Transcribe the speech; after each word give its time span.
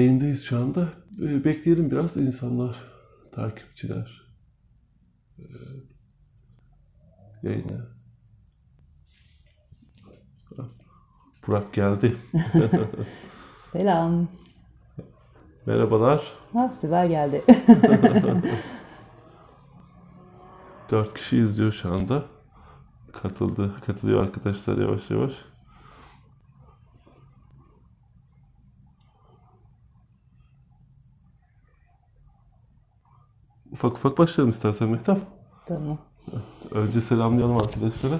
Yayındayız 0.00 0.42
şu 0.42 0.58
anda. 0.58 0.88
Ee, 1.22 1.44
Bekleyelim 1.44 1.90
biraz 1.90 2.16
insanlar, 2.16 2.76
takipçiler. 3.32 4.22
Ee, 5.38 5.42
Yayına. 7.42 7.86
Burak 11.46 11.72
geldi. 11.72 12.16
Selam. 13.72 14.28
Merhabalar. 15.66 16.32
Ha, 16.52 16.74
Sibel 16.80 17.08
geldi. 17.08 17.44
Dört 20.90 21.14
kişi 21.14 21.38
izliyor 21.38 21.72
şu 21.72 21.92
anda. 21.92 22.24
Katıldı, 23.12 23.74
katılıyor 23.86 24.22
arkadaşlar 24.22 24.78
yavaş 24.78 25.10
yavaş. 25.10 25.32
Ufak 33.72 33.92
ufak 33.92 34.18
başlayalım 34.18 34.50
istersen 34.50 34.88
Mehtap. 34.88 35.18
tamam. 35.68 35.98
Önce 36.70 37.00
selamlayalım 37.00 37.56
arkadaşlara. 37.56 38.14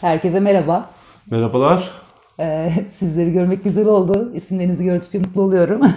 Herkese 0.00 0.40
merhaba. 0.40 0.90
Merhabalar. 1.30 1.90
Ee, 2.40 2.70
sizleri 2.90 3.32
görmek 3.32 3.64
güzel 3.64 3.86
oldu. 3.86 4.32
İsimlerinizi 4.34 4.84
gördükçe 4.84 5.18
mutlu 5.18 5.42
oluyorum. 5.42 5.80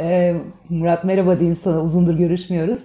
Ee, 0.00 0.36
Murat 0.68 1.04
merhaba 1.04 1.38
diyeyim 1.38 1.56
sana. 1.56 1.82
Uzundur 1.82 2.14
görüşmüyoruz. 2.14 2.80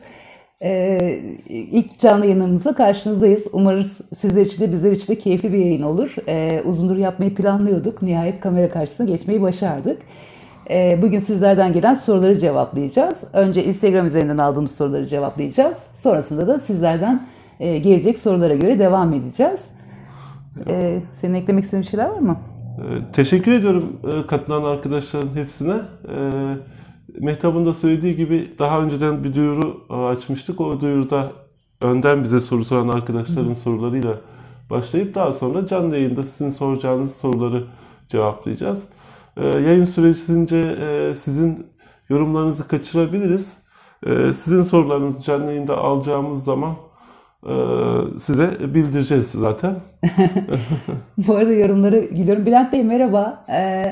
Ee, 0.63 1.19
ilk 1.49 1.99
canlı 1.99 2.25
yayınımızda 2.25 2.75
karşınızdayız. 2.75 3.47
Umarız 3.53 3.97
sizler 4.17 4.45
için 4.45 4.61
de 4.63 4.71
bizler 4.71 4.91
için 4.91 5.13
de 5.13 5.19
keyifli 5.19 5.53
bir 5.53 5.57
yayın 5.57 5.81
olur. 5.81 6.15
Ee, 6.27 6.61
uzundur 6.65 6.97
yapmayı 6.97 7.35
planlıyorduk. 7.35 8.01
Nihayet 8.01 8.39
kamera 8.39 8.69
karşısına 8.69 9.07
geçmeyi 9.07 9.41
başardık. 9.41 10.01
Ee, 10.69 10.99
bugün 11.01 11.19
sizlerden 11.19 11.73
gelen 11.73 11.93
soruları 11.93 12.39
cevaplayacağız. 12.39 13.23
Önce 13.33 13.63
Instagram 13.63 14.05
üzerinden 14.05 14.37
aldığımız 14.37 14.75
soruları 14.75 15.07
cevaplayacağız. 15.07 15.77
Sonrasında 15.95 16.47
da 16.47 16.59
sizlerden 16.59 17.27
e, 17.59 17.77
gelecek 17.77 18.19
sorulara 18.19 18.55
göre 18.55 18.79
devam 18.79 19.13
edeceğiz. 19.13 19.59
Ee, 20.67 21.01
senin 21.13 21.33
eklemek 21.33 21.63
istediğin 21.63 21.83
şeyler 21.83 22.09
var 22.09 22.19
mı? 22.19 22.37
Ee, 22.79 23.11
Teşekkür 23.13 23.51
ediyorum 23.51 23.99
e, 24.03 24.27
katılan 24.27 24.63
arkadaşların 24.63 25.35
hepsine. 25.35 25.75
Mehtap'ın 27.19 27.65
da 27.65 27.73
söylediği 27.73 28.15
gibi 28.15 28.51
daha 28.59 28.81
önceden 28.81 29.23
bir 29.23 29.35
duyuru 29.35 29.81
e, 29.89 29.93
açmıştık. 29.93 30.61
O 30.61 30.81
duyuruda 30.81 31.31
önden 31.81 32.23
bize 32.23 32.41
soru 32.41 32.65
soran 32.65 32.87
arkadaşların 32.87 33.53
sorularıyla 33.53 34.13
başlayıp 34.69 35.15
daha 35.15 35.33
sonra 35.33 35.67
canlı 35.67 35.97
yayında 35.97 36.23
sizin 36.23 36.49
soracağınız 36.49 37.15
soruları 37.15 37.63
cevaplayacağız. 38.07 38.87
Ee, 39.39 39.47
Yayın 39.47 39.85
sürecince 39.85 40.57
e, 40.57 41.15
sizin 41.15 41.67
yorumlarınızı 42.09 42.67
kaçırabiliriz. 42.67 43.57
Ee, 44.05 44.33
Sizin 44.33 44.61
sorularınızı 44.61 45.23
canlı 45.23 45.45
yayında 45.45 45.77
alacağımız 45.77 46.43
zaman 46.43 46.75
e, 47.43 47.53
size 48.19 48.49
bildireceğiz 48.73 49.31
zaten. 49.31 49.75
Bu 51.27 51.35
arada 51.35 51.53
yorumları 51.53 51.99
gülüyorum. 51.99 52.45
Bülent 52.45 52.73
Bey 52.73 52.83
merhaba. 52.83 53.45
Ee, 53.49 53.83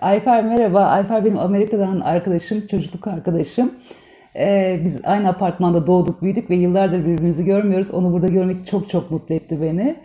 Ayfer 0.00 0.44
merhaba. 0.44 0.84
Ayfer 0.84 1.24
benim 1.24 1.38
Amerika'dan 1.38 2.00
arkadaşım, 2.00 2.66
çocukluk 2.66 3.06
arkadaşım. 3.06 3.70
Biz 4.84 5.00
aynı 5.04 5.28
apartmanda 5.28 5.86
doğduk, 5.86 6.22
büyüdük 6.22 6.50
ve 6.50 6.54
yıllardır 6.54 6.98
birbirimizi 7.06 7.44
görmüyoruz. 7.44 7.90
Onu 7.90 8.12
burada 8.12 8.26
görmek 8.26 8.66
çok 8.66 8.88
çok 8.90 9.10
mutlu 9.10 9.34
etti 9.34 9.58
beni. 9.62 9.96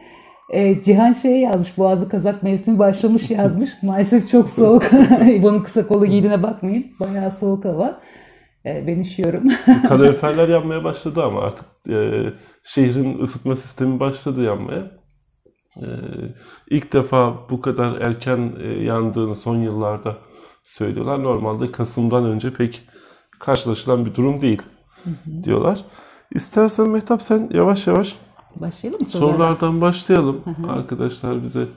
Ee, 0.49 0.81
Cihan 0.81 1.13
şey 1.13 1.39
yazmış, 1.39 1.77
Boğazı 1.77 2.09
Kazak 2.09 2.43
mevsimi 2.43 2.79
başlamış 2.79 3.29
yazmış. 3.29 3.69
Maalesef 3.83 4.29
çok 4.29 4.49
soğuk. 4.49 4.83
İbo'nun 5.29 5.63
kısa 5.63 5.87
kolu 5.87 6.05
giydiğine 6.05 6.43
bakmayın. 6.43 6.85
Bayağı 6.99 7.31
soğuk 7.31 7.65
hava. 7.65 8.01
Ee, 8.65 8.87
ben 8.87 8.99
üşüyorum. 8.99 9.43
Kaloriferler 9.87 10.49
yanmaya 10.49 10.83
başladı 10.83 11.23
ama 11.23 11.41
artık 11.41 11.65
e, 11.89 12.25
şehrin 12.63 13.19
ısıtma 13.19 13.55
sistemi 13.55 13.99
başladı 13.99 14.43
yanmaya. 14.43 14.91
E, 15.77 15.87
ilk 16.69 16.93
defa 16.93 17.49
bu 17.49 17.61
kadar 17.61 18.01
erken 18.01 18.53
e, 18.63 18.67
yandığını 18.67 19.35
son 19.35 19.55
yıllarda 19.55 20.17
söylüyorlar. 20.63 21.23
Normalde 21.23 21.71
Kasım'dan 21.71 22.25
önce 22.25 22.53
pek 22.53 22.81
karşılaşılan 23.39 24.05
bir 24.05 24.15
durum 24.15 24.41
değil 24.41 24.61
diyorlar. 25.43 25.85
İstersen 26.31 26.89
Mehtap 26.89 27.21
sen 27.21 27.49
yavaş 27.51 27.87
yavaş 27.87 28.15
Başlayalım 28.55 29.01
mı 29.01 29.07
sorulardan? 29.07 29.37
sorulardan 29.37 29.81
başlayalım. 29.81 30.43
Arkadaşlar 30.67 31.43
bize 31.43 31.61
e, 31.61 31.67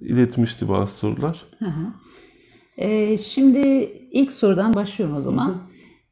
iletmişti 0.00 0.68
bazı 0.68 0.94
sorular. 0.94 1.44
Ee, 2.76 3.18
şimdi 3.18 3.58
ilk 4.12 4.32
sorudan 4.32 4.74
başlıyorum 4.74 5.16
o 5.16 5.20
zaman. 5.20 5.56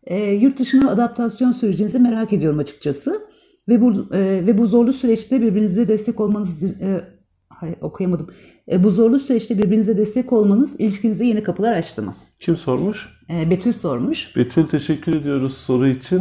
Ee, 0.04 0.30
yurt 0.30 0.58
dışına 0.58 0.91
adaptasyon 0.91 1.52
sürecinizi 1.52 1.98
merak 1.98 2.32
ediyorum 2.32 2.58
açıkçası. 2.58 3.30
Ve 3.68 3.80
bu 3.80 4.14
e, 4.14 4.18
ve 4.46 4.58
bu 4.58 4.66
zorlu 4.66 4.92
süreçte 4.92 5.42
birbirinize 5.42 5.88
destek 5.88 6.20
olmanız 6.20 6.62
e, 6.80 7.04
hayır, 7.48 7.76
okuyamadım. 7.80 8.30
E, 8.70 8.84
bu 8.84 8.91
zorlu 8.91 9.18
süreçte 9.20 9.58
birbirinize 9.58 9.97
destek 9.98 10.32
olmanız 10.32 10.80
ilişkinize 10.80 11.24
yeni 11.24 11.42
kapılar 11.42 11.72
açtı 11.72 12.02
mı? 12.02 12.14
Kim 12.41 12.56
sormuş? 12.56 13.08
E, 13.30 13.50
Betül 13.50 13.72
sormuş. 13.72 14.36
Betül 14.36 14.66
teşekkür 14.66 15.14
ediyoruz 15.14 15.56
soru 15.56 15.88
için. 15.88 16.20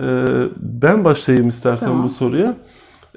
Ee, 0.00 0.24
ben 0.56 1.04
başlayayım 1.04 1.48
istersen 1.48 1.86
Tamam. 1.86 2.04
bu 2.04 2.08
soruya. 2.08 2.54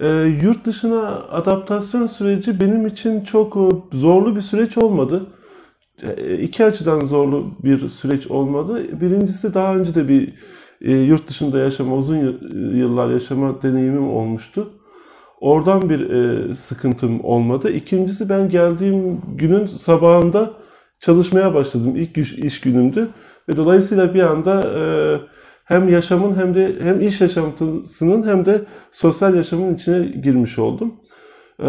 Ee, 0.01 0.07
yurt 0.43 0.65
dışına 0.65 1.07
adaptasyon 1.31 2.05
süreci 2.05 2.59
benim 2.59 2.87
için 2.87 3.21
çok 3.21 3.57
e, 3.57 3.97
zorlu 3.97 4.35
bir 4.35 4.41
süreç 4.41 4.77
olmadı. 4.77 5.25
E, 6.03 6.37
iki 6.37 6.65
açıdan 6.65 6.99
zorlu 6.99 7.51
bir 7.63 7.89
süreç 7.89 8.27
olmadı. 8.27 9.01
Birincisi 9.01 9.53
daha 9.53 9.75
önce 9.75 9.95
de 9.95 10.07
bir 10.07 10.33
e, 10.81 10.91
yurt 10.95 11.27
dışında 11.29 11.59
yaşama, 11.59 11.95
uzun 11.95 12.17
yı- 12.17 12.39
yıllar 12.77 13.09
yaşama 13.09 13.61
deneyimim 13.61 14.09
olmuştu. 14.09 14.69
Oradan 15.41 15.89
bir 15.89 16.09
e, 16.09 16.55
sıkıntım 16.55 17.25
olmadı. 17.25 17.71
İkincisi 17.71 18.29
ben 18.29 18.49
geldiğim 18.49 19.21
günün 19.35 19.65
sabahında 19.65 20.51
çalışmaya 20.99 21.53
başladım. 21.53 21.93
İlk 21.95 22.17
iş, 22.17 22.33
iş 22.33 22.61
günümdü. 22.61 23.09
Ve 23.49 23.57
dolayısıyla 23.57 24.13
bir 24.13 24.21
anda 24.23 24.61
e, 24.61 24.81
hem 25.67 25.89
yaşamın 25.89 26.35
hem 26.35 26.55
de 26.55 26.75
hem 26.81 27.01
iş 27.01 27.21
yaşantısının 27.21 28.27
hem 28.27 28.45
de 28.45 28.61
sosyal 28.91 29.35
yaşamın 29.35 29.73
içine 29.73 30.07
girmiş 30.07 30.59
oldum. 30.59 30.93
E, 31.59 31.65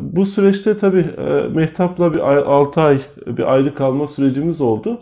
bu 0.00 0.26
süreçte 0.26 0.78
tabii 0.78 1.06
e, 1.18 1.48
Mehtap'la 1.54 2.14
bir 2.14 2.20
6 2.20 2.80
ay 2.80 2.98
bir 3.26 3.52
ayrı 3.52 3.74
kalma 3.74 4.06
sürecimiz 4.06 4.60
oldu. 4.60 5.00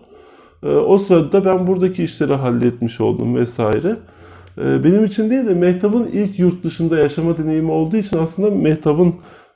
E, 0.63 0.69
o 0.69 0.99
sırada 0.99 1.33
da 1.33 1.45
ben 1.45 1.67
buradaki 1.67 2.05
işleri 2.05 2.35
halletmiş 2.35 3.01
oldum 3.01 3.37
vesaire. 3.37 3.97
E, 4.59 4.85
benim 4.85 5.05
için 5.05 5.31
değil 5.31 5.47
de 5.47 5.55
Mehtap'ın 5.55 6.07
ilk 6.13 6.39
yurt 6.39 6.65
dışında 6.65 6.99
yaşama 6.99 7.39
deneyimi 7.39 7.71
olduğu 7.71 7.97
için 7.97 8.19
aslında 8.19 8.51
Mehtap'ın 8.51 9.15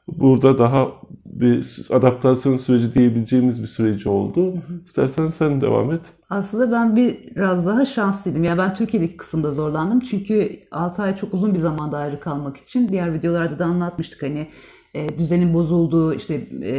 burada 0.09 0.59
daha 0.59 0.89
bir 1.27 1.87
adaptasyon 1.91 2.57
süreci 2.57 2.95
diyebileceğimiz 2.95 3.63
bir 3.63 3.69
süreci 3.69 4.09
oldu. 4.09 4.55
İstersen 4.87 5.29
sen 5.29 5.61
devam 5.61 5.93
et. 5.93 6.01
Aslında 6.31 6.73
ben 6.73 6.97
biraz 6.97 7.67
daha 7.67 7.85
şanslıydım. 7.85 8.45
Ya 8.45 8.59
ben 8.59 8.75
Türkiye'deki 8.75 9.17
kısımda 9.17 9.53
zorlandım. 9.53 10.01
Çünkü 10.01 10.61
6 10.71 11.03
ay 11.03 11.17
çok 11.17 11.35
uzun 11.35 11.55
bir 11.55 11.59
zamanda 11.59 11.99
ayrı 11.99 12.21
kalmak 12.21 12.57
için. 12.57 12.89
Diğer 12.89 13.15
videolarda 13.15 13.59
da 13.59 13.65
anlatmıştık 13.65 14.23
hani 14.23 14.47
e, 14.95 15.19
düzenin 15.19 15.55
bozulduğu, 15.55 16.15
işte 16.15 16.49
e, 16.63 16.71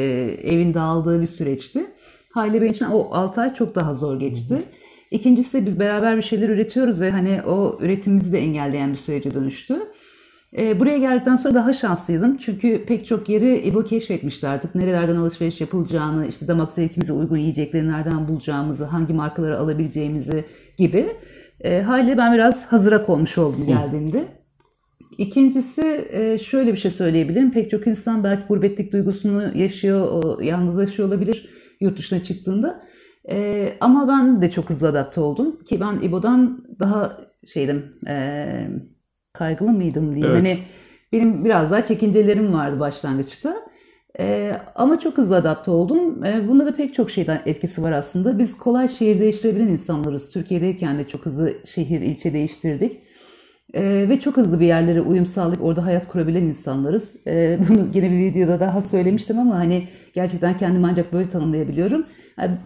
evin 0.43 0.73
dağıldığı 0.73 1.21
bir 1.21 1.27
süreçti. 1.27 1.85
Haliyle 2.31 2.61
benim 2.61 2.71
için 2.71 2.85
o 2.85 3.09
6 3.11 3.41
ay 3.41 3.53
çok 3.53 3.75
daha 3.75 3.93
zor 3.93 4.19
geçti. 4.19 4.61
İkincisi 5.11 5.61
de 5.61 5.65
biz 5.65 5.79
beraber 5.79 6.17
bir 6.17 6.21
şeyler 6.21 6.49
üretiyoruz 6.49 7.01
ve 7.01 7.11
hani 7.11 7.41
o 7.47 7.77
üretimimizi 7.81 8.31
de 8.31 8.39
engelleyen 8.39 8.91
bir 8.91 8.97
sürece 8.97 9.31
dönüştü. 9.31 9.79
E, 10.57 10.79
buraya 10.79 10.97
geldikten 10.97 11.35
sonra 11.35 11.55
daha 11.55 11.73
şanslıydım. 11.73 12.37
Çünkü 12.37 12.85
pek 12.85 13.05
çok 13.05 13.29
yeri 13.29 13.59
İbo 13.59 13.83
keşfetmişti 13.83 14.47
artık. 14.47 14.75
Nerelerden 14.75 15.15
alışveriş 15.15 15.61
yapılacağını, 15.61 16.27
işte 16.27 16.47
damak 16.47 16.71
zevkimize 16.71 17.13
uygun 17.13 17.37
yiyecekleri 17.37 17.87
nereden 17.87 18.27
bulacağımızı, 18.27 18.85
hangi 18.85 19.13
markaları 19.13 19.59
alabileceğimizi 19.59 20.45
gibi. 20.77 21.15
E, 21.59 21.81
haliyle 21.81 22.17
ben 22.17 22.33
biraz 22.33 22.65
hazıra 22.65 23.05
konmuş 23.05 23.37
oldum 23.37 23.65
geldiğimde. 23.67 24.27
İkincisi 25.17 26.07
e, 26.11 26.37
şöyle 26.37 26.71
bir 26.71 26.77
şey 26.77 26.91
söyleyebilirim. 26.91 27.51
Pek 27.51 27.71
çok 27.71 27.87
insan 27.87 28.23
belki 28.23 28.43
gurbetlik 28.47 28.93
duygusunu 28.93 29.57
yaşıyor, 29.57 30.41
yalnızlaşıyor 30.41 31.07
olabilir 31.09 31.49
yurt 31.81 31.97
dışına 31.97 32.23
çıktığında. 32.23 32.83
E, 33.29 33.69
ama 33.79 34.07
ben 34.07 34.41
de 34.41 34.51
çok 34.51 34.69
hızlı 34.69 34.87
adapte 34.87 35.21
oldum. 35.21 35.63
Ki 35.63 35.79
ben 35.79 35.99
İbo'dan 36.01 36.65
daha 36.79 37.17
şeydim, 37.53 37.93
e, 38.07 38.67
kaygılı 39.33 39.71
mıydım 39.71 40.13
diyeyim. 40.13 40.35
Evet. 40.35 40.37
Hani 40.37 40.59
benim 41.11 41.45
biraz 41.45 41.71
daha 41.71 41.83
çekincelerim 41.83 42.53
vardı 42.53 42.79
başlangıçta. 42.79 43.71
Ee, 44.19 44.53
ama 44.75 44.99
çok 44.99 45.17
hızlı 45.17 45.35
adapte 45.35 45.71
oldum. 45.71 46.25
Ee, 46.25 46.47
bunda 46.47 46.65
da 46.65 46.75
pek 46.75 46.93
çok 46.93 47.11
şeyden 47.11 47.41
etkisi 47.45 47.83
var 47.83 47.91
aslında. 47.91 48.39
Biz 48.39 48.57
kolay 48.57 48.87
şehir 48.87 49.19
değiştirebilen 49.19 49.67
insanlarız. 49.67 50.29
Türkiye'deyken 50.29 50.97
de 50.97 51.07
çok 51.07 51.25
hızlı 51.25 51.53
şehir, 51.65 52.01
ilçe 52.01 52.33
değiştirdik. 52.33 52.99
Ee, 53.73 54.09
ve 54.09 54.19
çok 54.19 54.37
hızlı 54.37 54.59
bir 54.59 54.65
yerlere 54.65 55.01
uyum 55.01 55.25
sağlayıp 55.25 55.63
orada 55.63 55.85
hayat 55.85 56.07
kurabilen 56.07 56.43
insanlarız. 56.43 57.15
Ee, 57.27 57.59
bunu 57.69 57.87
yine 57.93 58.11
bir 58.11 58.17
videoda 58.17 58.59
daha 58.59 58.81
söylemiştim 58.81 59.39
ama 59.39 59.55
hani 59.55 59.87
gerçekten 60.13 60.57
kendimi 60.57 60.87
ancak 60.87 61.13
böyle 61.13 61.29
tanımlayabiliyorum. 61.29 62.05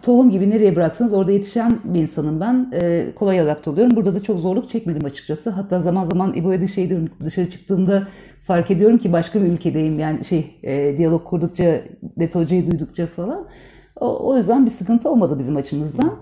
Tohum 0.02 0.30
gibi 0.30 0.50
nereye 0.50 0.76
bıraksanız 0.76 1.12
orada 1.12 1.32
yetişen 1.32 1.78
bir 1.84 2.00
insanım 2.00 2.40
ben. 2.40 2.70
Ee, 2.72 3.06
kolay 3.14 3.40
adapte 3.40 3.70
oluyorum. 3.70 3.96
Burada 3.96 4.14
da 4.14 4.22
çok 4.22 4.40
zorluk 4.40 4.68
çekmedim 4.68 5.04
açıkçası. 5.04 5.50
Hatta 5.50 5.80
zaman 5.80 6.06
zaman 6.06 6.34
İbo'ya 6.34 6.68
şey 6.68 6.88
diyorum 6.88 7.08
dışarı 7.24 7.50
çıktığımda 7.50 8.08
fark 8.46 8.70
ediyorum 8.70 8.98
ki 8.98 9.12
başka 9.12 9.42
bir 9.42 9.46
ülkedeyim. 9.46 9.98
Yani 9.98 10.24
şey 10.24 10.58
e, 10.62 10.98
diyalog 10.98 11.24
kurdukça, 11.24 11.80
Dete 12.18 12.38
Hoca'yı 12.38 12.70
duydukça 12.70 13.06
falan. 13.06 13.46
O, 14.00 14.28
o 14.28 14.36
yüzden 14.36 14.66
bir 14.66 14.70
sıkıntı 14.70 15.10
olmadı 15.10 15.38
bizim 15.38 15.56
açımızdan. 15.56 16.18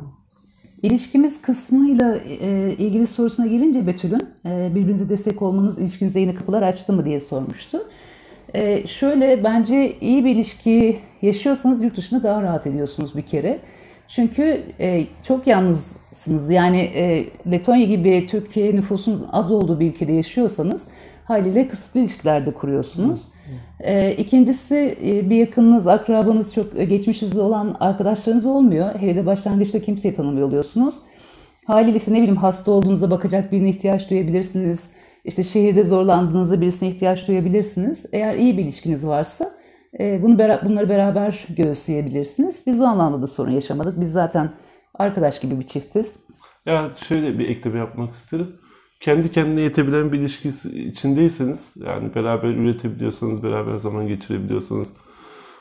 İlişkimiz 0.82 1.42
kısmıyla 1.42 2.16
e, 2.16 2.74
ilgili 2.78 3.06
sorusuna 3.06 3.46
gelince 3.46 3.86
Betül'ün 3.86 4.22
e, 4.46 4.74
birbirinize 4.74 5.08
destek 5.08 5.42
olmanız 5.42 5.78
ilişkinize 5.78 6.20
yeni 6.20 6.34
kapılar 6.34 6.62
açtı 6.62 6.92
mı 6.92 7.04
diye 7.04 7.20
sormuştu. 7.20 7.78
E, 8.54 8.86
şöyle 8.86 9.44
bence 9.44 9.92
iyi 10.00 10.24
bir 10.24 10.30
ilişki 10.30 10.98
yaşıyorsanız 11.22 11.82
yurt 11.82 11.96
dışında 11.96 12.22
daha 12.22 12.42
rahat 12.42 12.66
ediyorsunuz 12.66 13.16
bir 13.16 13.22
kere. 13.22 13.58
Çünkü 14.08 14.62
e, 14.80 15.04
çok 15.22 15.46
yalnızsınız. 15.46 16.50
Yani 16.50 16.80
e, 16.80 17.24
Letonya 17.50 17.86
gibi 17.86 18.26
Türkiye 18.26 18.76
nüfusun 18.76 19.26
az 19.32 19.52
olduğu 19.52 19.80
bir 19.80 19.86
ülkede 19.86 20.12
yaşıyorsanız 20.12 20.86
haliyle 21.24 21.68
kısıtlı 21.68 22.00
ilişkilerde 22.00 22.50
kuruyorsunuz. 22.54 23.20
E, 23.80 24.12
ikincisi 24.12 24.98
e, 25.04 25.30
bir 25.30 25.36
yakınınız, 25.36 25.86
akrabanız, 25.86 26.54
çok 26.54 26.76
geçmişinizde 26.76 27.40
olan 27.40 27.76
arkadaşlarınız 27.80 28.46
olmuyor. 28.46 28.94
Hele 28.94 29.16
de 29.16 29.26
başlangıçta 29.26 29.80
kimseyi 29.80 30.14
tanımıyor 30.14 30.48
oluyorsunuz. 30.48 30.94
Haliyle 31.66 31.96
işte 31.96 32.12
ne 32.12 32.16
bileyim 32.16 32.36
hasta 32.36 32.70
olduğunuzda 32.70 33.10
bakacak 33.10 33.52
birine 33.52 33.68
ihtiyaç 33.68 34.10
duyabilirsiniz. 34.10 34.88
İşte 35.24 35.44
şehirde 35.44 35.84
zorlandığınızda 35.84 36.60
birisine 36.60 36.88
ihtiyaç 36.88 37.28
duyabilirsiniz. 37.28 38.06
Eğer 38.12 38.34
iyi 38.34 38.58
bir 38.58 38.62
ilişkiniz 38.62 39.06
varsa 39.06 39.50
e, 40.00 40.22
bunu 40.22 40.38
bunları 40.38 40.88
beraber 40.88 41.46
göğüsleyebilirsiniz. 41.56 42.62
Biz 42.66 42.80
o 42.80 42.84
anlamda 42.84 43.22
da 43.22 43.26
sorun 43.26 43.50
yaşamadık. 43.50 44.00
Biz 44.00 44.12
zaten 44.12 44.50
arkadaş 44.94 45.40
gibi 45.40 45.60
bir 45.60 45.66
çiftiz. 45.66 46.16
Ya 46.66 46.90
şöyle 47.08 47.38
bir 47.38 47.48
ekleme 47.48 47.78
yapmak 47.78 48.14
isterim 48.14 48.56
kendi 49.04 49.32
kendine 49.32 49.60
yetebilen 49.60 50.12
bir 50.12 50.18
ilişki 50.18 50.48
içindeyseniz 50.88 51.74
yani 51.76 52.14
beraber 52.14 52.48
üretebiliyorsanız, 52.48 53.42
beraber 53.42 53.78
zaman 53.78 54.08
geçirebiliyorsanız 54.08 54.92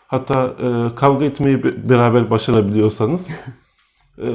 hatta 0.08 0.46
e, 0.46 0.96
kavga 0.96 1.26
etmeyi 1.26 1.64
beraber 1.90 2.30
başarabiliyorsanız 2.30 3.28
e, 4.18 4.28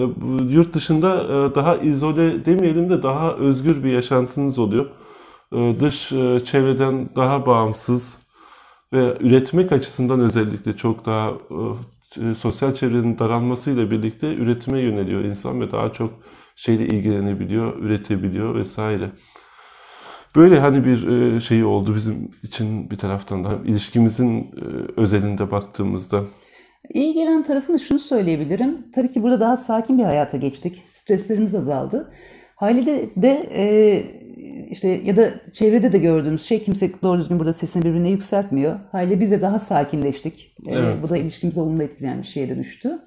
yurt 0.49 0.75
dışında 0.75 1.23
e, 1.25 1.55
daha 1.55 1.77
izole 1.77 2.45
demeyelim 2.45 2.91
de 2.91 3.03
daha 3.03 3.35
özgür 3.35 3.85
bir 3.85 3.93
yaşantınız 3.93 4.59
oluyor. 4.59 4.87
E, 5.53 5.81
dış 5.81 6.13
e, 6.13 6.41
çevreden 6.45 7.09
daha 7.17 7.47
bağımsız 7.47 8.19
ve 8.93 9.17
üretmek 9.21 9.73
açısından 9.73 10.21
özellikle 10.21 10.77
çok 10.77 11.07
daha 11.07 11.33
e, 12.17 12.35
sosyal 12.35 12.75
çevrenin 12.75 13.19
daralmasıyla 13.19 13.91
birlikte 13.91 14.35
üretime 14.35 14.81
yöneliyor 14.81 15.25
insan 15.25 15.61
ve 15.61 15.71
daha 15.71 15.93
çok 15.93 16.13
şeyle 16.57 16.87
ilgilenebiliyor, 16.87 17.79
üretebiliyor 17.79 18.55
vesaire. 18.55 19.11
Böyle 20.37 20.61
hani 20.61 20.85
bir 20.85 21.09
e, 21.09 21.41
şeyi 21.41 21.65
oldu 21.65 21.95
bizim 21.95 22.31
için 22.43 22.91
bir 22.91 22.97
taraftan 22.97 23.45
da 23.45 23.59
ilişkimizin 23.65 24.43
e, 24.43 24.47
özelinde 24.97 25.51
baktığımızda. 25.51 26.25
İyi 26.95 27.15
gelen 27.15 27.43
tarafını 27.43 27.79
şunu 27.79 27.99
söyleyebilirim. 27.99 28.87
Tabii 28.95 29.11
ki 29.11 29.23
burada 29.23 29.41
daha 29.41 29.57
sakin 29.57 29.99
bir 29.99 30.05
hayata 30.05 30.37
geçtik. 30.37 30.83
Streslerimiz 30.87 31.55
azaldı. 31.55 32.13
Haliyle 32.57 33.11
de 33.17 33.49
e, 33.53 33.65
işte 34.71 34.89
ya 34.89 35.17
da 35.17 35.31
çevrede 35.53 35.93
de 35.93 35.99
gördüğümüz 35.99 36.43
şey 36.43 36.63
kimse 36.63 36.91
doğru 37.03 37.21
düzgün 37.21 37.39
burada 37.39 37.53
sesini 37.53 37.85
birbirine 37.85 38.11
yükseltmiyor. 38.11 38.79
Haliyle 38.93 39.21
biz 39.21 39.31
de 39.31 39.43
daha 39.43 39.59
sakinleştik. 39.59 40.57
Evet. 40.67 41.03
bu 41.03 41.11
da 41.11 41.17
ilişkimizi 41.17 41.61
olumlu 41.61 41.83
etkileyen 41.83 42.23
bir 42.23 42.27
şeye 42.27 42.49
dönüştü. 42.49 42.99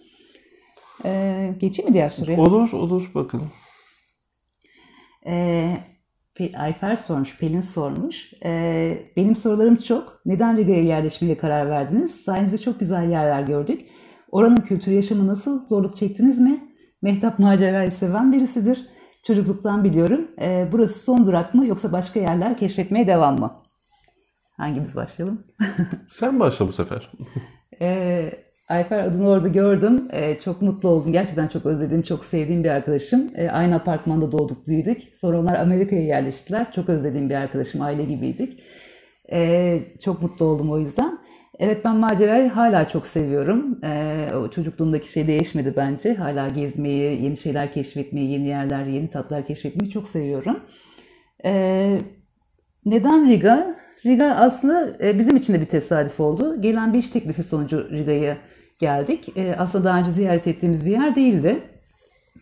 Ee, 1.06 1.54
geçeyim 1.60 1.90
mi 1.90 1.94
diğer 1.94 2.10
soruya? 2.10 2.38
Olur, 2.38 2.72
olur 2.74 3.12
bakalım. 3.16 3.52
Ee, 5.26 5.78
Ayfer 6.58 6.96
sormuş, 6.96 7.38
Pelin 7.38 7.62
sormuş. 7.62 8.34
Ee, 8.46 8.98
benim 9.18 9.36
sorularım 9.36 9.76
çok. 9.76 10.22
Neden 10.26 10.58
Riga'ya 10.58 10.84
yerleşmeye 10.84 11.38
karar 11.38 11.70
verdiniz? 11.70 12.12
Sayenizde 12.12 12.58
çok 12.58 12.80
güzel 12.80 13.12
yerler 13.12 13.42
gördük. 13.42 13.82
Oranın 14.32 14.56
kültür 14.56 14.92
yaşamı 14.92 15.28
nasıl? 15.28 15.68
Zorluk 15.68 15.96
çektiniz 15.96 16.40
mi? 16.40 16.72
Mehtap 17.02 17.40
macerayı 17.40 17.92
seven 17.92 18.32
birisidir. 18.32 18.88
Çocukluktan 19.24 19.84
biliyorum. 19.84 20.28
Ee, 20.42 20.68
burası 20.72 21.00
son 21.00 21.26
durak 21.26 21.54
mı 21.54 21.68
yoksa 21.68 21.92
başka 21.92 22.20
yerler 22.20 22.58
keşfetmeye 22.58 23.08
devam 23.08 23.40
mı? 23.40 23.54
Hangimiz 24.58 24.96
başlayalım? 24.96 25.44
Sen 26.10 26.40
başla 26.40 26.68
bu 26.68 26.72
sefer. 26.72 27.12
ee, 27.82 28.32
Ayfer 28.70 29.00
adını 29.04 29.30
orada 29.30 29.48
gördüm. 29.48 30.08
E, 30.12 30.40
çok 30.40 30.62
mutlu 30.62 30.90
oldum. 30.90 31.12
Gerçekten 31.12 31.48
çok 31.48 31.66
özlediğim, 31.66 32.02
çok 32.02 32.26
sevdiğim 32.26 32.64
bir 32.64 32.70
arkadaşım. 32.70 33.32
E, 33.36 33.50
aynı 33.50 33.76
apartmanda 33.76 34.32
doğduk, 34.32 34.68
büyüdük. 34.68 35.02
Sonra 35.18 35.40
onlar 35.40 35.56
Amerika'ya 35.56 36.02
yerleştiler. 36.02 36.72
Çok 36.72 36.90
özlediğim 36.90 37.30
bir 37.30 37.36
arkadaşım, 37.36 37.82
aile 37.82 38.04
gibiydik. 38.04 38.64
E, 39.32 39.80
çok 40.04 40.22
mutlu 40.22 40.46
oldum 40.46 40.72
o 40.72 40.80
yüzden. 40.80 41.20
Evet 41.60 41.86
ben 41.86 41.96
macerayı 41.96 42.50
hala 42.50 42.88
çok 42.88 43.08
seviyorum. 43.08 43.80
E, 43.84 44.28
o 44.36 44.50
çocukluğumdaki 44.50 45.12
şey 45.12 45.28
değişmedi 45.28 45.74
bence. 45.76 46.14
Hala 46.14 46.48
gezmeyi, 46.48 47.24
yeni 47.24 47.38
şeyler 47.38 47.72
keşfetmeyi, 47.72 48.32
yeni 48.32 48.48
yerler, 48.48 48.86
yeni 48.86 49.10
tatlar 49.10 49.46
keşfetmeyi 49.46 49.92
çok 49.92 50.08
seviyorum. 50.08 50.60
E, 51.46 51.98
neden 52.86 53.30
Riga? 53.30 53.76
Riga 54.06 54.26
aslında 54.26 54.98
e, 55.04 55.20
bizim 55.20 55.36
için 55.36 55.54
de 55.54 55.62
bir 55.62 55.66
tesadüf 55.66 56.20
oldu. 56.20 56.62
Gelen 56.62 56.94
bir 56.94 57.00
iş 57.00 57.10
teklifi 57.10 57.44
sonucu 57.44 57.90
Riga'yı 57.92 58.38
geldik. 58.80 59.38
E, 59.38 59.56
aslında 59.56 59.84
daha 59.84 60.00
önce 60.00 60.12
ziyaret 60.12 60.48
ettiğimiz 60.48 60.86
bir 60.86 60.92
yer 60.92 61.16
değildi. 61.16 61.64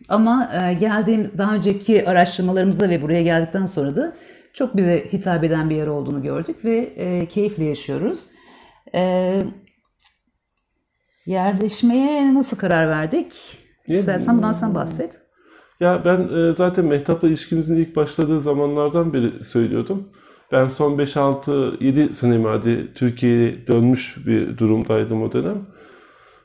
Ama 0.08 0.50
e, 0.54 0.74
geldiğim 0.74 1.30
daha 1.38 1.54
önceki 1.54 2.08
araştırmalarımızda 2.08 2.88
ve 2.88 3.02
buraya 3.02 3.22
geldikten 3.22 3.66
sonra 3.66 3.96
da 3.96 4.12
çok 4.54 4.76
bize 4.76 5.04
hitap 5.12 5.44
eden 5.44 5.70
bir 5.70 5.76
yer 5.76 5.86
olduğunu 5.86 6.22
gördük 6.22 6.64
ve 6.64 6.78
e, 6.78 7.26
keyifle 7.26 7.64
yaşıyoruz. 7.64 8.20
E, 8.94 9.42
yerleşmeye 11.26 12.34
nasıl 12.34 12.56
karar 12.56 12.88
verdik? 12.88 13.58
İstersen 13.86 14.36
bundan 14.36 14.52
sen 14.52 14.74
bahset. 14.74 15.18
Ya 15.80 16.02
ben 16.04 16.28
e, 16.28 16.52
zaten 16.52 16.84
Mehtap'la 16.84 17.28
ilişkimizin 17.28 17.76
ilk 17.76 17.96
başladığı 17.96 18.40
zamanlardan 18.40 19.12
beri 19.12 19.44
söylüyordum. 19.44 20.08
Ben 20.52 20.68
son 20.68 20.98
5-6-7 20.98 22.12
senemi 22.12 22.48
hadi 22.48 22.94
Türkiye'ye 22.94 23.66
dönmüş 23.66 24.26
bir 24.26 24.58
durumdaydım 24.58 25.22
o 25.22 25.32
dönem. 25.32 25.66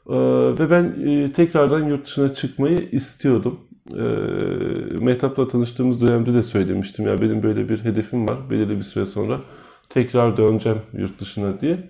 Ee, 0.10 0.14
ve 0.60 0.70
ben 0.70 1.08
e, 1.08 1.34
tekrardan 1.34 1.84
yurt 1.84 2.06
dışına 2.06 2.34
çıkmayı 2.34 2.90
istiyordum. 2.92 3.60
Ee, 3.94 4.00
Mehtap'la 5.00 5.48
tanıştığımız 5.48 6.02
dönemde 6.02 6.34
de 6.34 6.44
söylemiştim. 6.44 7.08
Ya 7.08 7.22
benim 7.22 7.44
böyle 7.44 7.70
bir 7.70 7.84
hedefim 7.84 8.30
var. 8.30 8.50
Belirli 8.50 8.78
bir 8.78 8.84
süre 8.84 9.06
sonra 9.06 9.40
tekrar 9.90 10.38
döneceğim 10.38 10.80
yurt 10.94 11.20
dışına 11.20 11.62
diye. 11.62 11.90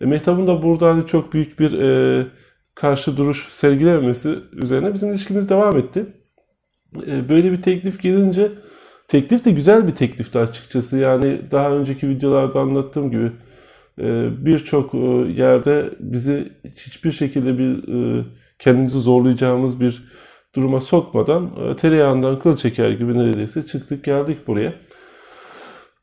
E, 0.00 0.06
Mehtap'ın 0.06 0.46
da 0.46 0.62
burada 0.62 0.88
hani 0.88 1.06
çok 1.06 1.32
büyük 1.32 1.60
bir 1.60 1.72
e, 1.72 2.26
karşı 2.74 3.16
duruş 3.16 3.48
sergilememesi 3.48 4.38
üzerine 4.52 4.94
bizim 4.94 5.10
ilişkimiz 5.10 5.48
devam 5.48 5.78
etti. 5.78 6.06
E, 7.06 7.28
böyle 7.28 7.52
bir 7.52 7.62
teklif 7.62 8.02
gelince 8.02 8.52
teklif 9.08 9.44
de 9.44 9.50
güzel 9.50 9.86
bir 9.86 9.94
teklifti 9.94 10.38
açıkçası. 10.38 10.98
Yani 10.98 11.40
daha 11.50 11.70
önceki 11.70 12.08
videolarda 12.08 12.60
anlattığım 12.60 13.10
gibi 13.10 13.32
ee, 14.00 14.28
birçok 14.44 14.94
e, 14.94 14.98
yerde 15.36 15.90
bizi 16.00 16.52
hiçbir 16.76 17.12
şekilde 17.12 17.58
bir 17.58 17.94
e, 18.20 18.24
kendimizi 18.58 19.00
zorlayacağımız 19.00 19.80
bir 19.80 20.04
duruma 20.54 20.80
sokmadan 20.80 21.50
e, 21.60 21.76
tereyağından 21.76 22.38
kıl 22.38 22.56
çeker 22.56 22.90
gibi 22.90 23.18
neredeyse 23.18 23.66
çıktık 23.66 24.04
geldik 24.04 24.46
buraya. 24.46 24.74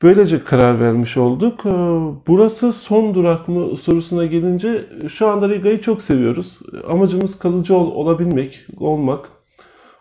Böylece 0.03 0.43
karar 0.43 0.79
vermiş 0.79 1.17
olduk. 1.17 1.63
Burası 2.27 2.73
son 2.73 3.15
durak 3.15 3.47
mı 3.47 3.77
sorusuna 3.77 4.25
gelince 4.25 4.85
şu 5.07 5.27
anda 5.27 5.49
Riga'yı 5.49 5.81
çok 5.81 6.01
seviyoruz. 6.01 6.59
Amacımız 6.87 7.39
kalıcı 7.39 7.75
ol, 7.75 7.91
olabilmek, 7.91 8.65
olmak. 8.77 9.29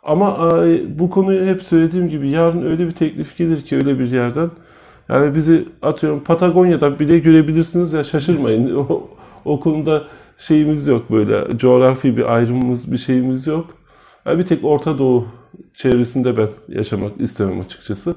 Ama 0.02 0.50
bu 0.98 1.10
konuyu 1.10 1.46
hep 1.46 1.62
söylediğim 1.62 2.08
gibi 2.08 2.30
yarın 2.30 2.62
öyle 2.62 2.86
bir 2.86 2.92
teklif 2.92 3.36
gelir 3.36 3.62
ki 3.62 3.76
öyle 3.76 3.98
bir 3.98 4.10
yerden 4.12 4.50
yani 5.08 5.34
bizi 5.34 5.68
atıyorum 5.82 6.24
Patagonya'da 6.24 6.98
bile 6.98 7.18
görebilirsiniz 7.18 7.92
ya 7.92 8.04
şaşırmayın. 8.04 8.74
O, 8.88 9.08
o 9.44 9.60
konuda 9.60 10.04
şeyimiz 10.38 10.86
yok 10.86 11.10
böyle 11.10 11.58
coğrafi 11.58 12.16
bir 12.16 12.34
ayrımımız 12.34 12.92
bir 12.92 12.98
şeyimiz 12.98 13.46
yok. 13.46 13.66
Yani 14.26 14.38
bir 14.38 14.46
tek 14.46 14.64
Orta 14.64 14.98
Doğu 14.98 15.26
çevresinde 15.74 16.36
ben 16.36 16.48
yaşamak 16.68 17.20
istemem 17.20 17.60
açıkçası. 17.60 18.14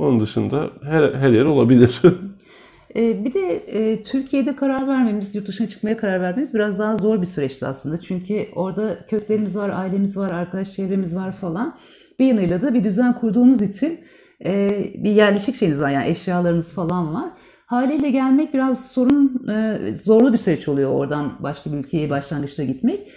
Onun 0.00 0.20
dışında 0.20 0.70
her, 0.82 1.14
her 1.14 1.30
yer 1.30 1.44
olabilir. 1.44 2.02
E, 2.96 3.24
bir 3.24 3.34
de 3.34 3.54
e, 3.56 4.02
Türkiye'de 4.02 4.56
karar 4.56 4.88
vermemiz, 4.88 5.34
yurt 5.34 5.48
dışına 5.48 5.68
çıkmaya 5.68 5.96
karar 5.96 6.20
vermemiz 6.20 6.54
biraz 6.54 6.78
daha 6.78 6.96
zor 6.96 7.22
bir 7.22 7.26
süreçti 7.26 7.66
aslında. 7.66 8.00
Çünkü 8.00 8.46
orada 8.54 9.06
köklerimiz 9.06 9.56
var, 9.56 9.68
ailemiz 9.68 10.16
var, 10.16 10.30
arkadaş 10.30 10.72
çevremiz 10.72 11.16
var 11.16 11.32
falan. 11.32 11.76
Bir 12.18 12.26
yanıyla 12.26 12.62
da 12.62 12.74
bir 12.74 12.84
düzen 12.84 13.14
kurduğunuz 13.14 13.62
için 13.62 14.00
e, 14.44 14.70
bir 14.94 15.10
yerleşik 15.10 15.54
şeyiniz 15.54 15.80
var 15.80 15.90
yani 15.90 16.08
eşyalarınız 16.08 16.72
falan 16.72 17.14
var. 17.14 17.30
Haliyle 17.66 18.10
gelmek 18.10 18.54
biraz 18.54 18.90
sorun, 18.90 19.48
e, 19.48 19.78
zorlu 19.96 20.32
bir 20.32 20.38
süreç 20.38 20.68
oluyor 20.68 20.92
oradan 20.92 21.32
başka 21.40 21.72
bir 21.72 21.76
ülkeye 21.76 22.10
başlangıçta 22.10 22.64
gitmek. 22.64 23.08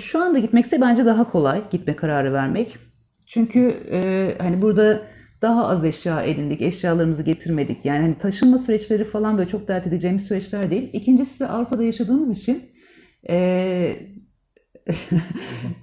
Şu 0.00 0.22
anda 0.22 0.38
gitmekse 0.38 0.80
bence 0.80 1.06
daha 1.06 1.30
kolay 1.30 1.62
gitme 1.70 1.96
kararı 1.96 2.32
vermek. 2.32 2.76
Çünkü 3.26 3.76
hani 4.38 4.62
burada 4.62 5.02
daha 5.42 5.66
az 5.68 5.84
eşya 5.84 6.22
edindik, 6.22 6.62
eşyalarımızı 6.62 7.22
getirmedik. 7.22 7.84
Yani 7.84 8.00
hani 8.00 8.18
taşınma 8.18 8.58
süreçleri 8.58 9.04
falan 9.04 9.38
böyle 9.38 9.48
çok 9.48 9.68
dert 9.68 9.86
edeceğimiz 9.86 10.22
süreçler 10.22 10.70
değil. 10.70 10.90
İkincisi 10.92 11.40
de 11.40 11.46
Avrupa'da 11.46 11.82
yaşadığımız 11.82 12.38
için 12.38 12.62
e, 13.28 13.96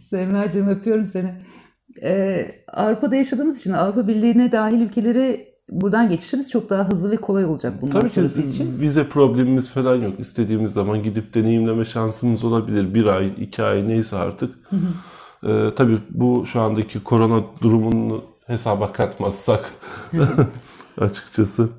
Semra'cığım 0.09 0.67
öpüyorum 0.67 1.05
seni. 1.05 1.33
E, 2.03 2.45
Avrupa'da 2.67 3.15
yaşadığımız 3.15 3.59
için 3.59 3.73
Avrupa 3.73 4.07
Birliği'ne 4.07 4.51
dahil 4.51 4.81
ülkelere 4.81 5.49
buradan 5.69 6.09
geçişimiz 6.09 6.51
çok 6.51 6.69
daha 6.69 6.89
hızlı 6.89 7.11
ve 7.11 7.15
kolay 7.15 7.45
olacak 7.45 7.81
bundan 7.81 7.99
Tabii 7.99 8.09
ki 8.09 8.15
sonrası 8.15 8.41
için. 8.41 8.79
vize 8.79 9.09
problemimiz 9.09 9.71
falan 9.71 9.95
yok. 9.95 10.19
İstediğimiz 10.19 10.73
zaman 10.73 11.03
gidip 11.03 11.33
deneyimleme 11.33 11.85
şansımız 11.85 12.43
olabilir. 12.43 12.93
Bir 12.93 13.05
ay, 13.05 13.33
iki 13.37 13.63
ay 13.63 13.87
neyse 13.87 14.15
artık. 14.15 14.55
Ee, 15.43 15.69
tabii 15.75 15.97
bu 16.09 16.45
şu 16.45 16.61
andaki 16.61 17.03
korona 17.03 17.43
durumunu 17.61 18.23
hesaba 18.53 18.91
katmazsak 18.91 19.71
açıkçası. 20.97 21.69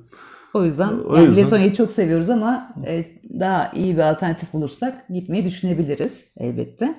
O 0.55 0.65
yüzden 0.65 0.89
O 0.89 1.17
yani 1.17 1.27
yüzden- 1.27 1.45
Letonya'yı 1.45 1.75
çok 1.75 1.91
seviyoruz 1.91 2.31
ama 2.31 2.75
e, 2.87 3.05
daha 3.41 3.73
iyi 3.75 3.97
bir 3.97 4.11
alternatif 4.11 4.53
bulursak 4.53 5.09
gitmeyi 5.09 5.45
düşünebiliriz 5.45 6.25
elbette. 6.37 6.95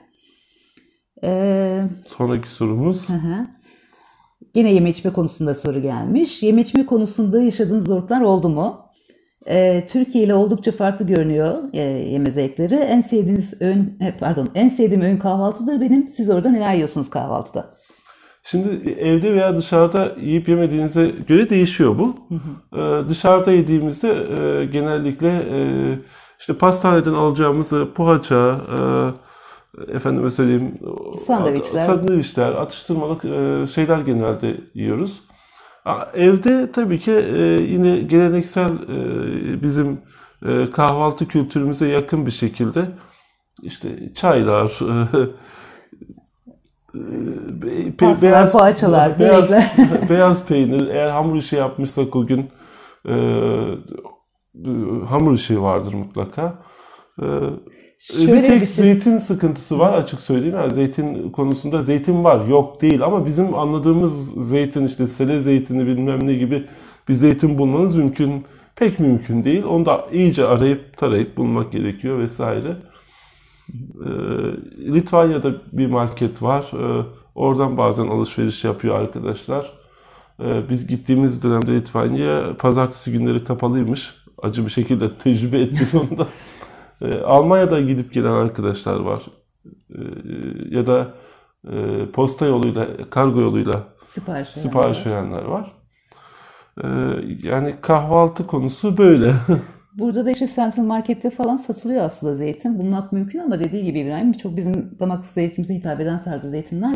E, 1.24 1.82
Sonraki 2.08 2.50
sorumuz. 2.50 3.10
hı 3.10 3.14
hı. 3.14 3.48
Yine 4.56 4.74
yeme 4.74 4.90
içme 4.90 5.14
konusunda 5.14 5.56
soru 5.56 5.82
gelmiş. 5.82 6.44
Yeme 6.44 6.62
içme 6.62 6.86
konusunda 6.86 7.42
yaşadığınız 7.42 7.88
zorluklar 7.88 8.22
oldu 8.22 8.50
mu? 8.50 8.82
E, 9.48 9.88
Türkiye 9.90 10.24
ile 10.24 10.34
oldukça 10.34 10.72
farklı 10.72 11.08
görünüyor 11.08 11.64
e, 11.74 11.82
yeme 11.82 12.32
zevkleri. 12.32 12.76
En 12.76 13.02
sevdiğiniz 13.02 13.62
öğün, 13.62 13.98
e, 14.02 14.18
pardon, 14.20 14.50
en 14.56 14.68
sevdiğim 14.68 15.02
öğün 15.02 15.18
kahvaltıdır 15.18 15.82
benim. 15.82 16.08
Siz 16.10 16.30
orada 16.30 16.50
neler 16.50 16.74
yiyorsunuz 16.74 17.10
kahvaltıda? 17.10 17.78
Şimdi 18.44 18.90
evde 18.90 19.34
veya 19.34 19.58
dışarıda 19.58 20.16
yiyip 20.22 20.50
yemediğinize 20.50 21.12
göre 21.28 21.50
değişiyor 21.50 21.98
bu. 21.98 22.16
Ee, 22.76 23.10
dışarıda 23.10 23.52
yediğimizde 23.52 24.10
e, 24.10 24.66
genellikle 24.66 25.30
e, 25.30 25.60
işte 26.40 26.54
pastaneden 26.54 27.14
alacağımız 27.14 27.74
e, 27.74 27.86
poğaça, 27.96 28.62
e, 28.78 29.94
efendime 29.96 30.32
söyleyeyim 30.32 30.80
Sandviçler. 31.28 31.82
sandviçler, 31.82 32.52
atıştırmalık 32.52 33.26
e, 33.26 33.68
şeyler 33.68 34.00
genelde 34.00 34.58
yiyoruz. 34.74 35.22
Evde 36.14 36.72
tabii 36.72 37.00
ki 37.00 37.12
e, 37.12 37.42
yine 37.70 38.00
geleneksel 38.00 38.70
e, 38.70 39.62
bizim 39.62 40.02
e, 40.46 40.72
kahvaltı 40.72 41.28
kültürümüze 41.28 41.88
yakın 41.88 42.26
bir 42.26 42.32
şekilde 42.32 42.86
işte 43.64 44.14
çaylar, 44.16 44.80
e, 46.96 46.98
pe- 47.62 47.92
Pastalar, 47.98 48.52
poğaçalar, 48.52 49.20
beyaz, 49.20 49.52
beyaz 50.10 50.46
peynir. 50.46 50.88
Eğer 50.88 51.10
hamur 51.10 51.36
işi 51.36 51.56
yapmışsak 51.56 52.16
o 52.16 52.26
gün 52.26 52.50
e, 53.10 53.14
hamur 55.10 55.34
işi 55.34 55.62
vardır 55.62 55.94
mutlaka. 55.94 56.54
E, 57.22 57.26
Şöyle 57.98 58.34
bir 58.34 58.42
tek 58.44 58.62
bir 58.62 58.66
şey- 58.66 58.86
zeytin 58.86 59.18
sıkıntısı 59.18 59.80
var 59.80 59.94
açık 59.94 60.20
söyleyeyim. 60.22 60.56
Yani 60.56 60.74
zeytin 60.74 61.30
konusunda 61.30 61.82
zeytin 61.82 62.24
var 62.24 62.46
yok 62.48 62.82
değil 62.82 63.04
ama 63.04 63.26
bizim 63.26 63.56
anladığımız 63.56 64.34
zeytin 64.50 64.86
işte 64.86 65.08
sele 65.08 65.40
zeytini 65.42 65.88
bilmem 65.88 66.28
ne 66.28 66.34
gibi 66.34 66.68
bir 67.10 67.14
zeytin 67.14 67.58
bulmanız 67.58 67.96
mümkün 67.96 68.46
pek 68.76 69.00
mümkün 69.00 69.44
değil. 69.44 69.64
Onu 69.64 69.86
da 69.86 70.06
iyice 70.12 70.46
arayıp 70.46 70.98
tarayıp 70.98 71.38
bulmak 71.38 71.72
gerekiyor 71.72 72.20
vesaire. 72.20 72.76
Ee, 74.06 74.10
Litvanya'da 74.94 75.54
bir 75.72 75.88
market 75.88 76.42
var. 76.44 76.72
Ee, 76.74 77.06
oradan 77.36 77.78
bazen 77.78 78.08
alışveriş 78.08 78.64
yapıyor 78.64 79.00
arkadaşlar. 79.00 79.74
Ee, 80.44 80.70
biz 80.70 80.88
gittiğimiz 80.88 81.44
dönemde 81.44 81.72
Litvanya 81.72 82.58
pazartesi 82.60 83.12
günleri 83.12 83.44
kapalıymış. 83.44 84.16
Acı 84.42 84.66
bir 84.66 84.72
şekilde 84.72 85.16
tecrübe 85.24 85.60
ettik 85.62 85.88
onu 85.94 86.18
da. 86.18 86.28
Ee, 87.02 87.22
Almanya'da 87.22 87.82
gidip 87.82 88.14
gelen 88.14 88.32
arkadaşlar 88.32 89.00
var. 89.00 89.24
Ee, 89.96 89.98
ya 90.70 90.88
da 90.88 91.14
e, 91.72 92.06
posta 92.14 92.46
yoluyla, 92.46 92.88
kargo 93.10 93.42
yoluyla 93.42 93.84
Sipariş 94.06 94.50
verenler 94.58 94.62
sipariş 94.70 95.00
var. 95.06 95.06
verenler 95.12 95.44
var. 95.44 95.72
Ee, 96.84 96.88
yani 97.44 97.76
kahvaltı 97.82 98.48
konusu 98.48 98.98
böyle. 98.98 99.34
Burada 99.98 100.26
da 100.26 100.32
işte 100.32 100.48
Central 100.48 100.84
Market'te 100.84 101.30
falan 101.30 101.58
satılıyor 101.58 102.04
aslında 102.06 102.36
zeytin. 102.36 102.80
Bulmak 102.80 103.12
mümkün 103.12 103.40
ama 103.40 103.60
dediği 103.60 103.84
gibi 103.84 104.00
İbrahim 104.00 104.34
çok 104.34 104.58
bizim 104.58 105.00
damak 105.00 105.24
zevkimize 105.24 105.76
hitap 105.76 106.02
eden 106.02 106.22
tarzda 106.22 106.50
zeytinler 106.50 106.96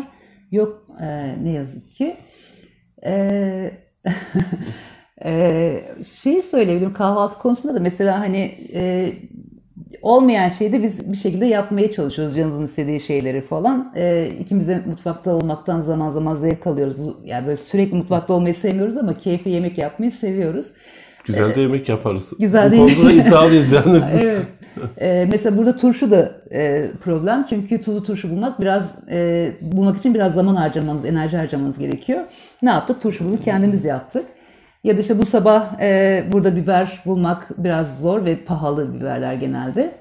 yok 0.50 0.86
e, 1.00 1.34
ne 1.44 1.50
yazık 1.50 1.88
ki. 1.88 2.16
E, 3.06 3.70
e, 5.24 5.80
şeyi 6.22 6.42
söyleyebilirim 6.42 6.92
kahvaltı 6.92 7.38
konusunda 7.38 7.74
da 7.74 7.80
mesela 7.80 8.20
hani 8.20 8.54
e, 8.74 9.12
olmayan 10.02 10.48
şeyi 10.48 10.72
de 10.72 10.82
biz 10.82 11.12
bir 11.12 11.16
şekilde 11.16 11.46
yapmaya 11.46 11.90
çalışıyoruz 11.90 12.36
canımızın 12.36 12.64
istediği 12.64 13.00
şeyleri 13.00 13.40
falan. 13.40 13.92
E, 13.96 14.30
ikimiz 14.40 14.68
de 14.68 14.82
mutfakta 14.86 15.34
olmaktan 15.34 15.80
zaman 15.80 16.10
zaman 16.10 16.34
zevk 16.34 16.66
alıyoruz. 16.66 16.98
Bu, 16.98 17.20
yani 17.24 17.46
böyle 17.46 17.56
sürekli 17.56 17.96
mutfakta 17.96 18.34
olmayı 18.34 18.54
sevmiyoruz 18.54 18.96
ama 18.96 19.16
keyfi 19.16 19.50
yemek 19.50 19.78
yapmayı 19.78 20.12
seviyoruz. 20.12 20.72
Güzel 21.26 21.54
de 21.54 21.60
yemek 21.60 21.88
yaparız. 21.88 22.32
Güzel 22.38 22.66
Bu 22.68 22.72
de 22.72 22.76
yemek- 22.76 22.96
konuda 22.96 23.12
iddialıyız 23.28 23.72
yani. 23.72 24.02
Evet. 24.22 24.46
Ee, 25.00 25.28
mesela 25.32 25.56
burada 25.58 25.76
turşu 25.76 26.10
da 26.10 26.32
e, 26.52 26.86
problem. 27.04 27.46
Çünkü 27.50 27.80
tuzlu 27.82 28.02
turşu 28.04 28.30
bulmak 28.30 28.60
biraz 28.60 28.98
e, 29.10 29.50
bulmak 29.62 29.96
için 29.98 30.14
biraz 30.14 30.34
zaman 30.34 30.54
harcamanız, 30.56 31.04
enerji 31.04 31.36
harcamanız 31.36 31.78
gerekiyor. 31.78 32.20
Ne 32.62 32.70
yaptık? 32.70 33.02
Turşumuzu 33.02 33.40
kendimiz 33.40 33.84
yaptık. 33.84 34.24
Ya 34.84 34.96
da 34.96 35.00
işte 35.00 35.18
bu 35.18 35.26
sabah 35.26 35.80
e, 35.80 36.24
burada 36.32 36.56
biber 36.56 37.02
bulmak 37.06 37.48
biraz 37.58 38.00
zor 38.00 38.24
ve 38.24 38.36
pahalı 38.36 38.94
biberler 38.94 39.34
genelde. 39.34 39.92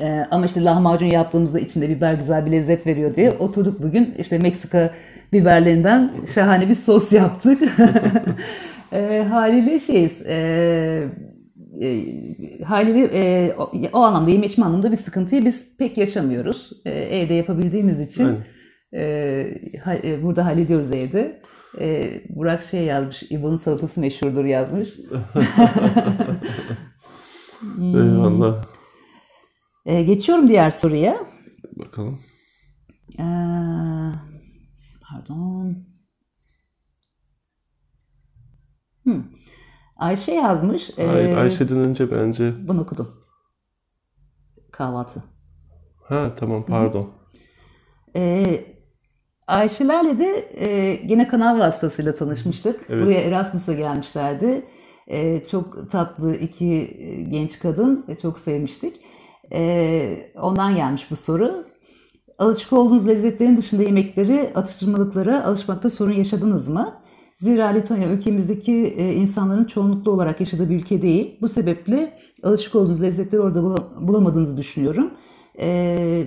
E, 0.00 0.26
ama 0.30 0.46
işte 0.46 0.64
lahmacun 0.64 1.06
yaptığımızda 1.06 1.58
içinde 1.60 1.88
biber 1.88 2.14
güzel 2.14 2.46
bir 2.46 2.50
lezzet 2.52 2.86
veriyor 2.86 3.14
diye 3.14 3.30
oturduk 3.30 3.82
bugün 3.82 4.14
işte 4.18 4.38
Meksika 4.38 4.90
biberlerinden 5.32 6.10
şahane 6.34 6.68
bir 6.68 6.74
sos 6.74 7.12
yaptık. 7.12 7.62
e, 8.92 9.22
haliyle 9.30 9.78
şeyiz. 9.78 10.22
E, 10.26 11.08
e, 11.82 12.04
haliyle 12.64 13.04
e, 13.12 13.52
o, 13.58 13.72
o 13.92 13.98
anlamda 14.00 14.30
yeme 14.30 14.46
içme 14.46 14.64
anlamında 14.64 14.90
bir 14.92 14.96
sıkıntıyı 14.96 15.44
biz 15.44 15.76
pek 15.76 15.98
yaşamıyoruz. 15.98 16.70
E, 16.84 16.90
evde 16.90 17.34
yapabildiğimiz 17.34 18.00
için 18.00 18.38
e, 18.94 19.00
ha- 19.84 19.96
e, 20.04 20.22
burada 20.22 20.46
hallediyoruz 20.46 20.92
evde. 20.92 21.42
E, 21.80 22.10
Burak 22.28 22.62
şey 22.62 22.84
yazmış, 22.84 23.22
İbo'nun 23.30 23.56
salatası 23.56 24.00
meşhurdur 24.00 24.44
yazmış. 24.44 24.88
Eyvallah. 27.80 28.64
E, 29.86 30.02
geçiyorum 30.02 30.48
diğer 30.48 30.70
soruya. 30.70 31.26
Bakalım. 31.76 32.20
Ee, 33.18 33.22
pardon. 35.10 35.76
Hmm. 39.04 39.22
Ayşe 39.96 40.32
yazmış. 40.32 40.90
Ee, 40.96 41.08
Ay- 41.08 41.36
Ayşe'den 41.36 41.78
önce 41.78 42.10
bence. 42.10 42.68
Bunu 42.68 42.80
okudum. 42.80 43.08
Kahvaltı. 44.72 45.22
Ha 46.04 46.32
tamam 46.36 46.66
pardon. 46.66 47.10
Ee, 48.16 48.64
Ayşelerle 49.46 50.18
de 50.18 50.48
e, 50.66 50.94
gene 50.94 51.28
kanal 51.28 51.58
vasıtasıyla 51.58 52.14
tanışmıştık. 52.14 52.80
Evet. 52.88 53.02
Buraya 53.06 53.20
Erasmus'a 53.20 53.72
gelmişlerdi. 53.72 54.66
E, 55.06 55.46
çok 55.46 55.90
tatlı 55.90 56.36
iki 56.36 56.96
genç 57.30 57.58
kadın 57.58 58.04
ve 58.08 58.18
çok 58.18 58.38
sevmiştik. 58.38 59.00
E, 59.52 60.32
ondan 60.36 60.74
gelmiş 60.76 61.10
bu 61.10 61.16
soru. 61.16 61.66
Alışık 62.38 62.72
olduğunuz 62.72 63.08
lezzetlerin 63.08 63.56
dışında 63.56 63.82
yemekleri, 63.82 64.52
atıştırmalıklara 64.54 65.44
alışmakta 65.44 65.90
sorun 65.90 66.12
yaşadınız 66.12 66.68
mı? 66.68 67.02
Zira 67.36 67.66
Letonya 67.66 68.08
ülkemizdeki 68.08 68.72
e, 68.72 69.12
insanların 69.12 69.64
çoğunluklu 69.64 70.10
olarak 70.12 70.40
yaşadığı 70.40 70.70
bir 70.70 70.76
ülke 70.76 71.02
değil. 71.02 71.38
Bu 71.40 71.48
sebeple 71.48 72.18
alışık 72.42 72.74
olduğunuz 72.74 73.02
lezzetleri 73.02 73.42
orada 73.42 73.58
bula- 73.58 74.06
bulamadığınızı 74.06 74.56
düşünüyorum. 74.56 75.10
E, 75.58 75.66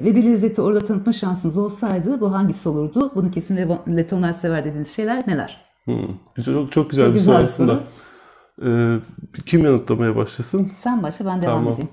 ve 0.04 0.16
bir 0.16 0.24
lezzeti 0.24 0.62
orada 0.62 0.80
tanıtma 0.80 1.14
şansınız 1.14 1.58
olsaydı 1.58 2.22
bu 2.22 2.34
hangisi 2.34 2.70
olurdu? 2.70 3.12
Bunu 3.16 3.32
kesin 3.32 3.58
Letonlar 3.98 4.32
sever 4.32 4.66
dediğiniz 4.66 4.96
şeyler 4.96 5.28
neler? 5.28 5.62
Hmm. 5.86 6.08
Güzel, 6.36 6.54
çok, 6.54 6.72
çok 6.72 6.90
güzel 6.90 7.06
Çok 7.06 7.14
bir 7.14 7.20
güzel 7.20 7.34
soru 7.36 7.44
aslında. 7.46 7.80
Ee, 8.66 9.00
kim 9.46 9.66
yanıtlamaya 9.66 10.16
başlasın? 10.16 10.72
Sen 10.76 11.04
başla 11.04 11.26
ben 11.26 11.42
devam 11.42 11.56
Tamam. 11.60 11.74
edeyim. 11.74 11.90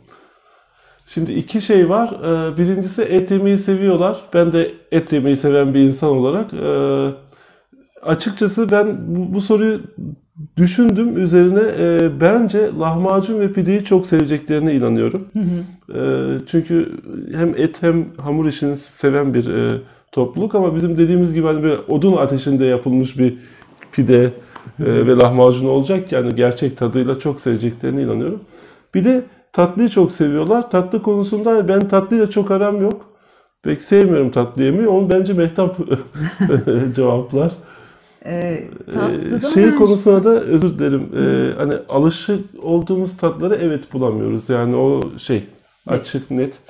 Şimdi 1.07 1.33
iki 1.33 1.61
şey 1.61 1.89
var. 1.89 2.09
Ee, 2.23 2.57
Birincisi 2.59 3.03
et 3.03 3.31
yemeyi 3.31 3.59
seviyorlar. 3.59 4.21
Ben 4.35 4.53
de 4.53 4.73
et 4.93 5.13
yemeyi 5.13 5.37
seven 5.37 5.75
bir 5.75 5.81
insan 5.81 6.11
olarak 6.11 6.55
e, 6.55 6.67
açıkçası 8.05 8.71
ben 8.71 8.99
bu, 9.07 9.35
bu 9.35 9.41
soruyu 9.41 9.81
düşündüm 10.57 11.19
üzerine. 11.19 11.61
E, 11.79 12.21
bence 12.21 12.71
lahmacun 12.81 13.41
ve 13.41 13.53
pideyi 13.53 13.85
çok 13.85 14.07
seveceklerine 14.07 14.75
inanıyorum. 14.75 15.29
E, 15.95 16.01
çünkü 16.47 16.93
hem 17.35 17.55
et 17.57 17.83
hem 17.83 18.07
hamur 18.17 18.47
işini 18.47 18.77
seven 18.77 19.35
bir 19.35 19.49
e, 19.49 19.81
topluluk 20.13 20.55
ama 20.55 20.75
bizim 20.75 20.99
dediğimiz 20.99 21.35
gibi 21.35 21.47
hani 21.47 21.63
böyle 21.63 21.81
odun 21.89 22.17
ateşinde 22.17 22.65
yapılmış 22.65 23.19
bir 23.19 23.39
pide 23.93 24.25
e, 24.81 25.07
ve 25.07 25.17
lahmacun 25.17 25.67
olacak 25.69 26.13
yani 26.13 26.37
gerçek 26.37 26.77
tadıyla 26.77 27.19
çok 27.19 27.41
seveceklerine 27.41 28.03
inanıyorum. 28.03 28.41
Bir 28.95 29.05
de 29.05 29.23
tatlıyı 29.53 29.89
çok 29.89 30.13
seviyorlar. 30.13 30.71
Tatlı 30.71 31.03
konusunda 31.03 31.69
ben 31.69 31.89
tatlıyla 31.89 32.31
çok 32.31 32.51
aram 32.51 32.83
yok. 32.83 33.07
Pek 33.63 33.83
sevmiyorum 33.83 34.31
tatlı 34.31 34.63
yemeği. 34.63 34.89
Onu 34.89 35.11
bence 35.11 35.33
Mehtap 35.33 35.77
cevaplar. 36.95 37.53
Ee, 38.27 38.69
şey 39.55 39.75
konusunda 39.75 40.25
da 40.25 40.41
özür 40.41 40.79
dilerim. 40.79 41.11
Ee, 41.17 41.55
hani 41.57 41.75
alışık 41.89 42.65
olduğumuz 42.65 43.17
tatları 43.17 43.55
evet 43.55 43.93
bulamıyoruz. 43.93 44.49
Yani 44.49 44.77
o 44.77 45.01
şey 45.19 45.45
açık 45.87 46.31
net. 46.31 46.61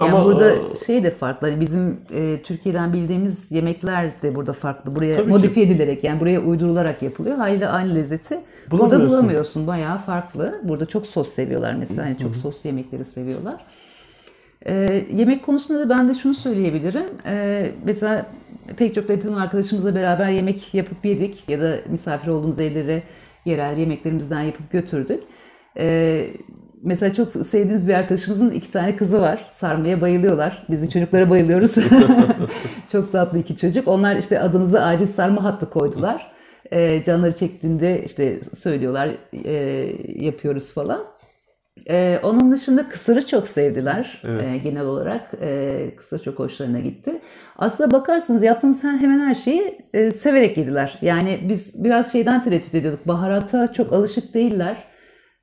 Yani 0.00 0.12
Ama 0.12 0.24
burada 0.24 0.52
e, 0.52 0.58
şey 0.86 1.04
de 1.04 1.10
farklı. 1.10 1.50
Hani 1.50 1.60
bizim 1.60 2.00
e, 2.12 2.42
Türkiye'den 2.42 2.92
bildiğimiz 2.92 3.52
yemekler 3.52 4.22
de 4.22 4.34
burada 4.34 4.52
farklı. 4.52 4.96
Buraya 4.96 5.14
Tabii 5.14 5.24
ki. 5.24 5.30
modifiye 5.30 5.66
edilerek 5.66 6.04
yani 6.04 6.20
buraya 6.20 6.40
uydurularak 6.40 7.02
yapılıyor. 7.02 7.36
Haliyle 7.36 7.68
aynı 7.68 7.94
lezzeti 7.94 8.40
burada 8.70 9.08
Bulamıyorsun. 9.08 9.66
Bayağı 9.66 9.98
farklı. 9.98 10.60
Burada 10.62 10.86
çok 10.86 11.06
sos 11.06 11.28
seviyorlar 11.28 11.74
mesela. 11.74 12.04
Hani 12.04 12.18
çok 12.18 12.36
soslu 12.36 12.68
yemekleri 12.68 13.04
seviyorlar. 13.04 13.64
Ee, 14.66 15.04
yemek 15.12 15.42
konusunda 15.42 15.80
da 15.80 15.88
ben 15.88 16.08
de 16.08 16.14
şunu 16.14 16.34
söyleyebilirim. 16.34 17.06
Ee, 17.26 17.70
mesela 17.84 18.26
pek 18.76 18.94
çok 18.94 19.10
Latin 19.10 19.32
arkadaşımızla 19.32 19.94
beraber 19.94 20.30
yemek 20.30 20.74
yapıp 20.74 21.04
yedik 21.04 21.48
ya 21.48 21.60
da 21.60 21.78
misafir 21.88 22.28
olduğumuz 22.28 22.58
evlere 22.58 23.02
yerel 23.44 23.78
yemeklerimizden 23.78 24.42
yapıp 24.42 24.72
götürdük. 24.72 25.22
Ee, 25.78 26.30
mesela 26.82 27.14
çok 27.14 27.32
sevdiğimiz 27.32 27.88
bir 27.88 27.94
arkadaşımızın 27.94 28.50
iki 28.50 28.70
tane 28.70 28.96
kızı 28.96 29.20
var. 29.20 29.46
Sarmaya 29.50 30.00
bayılıyorlar. 30.00 30.66
Biz 30.70 30.82
de 30.82 30.88
çocuklara 30.88 31.30
bayılıyoruz. 31.30 31.74
çok 32.92 33.12
tatlı 33.12 33.38
iki 33.38 33.56
çocuk. 33.56 33.88
Onlar 33.88 34.16
işte 34.16 34.40
adımıza 34.40 34.80
acil 34.80 35.06
sarma 35.06 35.44
hattı 35.44 35.70
koydular. 35.70 36.32
Ee, 36.72 37.04
canları 37.04 37.36
çektiğinde 37.36 38.04
işte 38.04 38.40
söylüyorlar 38.58 39.10
e, 39.44 39.52
yapıyoruz 40.24 40.72
falan. 40.72 41.04
Ee, 41.90 42.20
onun 42.22 42.52
dışında 42.52 42.88
kısırı 42.88 43.26
çok 43.26 43.48
sevdiler 43.48 44.22
Evet. 44.24 44.42
e, 44.42 44.58
genel 44.58 44.84
olarak. 44.84 45.30
E, 45.42 45.90
kısır 45.96 46.18
çok 46.18 46.38
hoşlarına 46.38 46.80
gitti. 46.80 47.20
Aslında 47.56 47.90
bakarsanız 47.90 48.42
yaptığımız 48.42 48.84
hemen 48.84 49.20
her 49.20 49.34
şeyi 49.34 49.78
e, 49.94 50.10
severek 50.10 50.56
yediler. 50.58 50.98
Yani 51.02 51.40
biz 51.48 51.84
biraz 51.84 52.12
şeyden 52.12 52.42
tereddüt 52.42 52.74
ediyorduk. 52.74 53.08
Baharata 53.08 53.72
çok 53.72 53.92
alışık 53.92 54.34
değiller. 54.34 54.76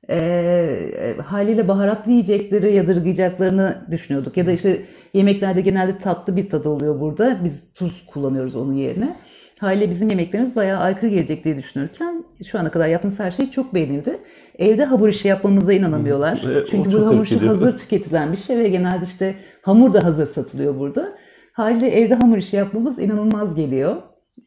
E, 0.08 0.16
e, 0.16 1.16
haliyle 1.16 1.68
baharatlı 1.68 2.12
yiyecekleri 2.12 2.74
yadırgayacaklarını 2.74 3.86
düşünüyorduk. 3.90 4.36
Ya 4.36 4.46
da 4.46 4.52
işte 4.52 4.82
yemeklerde 5.14 5.60
genelde 5.60 5.98
tatlı 5.98 6.36
bir 6.36 6.48
tadı 6.48 6.68
oluyor 6.68 7.00
burada. 7.00 7.44
Biz 7.44 7.72
tuz 7.74 8.06
kullanıyoruz 8.06 8.56
onun 8.56 8.72
yerine. 8.72 9.16
Haliyle 9.58 9.90
bizim 9.90 10.08
yemeklerimiz 10.08 10.56
bayağı 10.56 10.80
aykırı 10.80 11.10
gelecek 11.10 11.44
diye 11.44 11.56
düşünürken 11.56 12.15
şu 12.44 12.58
ana 12.58 12.70
kadar 12.70 12.88
yaptığımız 12.88 13.20
her 13.20 13.30
şey 13.30 13.50
çok 13.50 13.74
beğenildi. 13.74 14.18
Evde 14.58 14.84
hamur 14.84 15.08
işi 15.08 15.28
yapmamıza 15.28 15.72
inanamıyorlar. 15.72 16.42
E, 16.42 16.60
o 16.60 16.64
Çünkü 16.64 16.90
çok 16.90 17.00
bu 17.00 17.06
hamur 17.06 17.22
işi 17.22 17.46
hazır 17.46 17.76
tüketilen 17.76 18.32
bir 18.32 18.36
şey 18.36 18.58
ve 18.58 18.68
genelde 18.68 19.04
işte 19.04 19.34
hamur 19.62 19.94
da 19.94 20.04
hazır 20.04 20.26
satılıyor 20.26 20.78
burada. 20.78 21.18
Haliyle 21.52 21.88
evde 21.88 22.14
hamur 22.14 22.36
işi 22.36 22.56
yapmamız 22.56 22.98
inanılmaz 22.98 23.54
geliyor. 23.54 23.96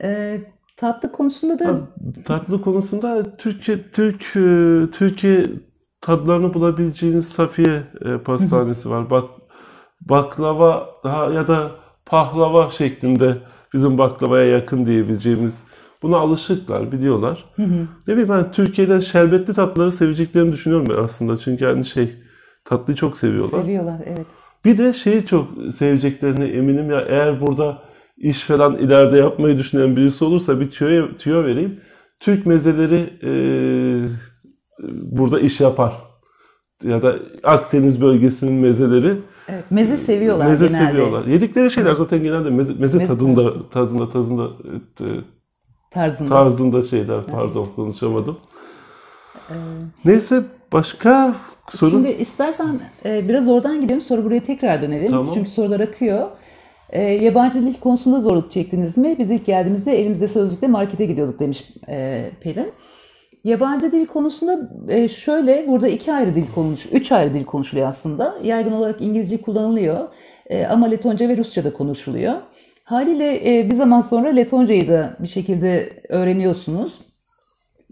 Ee, 0.04 0.42
tatlı 0.78 1.12
konusunda 1.12 1.60
da 1.60 1.68
Ha, 1.68 1.80
tatlı 2.26 2.62
konusunda 2.62 3.38
Türkiye 3.38 3.78
Türk 3.94 4.22
e, 4.36 4.92
Türkiye 4.92 5.46
tadlarını 6.02 6.54
bulabileceğiniz 6.54 7.28
Safiye 7.28 7.84
e, 8.06 8.18
pastanesi 8.18 8.90
var. 8.90 9.10
Bak 9.10 9.30
baklava 10.02 10.90
daha 11.04 11.26
ya 11.26 11.48
da 11.48 11.72
pahlava 12.06 12.70
şeklinde 12.70 13.38
bizim 13.74 13.98
baklavaya 13.98 14.46
yakın 14.46 14.86
diyebileceğimiz 14.86 15.64
buna 16.02 16.18
alışıklar, 16.18 16.92
biliyorlar. 16.92 17.46
Ne 18.08 18.14
bileyim 18.14 18.30
ben 18.30 18.52
Türkiye'den 18.52 19.00
şerbetli 19.00 19.54
tatlıları 19.54 19.92
seveceklerini 19.92 20.52
düşünüyorum 20.52 20.88
ben 20.90 21.04
aslında. 21.04 21.38
Çünkü 21.38 21.64
yani 21.64 21.86
şey 21.86 22.14
tatlıyı 22.66 22.96
çok 22.96 23.18
seviyorlar. 23.18 23.62
seviyorlar. 23.62 24.02
Evet. 24.06 24.26
Bir 24.66 24.78
de 24.78 24.94
şeyi 24.94 25.26
çok 25.26 25.48
seveceklerine 25.74 26.46
eminim 26.46 26.92
ya 26.92 27.02
eğer 27.02 27.42
burada 27.42 27.82
iş 28.18 28.42
falan 28.42 28.78
ileride 28.78 29.18
yapmayı 29.18 29.58
düşünen 29.58 29.96
birisi 29.96 30.26
olursa 30.26 30.60
bir 30.60 30.72
tüyo, 30.72 31.08
tüyo 31.18 31.44
vereyim. 31.44 31.80
Türk 32.20 32.46
mezeleri 32.46 33.14
e, 33.24 33.32
burada 35.02 35.40
iş 35.40 35.60
yapar. 35.62 35.94
Ya 36.84 37.02
da 37.02 37.16
Akdeniz 37.44 38.02
bölgesinin 38.02 38.54
mezeleri 38.54 39.18
Evet. 39.48 39.64
Meze 39.70 39.98
seviyorlar 39.98 40.48
meze 40.48 40.68
genelde. 40.68 40.88
seviyorlar. 40.88 41.26
Yedikleri 41.26 41.72
şeyler 41.72 41.96
zaten 41.96 42.24
genelde 42.24 42.50
meze, 42.50 42.74
meze 42.74 42.98
Meze 42.98 43.08
tadında 43.08 43.70
tadında 43.70 44.10
tadında 44.10 44.48
e, 45.02 45.06
Tarzında. 45.92 46.30
tarzında 46.30 46.84
şeyler 46.84 47.26
pardon 47.26 47.68
konuşamadım. 47.76 48.38
Neyse 50.06 50.44
başka 50.74 51.36
soru 51.70 51.90
Şimdi 51.90 52.10
istersen 52.10 52.80
e, 53.06 53.30
biraz 53.30 53.48
oradan 53.48 53.82
gidelim 53.82 54.02
sonra 54.02 54.24
buraya 54.24 54.40
tekrar 54.40 54.82
dönelim. 54.82 55.12
Tamam. 55.12 55.32
Çünkü 55.34 55.50
sorular 55.50 55.80
akıyor. 55.80 56.28
E, 56.90 57.02
yabancı 57.02 57.62
dil 57.62 57.74
konusunda 57.80 58.20
zorluk 58.20 58.52
çektiniz 58.52 58.98
mi? 58.98 59.16
Biz 59.20 59.32
ilk 59.32 59.46
geldiğimizde 59.46 60.00
elimizde 60.00 60.28
sözlükle 60.28 60.68
markete 60.68 61.06
gidiyorduk 61.06 61.40
demiş 61.40 61.74
e, 61.90 62.30
Pelin. 62.42 62.72
Yabancı 63.44 63.92
dil 63.92 64.06
konusunda 64.06 64.70
e, 64.90 65.08
şöyle 65.10 65.68
burada 65.68 65.88
iki 65.88 66.14
ayrı 66.14 66.36
dil 66.36 66.46
konuş, 66.56 66.86
üç 66.92 67.12
ayrı 67.12 67.34
dil 67.34 67.44
konuşuluyor 67.44 67.88
aslında. 67.88 68.36
Yaygın 68.44 68.72
olarak 68.72 69.02
İngilizce 69.02 69.42
kullanılıyor 69.42 70.08
E, 70.50 70.66
ama 70.66 70.86
Letonca 70.88 71.30
ve 71.30 71.38
Rusça 71.38 71.64
da 71.64 71.74
konuşuluyor. 71.74 72.34
Haliyle 72.90 73.60
e, 73.60 73.70
bir 73.70 73.76
zaman 73.76 74.00
sonra 74.00 74.30
Letoncayı 74.30 74.88
da 74.88 75.18
bir 75.20 75.28
şekilde 75.28 75.90
öğreniyorsunuz. 76.10 77.00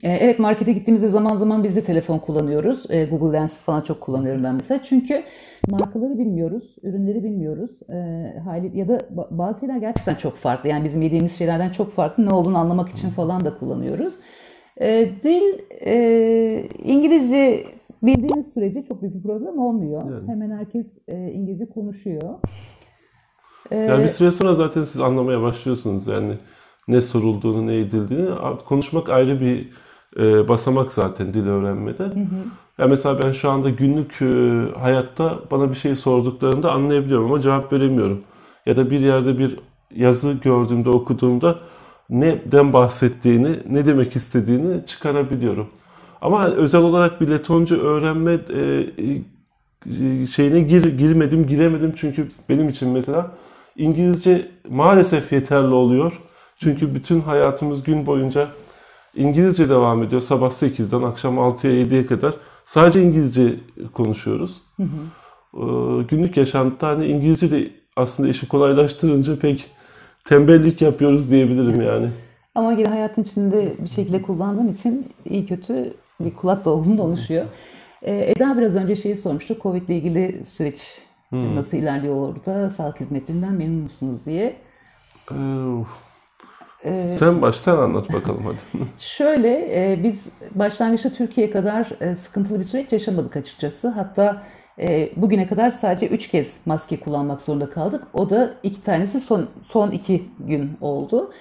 E, 0.04 0.10
Evet 0.10 0.40
markete 0.40 0.74
gittiğimizde 0.74 1.08
zaman 1.08 1.36
zaman 1.36 1.64
biz 1.64 1.76
de 1.76 1.84
telefon 1.84 2.20
kullanıyoruz. 2.20 2.92
E, 2.92 3.06
Google 3.06 3.38
Lens 3.38 3.60
falan 3.60 3.82
çok 3.82 4.02
kullanıyorum 4.02 4.44
ben 4.44 4.56
mesela. 4.56 4.84
Çünkü 4.84 5.24
markaları 5.70 6.20
bilmiyoruz, 6.20 6.76
ürünleri 6.84 7.24
bilmiyoruz. 7.24 7.72
E, 7.90 7.94
hali 8.40 8.78
ya 8.78 8.88
da 8.88 8.98
ba- 8.98 9.38
bazı 9.38 9.60
şeyler 9.60 9.78
gerçekten 9.78 10.16
çok 10.16 10.36
farklı. 10.36 10.70
Yani 10.70 10.84
bizim 10.84 11.02
yediğimiz 11.02 11.38
şeylerden 11.38 11.70
çok 11.70 11.92
farklı. 11.92 12.26
Ne 12.26 12.30
olduğunu 12.34 12.58
anlamak 12.58 12.90
için 12.90 13.10
falan 13.10 13.46
da 13.46 13.58
kullanıyoruz. 13.58 14.14
E, 14.82 15.10
dil 15.24 15.44
e, 15.86 16.64
İngilizce 16.84 17.64
bildiğiniz 18.04 18.46
sürece 18.54 18.84
çok 18.88 19.02
büyük 19.02 19.16
bir 19.16 19.24
problem 19.24 19.60
olmuyor. 19.60 20.12
Yani. 20.12 20.28
Hemen 20.28 20.52
herkes 20.52 20.86
e, 21.08 21.32
İngilizce 21.32 21.66
konuşuyor. 21.66 22.40
E, 23.72 23.78
Yani 23.78 24.04
bir 24.04 24.08
süre 24.08 24.32
sonra 24.32 24.56
zaten 24.56 24.84
siz 24.84 25.02
anlamaya 25.02 25.42
başlıyorsunuz 25.42 26.08
yani 26.08 26.34
ne 26.88 27.02
sorulduğunu, 27.02 27.68
ne 27.68 27.76
edildiğini. 27.76 28.30
Konuşmak 28.66 29.10
ayrı 29.10 29.42
bir 29.42 29.70
e, 30.20 30.48
basamak 30.48 30.94
zaten 30.94 31.34
dil 31.34 31.48
öğrenmede. 31.48 32.04
Ya 32.78 32.88
mesela 32.88 33.24
ben 33.24 33.32
şu 33.32 33.50
anda 33.50 33.70
günlük 33.70 34.22
e, 34.22 34.80
hayatta 34.80 35.40
bana 35.52 35.70
bir 35.70 35.76
şey 35.76 35.96
sorduklarında 35.96 36.72
anlayabiliyorum 36.72 37.26
ama 37.26 37.42
cevap 37.42 37.74
veremiyorum. 37.74 38.22
Ya 38.66 38.78
da 38.78 38.92
bir 38.92 39.00
yerde 39.00 39.38
bir 39.38 39.60
yazı 39.96 40.32
gördüğümde, 40.32 40.90
okuduğumda 40.90 41.60
neden 42.10 42.74
bahsettiğini, 42.74 43.50
ne 43.70 43.86
demek 43.86 44.16
istediğini 44.16 44.86
çıkarabiliyorum. 44.86 45.68
Ama 46.22 46.46
özel 46.46 46.82
olarak 46.82 47.22
bir 47.22 47.28
Letonca 47.28 47.76
öğrenme 47.76 48.34
e, 48.34 48.86
e, 49.92 50.28
şeyine 50.28 50.60
gir, 50.60 50.98
girmedim, 50.98 51.48
giremedim 51.48 51.94
çünkü 51.98 52.28
benim 52.50 52.70
için 52.70 52.90
mesela 52.90 53.32
İngilizce 53.78 54.48
maalesef 54.70 55.32
yeterli 55.32 55.74
oluyor. 55.74 56.22
Çünkü 56.60 56.96
bütün 56.96 57.22
hayatımız 57.22 57.84
gün 57.84 58.06
boyunca 58.06 58.48
İngilizce 59.16 59.70
devam 59.70 60.04
ediyor. 60.04 60.22
Sabah 60.22 60.52
8'den 60.52 61.02
akşam 61.02 61.38
6'ya 61.38 61.74
7'ye 61.74 62.06
kadar 62.06 62.36
sadece 62.66 63.02
İngilizce 63.02 63.54
konuşuyoruz. 63.94 64.62
Ee, 64.80 64.84
günlük 66.10 66.38
yaşantıda 66.38 66.88
hani 66.88 67.06
İngilizce 67.06 67.52
de 67.52 67.70
aslında 67.96 68.30
işi 68.30 68.48
kolaylaştırınca 68.48 69.40
pek 69.40 69.66
tembellik 70.26 70.82
yapıyoruz 70.82 71.32
diyebilirim 71.32 71.82
yani. 71.82 72.10
Ama 72.56 72.72
yine 72.72 72.90
hayatın 72.90 73.24
içinde 73.24 73.74
bir 73.80 73.90
şekilde 73.90 74.22
kullandığın 74.22 74.68
için 74.68 75.08
iyi 75.30 75.46
kötü 75.46 75.94
bir 76.20 76.34
kulak 76.34 76.66
dolgunluğu 76.66 76.98
da 76.98 77.04
oluşuyor. 77.04 77.46
Ee, 78.02 78.32
Eda 78.32 78.58
biraz 78.58 78.76
önce 78.76 78.96
şeyi 78.96 79.16
sormuştu. 79.16 79.58
Covid 79.62 79.88
ile 79.88 79.96
ilgili 79.96 80.46
süreç 80.46 81.07
nasıl 81.32 81.78
ilerliyor 81.78 82.16
orada? 82.16 82.70
Sağlık 82.70 83.00
hizmetlerinden 83.00 83.54
memnun 83.54 83.82
musunuz 83.82 84.26
diye. 84.26 84.56
Ee, 86.84 86.96
sen 86.96 87.42
baş 87.42 87.56
sen 87.56 87.76
anlat 87.76 88.14
bakalım 88.14 88.44
hadi. 88.46 88.84
Şöyle 89.00 89.50
e, 89.50 90.04
biz 90.04 90.26
başlangıçta 90.56 91.10
Türkiye 91.10 91.52
kadar 91.52 91.90
e, 92.02 92.16
sıkıntılı 92.16 92.60
bir 92.60 92.66
süreç 92.66 92.92
yaşamadık 92.92 93.36
açıkçası. 93.36 93.88
Hatta 93.88 94.44
e, 94.80 95.10
bugüne 95.16 95.48
kadar 95.48 95.70
sadece 95.70 96.08
3 96.08 96.28
kez 96.28 96.58
maske 96.66 97.00
kullanmak 97.00 97.42
zorunda 97.42 97.70
kaldık. 97.70 98.04
O 98.14 98.30
da 98.30 98.54
iki 98.64 98.82
tanesi 98.82 99.20
son 99.20 99.48
son 99.68 99.92
iki 99.92 100.24
gün 100.40 100.78
oldu. 100.82 101.34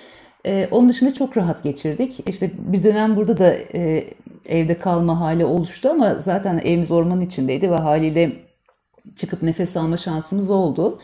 E, 0.47 0.69
onun 0.71 0.89
dışında 0.89 1.15
çok 1.15 1.37
rahat 1.37 1.63
geçirdik. 1.63 2.29
İşte 2.29 2.51
bir 2.59 2.83
dönem 2.83 3.17
burada 3.17 3.39
da 3.39 3.55
e, 3.75 4.05
evde 4.47 4.79
kalma 4.79 5.21
hali 5.21 5.45
oluştu 5.45 5.89
ama 5.91 6.15
zaten 6.15 6.59
evimiz 6.65 6.91
ormanın 6.91 7.21
içindeydi 7.21 7.71
ve 7.71 7.77
haliyle 7.77 8.33
çıkıp 9.17 9.43
nefes 9.43 9.77
alma 9.77 9.97
şansımız 9.97 10.51
oldu. 10.51 10.99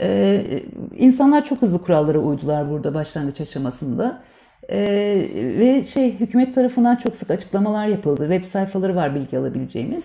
Ee, 0.00 0.62
insanlar 0.96 1.44
çok 1.44 1.62
hızlı 1.62 1.82
kurallara 1.82 2.18
uydular 2.18 2.70
burada 2.70 2.94
başlangıç 2.94 3.40
aşamasında. 3.40 4.22
Ee, 4.68 5.28
ve 5.58 5.82
şey 5.82 6.20
hükümet 6.20 6.54
tarafından 6.54 6.96
çok 6.96 7.16
sık 7.16 7.30
açıklamalar 7.30 7.86
yapıldı. 7.86 8.22
Web 8.22 8.44
sayfaları 8.44 8.96
var 8.96 9.14
bilgi 9.14 9.38
alabileceğimiz. 9.38 10.04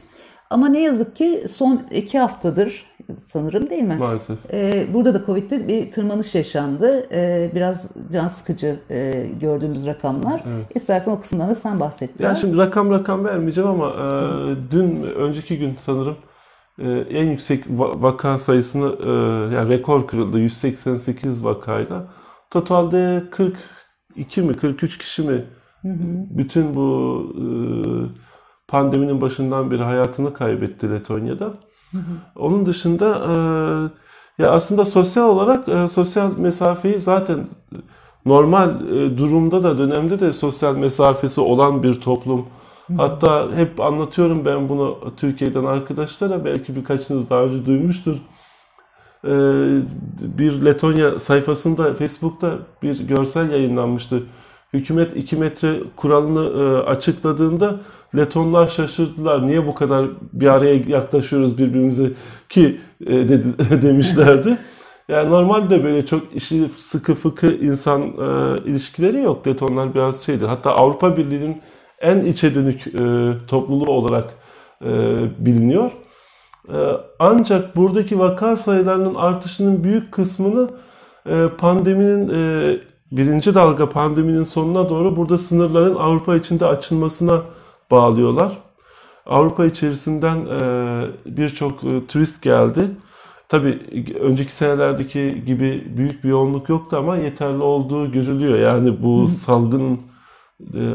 Ama 0.50 0.68
ne 0.70 0.80
yazık 0.80 1.15
ki 1.15 1.46
son 1.56 1.82
iki 1.92 2.20
haftadır 2.20 2.86
sanırım 3.18 3.70
değil 3.70 3.84
mi? 3.84 3.96
Maalesef. 3.96 4.38
Ee, 4.54 4.88
burada 4.94 5.13
da 5.13 5.26
Covid'de 5.26 5.68
bir 5.68 5.92
tırmanış 5.92 6.36
yaşandı. 6.36 7.08
Ee, 7.12 7.52
biraz 7.56 7.92
can 8.13 8.28
sıkıcı 8.28 8.80
e, 8.89 9.26
gördüğümüz 9.42 9.86
rakamlar. 9.88 10.44
Evet. 10.48 10.65
İstersen 10.76 11.12
o 11.12 11.20
kısımdan 11.20 11.50
da 11.50 11.56
sen 11.56 11.80
bahset 11.80 12.10
Ya 12.10 12.15
biraz. 12.20 12.42
şimdi 12.42 12.58
rakam 12.58 12.92
rakam 12.92 13.26
vermeyeceğim 13.26 13.70
ama 13.70 13.88
e, 13.89 14.08
dün 14.72 15.04
önceki 15.04 15.60
gün 15.60 15.76
sanırım 15.78 16.18
en 17.10 17.28
yüksek 17.32 17.65
va- 17.65 18.02
vaka 18.02 18.38
sayısını 18.38 18.96
e, 19.06 19.10
yani 19.56 19.70
rekor 19.70 20.08
kırıldı 20.08 20.39
188 20.39 21.44
vakayla. 21.44 22.08
Totalde 22.52 23.24
42 23.32 24.42
mi 24.42 24.54
43 24.54 24.98
kişi 24.98 25.22
mi 25.22 25.46
bütün 26.38 26.76
bu 26.76 27.24
e, 27.38 27.44
pandeminin 28.68 29.22
başından 29.22 29.72
beri 29.72 29.84
hayatını 29.84 30.34
kaybetti 30.34 30.92
Letonya'da. 30.92 31.54
Onun 32.36 32.65
dışında 32.65 33.08
e, 34.38 34.44
ya 34.44 34.52
aslında 34.52 34.86
sosyal 34.86 35.30
olarak 35.30 35.92
sosyal 35.92 36.38
mesafeyi 36.38 37.00
zaten 37.00 37.48
normal 38.26 38.80
durumda 39.18 39.63
da 39.63 39.78
dönemde 39.78 40.20
de 40.20 40.34
sosyal 40.34 40.76
mesafesi 40.76 41.42
olan 41.42 41.84
bir 41.84 42.02
toplum. 42.02 42.46
Hatta 42.97 43.47
hep 43.56 43.80
anlatıyorum 43.80 44.45
ben 44.45 44.69
bunu 44.69 44.97
Türkiye'den 45.17 45.65
arkadaşlara 45.65 46.45
belki 46.45 46.75
birkaçınız 46.75 47.30
daha 47.30 47.43
önce 47.43 47.65
duymuştur. 47.65 48.15
E, 49.25 49.32
bir 50.21 50.65
Letonya 50.65 51.19
sayfasında 51.19 51.93
Facebook'ta 51.93 52.58
bir 52.84 52.99
görsel 53.08 53.52
yayınlanmıştı. 53.52 54.23
Hükümet 54.73 55.17
2 55.17 55.36
metre 55.36 55.80
kuralını 55.95 56.62
e, 56.63 56.78
açıkladığında 56.78 57.80
Letonlar 58.17 58.67
şaşırdılar. 58.67 59.47
Niye 59.47 59.67
bu 59.67 59.75
kadar 59.75 60.06
bir 60.34 60.47
araya 60.47 60.75
yaklaşıyoruz 60.75 61.58
birbirimize 61.58 62.12
ki 62.49 62.82
e, 63.08 63.13
dedi- 63.30 63.82
demişlerdi. 63.82 64.58
Yani 65.10 65.30
normalde 65.30 65.84
böyle 65.84 66.06
çok 66.06 66.36
işi 66.36 66.69
sıkı 66.75 67.15
fıkı 67.15 67.47
insan 67.47 68.02
e, 68.02 68.56
ilişkileri 68.65 69.21
yok. 69.21 69.47
Letonlar 69.47 69.93
biraz 69.95 70.21
şeydir. 70.21 70.47
Hatta 70.47 70.71
Avrupa 70.71 71.17
Birliği'nin 71.17 71.62
en 72.01 72.21
içe 72.21 72.55
dönük 72.55 72.88
e, 72.88 73.33
topluluğu 73.47 73.91
olarak 73.91 74.33
e, 74.85 74.89
biliniyor. 75.39 75.91
E, 76.69 76.77
ancak 77.19 77.75
buradaki 77.75 78.19
vaka 78.19 78.57
sayılarının 78.57 79.15
artışının 79.15 79.83
büyük 79.83 80.12
kısmını 80.12 80.69
e, 81.25 81.47
pandeminin 81.57 82.29
e, 82.29 82.77
birinci 83.12 83.55
dalga 83.55 83.89
pandeminin 83.89 84.43
sonuna 84.43 84.89
doğru 84.89 85.15
burada 85.15 85.38
sınırların 85.38 85.95
Avrupa 85.95 86.35
içinde 86.35 86.65
açılmasına 86.65 87.41
bağlıyorlar. 87.91 88.57
Avrupa 89.25 89.65
içerisinden 89.65 90.45
e, 90.45 90.57
birçok 91.25 91.83
e, 91.83 92.07
turist 92.07 92.41
geldi. 92.41 92.89
Tabii 93.49 93.79
önceki 94.19 94.55
senelerdeki 94.55 95.43
gibi 95.45 95.83
büyük 95.97 96.23
bir 96.23 96.29
yoğunluk 96.29 96.69
yoktu 96.69 96.97
ama 96.97 97.17
yeterli 97.17 97.63
olduğu 97.63 98.12
görülüyor. 98.12 98.59
Yani 98.59 99.03
bu 99.03 99.27
salgının 99.27 99.99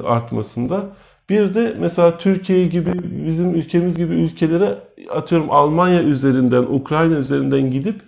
artmasında. 0.05 0.97
Bir 1.29 1.55
de 1.55 1.77
mesela 1.81 2.19
Türkiye 2.19 2.67
gibi 2.67 2.93
bizim 3.27 3.55
ülkemiz 3.55 3.97
gibi 3.97 4.15
ülkelere 4.15 4.79
atıyorum 5.11 5.51
Almanya 5.51 6.03
üzerinden, 6.03 6.63
Ukrayna 6.63 7.15
üzerinden 7.19 7.71
gidip 7.71 8.01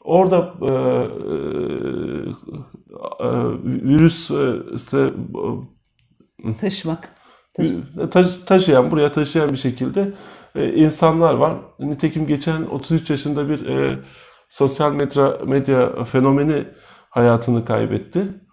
orada 0.00 0.54
e, 0.62 0.72
e, 0.72 0.76
e, 3.20 3.28
virüs 3.64 4.30
e, 4.30 4.54
işte, 4.74 5.06
Taşımak. 7.56 8.00
e, 8.06 8.10
taş- 8.10 8.44
taşıyan, 8.46 8.90
buraya 8.90 9.12
taşıyan 9.12 9.48
bir 9.48 9.56
şekilde 9.56 10.12
e, 10.54 10.72
insanlar 10.74 11.34
var. 11.34 11.54
Nitekim 11.80 12.26
geçen 12.26 12.62
33 12.62 13.10
yaşında 13.10 13.48
bir 13.48 13.66
e, 13.66 13.98
sosyal 14.48 14.92
medya, 14.92 15.38
medya 15.46 16.04
fenomeni 16.04 16.64
hayatını 17.10 17.64
kaybetti. 17.64 18.45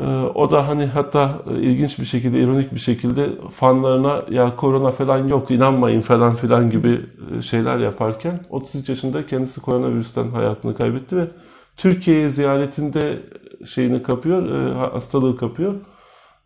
E, 0.00 0.06
o 0.34 0.50
da 0.50 0.68
hani 0.68 0.86
hatta 0.86 1.38
e, 1.50 1.60
ilginç 1.60 1.98
bir 1.98 2.04
şekilde, 2.04 2.40
ironik 2.40 2.74
bir 2.74 2.80
şekilde 2.80 3.28
fanlarına 3.50 4.22
ya 4.30 4.56
korona 4.56 4.90
falan 4.90 5.28
yok 5.28 5.50
inanmayın 5.50 6.00
falan 6.00 6.34
filan 6.34 6.70
gibi 6.70 7.00
e, 7.38 7.42
şeyler 7.42 7.78
yaparken 7.78 8.38
33 8.50 8.88
yaşında 8.88 9.26
kendisi 9.26 9.60
koronavirüsten 9.60 10.30
hayatını 10.30 10.76
kaybetti 10.76 11.16
ve 11.16 11.28
Türkiye'ye 11.76 12.28
ziyaretinde 12.28 13.18
şeyini 13.64 14.02
kapıyor, 14.02 14.50
e, 14.50 14.74
hastalığı 14.74 15.36
kapıyor. 15.36 15.74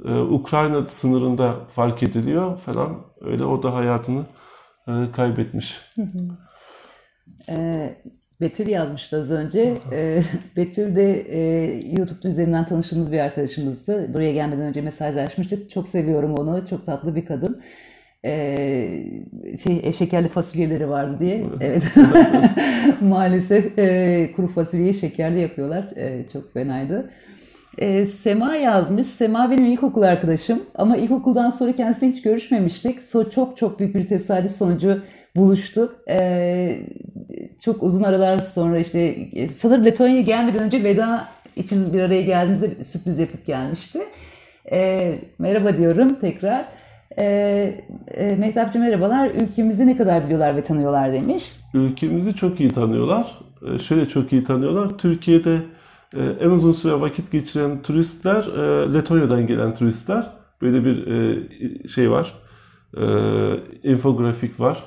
Ee, 0.05 0.15
Ukrayna 0.15 0.89
sınırında 0.89 1.55
fark 1.75 2.03
ediliyor 2.03 2.57
falan. 2.57 3.03
Öyle 3.21 3.45
o 3.45 3.63
da 3.63 3.75
hayatını 3.75 4.25
kaybetmiş. 5.13 5.81
Ee, 7.49 8.03
Betül 8.41 8.69
yazmıştı 8.69 9.21
az 9.21 9.31
önce. 9.31 9.77
Ee, 9.93 10.23
Betül 10.57 10.97
de 10.97 11.21
e, 11.21 11.41
YouTube 11.99 12.29
üzerinden 12.29 12.67
tanıştığımız 12.67 13.13
bir 13.13 13.19
arkadaşımızdı. 13.19 14.15
Buraya 14.15 14.33
gelmeden 14.33 14.63
önce 14.63 14.81
mesajlaşmıştık. 14.83 15.71
Çok 15.71 15.89
seviyorum 15.89 16.35
onu. 16.35 16.67
Çok 16.71 16.87
tatlı 16.87 17.17
bir 17.17 17.25
kadın. 17.25 17.63
Ee, 18.25 19.05
şey 19.65 19.81
e, 19.83 19.93
şekerli 19.93 20.29
fasulyeleri 20.29 20.89
vardı 20.89 21.17
diye. 21.21 21.45
Evet. 21.61 21.85
Maalesef 23.01 23.79
e, 23.79 24.33
kuru 24.37 24.47
fasulyeyi 24.47 24.95
şekerli 24.95 25.41
yapıyorlar. 25.41 25.97
E, 25.97 26.29
çok 26.33 26.53
fenaydı. 26.53 27.11
E, 27.79 28.07
Sema 28.07 28.57
yazmış. 28.57 29.07
Sema 29.07 29.51
benim 29.51 29.67
ilkokul 29.67 30.03
arkadaşım 30.03 30.63
ama 30.75 30.97
ilkokuldan 30.97 31.51
sonra 31.51 31.77
kendisiyle 31.77 32.13
hiç 32.13 32.23
görüşmemiştik. 32.23 33.03
So 33.03 33.31
çok 33.31 33.57
çok 33.57 33.79
büyük 33.79 33.95
bir 33.95 34.09
tesadüf 34.09 34.51
sonucu 34.51 35.03
buluştuk. 35.37 35.97
E, 36.09 36.81
çok 37.61 37.83
uzun 37.83 38.03
aralar 38.03 38.39
sonra 38.39 38.79
işte 38.79 38.99
e, 39.33 39.49
sanırım 39.49 39.85
Letonya'ya 39.85 40.21
gelmeden 40.21 40.63
önce 40.63 40.85
veda 40.85 41.29
için 41.57 41.93
bir 41.93 42.01
araya 42.01 42.23
geldiğimizde 42.23 42.85
sürpriz 42.85 43.19
yapıp 43.19 43.47
gelmişti. 43.47 44.01
E, 44.73 45.19
merhaba 45.39 45.77
diyorum 45.77 46.15
tekrar. 46.21 46.69
E, 47.19 47.25
e, 48.09 48.37
Mehtapcığım 48.37 48.83
merhabalar. 48.83 49.31
Ülkemizi 49.31 49.87
ne 49.87 49.97
kadar 49.97 50.25
biliyorlar 50.25 50.57
ve 50.57 50.63
tanıyorlar 50.63 51.13
demiş. 51.13 51.53
Ülkemizi 51.75 52.35
çok 52.35 52.61
iyi 52.61 52.71
tanıyorlar. 52.71 53.39
E, 53.75 53.79
Şöyle 53.79 54.09
çok 54.09 54.33
iyi 54.33 54.45
tanıyorlar. 54.45 54.99
Türkiye'de 54.99 55.59
e, 56.17 56.23
en 56.41 56.51
uzun 56.51 56.73
süre 56.73 57.01
vakit 57.01 57.33
geçiren 57.33 57.83
turistler 57.83 58.45
e, 58.45 58.95
Letonya'dan 58.95 59.47
gelen 59.47 59.75
turistler. 59.75 60.27
Böyle 60.63 60.85
bir 60.85 61.07
e, 61.07 61.89
şey 61.89 62.11
var. 62.11 62.35
E, 62.97 63.03
infografik 63.83 64.61
var. 64.61 64.85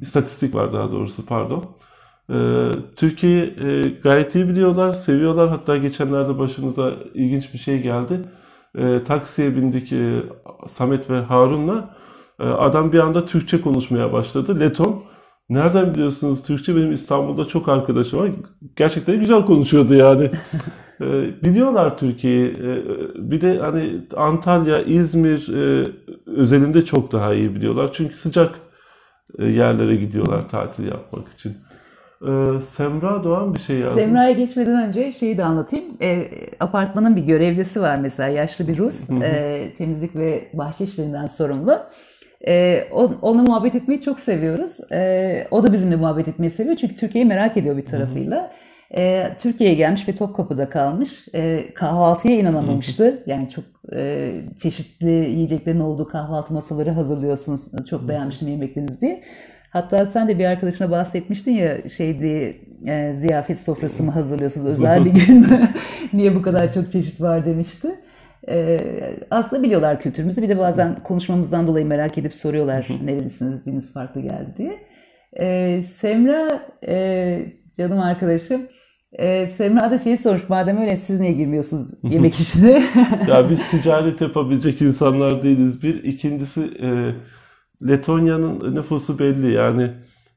İstatistik 0.00 0.54
var 0.54 0.72
daha 0.72 0.92
doğrusu 0.92 1.26
pardon. 1.26 1.64
E, 2.32 2.70
Türkiye'yi 2.96 3.54
e, 3.64 3.88
gayet 4.02 4.34
iyi 4.34 4.48
biliyorlar, 4.48 4.92
seviyorlar. 4.92 5.48
Hatta 5.48 5.76
geçenlerde 5.76 6.38
başımıza 6.38 6.92
ilginç 7.14 7.52
bir 7.52 7.58
şey 7.58 7.82
geldi. 7.82 8.20
E, 8.78 9.04
taksiye 9.04 9.56
bindik 9.56 9.92
e, 9.92 10.22
Samet 10.68 11.10
ve 11.10 11.20
Harun'la. 11.20 11.96
E, 12.40 12.44
adam 12.44 12.92
bir 12.92 12.98
anda 12.98 13.26
Türkçe 13.26 13.60
konuşmaya 13.60 14.12
başladı. 14.12 14.60
Leton. 14.60 15.02
Nereden 15.48 15.94
biliyorsunuz 15.94 16.42
Türkçe? 16.42 16.76
Benim 16.76 16.92
İstanbul'da 16.92 17.44
çok 17.44 17.68
arkadaşım 17.68 18.18
var. 18.18 18.30
Gerçekten 18.76 19.20
güzel 19.20 19.46
konuşuyordu 19.46 19.94
yani. 19.94 20.30
Biliyorlar 21.44 21.98
Türkiye'yi. 21.98 22.54
Bir 23.14 23.40
de 23.40 23.58
hani 23.58 24.00
Antalya, 24.16 24.82
İzmir 24.82 25.48
e, 25.48 25.86
özelinde 26.26 26.84
çok 26.84 27.12
daha 27.12 27.34
iyi 27.34 27.54
biliyorlar. 27.54 27.90
Çünkü 27.92 28.16
sıcak 28.16 28.54
yerlere 29.38 29.96
gidiyorlar 29.96 30.48
tatil 30.48 30.86
yapmak 30.86 31.28
için. 31.28 31.56
E, 32.22 32.60
Semra 32.60 33.24
Doğan 33.24 33.54
bir 33.54 33.60
şey 33.60 33.78
yazdı. 33.78 34.00
Semra'ya 34.00 34.32
geçmeden 34.32 34.88
önce 34.88 35.12
şeyi 35.12 35.38
de 35.38 35.44
anlatayım. 35.44 35.84
E, 36.02 36.22
apartmanın 36.60 37.16
bir 37.16 37.22
görevlisi 37.22 37.80
var 37.80 37.96
mesela 37.96 38.28
yaşlı 38.28 38.68
bir 38.68 38.78
Rus. 38.78 39.10
E, 39.10 39.62
temizlik 39.78 40.16
ve 40.16 40.48
bahçe 40.54 40.84
işlerinden 40.84 41.26
sorumlu. 41.26 41.78
E, 42.48 42.84
on- 42.92 43.16
onunla 43.22 43.42
muhabbet 43.42 43.74
etmeyi 43.74 44.00
çok 44.00 44.20
seviyoruz. 44.20 44.92
E, 44.92 45.46
o 45.50 45.62
da 45.62 45.72
bizimle 45.72 45.96
muhabbet 45.96 46.28
etmeyi 46.28 46.50
seviyor 46.50 46.76
çünkü 46.76 46.96
Türkiye'yi 46.96 47.28
merak 47.28 47.56
ediyor 47.56 47.76
bir 47.76 47.84
tarafıyla. 47.84 48.50
E, 48.96 49.28
Türkiye'ye 49.40 49.76
gelmiş 49.76 50.08
ve 50.08 50.14
Topkapı'da 50.14 50.68
kalmış. 50.68 51.24
E, 51.34 51.64
kahvaltıya 51.74 52.36
inanamamıştı. 52.36 53.22
Yani 53.26 53.50
çok 53.50 53.64
e, 53.96 54.32
çeşitli 54.62 55.10
yiyeceklerin 55.10 55.80
olduğu 55.80 56.08
kahvaltı 56.08 56.54
masaları 56.54 56.90
hazırlıyorsunuz. 56.90 57.60
Çok 57.90 58.08
beğenmiştim 58.08 58.48
yemeklerinizi 58.48 59.00
diye. 59.00 59.22
Hatta 59.72 60.06
sen 60.06 60.28
de 60.28 60.38
bir 60.38 60.44
arkadaşına 60.44 60.90
bahsetmiştin 60.90 61.52
ya 61.52 61.88
şeydi 61.88 62.60
e, 62.86 63.14
ziyafet 63.14 63.58
sofrası 63.58 64.02
mı 64.02 64.10
hazırlıyorsunuz 64.10 64.66
özel 64.66 65.04
bir 65.04 65.10
gün 65.10 65.40
mü? 65.40 65.68
Niye 66.12 66.34
bu 66.34 66.42
kadar 66.42 66.72
çok 66.72 66.92
çeşit 66.92 67.20
var 67.20 67.46
demişti. 67.46 68.00
E, 68.48 68.78
aslında 69.30 69.62
biliyorlar 69.62 70.00
kültürümüzü. 70.00 70.42
Bir 70.42 70.48
de 70.48 70.58
bazen 70.58 70.94
konuşmamızdan 70.94 71.66
dolayı 71.66 71.86
merak 71.86 72.18
edip 72.18 72.34
soruyorlar 72.34 72.88
nerelisiniz, 73.04 73.66
diliniz 73.66 73.92
farklı 73.92 74.20
geldi 74.20 74.54
diye. 74.56 74.78
E, 75.32 75.82
Semra 75.82 76.62
e, 76.88 77.46
canım 77.76 78.00
arkadaşım 78.00 78.68
e, 79.12 79.46
Semra 79.46 79.90
da 79.90 79.98
şeyi 79.98 80.18
sormuş 80.18 80.48
madem 80.48 80.80
öyle 80.80 80.96
siz 80.96 81.20
niye 81.20 81.32
girmiyorsunuz 81.32 81.90
yemek 82.02 82.34
işine? 82.34 82.82
ya 83.28 83.50
biz 83.50 83.70
ticaret 83.70 84.20
yapabilecek 84.20 84.82
insanlar 84.82 85.42
değiliz. 85.42 85.82
Bir. 85.82 86.04
ikincisi 86.04 86.60
e, 86.82 86.88
Letonya'nın 87.88 88.74
nüfusu 88.74 89.18
belli 89.18 89.52
yani 89.52 89.90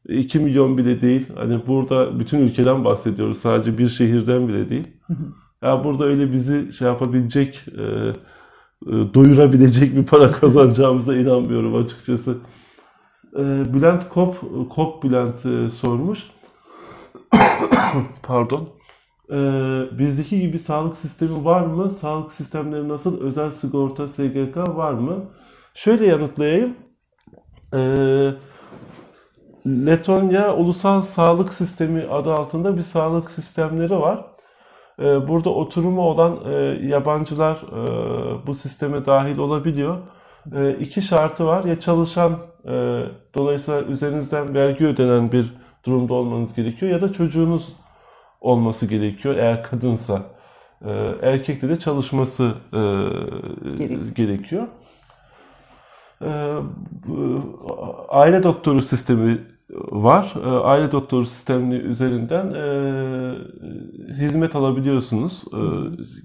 2 0.08 0.40
milyon 0.40 0.78
bile 0.78 1.02
değil. 1.02 1.28
Hani 1.36 1.68
burada 1.68 2.20
bütün 2.20 2.40
ülkeden 2.40 2.86
bahsediyoruz. 2.86 3.38
Sadece 3.38 3.78
bir 3.78 3.90
şehirden 3.90 4.48
bile 4.48 4.70
değil. 4.70 4.88
ya 5.62 5.84
burada 5.84 6.06
öyle 6.06 6.34
bizi 6.34 6.74
şey 6.74 6.88
yapabilecek, 6.88 7.66
e, 7.78 7.84
e, 7.84 9.14
doyurabilecek 9.14 9.96
bir 9.96 10.06
para 10.06 10.32
kazanacağımıza 10.42 11.16
inanmıyorum 11.16 11.76
açıkçası. 11.76 12.38
E, 13.38 13.74
Bülent 13.74 14.10
Kop, 14.10 14.36
Kop 14.70 15.04
Bülent 15.04 15.46
e, 15.46 15.70
sormuş. 15.70 16.24
Pardon. 18.24 18.70
E, 19.32 19.38
bizdeki 20.00 20.42
gibi 20.42 20.60
sağlık 20.60 20.98
sistemi 20.98 21.46
var 21.46 21.66
mı? 21.66 21.92
Sağlık 21.92 22.32
sistemleri 22.34 22.90
nasıl? 22.90 23.22
Özel 23.22 23.52
sigorta, 23.52 24.08
SGK 24.08 24.58
var 24.58 24.94
mı? 24.94 25.26
Şöyle 25.74 26.06
yanıtlayayım. 26.06 26.76
Ee, 27.76 28.34
Letonya 29.68 30.56
Ulusal 30.56 31.02
Sağlık 31.02 31.54
Sistemi 31.54 32.04
adı 32.04 32.34
altında 32.34 32.78
bir 32.78 32.82
sağlık 32.82 33.32
sistemleri 33.32 34.00
var. 34.00 34.26
Ee, 35.00 35.28
burada 35.28 35.50
oturumu 35.50 36.02
olan 36.02 36.40
e, 36.46 36.54
yabancılar 36.88 37.56
e, 37.56 38.48
bu 38.48 38.54
sisteme 38.56 39.06
dahil 39.06 39.38
olabiliyor. 39.38 39.98
E, 40.56 40.72
iki 40.80 41.02
şartı 41.02 41.46
var. 41.46 41.64
Ya 41.66 41.80
çalışan, 41.80 42.32
e, 42.66 43.04
dolayısıyla 43.36 43.82
üzerinizden 43.82 44.54
vergi 44.56 44.86
ödenen 44.86 45.32
bir 45.32 45.54
durumda 45.86 46.14
olmanız 46.14 46.54
gerekiyor 46.54 46.92
ya 46.92 47.02
da 47.02 47.14
çocuğunuz 47.14 47.74
olması 48.42 48.86
gerekiyor 48.86 49.36
eğer 49.36 49.64
kadınsa. 49.64 50.22
E, 50.86 50.92
erkekte 51.22 51.70
de 51.70 51.80
çalışması 51.80 52.54
e, 52.74 52.80
Gerek. 53.78 54.16
gerekiyor. 54.16 54.68
Ee, 56.22 56.56
aile 58.10 58.44
doktoru 58.44 58.82
sistemi 58.84 59.40
var. 59.92 60.34
Ee, 60.46 60.50
aile 60.50 60.92
doktoru 60.92 61.26
sistemi 61.26 61.76
üzerinden 61.76 62.54
e, 62.54 62.66
hizmet 64.14 64.56
alabiliyorsunuz 64.56 65.44
e, 65.54 65.60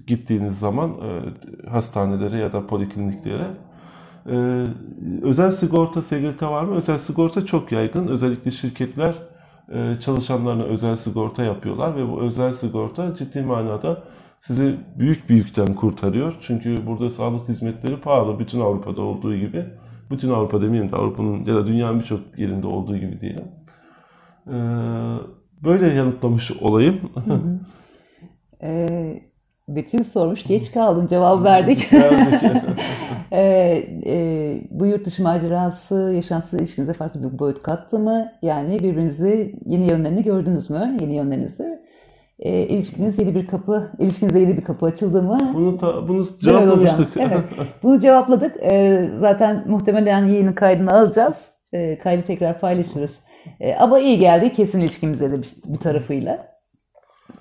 gittiğiniz 0.07 0.59
zaman 0.59 0.89
e, 0.91 1.69
hastanelere 1.69 2.37
ya 2.37 2.53
da 2.53 2.67
polikliniklere. 2.67 3.47
E, 4.29 4.65
özel 5.21 5.51
sigorta 5.51 6.01
SGK 6.01 6.41
var 6.41 6.63
mı? 6.63 6.75
Özel 6.75 6.97
sigorta 6.97 7.45
çok 7.45 7.71
yaygın. 7.71 8.07
Özellikle 8.07 8.51
şirketler 8.51 9.15
e, 9.73 9.97
çalışanlarına 10.01 10.63
özel 10.63 10.95
sigorta 10.95 11.43
yapıyorlar 11.43 11.95
ve 11.95 12.11
bu 12.11 12.21
özel 12.21 12.53
sigorta 12.53 13.15
ciddi 13.15 13.41
manada 13.41 14.03
sizi 14.41 14.75
büyük 14.99 15.29
bir 15.29 15.35
yükten 15.35 15.73
kurtarıyor. 15.73 16.33
Çünkü 16.41 16.85
burada 16.85 17.09
sağlık 17.09 17.49
hizmetleri 17.49 18.01
pahalı. 18.01 18.39
Bütün 18.39 18.59
Avrupa'da 18.59 19.01
olduğu 19.01 19.35
gibi. 19.35 19.65
Bütün 20.11 20.29
Avrupa 20.29 20.61
demeyeyim 20.61 20.91
de 20.91 20.95
Avrupa'nın 20.95 21.43
ya 21.45 21.55
da 21.55 21.67
dünyanın 21.67 21.99
birçok 21.99 22.19
yerinde 22.37 22.67
olduğu 22.67 22.97
gibi 22.97 23.21
diyelim. 23.21 23.45
Ee, 24.47 24.53
böyle 25.63 25.87
yanıtlamış 25.87 26.51
olayım. 26.51 27.01
Ee, 28.63 29.21
Betül 29.67 30.03
sormuş, 30.03 30.43
geç 30.43 30.71
kaldın 30.71 31.07
cevap 31.07 31.43
verdik. 31.43 31.89
Ee, 33.33 33.83
e, 34.05 34.67
bu 34.71 34.85
yurt 34.85 35.05
dışı 35.05 35.23
macerası 35.23 36.13
yaşantısı 36.15 36.57
ilişkinize 36.57 36.93
farklı 36.93 37.33
bir 37.33 37.39
boyut 37.39 37.63
kattı 37.63 37.99
mı? 37.99 38.31
Yani 38.41 38.79
birbirinizi 38.79 39.55
yeni 39.65 39.89
yönlerini 39.89 40.23
gördünüz 40.23 40.69
mü? 40.69 40.97
Yeni 41.01 41.15
yönlerinizi. 41.15 41.79
E, 42.41 42.67
ilişkiniz 42.67 43.19
yeni 43.19 43.35
bir 43.35 43.47
kapı, 43.47 43.91
ilişkinizde 43.99 44.39
yeni 44.39 44.57
bir 44.57 44.63
kapı 44.63 44.85
açıldı 44.85 45.23
mı? 45.23 45.51
Bunu 45.53 45.77
ta, 45.77 46.07
bunu 46.07 46.23
cevaplamıştık. 46.23 47.17
Evet, 47.17 47.43
bunu 47.83 47.99
cevapladık. 47.99 48.55
E, 48.63 49.09
zaten 49.17 49.63
muhtemelen 49.67 50.25
yayının 50.25 50.53
kaydını 50.53 50.93
alacağız. 50.93 51.47
E, 51.73 51.97
kaydı 51.97 52.21
tekrar 52.21 52.59
paylaşırız. 52.59 53.19
E, 53.59 53.75
ama 53.75 53.99
iyi 53.99 54.17
geldi 54.17 54.53
kesin 54.53 54.79
ilişkimize 54.79 55.31
de 55.31 55.37
bir, 55.37 55.53
bir 55.65 55.79
tarafıyla. 55.79 56.47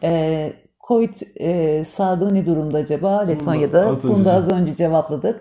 E, 0.03 0.53
Covid 0.89 1.15
e, 1.41 1.85
sağlığı 1.85 2.35
ne 2.35 2.47
durumda 2.47 2.79
acaba 2.79 3.21
Letonya'da? 3.21 3.87
az 3.87 4.05
Bunu 4.05 4.25
da 4.25 4.33
az 4.33 4.53
önce 4.53 4.77
cevapladık. 4.77 5.41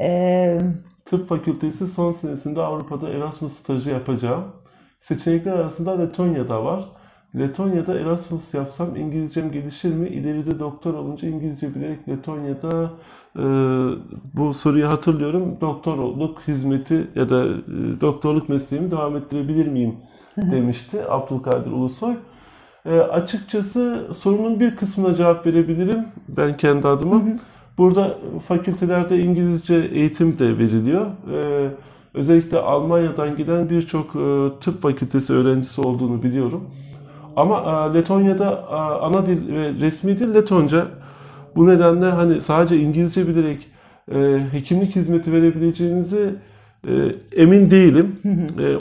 E, 0.00 0.58
Tıp 1.04 1.28
fakültesi 1.28 1.88
son 1.88 2.12
senesinde 2.12 2.60
Avrupa'da 2.60 3.08
Erasmus 3.08 3.52
stajı 3.52 3.90
yapacağım. 3.90 4.44
Seçenekler 5.00 5.52
arasında 5.52 5.98
Letonya'da 5.98 6.64
var. 6.64 6.99
Letonya'da 7.38 7.94
Erasmus 7.94 8.54
yapsam 8.54 8.96
İngilizcem 8.96 9.52
gelişir 9.52 9.94
mi? 9.94 10.08
İleride 10.08 10.58
doktor 10.58 10.94
olunca 10.94 11.28
İngilizce 11.28 11.74
bilerek 11.74 12.08
Letonya'da 12.08 12.90
e, 13.36 13.44
bu 14.34 14.54
soruyu 14.54 14.88
hatırlıyorum. 14.88 15.56
Doktorluk 15.60 16.40
hizmeti 16.48 17.06
ya 17.14 17.30
da 17.30 17.44
e, 17.44 18.00
doktorluk 18.00 18.48
mesleğimi 18.48 18.90
devam 18.90 19.16
ettirebilir 19.16 19.66
miyim 19.66 19.96
demişti 20.36 20.98
Abdülkadir 21.08 21.70
Ulusoy. 21.70 22.14
E, 22.86 22.90
açıkçası 22.98 24.06
sorunun 24.18 24.60
bir 24.60 24.76
kısmına 24.76 25.14
cevap 25.14 25.46
verebilirim 25.46 26.04
ben 26.28 26.56
kendi 26.56 26.88
adıma. 26.88 27.22
Burada 27.78 28.18
fakültelerde 28.48 29.18
İngilizce 29.22 29.74
eğitim 29.74 30.38
de 30.38 30.58
veriliyor. 30.58 31.06
E, 31.06 31.70
özellikle 32.14 32.58
Almanya'dan 32.58 33.36
giden 33.36 33.70
birçok 33.70 34.06
e, 34.06 34.48
tıp 34.60 34.82
fakültesi 34.82 35.32
öğrencisi 35.32 35.80
olduğunu 35.80 36.22
biliyorum. 36.22 36.70
Ama 37.40 37.88
e, 37.90 37.94
Letonya'da 37.94 38.64
e, 38.70 38.74
ana 38.74 39.26
dil 39.26 39.54
ve 39.54 39.72
resmi 39.80 40.18
dil 40.18 40.34
Letonca. 40.34 40.86
Bu 41.56 41.66
nedenle 41.66 42.06
hani 42.06 42.40
sadece 42.40 42.76
İngilizce 42.78 43.28
bilerek 43.28 43.68
e, 44.14 44.40
hekimlik 44.52 44.96
hizmeti 44.96 45.32
verebileceğinizi 45.32 46.34
emin 47.36 47.70
değilim. 47.70 48.16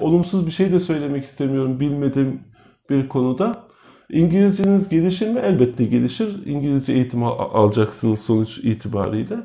Olumsuz 0.01 0.45
bir 0.45 0.51
şey 0.51 0.71
de 0.71 0.79
söylemek 0.79 1.23
istemiyorum 1.23 1.79
bilmediğim 1.79 2.39
bir 2.89 3.07
konuda. 3.07 3.51
İngilizceniz 4.09 4.89
gelişir 4.89 5.29
mi? 5.29 5.39
Elbette 5.39 5.85
gelişir. 5.85 6.45
İngilizce 6.45 6.93
eğitim 6.93 7.23
al- 7.23 7.49
alacaksınız 7.53 8.19
sonuç 8.19 8.57
itibariyle. 8.57 9.35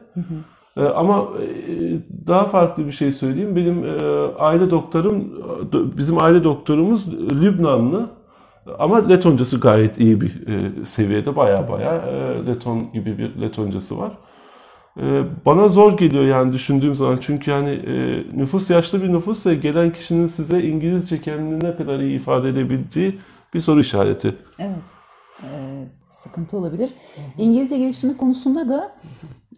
Ama 0.94 1.28
daha 2.26 2.44
farklı 2.44 2.86
bir 2.86 2.92
şey 2.92 3.12
söyleyeyim. 3.12 3.56
Benim 3.56 3.82
aile 4.38 4.70
doktorum, 4.70 5.14
do- 5.72 5.96
bizim 5.96 6.22
aile 6.22 6.44
doktorumuz 6.44 7.12
Lübnanlı. 7.42 8.10
Ama 8.78 9.08
Letoncası 9.08 9.60
gayet 9.60 9.98
iyi 10.00 10.20
bir 10.20 10.46
e, 10.46 10.84
seviyede. 10.86 11.36
Baya 11.36 11.68
baya 11.68 11.94
e, 11.94 12.46
Leton 12.46 12.92
gibi 12.92 13.18
bir 13.18 13.40
Letoncası 13.40 13.98
var. 13.98 14.12
E, 15.00 15.22
bana 15.46 15.68
zor 15.68 15.96
geliyor 15.96 16.24
yani 16.24 16.52
düşündüğüm 16.52 16.94
zaman. 16.94 17.18
Çünkü 17.20 17.50
yani 17.50 17.70
e, 17.70 18.24
nüfus 18.38 18.70
yaşlı 18.70 19.02
bir 19.02 19.12
nüfus 19.12 19.46
ve 19.46 19.54
gelen 19.54 19.92
kişinin 19.92 20.26
size 20.26 20.62
İngilizce 20.62 21.20
kendini 21.20 21.64
ne 21.64 21.76
kadar 21.76 21.98
iyi 21.98 22.16
ifade 22.16 22.48
edebileceği 22.48 23.18
bir 23.54 23.60
soru 23.60 23.80
işareti. 23.80 24.34
Evet. 24.58 24.76
Ee, 25.42 25.84
sıkıntı 26.04 26.56
olabilir. 26.56 26.90
İngilizce 27.38 27.78
geliştirme 27.78 28.16
konusunda 28.16 28.68
da 28.68 28.94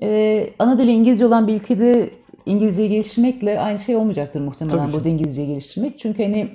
e, 0.02 0.50
ana 0.58 0.78
dili 0.78 0.90
İngilizce 0.90 1.26
olan 1.26 1.48
bir 1.48 1.54
ülkede 1.54 2.10
İngilizceyi 2.46 2.88
geliştirmekle 2.88 3.60
aynı 3.60 3.78
şey 3.78 3.96
olmayacaktır 3.96 4.40
muhtemelen 4.40 4.78
Tabii 4.78 4.88
ki. 4.88 4.92
burada 4.92 5.08
İngilizceyi 5.08 5.48
geliştirmek. 5.48 5.98
Çünkü 5.98 6.22
hani 6.22 6.50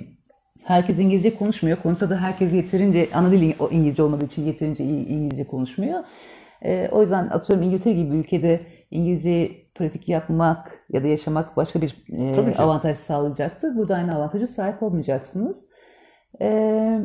herkes 0.72 0.98
İngilizce 0.98 1.36
konuşmuyor. 1.36 1.78
Konuşsa 1.82 2.10
da 2.10 2.16
herkes 2.20 2.54
yeterince 2.54 3.08
ana 3.14 3.32
dili 3.32 3.54
İngilizce 3.70 4.02
olmadığı 4.02 4.24
için 4.24 4.44
yeterince 4.44 4.84
iyi 4.84 5.06
İngilizce 5.06 5.46
konuşmuyor. 5.46 6.04
E, 6.62 6.88
o 6.88 7.00
yüzden 7.00 7.28
atıyorum 7.28 7.64
İngiltere 7.64 7.94
gibi 7.94 8.12
bir 8.12 8.18
ülkede 8.18 8.60
İngilizce 8.90 9.50
pratik 9.74 10.08
yapmak 10.08 10.84
ya 10.88 11.02
da 11.04 11.06
yaşamak 11.06 11.56
başka 11.56 11.82
bir 11.82 12.04
e, 12.12 12.56
avantaj 12.56 12.98
sağlayacaktır. 12.98 13.76
Burada 13.76 13.94
aynı 13.94 14.14
avantaja 14.16 14.46
sahip 14.46 14.82
olmayacaksınız. 14.82 15.66
Ee, 16.40 17.00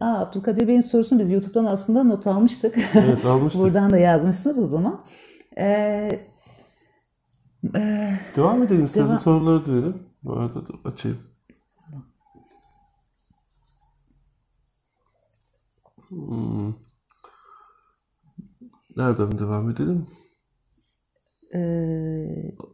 aa, 0.00 0.20
Abdülkadir 0.20 0.68
Bey'in 0.68 0.80
sorusunu 0.80 1.18
biz 1.18 1.30
YouTube'dan 1.30 1.64
aslında 1.64 2.04
not 2.04 2.26
almıştık. 2.26 2.78
Evet 2.94 3.24
almıştık. 3.24 3.62
Buradan 3.62 3.90
da 3.90 3.98
yazmışsınız 3.98 4.58
o 4.58 4.66
zaman. 4.66 5.04
Ee, 5.58 6.20
e, 7.76 8.12
Devam 8.36 8.62
edelim 8.62 8.84
istersen 8.84 9.08
Devam. 9.08 9.18
soruları 9.18 9.66
diyelim. 9.66 10.02
Bu 10.22 10.32
arada 10.32 10.68
da 10.68 10.72
açayım. 10.84 11.18
Hmm. 16.10 16.74
Nereden 18.96 19.38
devam 19.38 19.70
edelim? 19.70 20.06
e, 21.54 21.60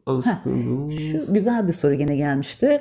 Alışkınlığımız. 0.06 0.98
şu 0.98 1.34
güzel 1.34 1.68
bir 1.68 1.72
soru 1.72 1.94
gene 1.94 2.16
gelmişti. 2.16 2.80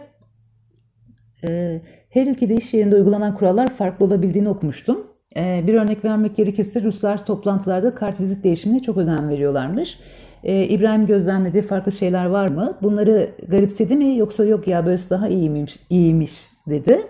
Ee, 1.47 1.81
her 2.09 2.27
ülkede 2.27 2.55
iş 2.55 2.73
yerinde 2.73 2.95
uygulanan 2.95 3.35
kurallar 3.35 3.67
farklı 3.73 4.05
olabildiğini 4.05 4.49
okumuştum. 4.49 5.07
Ee, 5.37 5.63
bir 5.67 5.73
örnek 5.73 6.05
vermek 6.05 6.35
gerekirse 6.35 6.83
Ruslar 6.83 7.25
toplantılarda 7.25 7.95
kartvizit 7.95 8.43
değişimine 8.43 8.81
çok 8.81 8.97
önem 8.97 9.29
veriyorlarmış. 9.29 9.99
Ee, 10.43 10.63
İbrahim 10.67 11.05
gözlemlediği 11.05 11.63
farklı 11.63 11.91
şeyler 11.91 12.25
var 12.25 12.47
mı? 12.49 12.77
Bunları 12.81 13.29
garipsedi 13.47 13.95
mi 13.95 14.17
yoksa 14.17 14.45
yok 14.45 14.67
ya 14.67 14.85
böylesi 14.85 15.09
daha 15.09 15.27
iyiymiş, 15.27 15.79
iyiymiş 15.89 16.49
dedi. 16.67 17.07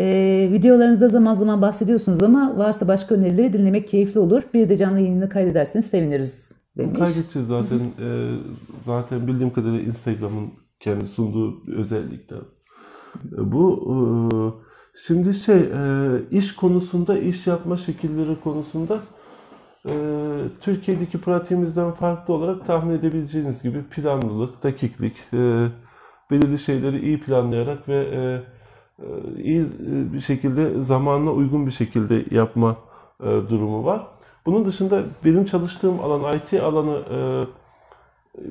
Ee, 0.00 0.48
videolarınızda 0.52 1.08
zaman 1.08 1.34
zaman 1.34 1.62
bahsediyorsunuz 1.62 2.22
ama 2.22 2.58
varsa 2.58 2.88
başka 2.88 3.14
önerileri 3.14 3.52
dinlemek 3.52 3.88
keyifli 3.88 4.20
olur. 4.20 4.42
Bir 4.54 4.68
de 4.68 4.76
canlı 4.76 5.00
yayını 5.00 5.28
kaydederseniz 5.28 5.86
seviniriz 5.86 6.52
demiş. 6.76 6.98
Kaydedeceğiz 6.98 7.48
zaten. 7.48 7.78
Ee, 7.78 8.36
zaten 8.84 9.26
bildiğim 9.26 9.52
kadarıyla 9.52 9.80
Instagram'ın 9.80 10.52
kendi 10.80 11.06
sunduğu 11.06 11.66
bir 11.66 11.72
özellikten. 11.72 12.40
Bu 13.24 13.92
e, 13.92 13.96
şimdi 15.06 15.34
şey 15.34 15.58
e, 15.58 16.10
iş 16.30 16.54
konusunda 16.54 17.18
iş 17.18 17.46
yapma 17.46 17.76
şekilleri 17.76 18.40
konusunda 18.40 18.98
e, 19.88 19.92
Türkiye'deki 20.60 21.20
pratiğimizden 21.20 21.92
farklı 21.92 22.34
olarak 22.34 22.66
tahmin 22.66 22.94
edebileceğiniz 22.94 23.62
gibi 23.62 23.82
planlılık, 23.82 24.62
dakiklik, 24.62 25.14
e, 25.32 25.68
belirli 26.30 26.58
şeyleri 26.58 27.00
iyi 27.00 27.20
planlayarak 27.20 27.88
ve 27.88 27.96
e, 27.96 28.18
e, 28.20 28.42
iyi 29.42 29.66
bir 30.12 30.20
şekilde 30.20 30.80
zamanla 30.80 31.30
uygun 31.30 31.66
bir 31.66 31.70
şekilde 31.70 32.24
yapma 32.30 32.76
e, 33.20 33.26
durumu 33.26 33.84
var. 33.84 34.06
Bunun 34.46 34.64
dışında 34.64 35.04
benim 35.24 35.44
çalıştığım 35.44 36.00
alan 36.00 36.36
IT 36.36 36.62
alanı 36.62 37.02
e, 37.10 37.18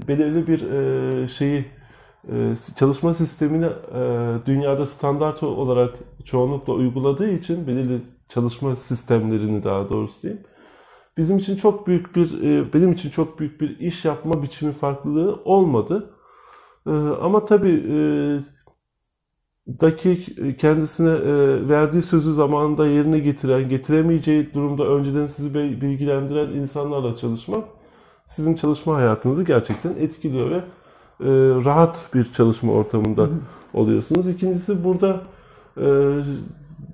belirli 0.08 0.48
bir 0.48 0.72
e, 0.72 1.28
şeyi 1.28 1.66
e, 2.32 2.54
çalışma 2.76 3.14
sistemini 3.14 3.66
e, 3.66 4.02
dünyada 4.46 4.86
standart 4.86 5.44
olarak 5.44 5.96
çoğunlukla 6.26 6.74
uyguladığı 6.74 7.32
için 7.32 7.68
belirli 7.68 8.02
çalışma 8.30 8.76
sistemlerini 8.76 9.64
daha 9.64 9.90
doğrusu 9.90 10.22
diyeyim. 10.22 10.44
Bizim 11.18 11.38
için 11.38 11.56
çok 11.56 11.88
büyük 11.88 12.16
bir 12.16 12.42
e, 12.44 12.74
benim 12.74 12.92
için 12.92 13.10
çok 13.10 13.40
büyük 13.40 13.62
bir 13.62 13.80
iş 13.80 14.06
yapma 14.06 14.44
biçimi 14.44 14.74
farklılığı 14.74 15.42
olmadı. 15.46 16.14
E, 16.88 16.92
ama 17.22 17.46
tabii 17.46 17.84
dakik 19.68 20.40
e, 20.40 20.58
kendisine 20.58 21.10
e, 21.10 21.68
verdiği 21.70 22.02
sözü 22.02 22.34
zamanında 22.34 22.88
yerine 22.88 23.20
getiren, 23.20 23.70
getiremeyeceği 23.70 24.54
durumda 24.54 24.88
önceden 24.88 25.28
sizi 25.28 25.54
bilgilendiren 25.54 26.48
insanlarla 26.48 27.16
çalışmak 27.16 27.64
sizin 28.26 28.56
çalışma 28.56 28.96
hayatınızı 28.96 29.44
gerçekten 29.44 29.96
etkiliyor 30.00 30.52
ve 30.52 30.56
e, 30.56 30.62
rahat 31.66 32.10
bir 32.14 32.24
çalışma 32.24 32.74
ortamında 32.74 33.30
oluyorsunuz. 33.74 34.28
İkincisi 34.28 34.84
burada 34.84 35.22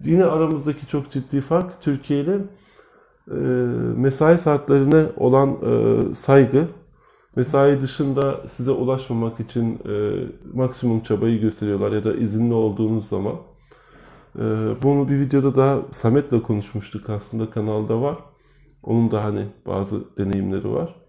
yine 0.04 0.26
aramızdaki 0.26 0.88
çok 0.88 1.12
ciddi 1.12 1.42
fark 1.42 1.82
Türkiye 1.82 2.22
ile 2.22 2.38
mesai 3.96 4.40
saatlerine 4.40 5.06
olan 5.18 5.58
saygı 6.14 6.68
mesai 7.36 7.82
dışında 7.82 8.48
size 8.48 8.72
ulaşmamak 8.72 9.39
için 9.39 9.80
e, 9.89 10.24
maksimum 10.54 11.00
çabayı 11.00 11.41
gösteriyorlar 11.41 11.91
ya 11.91 12.04
da 12.04 12.13
izinli 12.13 12.54
olduğunuz 12.54 13.08
zaman. 13.08 13.36
E, 14.36 14.44
bunu 14.84 15.10
bir 15.10 15.20
videoda 15.20 15.56
daha 15.56 15.80
Samet'le 15.91 16.44
konuşmuştuk 16.44 17.10
aslında 17.10 17.50
kanalda 17.50 18.02
var. 18.02 18.17
Onun 18.84 19.12
da 19.12 19.24
hani 19.24 19.48
bazı 19.65 20.17
deneyimleri 20.17 20.72
var. 20.72 21.02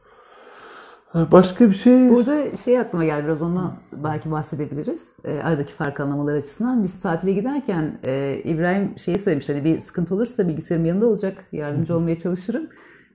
Başka 1.15 1.69
bir 1.69 1.75
şey... 1.75 2.11
Burada 2.11 2.57
şey 2.57 2.79
aklıma 2.79 3.05
geldi 3.05 3.25
biraz 3.25 3.43
ondan 3.43 3.75
belki 3.93 4.31
bahsedebiliriz. 4.31 5.13
E, 5.25 5.43
aradaki 5.43 5.73
fark 5.73 6.01
anlamaları 6.01 6.37
açısından. 6.37 6.83
Biz 6.83 7.01
tatile 7.01 7.33
giderken 7.33 7.99
e, 8.05 8.41
İbrahim 8.45 8.99
şeyi 8.99 9.19
söylemiş 9.19 9.49
hani 9.49 9.65
bir 9.65 9.81
sıkıntı 9.81 10.15
olursa 10.15 10.49
bilgisayarım 10.49 10.87
yanında 10.87 11.07
olacak. 11.07 11.45
Yardımcı 11.53 11.97
olmaya 11.97 12.19
çalışırım. 12.19 12.69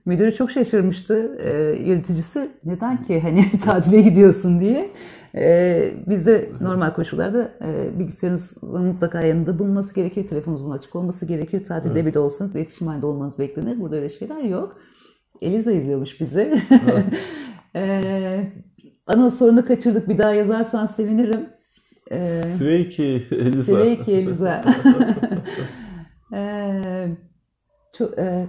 Müdürü 0.04 0.34
çok 0.34 0.50
şaşırmıştı 0.50 1.38
e, 1.42 1.50
yöneticisi. 1.88 2.50
Neden 2.64 3.02
ki 3.02 3.20
hani 3.20 3.44
tatile 3.64 4.00
gidiyorsun 4.00 4.60
diye. 4.60 4.90
E, 5.34 5.94
biz 6.06 6.26
de 6.26 6.48
normal 6.60 6.94
koşullarda 6.94 7.52
e, 7.64 7.98
bilgisayarınızın 7.98 8.86
mutlaka 8.86 9.20
yanında 9.20 9.58
bulunması 9.58 9.94
gerekir. 9.94 10.26
Telefonunuzun 10.26 10.70
açık 10.70 10.96
olması 10.96 11.26
gerekir. 11.26 11.64
Tatilde 11.64 12.00
evet. 12.00 12.06
bile 12.06 12.18
olsanız 12.18 12.56
iletişim 12.56 12.86
halinde 12.86 13.06
olmanız 13.06 13.38
beklenir. 13.38 13.80
Burada 13.80 13.96
öyle 13.96 14.08
şeyler 14.08 14.42
yok. 14.42 14.78
Eliza 15.40 15.72
izliyormuş 15.72 16.20
bizi. 16.20 16.60
Evet. 16.70 17.04
e, 17.76 18.52
Anıl 19.06 19.30
sorunu 19.30 19.64
kaçırdık. 19.66 20.08
Bir 20.08 20.18
daha 20.18 20.32
yazarsan 20.34 20.86
sevinirim. 20.86 21.48
E, 22.10 22.42
Sveki 22.42 23.26
Eliza. 23.30 23.74
Sveki 23.74 24.12
Eliza. 24.12 24.64
e, 26.34 27.08
çok, 27.98 28.18
e, 28.18 28.46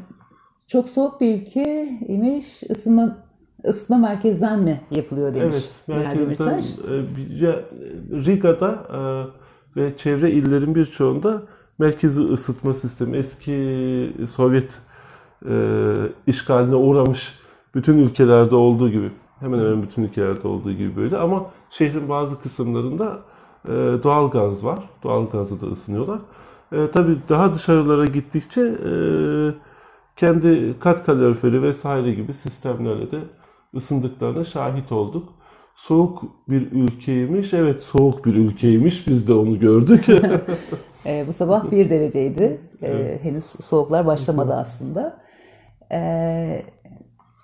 çok 0.70 0.90
soğuk 0.90 1.22
bir 1.22 1.36
ülke 1.36 2.00
imiş. 2.08 2.64
Isınma 2.64 3.18
ısıtma 3.66 3.98
merkezden 3.98 4.60
mi 4.60 4.82
yapılıyor 4.92 5.36
demiş. 5.36 5.58
Evet, 5.90 6.06
merkezden. 6.06 6.58
E, 6.58 6.64
Riga'da 8.26 8.88
e, 8.94 9.00
ve 9.80 9.98
çevre 9.98 10.32
illerin 10.32 10.76
birçoğunda 10.76 11.42
merkezi 11.80 12.22
ısıtma 12.22 12.74
sistemi 12.74 13.18
eski 13.18 14.14
Sovyet 14.32 14.80
e, 15.50 15.54
işgaline 16.28 16.76
uğramış 16.76 17.40
bütün 17.76 17.98
ülkelerde 17.98 18.56
olduğu 18.56 18.90
gibi 18.90 19.12
hemen 19.40 19.60
hemen 19.60 19.84
bütün 19.84 20.04
ülkelerde 20.04 20.48
olduğu 20.48 20.72
gibi 20.72 20.96
böyle 20.96 21.18
ama 21.18 21.46
şehrin 21.70 22.10
bazı 22.10 22.42
kısımlarında 22.42 23.20
doğal 24.04 24.32
gaz 24.32 24.66
var. 24.66 24.80
Doğal 25.04 25.30
gazla 25.30 25.62
da 25.62 25.72
ısınıyorlar. 25.72 26.20
E, 26.72 26.92
tabii 26.94 27.18
daha 27.30 27.56
dışarılara 27.56 28.06
gittikçe 28.06 28.62
e, 28.62 28.92
kendi 30.20 30.80
kat 30.80 31.06
kaloriferi 31.06 31.62
vesaire 31.62 32.14
gibi 32.14 32.34
sistemlerle 32.34 33.12
de 33.12 33.20
ısındıklarına 33.76 34.44
şahit 34.44 34.92
olduk. 34.92 35.34
Soğuk 35.76 36.24
bir 36.50 36.72
ülkeymiş. 36.72 37.54
Evet 37.54 37.84
soğuk 37.84 38.26
bir 38.26 38.36
ülkeymiş. 38.36 39.08
Biz 39.08 39.28
de 39.28 39.34
onu 39.34 39.60
gördük. 39.60 40.06
e, 41.06 41.26
bu 41.28 41.34
sabah 41.34 41.72
bir 41.72 41.90
dereceydi. 41.90 42.62
E, 42.82 43.20
henüz 43.22 43.46
soğuklar 43.46 44.06
başlamadı 44.06 44.54
aslında. 44.54 45.22
E, 45.92 46.66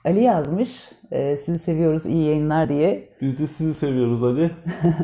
Ali 0.06 0.24
yazmış. 0.24 0.90
E, 1.12 1.38
sizi 1.38 1.60
seviyoruz 1.60 2.06
iyi 2.06 2.24
yayınlar 2.24 2.70
diye. 2.70 3.10
Biz 3.22 3.40
de 3.40 3.48
sizi 3.48 3.74
seviyoruz 3.74 4.24
Ali. 4.24 4.52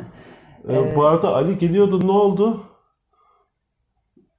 e, 0.69 0.95
bu 0.95 1.05
arada 1.05 1.36
Ali 1.36 1.57
geliyordu 1.57 2.07
ne 2.07 2.12
oldu? 2.12 2.63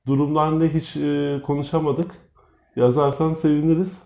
Durumlar 0.07 0.61
ne 0.61 0.69
hiç 0.69 0.97
e, 0.97 1.41
konuşamadık. 1.47 2.32
Yazarsan 2.77 3.35
seviniriz. 3.35 3.99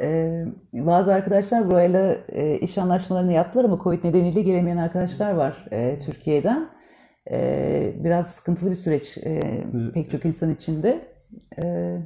Ee, 0.00 0.44
bazı 0.72 1.14
arkadaşlar 1.14 1.70
burayla 1.70 2.16
e, 2.28 2.58
iş 2.58 2.78
anlaşmalarını 2.78 3.32
yaptılar 3.32 3.64
ama 3.64 3.78
Covid 3.82 4.04
nedeniyle 4.04 4.42
gelemeyen 4.42 4.76
arkadaşlar 4.76 5.32
var 5.32 5.66
e, 5.70 5.98
Türkiye'den. 5.98 6.68
E, 7.30 7.94
biraz 8.04 8.34
sıkıntılı 8.34 8.70
bir 8.70 8.74
süreç 8.74 9.18
e, 9.18 9.40
pek 9.94 10.10
çok 10.10 10.24
insan 10.24 10.54
içinde. 10.54 11.08
E, 11.62 11.96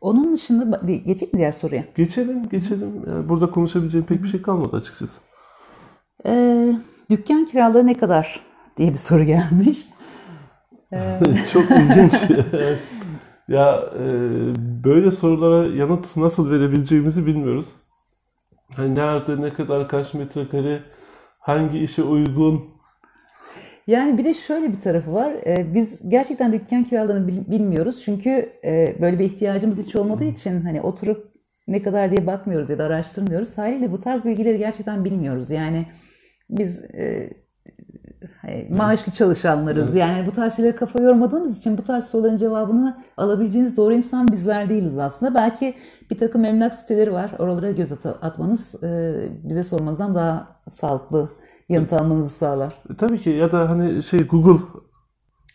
onun 0.00 0.32
dışında 0.32 0.80
geçeyim 0.86 1.32
mi 1.32 1.38
diğer 1.38 1.52
soruya? 1.52 1.84
Geçelim, 1.94 2.48
geçelim. 2.48 3.02
Yani 3.10 3.28
burada 3.28 3.50
konuşabileceğim 3.50 4.06
pek 4.06 4.22
bir 4.22 4.28
şey 4.28 4.42
kalmadı 4.42 4.76
açıkçası. 4.76 5.20
E, 6.26 6.74
dükkan 7.10 7.44
kiraları 7.44 7.86
ne 7.86 7.94
kadar 7.94 8.40
diye 8.76 8.92
bir 8.92 8.98
soru 8.98 9.24
gelmiş. 9.24 9.86
Çok 11.52 11.70
ilginç. 11.70 12.12
Ya 13.48 13.84
e, 13.98 14.04
böyle 14.84 15.10
sorulara 15.10 15.66
yanıt 15.66 16.16
nasıl 16.16 16.50
verebileceğimizi 16.50 17.26
bilmiyoruz. 17.26 17.66
Hani 18.76 18.94
nerede, 18.94 19.40
ne 19.40 19.52
kadar, 19.52 19.88
kaç 19.88 20.14
metrekare, 20.14 20.82
hangi 21.38 21.78
işe 21.78 22.02
uygun? 22.02 22.72
Yani 23.86 24.18
bir 24.18 24.24
de 24.24 24.34
şöyle 24.34 24.68
bir 24.68 24.80
tarafı 24.80 25.12
var. 25.12 25.32
E, 25.46 25.74
biz 25.74 26.08
gerçekten 26.08 26.52
dükkan 26.52 26.84
kiralarını 26.84 27.28
bilmiyoruz. 27.28 28.02
Çünkü 28.04 28.52
e, 28.64 28.96
böyle 29.00 29.18
bir 29.18 29.24
ihtiyacımız 29.24 29.78
hiç 29.78 29.96
olmadığı 29.96 30.24
için 30.24 30.60
hani 30.60 30.80
oturup 30.80 31.32
ne 31.68 31.82
kadar 31.82 32.10
diye 32.10 32.26
bakmıyoruz 32.26 32.70
ya 32.70 32.78
da 32.78 32.84
araştırmıyoruz. 32.84 33.58
Haliyle 33.58 33.92
bu 33.92 34.00
tarz 34.00 34.24
bilgileri 34.24 34.58
gerçekten 34.58 35.04
bilmiyoruz. 35.04 35.50
Yani 35.50 35.86
biz 36.50 36.84
e, 36.84 37.30
maaşlı 38.76 39.12
çalışanlarız. 39.12 39.88
Evet. 39.88 40.00
Yani 40.00 40.26
bu 40.26 40.30
tarz 40.30 40.56
şeylere 40.56 40.76
kafa 40.76 41.02
yormadığımız 41.02 41.58
için 41.58 41.78
bu 41.78 41.82
tarz 41.82 42.04
soruların 42.04 42.36
cevabını 42.36 42.98
alabileceğiniz 43.16 43.76
doğru 43.76 43.94
insan 43.94 44.28
bizler 44.28 44.68
değiliz 44.68 44.98
aslında. 44.98 45.34
Belki 45.34 45.74
bir 46.10 46.18
takım 46.18 46.44
emlak 46.44 46.74
siteleri 46.74 47.12
var. 47.12 47.30
Oralara 47.38 47.70
göz 47.70 47.92
at 47.92 48.06
atmanız 48.06 48.82
e, 48.82 49.14
bize 49.44 49.64
sormanızdan 49.64 50.14
daha 50.14 50.56
sağlıklı 50.68 51.28
yanıt 51.68 51.92
almanızı 51.92 52.30
sağlar. 52.30 52.74
E, 52.90 52.96
tabii 52.96 53.20
ki 53.20 53.30
ya 53.30 53.52
da 53.52 53.70
hani 53.70 54.02
şey 54.02 54.26
Google 54.26 54.64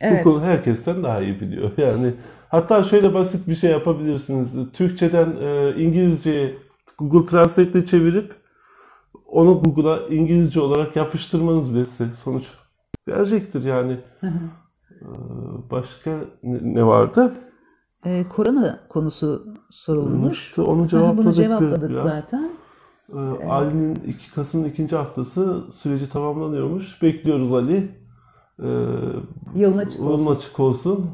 evet. 0.01 0.23
Google 0.23 0.45
herkesten 0.45 1.03
daha 1.03 1.21
iyi 1.21 1.41
biliyor. 1.41 1.71
Yani 1.77 2.13
hatta 2.49 2.83
şöyle 2.83 3.13
basit 3.13 3.47
bir 3.47 3.55
şey 3.55 3.71
yapabilirsiniz. 3.71 4.71
Türkçeden 4.73 5.35
e, 5.41 5.75
İngilizceye 5.77 6.57
Google 6.99 7.25
Translate'le 7.25 7.85
çevirip 7.85 8.33
onu 9.27 9.61
Google'a 9.61 9.99
İngilizce 10.09 10.61
olarak 10.61 10.95
yapıştırmanız 10.95 11.75
bile 11.75 11.85
size 11.85 12.13
sonuç 12.13 12.47
verecektir 13.07 13.63
yani. 13.63 13.97
Ee, 14.23 14.29
Başka 15.71 16.11
ne 16.43 16.85
vardı? 16.85 17.33
Ee, 18.05 18.25
korona 18.29 18.79
konusu 18.89 19.45
sorulmuş. 19.71 20.59
Onu 20.59 20.81
Aha, 20.81 20.87
cevapladık 20.87 21.25
Bunu 21.25 21.33
cevapladık 21.33 21.89
biraz. 21.89 22.03
zaten. 22.03 22.49
Ee, 23.13 23.45
Ali'nin 23.49 23.95
2 23.95 24.33
Kasım'ın 24.33 24.65
ikinci 24.69 24.95
haftası 24.95 25.71
süreci 25.71 26.09
tamamlanıyormuş. 26.09 27.01
Bekliyoruz 27.01 27.53
Ali. 27.53 27.91
Ee, 28.59 28.65
Yolun 29.55 29.77
açık 29.77 29.99
olsun. 29.99 30.25
Yolun 30.25 30.35
açık 30.35 30.59
olsun. 30.59 31.09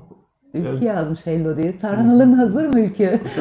Ülke 0.53 0.85
yazmış 0.85 1.25
Hello 1.25 1.57
diye. 1.57 1.77
Tarhanaların 1.79 2.33
hazır 2.33 2.65
mı 2.65 2.79
ülke? 2.79 3.21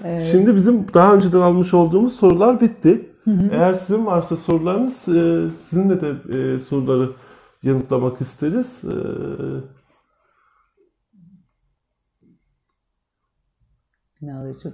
Şimdi 0.30 0.54
bizim 0.56 0.86
daha 0.94 1.14
önceden 1.14 1.40
almış 1.40 1.74
olduğumuz 1.74 2.12
sorular 2.12 2.60
bitti. 2.60 3.09
Eğer 3.26 3.72
sizin 3.72 4.06
varsa 4.06 4.36
sorularınız 4.36 5.08
e, 5.08 5.50
sizinle 5.50 6.00
de 6.00 6.08
e, 6.38 6.60
soruları 6.60 7.12
yanıtlamak 7.62 8.20
isteriz. 8.20 8.84
E, 8.84 8.94
Binaları 14.22 14.58
çok. 14.58 14.72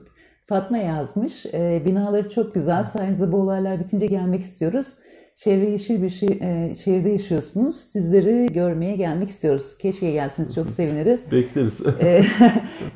Fatma 0.49 0.77
yazmış. 0.79 1.47
e, 1.47 1.83
binaları 1.85 2.29
çok 2.31 2.55
güzel. 2.55 2.85
Sayenizde 2.85 3.33
bu 3.33 3.37
olaylar 3.37 3.81
bitince 3.81 4.07
gelmek 4.07 4.43
istiyoruz. 4.43 4.95
Çevre 5.37 5.71
yeşil 5.71 6.03
bir 6.03 6.11
şi- 6.11 6.45
e, 6.45 6.75
şehirde 6.75 7.09
yaşıyorsunuz. 7.11 7.77
Sizleri 7.77 8.47
görmeye 8.53 8.97
gelmek 8.97 9.29
istiyoruz. 9.29 9.79
Keşke 9.79 10.11
gelsiniz. 10.11 10.55
Çok 10.55 10.69
seviniriz. 10.71 11.33
bekleriz. 11.33 11.81
E, 12.03 12.23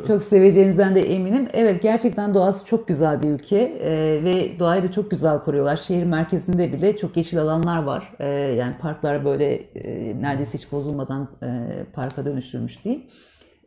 çok 0.06 0.24
seveceğinizden 0.24 0.94
de 0.94 1.14
eminim. 1.14 1.48
Evet 1.52 1.82
gerçekten 1.82 2.34
doğası 2.34 2.66
çok 2.66 2.88
güzel 2.88 3.22
bir 3.22 3.28
ülke 3.28 3.56
E, 3.58 3.90
ve 4.24 4.58
doğayı 4.58 4.82
da 4.82 4.92
çok 4.92 5.10
güzel 5.10 5.38
koruyorlar. 5.38 5.76
Şehir 5.76 6.04
merkezinde 6.04 6.72
bile 6.72 6.96
çok 6.96 7.16
yeşil 7.16 7.38
alanlar 7.40 7.82
var. 7.82 8.12
E, 8.20 8.26
yani 8.28 8.74
parklar 8.80 9.24
böyle 9.24 9.52
e, 9.54 10.16
neredeyse 10.22 10.58
hiç 10.58 10.72
bozulmadan 10.72 11.28
e, 11.42 11.48
parka 11.92 12.24
dönüştürmüş 12.24 12.84
diyeyim. 12.84 13.04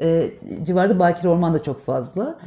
E, 0.02 0.30
civarda 0.64 1.00
bakir 1.00 1.28
orman 1.28 1.54
da 1.54 1.64
çok 1.64 1.86
fazla. 1.86 2.40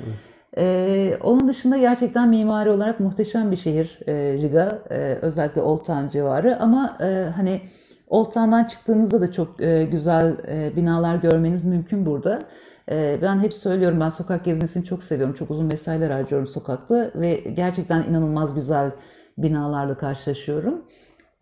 E, 0.58 1.18
onun 1.22 1.48
dışında 1.48 1.76
gerçekten 1.76 2.28
mimari 2.28 2.70
olarak 2.70 3.00
muhteşem 3.00 3.50
bir 3.50 3.56
şehir 3.56 3.98
e, 4.06 4.12
Riga. 4.14 4.82
E, 4.90 5.18
özellikle 5.22 5.62
Old 5.62 5.84
Town 5.84 6.08
civarı 6.08 6.60
ama 6.60 6.98
e, 7.00 7.30
hani 7.36 7.60
Old 8.08 8.32
Town'dan 8.32 8.64
çıktığınızda 8.64 9.20
da 9.20 9.32
çok 9.32 9.62
e, 9.62 9.84
güzel 9.84 10.36
e, 10.48 10.76
binalar 10.76 11.16
görmeniz 11.16 11.64
mümkün 11.64 12.06
burada. 12.06 12.42
E, 12.90 13.18
ben 13.22 13.40
hep 13.40 13.52
söylüyorum 13.52 14.00
ben 14.00 14.10
sokak 14.10 14.44
gezmesini 14.44 14.84
çok 14.84 15.02
seviyorum. 15.02 15.34
Çok 15.34 15.50
uzun 15.50 15.66
mesailer 15.66 16.10
harcıyorum 16.10 16.46
sokakta 16.46 17.10
ve 17.14 17.34
gerçekten 17.34 18.02
inanılmaz 18.02 18.54
güzel 18.54 18.90
binalarla 19.38 19.96
karşılaşıyorum. 19.96 20.82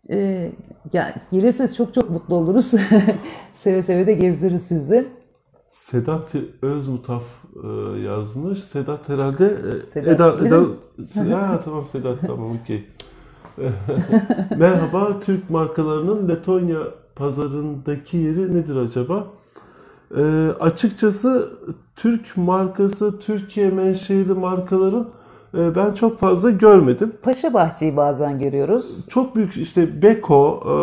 E, 0.09 0.51
ya, 0.93 1.15
gelirseniz 1.31 1.75
çok 1.75 1.93
çok 1.93 2.09
mutlu 2.09 2.35
oluruz. 2.35 2.71
seve 3.55 3.83
seve 3.83 4.07
de 4.07 4.13
gezdiririz 4.13 4.61
sizi. 4.61 5.07
Sedat 5.67 6.31
Özmutaf 6.61 7.23
e, 7.63 7.99
yazmış. 7.99 8.63
Sedat 8.63 9.09
herhalde 9.09 9.45
e, 9.45 10.01
Sedat, 10.01 10.41
Eda, 10.41 10.47
Eda, 10.47 10.65
ya 11.29 11.59
tamam 11.65 11.85
Sedat 11.85 12.21
tamam 12.21 12.57
okey. 12.61 12.87
Merhaba 14.57 15.19
Türk 15.19 15.49
markalarının 15.49 16.29
Letonya 16.29 16.79
pazarındaki 17.15 18.17
yeri 18.17 18.55
nedir 18.55 18.75
acaba? 18.75 19.27
E, 20.17 20.23
açıkçası 20.59 21.49
Türk 21.95 22.37
markası 22.37 23.19
Türkiye 23.19 23.69
menşeli 23.69 24.33
markaların 24.33 25.07
e, 25.57 25.75
ben 25.75 25.91
çok 25.91 26.19
fazla 26.19 26.49
görmedim. 26.49 27.13
Paşa 27.21 27.53
Bahçe'yi 27.53 27.97
bazen 27.97 28.39
görüyoruz. 28.39 29.07
Çok 29.09 29.35
büyük 29.35 29.57
işte 29.57 30.01
Beko, 30.01 30.63
e, 30.65 30.73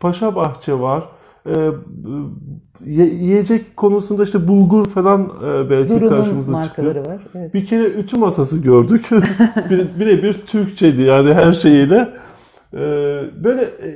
Paşa 0.00 0.36
Bahçe 0.36 0.80
var. 0.80 1.04
E, 1.46 1.70
ye- 2.86 3.14
Yiyecek 3.14 3.76
konusunda 3.76 4.22
işte 4.22 4.48
bulgur 4.48 4.86
falan 4.86 5.22
e, 5.44 5.70
belki 5.70 5.90
Duru'nun 5.90 6.08
karşımıza 6.10 6.62
çıkıyor. 6.62 7.06
var. 7.06 7.22
Evet. 7.34 7.54
Bir 7.54 7.66
kere 7.66 7.84
ütü 7.86 8.18
masası 8.18 8.58
gördük. 8.62 9.08
Bir- 9.70 10.00
Birebir 10.00 10.32
Türkçeydi 10.46 11.02
yani 11.02 11.34
her 11.34 11.52
şeyiyle. 11.52 12.08
E, 12.72 12.78
Böyle 13.44 13.62
e, 13.62 13.88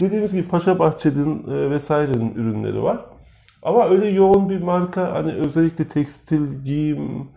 dediğimiz 0.00 0.32
gibi 0.32 0.48
Paşa 0.48 0.78
Bahçe'nin 0.78 1.48
e, 1.50 1.70
vesairenin 1.70 2.34
ürünleri 2.34 2.82
var. 2.82 3.04
Ama 3.62 3.88
öyle 3.88 4.06
yoğun 4.08 4.48
bir 4.50 4.62
marka 4.62 5.12
hani 5.12 5.32
özellikle 5.32 5.88
tekstil, 5.88 6.64
giyim 6.64 7.28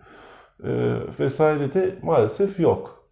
vesaire 1.20 1.74
de 1.74 1.98
maalesef 2.02 2.60
yok. 2.60 3.04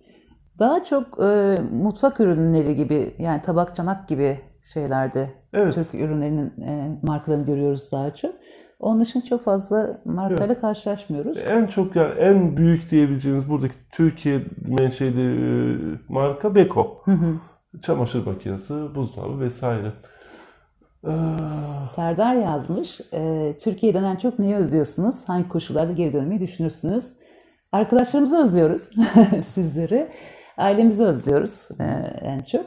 Daha 0.58 0.84
çok 0.84 1.18
e, 1.24 1.58
mutfak 1.72 2.20
ürünleri 2.20 2.74
gibi 2.76 3.14
yani 3.18 3.42
tabak 3.42 3.76
çanak 3.76 4.08
gibi 4.08 4.38
şeylerde 4.72 5.30
Evet. 5.52 5.74
Türk 5.74 5.94
ürünlerinin 5.94 6.60
e, 6.62 6.98
markalarını 7.02 7.46
görüyoruz 7.46 7.92
daha 7.92 8.14
çok. 8.14 8.34
Onun 8.80 9.00
dışında 9.00 9.24
çok 9.24 9.44
fazla 9.44 10.00
markayla 10.04 10.60
karşılaşmıyoruz. 10.60 11.38
En 11.38 11.66
çok 11.66 11.96
yani 11.96 12.14
en 12.18 12.56
büyük 12.56 12.90
diyebileceğimiz 12.90 13.50
buradaki 13.50 13.74
Türkiye 13.92 14.40
menşeli 14.68 15.22
e, 15.22 15.78
marka 16.08 16.54
Beko. 16.54 17.04
Çamaşır 17.82 18.26
makinesi, 18.26 18.74
buzdolabı 18.94 19.40
vesaire. 19.40 19.92
Ee, 21.04 21.10
Serdar 21.94 22.34
yazmış. 22.34 23.00
e, 23.12 23.54
Türkiye'den 23.60 24.04
en 24.04 24.16
çok 24.16 24.38
neyi 24.38 24.54
özlüyorsunuz? 24.56 25.28
Hangi 25.28 25.48
koşullarda 25.48 25.92
geri 25.92 26.12
dönmeyi 26.12 26.40
düşünürsünüz? 26.40 27.12
Arkadaşlarımızı 27.72 28.42
özlüyoruz. 28.42 28.82
Sizleri. 29.46 30.08
Ailemizi 30.56 31.04
özlüyoruz 31.04 31.68
e, 31.80 31.84
en 32.22 32.40
çok. 32.40 32.66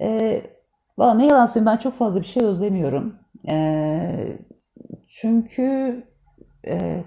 E, 0.00 0.42
valla 0.98 1.14
ne 1.14 1.26
yalan 1.26 1.46
söyleyeyim 1.46 1.66
ben 1.66 1.76
çok 1.76 1.94
fazla 1.94 2.20
bir 2.20 2.26
şey 2.26 2.42
özlemiyorum. 2.42 3.14
E, 3.48 4.38
çünkü 5.08 6.02
e, 6.68 7.04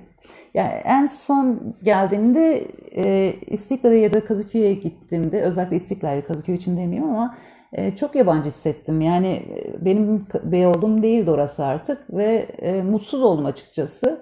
yani 0.54 0.74
en 0.86 1.06
son 1.06 1.76
geldiğimde 1.84 2.68
e, 2.96 3.34
İstiklal'e 3.48 3.98
ya 3.98 4.14
da 4.14 4.26
Kadıköy'e 4.26 4.74
gittiğimde 4.74 5.42
özellikle 5.42 5.76
İstiklal 5.76 6.16
ya 6.16 6.24
da 6.24 6.28
Kadıköy 6.28 6.56
için 6.56 6.78
demeyeyim 6.78 7.10
ama 7.10 7.38
e, 7.74 7.96
çok 7.96 8.16
yabancı 8.16 8.50
hissettim. 8.50 9.02
Yani 9.02 9.28
e, 9.28 9.86
benim 9.86 10.28
Beyoğlu'm 10.44 11.04
değildi 11.04 11.32
orası 11.32 11.66
artık 11.66 12.14
ve 12.14 12.36
e, 12.62 12.84
mutsuz 12.84 13.22
oldum 13.22 13.46
açıkçası. 13.46 14.22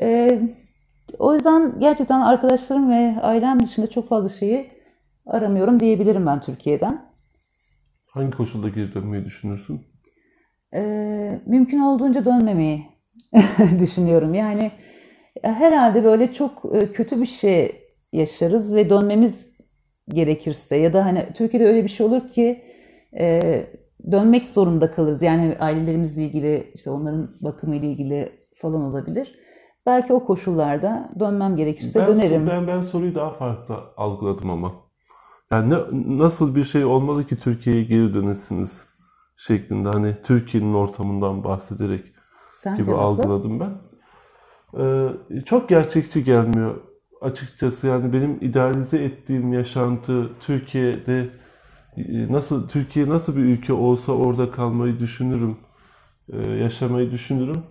E, 0.00 0.38
o 1.18 1.34
yüzden 1.34 1.72
gerçekten 1.78 2.20
arkadaşlarım 2.20 2.90
ve 2.90 3.20
ailem 3.22 3.60
dışında 3.60 3.86
çok 3.86 4.08
fazla 4.08 4.28
şeyi 4.28 4.70
aramıyorum 5.26 5.80
diyebilirim 5.80 6.26
ben 6.26 6.40
Türkiye'den. 6.40 7.13
Hangi 8.14 8.30
koşulda 8.30 8.68
geri 8.68 8.94
dönmeyi 8.94 9.24
düşünürsün? 9.24 9.80
Ee, 10.74 11.40
mümkün 11.46 11.78
olduğunca 11.78 12.24
dönmemeyi 12.24 12.86
düşünüyorum. 13.78 14.34
Yani 14.34 14.70
herhalde 15.42 16.04
böyle 16.04 16.32
çok 16.32 16.62
e, 16.74 16.92
kötü 16.92 17.20
bir 17.20 17.26
şey 17.26 17.80
yaşarız 18.12 18.74
ve 18.74 18.90
dönmemiz 18.90 19.54
gerekirse 20.08 20.76
ya 20.76 20.92
da 20.92 21.04
hani 21.04 21.26
Türkiye'de 21.34 21.66
öyle 21.68 21.84
bir 21.84 21.88
şey 21.88 22.06
olur 22.06 22.28
ki 22.28 22.62
e, 23.18 23.40
dönmek 24.12 24.44
zorunda 24.44 24.90
kalırız. 24.90 25.22
Yani 25.22 25.56
ailelerimizle 25.60 26.22
ilgili 26.22 26.70
işte 26.74 26.90
onların 26.90 27.36
bakımıyla 27.40 27.88
ilgili 27.88 28.32
falan 28.56 28.82
olabilir. 28.82 29.38
Belki 29.86 30.12
o 30.12 30.24
koşullarda 30.24 31.10
dönmem 31.20 31.56
gerekirse 31.56 32.00
Ben, 32.00 32.06
dönerim. 32.08 32.46
ben, 32.46 32.66
ben 32.66 32.80
soruyu 32.80 33.14
daha 33.14 33.30
farklı 33.30 33.76
algıladım 33.96 34.50
ama. 34.50 34.83
Yani 35.50 35.74
ne, 35.74 35.78
nasıl 36.18 36.54
bir 36.54 36.64
şey 36.64 36.84
olmalı 36.84 37.26
ki 37.26 37.36
Türkiye'ye 37.36 37.84
geri 37.84 38.14
dönesiniz 38.14 38.86
şeklinde 39.36 39.88
hani 39.88 40.16
Türkiye'nin 40.24 40.74
ortamından 40.74 41.44
bahsederek 41.44 42.04
Sen 42.62 42.82
gibi 42.82 42.96
cevapla. 42.96 43.02
algıladım 43.02 43.60
ben. 43.60 43.74
Ee, 44.78 45.10
çok 45.44 45.68
gerçekçi 45.68 46.24
gelmiyor 46.24 46.74
açıkçası. 47.20 47.86
Yani 47.86 48.12
benim 48.12 48.38
idealize 48.40 48.98
ettiğim 49.04 49.52
yaşantı 49.52 50.30
Türkiye'de 50.40 51.30
e, 51.96 52.32
nasıl 52.32 52.68
Türkiye 52.68 53.08
nasıl 53.08 53.36
bir 53.36 53.42
ülke 53.44 53.72
olsa 53.72 54.12
orada 54.12 54.50
kalmayı 54.50 54.98
düşünürüm. 55.00 55.56
e, 56.32 56.50
yaşamayı 56.50 57.10
düşünürüm. 57.10 57.62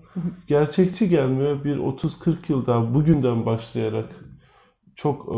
Gerçekçi 0.47 1.09
gelmiyor. 1.09 1.63
Bir 1.63 1.77
30-40 1.77 2.35
yıl 2.49 2.65
daha 2.65 2.93
bugünden 2.93 3.45
başlayarak 3.45 4.09
çok 4.95 5.25
e, 5.27 5.37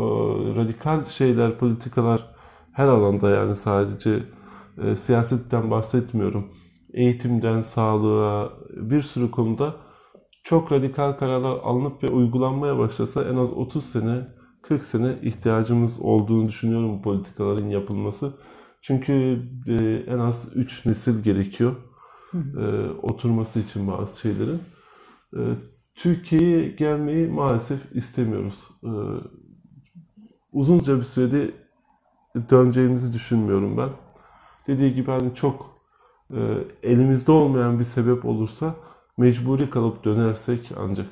radikal 0.56 1.04
şeyler, 1.04 1.58
politikalar 1.58 2.34
her 2.72 2.88
alanda 2.88 3.30
yani 3.30 3.56
sadece 3.56 4.22
e, 4.82 4.96
siyasetten 4.96 5.70
bahsetmiyorum. 5.70 6.48
Eğitimden 6.94 7.62
sağlığa 7.62 8.52
bir 8.76 9.02
sürü 9.02 9.30
konuda 9.30 9.74
çok 10.44 10.72
radikal 10.72 11.12
kararlar 11.12 11.58
alınıp 11.62 12.02
ve 12.02 12.08
uygulanmaya 12.08 12.78
başlasa 12.78 13.24
en 13.24 13.36
az 13.36 13.52
30 13.52 13.84
sene, 13.84 14.28
40 14.62 14.84
sene 14.84 15.18
ihtiyacımız 15.22 16.00
olduğunu 16.00 16.48
düşünüyorum 16.48 16.98
bu 16.98 17.02
politikaların 17.02 17.68
yapılması. 17.68 18.32
Çünkü 18.82 19.42
e, 19.66 19.74
en 20.12 20.18
az 20.18 20.52
3 20.56 20.86
nesil 20.86 21.22
gerekiyor 21.22 21.76
e, 22.34 22.90
oturması 23.02 23.60
için 23.60 23.88
bazı 23.88 24.20
şeylerin. 24.20 24.60
E, 25.36 25.40
Türkiye'ye 25.94 26.68
gelmeyi 26.68 27.28
maalesef 27.28 27.96
istemiyoruz. 27.96 28.68
E, 28.84 28.90
uzunca 30.56 30.98
bir 30.98 31.02
sürede 31.02 31.50
döneceğimizi 32.50 33.12
düşünmüyorum 33.12 33.76
ben. 33.76 33.88
Dediği 34.66 34.94
gibi 34.94 35.10
hani 35.10 35.34
çok 35.34 35.80
e, 36.30 36.40
elimizde 36.82 37.32
olmayan 37.32 37.78
bir 37.78 37.84
sebep 37.84 38.24
olursa 38.24 38.74
mecburi 39.18 39.70
kalıp 39.70 40.04
dönersek 40.04 40.72
ancak. 40.76 41.06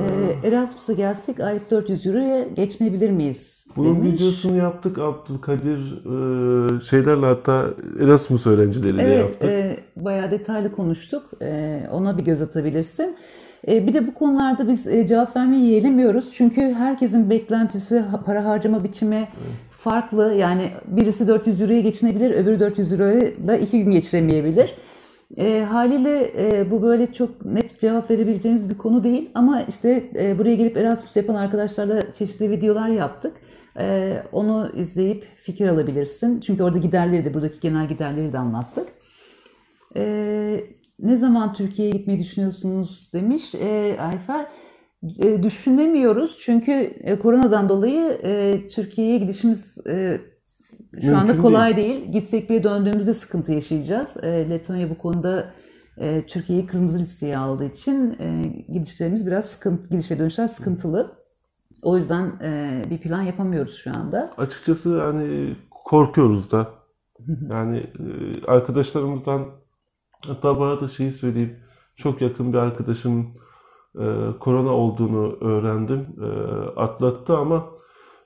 Ee, 0.00 0.48
Erasmus'a 0.48 0.92
gelsek 0.92 1.40
aylık 1.40 1.70
400 1.70 2.06
euroya 2.06 2.42
geçinebilir 2.42 3.10
miyiz? 3.10 3.66
Bunun 3.76 3.96
demiş. 3.96 4.12
videosunu 4.12 4.56
yaptık 4.56 4.98
Abdülkadir 4.98 5.78
e, 6.76 6.80
şeylerle 6.80 7.26
hatta 7.26 7.66
Erasmus 8.00 8.46
öğrencileriyle 8.46 9.02
Evet, 9.02 9.20
yaptık. 9.20 9.50
e, 9.50 9.84
bayağı 9.96 10.30
detaylı 10.30 10.72
konuştuk. 10.72 11.22
E, 11.42 11.80
ona 11.90 12.18
bir 12.18 12.24
göz 12.24 12.42
atabilirsin. 12.42 13.16
E, 13.68 13.86
bir 13.86 13.94
de 13.94 14.06
bu 14.06 14.14
konularda 14.14 14.68
biz 14.68 14.86
e, 14.86 15.06
cevap 15.06 15.36
vermeyi 15.36 15.70
yeğlemiyoruz. 15.70 16.32
Çünkü 16.34 16.60
herkesin 16.60 17.30
beklentisi, 17.30 18.04
para 18.26 18.44
harcama 18.44 18.84
biçimi 18.84 19.28
farklı. 19.70 20.34
Yani 20.34 20.70
birisi 20.86 21.28
400 21.28 21.60
euroya 21.60 21.80
geçinebilir, 21.80 22.30
öbürü 22.30 22.60
400 22.60 22.92
euroyla 22.92 23.56
iki 23.56 23.84
gün 23.84 23.90
geçiremeyebilir. 23.90 24.74
E, 25.36 25.60
haliyle 25.62 26.30
bu 26.70 26.82
böyle 26.82 27.12
çok 27.12 27.44
net 27.44 27.80
cevap 27.80 28.10
verebileceğiniz 28.10 28.70
bir 28.70 28.78
konu 28.78 29.04
değil. 29.04 29.30
Ama 29.34 29.62
işte 29.62 30.04
e, 30.14 30.38
buraya 30.38 30.54
gelip 30.54 30.76
Erasmus 30.76 31.16
yapan 31.16 31.34
arkadaşlarla 31.34 32.12
çeşitli 32.12 32.50
videolar 32.50 32.88
yaptık. 32.88 33.32
E, 33.78 34.16
onu 34.32 34.70
izleyip 34.76 35.24
fikir 35.36 35.68
alabilirsin. 35.68 36.40
Çünkü 36.40 36.62
orada 36.62 36.78
giderleri 36.78 37.24
de, 37.24 37.34
buradaki 37.34 37.60
genel 37.60 37.88
giderleri 37.88 38.32
de 38.32 38.38
anlattık. 38.38 38.88
Ee, 39.96 40.64
ne 40.98 41.16
zaman 41.16 41.52
Türkiye'ye 41.52 41.92
gitmeyi 41.92 42.20
düşünüyorsunuz 42.20 43.10
demiş 43.12 43.54
ee, 43.54 43.96
Ayfer. 44.00 44.46
Ee, 45.24 45.42
düşünemiyoruz 45.42 46.38
çünkü 46.40 46.72
e, 46.72 47.18
koronadan 47.18 47.68
dolayı 47.68 48.18
e, 48.22 48.60
Türkiye'ye 48.68 49.18
gidişimiz 49.18 49.86
e, 49.86 50.20
şu 51.00 51.06
Mümkün 51.06 51.12
anda 51.14 51.38
kolay 51.38 51.76
değil. 51.76 52.12
Gitsek 52.12 52.50
bile 52.50 52.64
döndüğümüzde 52.64 53.14
sıkıntı 53.14 53.52
yaşayacağız. 53.52 54.24
E, 54.24 54.50
Letonya 54.50 54.90
bu 54.90 54.98
konuda 54.98 55.54
e, 55.98 56.26
Türkiye'yi 56.26 56.66
kırmızı 56.66 56.98
listeye 56.98 57.38
aldığı 57.38 57.64
için 57.64 58.16
e, 58.20 58.42
gidişlerimiz 58.72 59.26
biraz 59.26 59.44
sıkıntı, 59.44 59.90
gidiş 59.90 60.10
ve 60.10 60.18
dönüşler 60.18 60.46
sıkıntılı. 60.46 61.12
O 61.82 61.96
yüzden 61.96 62.32
e, 62.42 62.82
bir 62.90 62.98
plan 62.98 63.22
yapamıyoruz 63.22 63.76
şu 63.76 63.90
anda. 63.90 64.30
Açıkçası 64.36 65.02
hani 65.02 65.56
korkuyoruz 65.70 66.50
da. 66.52 66.68
Yani 67.52 67.78
e, 67.78 68.06
arkadaşlarımızdan 68.46 69.46
hatta 70.26 70.58
bu 70.58 70.64
arada 70.64 70.88
şeyi 70.88 71.12
söyleyeyim. 71.12 71.56
Çok 71.96 72.20
yakın 72.20 72.52
bir 72.52 72.58
arkadaşım 72.58 73.26
e, 73.98 74.04
korona 74.40 74.70
olduğunu 74.70 75.36
öğrendim. 75.40 76.06
E, 76.22 76.28
atlattı 76.80 77.36
ama 77.36 77.66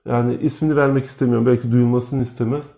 yani 0.07 0.37
ismini 0.37 0.77
vermek 0.77 1.05
istemiyorum. 1.05 1.47
Belki 1.47 1.73
duyulmasını 1.73 2.23
istemez. 2.23 2.71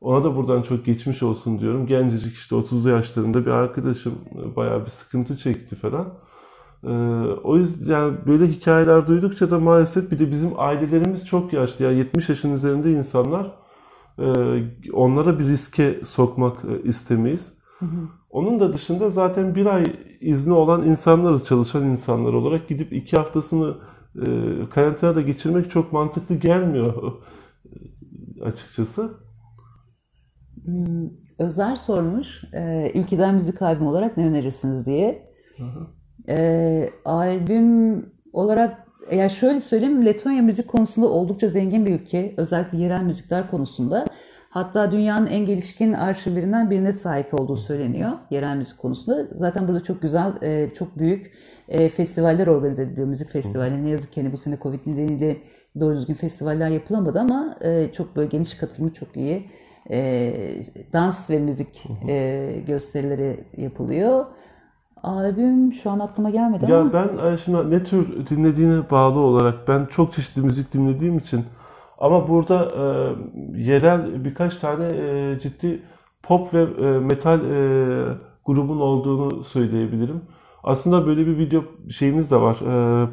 Ona 0.00 0.24
da 0.24 0.36
buradan 0.36 0.62
çok 0.62 0.84
geçmiş 0.84 1.22
olsun 1.22 1.58
diyorum. 1.60 1.86
Gencecik 1.86 2.34
işte 2.34 2.56
30'lu 2.56 2.88
yaşlarında 2.88 3.46
bir 3.46 3.50
arkadaşım 3.50 4.14
e, 4.42 4.56
bayağı 4.56 4.84
bir 4.84 4.90
sıkıntı 4.90 5.36
çekti 5.36 5.76
falan. 5.76 6.06
Ee, 6.84 6.88
o 7.44 7.56
yüzden 7.56 7.92
yani 7.92 8.16
böyle 8.26 8.46
hikayeler 8.46 9.06
duydukça 9.06 9.50
da 9.50 9.60
maalesef 9.60 10.10
bir 10.10 10.18
de 10.18 10.30
bizim 10.30 10.50
ailelerimiz 10.56 11.26
çok 11.26 11.52
yaşlı. 11.52 11.84
Yani 11.84 11.98
70 11.98 12.28
yaşın 12.28 12.54
üzerinde 12.54 12.92
insanlar. 12.92 13.54
Ee, 14.18 14.24
onlara 14.92 15.38
bir 15.38 15.44
riske 15.44 16.00
sokmak 16.04 16.56
Onun 18.30 18.60
da 18.60 18.72
dışında 18.72 19.10
zaten 19.10 19.54
bir 19.54 19.66
ay 19.66 19.84
izni 20.20 20.52
olan 20.52 20.82
insanlarız, 20.86 21.44
çalışan 21.44 21.84
insanlar 21.84 22.32
olarak 22.32 22.68
gidip 22.68 22.92
iki 22.92 23.16
haftasını 23.16 23.76
e, 24.16 24.26
karantinada 24.70 25.20
geçirmek 25.20 25.70
çok 25.70 25.92
mantıklı 25.92 26.34
gelmiyor 26.34 27.12
açıkçası. 28.42 29.10
Hmm, 30.64 31.08
Özer 31.38 31.76
sormuş, 31.76 32.44
e, 32.52 32.92
ülkeden 32.94 33.34
müzik 33.34 33.62
albüm 33.62 33.86
olarak 33.86 34.16
ne 34.16 34.26
önerirsiniz 34.26 34.86
diye. 34.86 35.32
E, 36.28 36.90
albüm 37.04 38.06
olarak, 38.32 38.86
ya 39.12 39.28
şöyle 39.28 39.60
söyleyeyim, 39.60 40.06
Letonya 40.06 40.42
müzik 40.42 40.68
konusunda 40.68 41.08
oldukça 41.08 41.48
zengin 41.48 41.86
bir 41.86 42.00
ülke. 42.00 42.34
Özellikle 42.36 42.78
yerel 42.78 43.02
müzikler 43.02 43.50
konusunda. 43.50 44.04
Hatta 44.52 44.92
dünyanın 44.92 45.26
en 45.26 45.46
gelişkin 45.46 45.92
arşivlerinden 45.92 46.70
birine 46.70 46.92
sahip 46.92 47.34
olduğu 47.34 47.56
söyleniyor 47.56 48.10
yerel 48.30 48.56
müzik 48.56 48.78
konusunda. 48.78 49.26
Zaten 49.38 49.68
burada 49.68 49.82
çok 49.82 50.02
güzel, 50.02 50.32
e, 50.42 50.74
çok 50.74 50.98
büyük 50.98 51.32
e, 51.68 51.88
festivaller 51.88 52.46
organize 52.46 52.82
ediliyor, 52.82 53.06
müzik 53.06 53.30
festivali. 53.30 53.84
Ne 53.84 53.90
yazık 53.90 54.12
ki 54.12 54.22
hani 54.22 54.32
bu 54.32 54.36
sene 54.36 54.58
Covid 54.62 54.80
nedeniyle 54.86 55.36
doğru 55.80 55.96
düzgün 55.96 56.14
festivaller 56.14 56.68
yapılamadı 56.68 57.20
ama 57.20 57.56
e, 57.60 57.88
çok 57.92 58.16
böyle 58.16 58.28
geniş 58.28 58.54
katılımı 58.54 58.92
çok 58.92 59.16
iyi. 59.16 59.50
Dans 60.92 61.30
ve 61.30 61.38
müzik 61.38 61.84
gösterileri 62.66 63.44
yapılıyor. 63.56 64.26
Albüm 65.02 65.72
şu 65.72 65.90
an 65.90 65.98
aklıma 65.98 66.30
gelmedi 66.30 66.66
ama 66.66 66.74
Ya 66.74 66.92
ben 66.92 67.32
e, 67.32 67.38
şimdi 67.38 67.70
ne 67.70 67.84
tür 67.84 68.26
dinlediğine 68.26 68.90
bağlı 68.90 69.18
olarak 69.18 69.68
ben 69.68 69.86
çok 69.86 70.12
çeşitli 70.12 70.42
müzik 70.42 70.74
dinlediğim 70.74 71.18
için 71.18 71.44
ama 72.02 72.28
burada 72.28 72.68
e, 72.76 72.84
yerel 73.62 74.24
birkaç 74.24 74.56
tane 74.56 74.84
e, 74.84 75.38
ciddi 75.42 75.82
pop 76.22 76.54
ve 76.54 76.62
e, 76.62 76.98
metal 76.98 77.40
e, 77.40 78.04
grubun 78.44 78.80
olduğunu 78.80 79.44
söyleyebilirim. 79.44 80.20
Aslında 80.62 81.06
böyle 81.06 81.26
bir 81.26 81.38
video 81.38 81.64
şeyimiz 81.90 82.30
de 82.30 82.36
var. 82.40 82.56
e, 83.04 83.08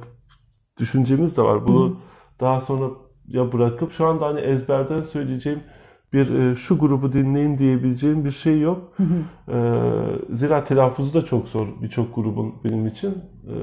düşüncemiz 0.80 1.38
de 1.38 1.42
var. 1.42 1.68
Bunu 1.68 1.98
daha 2.40 2.62
sonra 2.62 2.90
ya 3.28 3.52
bırakıp 3.52 3.92
şu 3.92 4.08
anda 4.08 4.26
hani 4.26 4.40
ezberden 4.40 5.02
söyleyeceğim 5.02 5.60
bir 6.14 6.30
e, 6.30 6.56
şu 6.56 6.80
grubu 6.80 7.14
dinleyin 7.14 7.58
diyebileceğim 7.58 8.26
bir 8.26 8.32
şey 8.32 8.60
yok. 8.60 8.94
E, 9.48 9.84
zira 10.30 10.64
telaffuzu 10.64 11.14
da 11.14 11.26
çok 11.26 11.48
zor 11.48 11.68
birçok 11.82 12.16
grubun 12.16 12.56
benim 12.64 12.88
için. 12.88 13.10
E, 13.44 13.56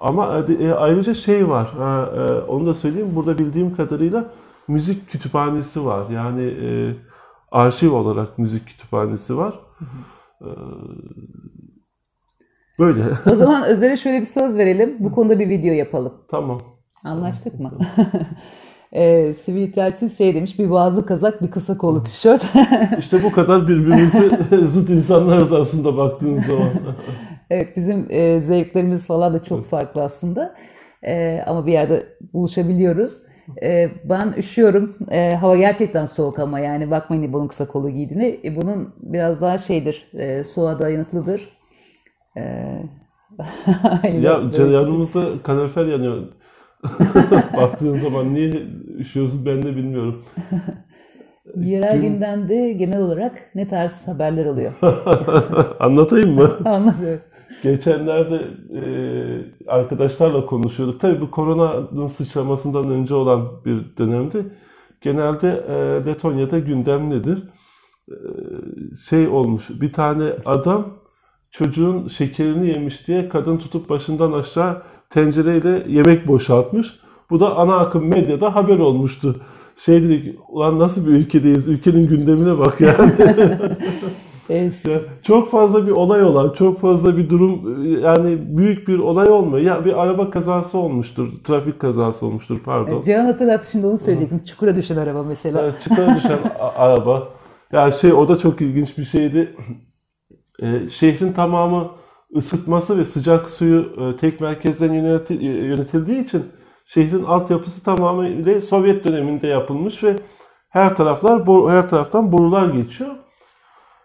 ama 0.00 0.44
e, 0.60 0.72
ayrıca 0.72 1.14
şey 1.14 1.48
var. 1.48 1.68
e, 2.16 2.40
onu 2.40 2.66
da 2.66 2.74
söyleyeyim. 2.74 3.10
Burada 3.14 3.38
bildiğim 3.38 3.76
kadarıyla 3.76 4.30
müzik 4.68 5.08
kütüphanesi 5.08 5.84
var. 5.84 6.10
Yani 6.10 6.42
e, 6.42 6.94
arşiv 7.50 7.92
olarak 7.92 8.38
müzik 8.38 8.66
kütüphanesi 8.66 9.36
var. 9.36 9.60
E, 10.40 10.48
böyle. 12.78 13.02
o 13.32 13.34
zaman 13.34 13.62
Özer'e 13.62 13.96
şöyle 13.96 14.20
bir 14.20 14.26
söz 14.26 14.58
verelim. 14.58 14.96
Bu 15.00 15.12
konuda 15.12 15.38
bir 15.38 15.48
video 15.48 15.72
yapalım. 15.74 16.12
Tamam. 16.30 16.60
Anlaştık 17.04 17.60
mı? 17.60 17.72
e, 18.92 19.34
sivil 19.34 19.72
telsiz 19.72 20.18
şey 20.18 20.34
demiş, 20.34 20.58
bir 20.58 20.70
boğazlı 20.70 21.06
kazak, 21.06 21.42
bir 21.42 21.50
kısa 21.50 21.78
kollu 21.78 22.02
tişört. 22.02 22.46
İşte 22.98 23.22
bu 23.22 23.32
kadar 23.32 23.68
birbirimize 23.68 24.30
zıt 24.66 24.90
insanlarız 24.90 25.52
aslında 25.52 25.96
baktığınız 25.96 26.44
zaman. 26.46 26.68
Evet 27.50 27.76
bizim 27.76 28.06
e, 28.10 28.40
zevklerimiz 28.40 29.06
falan 29.06 29.34
da 29.34 29.42
çok 29.44 29.66
farklı 29.66 30.02
aslında. 30.02 30.54
E, 31.02 31.42
ama 31.46 31.66
bir 31.66 31.72
yerde 31.72 32.06
buluşabiliyoruz. 32.32 33.12
E, 33.62 33.90
ben 34.04 34.34
üşüyorum. 34.36 34.96
E, 35.10 35.34
hava 35.34 35.56
gerçekten 35.56 36.06
soğuk 36.06 36.38
ama 36.38 36.60
yani 36.60 36.90
bakmayın 36.90 37.32
bunun 37.32 37.48
kısa 37.48 37.68
kolu 37.68 37.90
giydiğine. 37.90 38.36
E, 38.44 38.56
bunun 38.56 38.94
biraz 39.00 39.42
daha 39.42 39.58
şeydir, 39.58 40.08
e, 40.14 40.44
soğuğa 40.44 40.78
dayanıklıdır. 40.78 41.58
E, 42.36 42.42
Ya 44.22 44.42
yanımızda 44.58 45.42
kalorifer 45.42 45.86
yanıyor. 45.86 46.26
Baktığın 47.56 47.96
zaman 47.96 48.34
niye 48.34 48.52
üşüyorsun 48.98 49.46
ben 49.46 49.62
de 49.62 49.76
bilmiyorum. 49.76 50.24
Yerel 51.56 52.00
Gün- 52.00 52.02
gündemde 52.12 52.72
genel 52.72 53.00
olarak 53.00 53.50
ne 53.54 53.68
tarz 53.68 54.08
haberler 54.08 54.46
oluyor? 54.46 54.72
Anlatayım 55.80 56.30
mı? 56.34 56.50
Anladım. 56.64 57.20
Geçenlerde 57.62 58.44
e, 58.74 58.82
arkadaşlarla 59.70 60.46
konuşuyorduk. 60.46 61.00
Tabii 61.00 61.20
bu 61.20 61.30
koronanın 61.30 62.06
sıçramasından 62.06 62.90
önce 62.90 63.14
olan 63.14 63.64
bir 63.64 63.96
dönemdi. 63.98 64.46
Genelde 65.00 65.64
e, 65.68 66.06
Letonya'da 66.06 66.58
gündem 66.58 67.10
nedir? 67.10 67.42
E, 68.08 68.16
şey 69.08 69.28
olmuş, 69.28 69.70
bir 69.70 69.92
tane 69.92 70.24
adam 70.44 70.86
çocuğun 71.50 72.08
şekerini 72.08 72.68
yemiş 72.68 73.06
diye 73.08 73.28
kadın 73.28 73.56
tutup 73.56 73.88
başından 73.88 74.32
aşağı 74.32 74.82
tencereyle 75.10 75.84
yemek 75.88 76.28
boşaltmış. 76.28 77.00
Bu 77.30 77.40
da 77.40 77.56
ana 77.56 77.76
akım 77.76 78.08
medyada 78.08 78.54
haber 78.54 78.78
olmuştu. 78.78 79.36
Şey 79.76 80.02
dedik, 80.02 80.38
ulan 80.48 80.78
nasıl 80.78 81.06
bir 81.06 81.12
ülkedeyiz? 81.12 81.68
Ülkenin 81.68 82.08
gündemine 82.08 82.58
bak 82.58 82.80
yani. 82.80 83.12
E, 84.50 84.54
Ya 84.90 84.98
çok 85.22 85.50
fazla 85.50 85.86
bir 85.86 85.92
olay 85.92 86.22
olan, 86.22 86.52
çok 86.52 86.80
fazla 86.80 87.16
bir 87.16 87.30
durum 87.30 87.82
yani 88.02 88.38
büyük 88.56 88.88
bir 88.88 88.98
olay 88.98 89.28
olmuyor. 89.28 89.64
Ya 89.64 89.84
bir 89.84 90.02
araba 90.02 90.30
kazası 90.30 90.78
olmuştur, 90.78 91.28
trafik 91.44 91.80
kazası 91.80 92.26
olmuştur 92.26 92.58
pardon. 92.64 93.02
Cihan 93.02 93.24
hatırlattı 93.24 93.70
şimdi 93.70 93.86
onu 93.86 93.98
söyleyecektim. 93.98 94.44
Çukura 94.44 94.76
düşen 94.76 94.96
araba 94.96 95.22
mesela. 95.22 95.62
Yani 95.62 95.74
çıkara 95.82 96.16
düşen 96.16 96.38
araba. 96.76 97.28
Ya 97.72 97.90
şey 97.90 98.12
o 98.12 98.28
da 98.28 98.38
çok 98.38 98.60
ilginç 98.60 98.98
bir 98.98 99.04
şeydi. 99.04 99.56
Ee, 100.62 100.88
şehrin 100.88 101.32
tamamı 101.32 101.90
ısıtması 102.36 102.98
ve 102.98 103.04
sıcak 103.04 103.50
suyu 103.50 103.80
e, 103.80 104.16
tek 104.16 104.40
merkezden 104.40 104.92
yöneti- 104.92 105.42
yönetildiği 105.44 106.24
için 106.24 106.42
şehrin 106.86 107.24
altyapısı 107.24 107.84
tamamıyla 107.84 108.60
Sovyet 108.60 109.04
döneminde 109.04 109.46
yapılmış 109.46 110.04
ve 110.04 110.16
her 110.68 110.96
taraflar 110.96 111.46
her 111.70 111.88
taraftan 111.88 112.32
borular 112.32 112.66
geçiyor. 112.74 113.10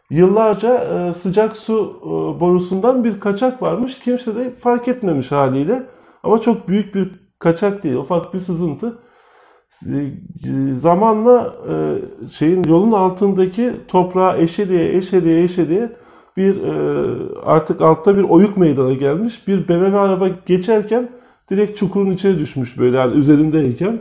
Yıllarca 0.10 0.76
e, 0.76 1.14
sıcak 1.14 1.56
su 1.56 2.00
e, 2.02 2.40
borusundan 2.40 3.04
bir 3.04 3.20
kaçak 3.20 3.62
varmış. 3.62 4.00
Kimse 4.00 4.36
de 4.36 4.52
fark 4.56 4.88
etmemiş 4.88 5.32
haliyle. 5.32 5.84
Ama 6.24 6.38
çok 6.42 6.68
büyük 6.68 6.96
bir 6.96 7.12
kaçak 7.40 7.84
değil, 7.84 7.96
ufak 7.96 8.34
bir 8.34 8.40
sızıntı. 8.40 9.00
E, 9.86 10.12
Zamanla 10.76 11.56
şeyin 12.32 12.64
yolun 12.64 12.92
altındaki 12.92 13.74
toprağa 13.88 14.38
eşeliğe 14.38 14.96
eşeliğe 14.96 15.44
eşeliğe 15.44 15.90
bir 16.38 16.58
artık 17.46 17.82
altta 17.82 18.18
bir 18.18 18.24
oyuk 18.24 18.58
meydana 18.58 18.94
gelmiş. 18.94 19.48
Bir 19.48 19.68
BMW 19.68 20.00
araba 20.00 20.30
geçerken 20.46 21.10
direkt 21.50 21.78
çukurun 21.78 22.12
içine 22.12 22.40
düşmüş 22.40 22.78
böyle 22.78 22.98
yani 22.98 23.16
üzerindeyken. 23.16 24.00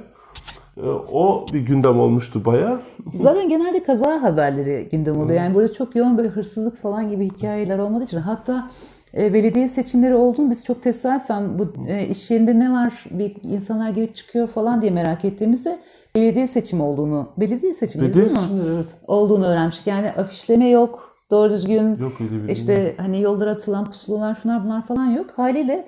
E, 0.76 0.88
O 1.12 1.46
bir 1.52 1.60
gündem 1.60 2.00
olmuştu 2.00 2.44
bayağı. 2.44 2.80
Zaten 3.14 3.48
genelde 3.48 3.82
kaza 3.82 4.22
haberleri 4.22 4.88
gündem 4.92 5.20
oluyor. 5.20 5.38
Yani 5.40 5.54
burada 5.54 5.72
çok 5.72 5.96
yoğun 5.96 6.18
böyle 6.18 6.28
hırsızlık 6.28 6.82
falan 6.82 7.08
gibi 7.08 7.24
hikayeler 7.24 7.78
olmadığı 7.78 8.04
için 8.04 8.18
hatta 8.18 8.70
e, 9.16 9.34
belediye 9.34 9.68
seçimleri 9.68 10.14
oldu 10.14 10.42
mu 10.42 10.50
biz 10.50 10.64
çok 10.64 10.82
tesadüfen 10.82 11.58
bu 11.58 11.72
e, 11.88 12.06
iş 12.06 12.30
yerinde 12.30 12.58
ne 12.58 12.72
var 12.72 13.04
bir 13.10 13.36
insanlar 13.42 13.90
girip 13.90 14.16
çıkıyor 14.16 14.48
falan 14.48 14.82
diye 14.82 14.90
merak 14.90 15.24
ettiğimizde 15.24 15.78
belediye 16.14 16.46
seçimi 16.46 16.82
olduğunu, 16.82 17.28
belediye 17.36 17.74
seçimi 17.74 18.04
Belediye 18.04 18.24
değil 18.24 18.36
mi? 18.36 18.42
seçimleri, 18.42 18.74
evet. 18.74 18.86
Olduğunu 19.06 19.46
öğrenmiştik. 19.46 19.86
Yani 19.86 20.10
afişleme 20.10 20.68
yok, 20.68 21.16
doğru 21.30 21.52
düzgün 21.52 21.96
Yok 21.96 22.12
işte 22.48 22.94
hani 22.96 23.20
yollara 23.20 23.50
atılan 23.50 23.84
pusulalar 23.84 24.38
şunlar 24.42 24.64
bunlar 24.64 24.86
falan 24.86 25.06
yok. 25.06 25.30
Haliyle 25.36 25.86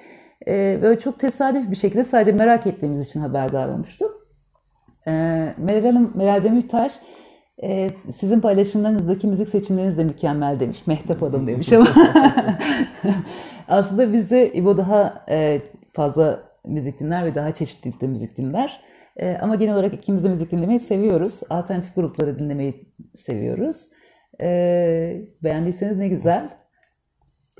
e, 0.49 0.79
böyle 0.83 1.01
çok 1.01 1.19
tesadüf 1.19 1.71
bir 1.71 1.77
şekilde 1.77 2.05
sadece 2.05 2.33
merak 2.33 2.67
ettiğimiz 2.67 3.09
için 3.09 3.21
haberdar 3.21 3.69
olmuştuk. 3.69 4.24
E, 5.07 5.11
Meral 5.59 5.85
Hanım, 5.85 6.13
Meral 6.15 6.45
Demirtaş 6.45 6.93
e, 7.63 7.91
sizin 8.15 8.41
paylaşımlarınızdaki 8.41 9.27
müzik 9.27 9.49
seçimleriniz 9.49 9.99
de 9.99 10.05
mükemmel 10.05 10.61
demiş. 10.61 10.87
Mehtap 10.87 11.23
Hanım 11.23 11.47
demiş 11.47 11.73
ama 11.73 11.87
aslında 13.69 14.13
bizde 14.13 14.53
İbo 14.53 14.77
daha 14.77 15.25
e, 15.31 15.63
fazla 15.93 16.41
müzik 16.67 17.01
dinler 17.01 17.25
ve 17.25 17.35
daha 17.35 17.55
çeşitlilikte 17.55 18.07
müzik 18.07 18.37
dinler. 18.37 18.81
E, 19.17 19.37
ama 19.37 19.55
genel 19.55 19.75
olarak 19.75 19.95
ikimiz 19.95 20.25
de 20.25 20.29
müzik 20.29 20.53
dinlemeyi 20.53 20.81
seviyoruz. 20.81 21.41
Alternatif 21.51 21.95
grupları 21.95 22.39
dinlemeyi 22.39 22.93
seviyoruz. 23.15 23.77
E, 24.41 24.47
beğendiyseniz 25.43 25.97
ne 25.97 26.09
güzel. 26.09 26.51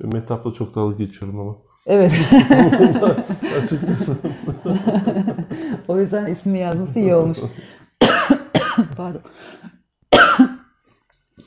Ben 0.01 0.09
Mehtap'la 0.13 0.53
çok 0.53 0.75
dalga 0.75 0.95
geçiyorum 0.95 1.39
ama. 1.39 1.57
Evet. 1.85 2.11
Açıkçası. 3.63 4.17
o 5.87 5.99
yüzden 5.99 6.25
ismini 6.25 6.59
yazması 6.59 6.99
iyi 6.99 7.15
olmuş. 7.15 7.37
Pardon. 8.97 9.21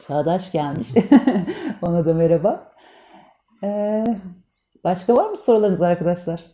Çağdaş 0.07 0.53
gelmiş. 0.53 0.89
Ona 1.82 2.07
da 2.07 2.14
merhaba. 2.14 2.72
Ee, 3.64 4.05
başka 4.84 5.16
var 5.16 5.30
mı 5.30 5.36
sorularınız 5.36 5.82
arkadaşlar? 5.82 6.45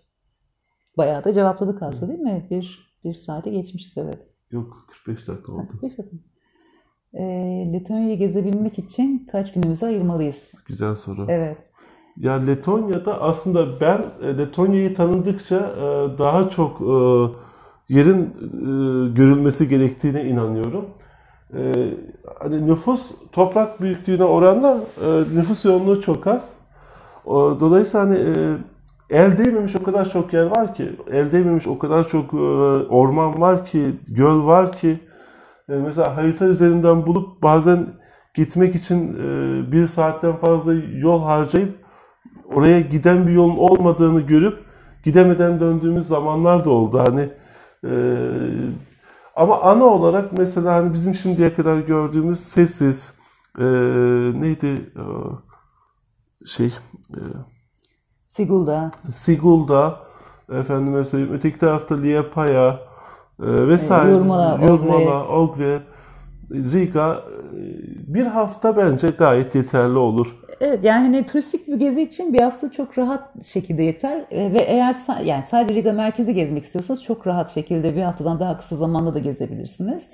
Bayağı 0.96 1.24
da 1.24 1.32
cevapladık 1.32 1.82
aslında 1.82 2.08
değil 2.08 2.20
mi? 2.20 2.46
Bir, 2.50 2.94
bir 3.04 3.14
saate 3.14 3.50
geçmişiz 3.50 3.98
evet. 3.98 4.28
Yok 4.50 4.86
45 4.88 5.28
dakika 5.28 5.52
oldu. 5.52 5.68
45 5.70 5.98
dakika. 5.98 6.16
Ee, 7.14 7.22
Letonya'yı 7.72 8.18
gezebilmek 8.18 8.78
için 8.78 9.26
kaç 9.32 9.52
günümüzü 9.52 9.86
ayırmalıyız? 9.86 10.54
Güzel 10.66 10.94
soru. 10.94 11.26
Evet. 11.28 11.58
Ya 12.16 12.32
Letonya'da 12.32 13.22
aslında 13.22 13.80
ben 13.80 14.04
e, 14.22 14.38
Letonya'yı 14.38 14.94
tanıdıkça 14.94 15.56
e, 15.56 16.18
daha 16.18 16.48
çok 16.48 16.80
e, 16.80 16.94
yerin 17.88 18.22
e, 18.22 19.08
görülmesi 19.14 19.68
gerektiğine 19.68 20.24
inanıyorum. 20.24 20.84
E, 21.56 21.72
Hani 22.40 22.66
nüfus 22.66 23.10
toprak 23.32 23.80
büyüklüğüne 23.80 24.24
oranla 24.24 24.78
e, 25.06 25.08
nüfus 25.36 25.64
yoğunluğu 25.64 26.00
çok 26.00 26.26
az. 26.26 26.52
O- 27.24 27.60
Dolayısıyla 27.60 28.06
hani 28.06 28.18
e, 28.18 28.32
el 29.10 29.38
değmemiş 29.38 29.76
o 29.76 29.82
kadar 29.82 30.08
çok 30.10 30.32
yer 30.32 30.44
var 30.56 30.74
ki, 30.74 30.96
el 31.10 31.32
değmemiş 31.32 31.66
o 31.66 31.78
kadar 31.78 32.08
çok 32.08 32.34
e, 32.34 32.36
orman 32.88 33.40
var 33.40 33.64
ki, 33.66 33.90
göl 34.08 34.44
var 34.46 34.72
ki. 34.72 34.98
E, 35.68 35.72
Mesela 35.74 36.16
harita 36.16 36.44
üzerinden 36.46 37.06
bulup 37.06 37.42
bazen 37.42 37.86
gitmek 38.34 38.74
için 38.74 39.12
e, 39.14 39.72
bir 39.72 39.86
saatten 39.86 40.36
fazla 40.36 40.74
yol 40.98 41.22
harcayıp 41.22 41.74
oraya 42.54 42.80
giden 42.80 43.26
bir 43.26 43.32
yolun 43.32 43.56
olmadığını 43.56 44.20
görüp 44.20 44.58
gidemeden 45.04 45.60
döndüğümüz 45.60 46.06
zamanlar 46.06 46.64
da 46.64 46.70
oldu. 46.70 46.98
Hani 47.06 47.28
e, 47.84 47.94
ama 49.36 49.60
ana 49.62 49.84
olarak 49.84 50.32
mesela 50.38 50.74
hani 50.74 50.92
bizim 50.92 51.14
şimdiye 51.14 51.54
kadar 51.54 51.78
gördüğümüz 51.78 52.40
sessiz 52.40 53.14
e, 53.58 53.64
neydi 54.34 54.92
e, 54.96 55.04
şey 56.46 56.66
e, 57.10 57.20
Sigulda, 58.26 58.90
Sigulda 59.10 60.00
efendime 60.52 61.04
söyleyeyim 61.04 61.34
öteki 61.34 61.58
tarafta 61.58 61.94
Liepaya 61.96 62.80
e, 63.42 63.68
vesaire. 63.68 64.12
Yurmala, 64.12 64.58
Yurmala, 64.64 65.28
Ogre, 65.28 65.82
Riga 66.50 67.22
bir 68.06 68.26
hafta 68.26 68.76
bence 68.76 69.08
gayet 69.08 69.54
yeterli 69.54 69.98
olur. 69.98 70.36
Evet 70.60 70.84
yani 70.84 71.02
hani 71.02 71.26
turistik 71.26 71.68
bir 71.68 71.76
gezi 71.76 72.02
için 72.02 72.34
bir 72.34 72.40
hafta 72.40 72.72
çok 72.72 72.98
rahat 72.98 73.46
şekilde 73.46 73.82
yeter 73.82 74.24
E, 74.30 74.52
ve 74.52 74.58
eğer 74.58 74.96
yani 75.24 75.44
sadece 75.48 75.74
Riga 75.74 75.92
merkezi 75.92 76.34
gezmek 76.34 76.64
istiyorsanız 76.64 77.02
çok 77.02 77.26
rahat 77.26 77.54
şekilde 77.54 77.96
bir 77.96 78.02
haftadan 78.02 78.40
daha 78.40 78.58
kısa 78.58 78.76
zamanda 78.76 79.14
da 79.14 79.18
gezebilirsiniz. 79.18 80.10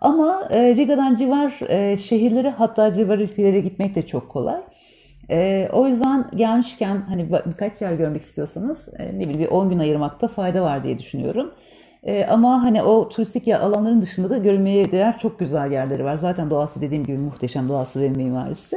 Ama 0.00 0.42
e, 0.50 0.76
Riga'dan 0.76 1.16
civar 1.16 1.60
e, 1.68 1.96
şehirlere 1.96 2.50
hatta 2.50 2.92
civar 2.92 3.18
ülkelere 3.18 3.60
gitmek 3.60 3.94
de 3.94 4.06
çok 4.06 4.28
kolay. 4.28 4.60
E, 5.30 5.68
o 5.72 5.86
yüzden 5.86 6.24
gelmişken 6.36 7.02
hani 7.08 7.32
birkaç 7.46 7.82
yer 7.82 7.92
görmek 7.92 8.22
istiyorsanız 8.22 8.88
e, 8.98 9.18
ne 9.18 9.20
bileyim 9.20 9.38
bir 9.38 9.48
10 9.48 9.70
gün 9.70 9.78
ayırmakta 9.78 10.28
fayda 10.28 10.62
var 10.62 10.84
diye 10.84 10.98
düşünüyorum. 10.98 11.52
E, 12.02 12.24
ama 12.24 12.62
hani 12.62 12.82
o 12.82 13.08
turistik 13.08 13.46
ya 13.46 13.60
alanların 13.60 14.02
dışında 14.02 14.30
da 14.30 14.38
görülmeye 14.38 14.92
değer 14.92 15.18
çok 15.18 15.38
güzel 15.38 15.72
yerleri 15.72 16.04
var. 16.04 16.16
Zaten 16.16 16.50
doğası 16.50 16.80
dediğim 16.82 17.04
gibi 17.04 17.18
muhteşem 17.18 17.68
doğası 17.68 18.00
ve 18.00 18.08
mimarisi. 18.08 18.76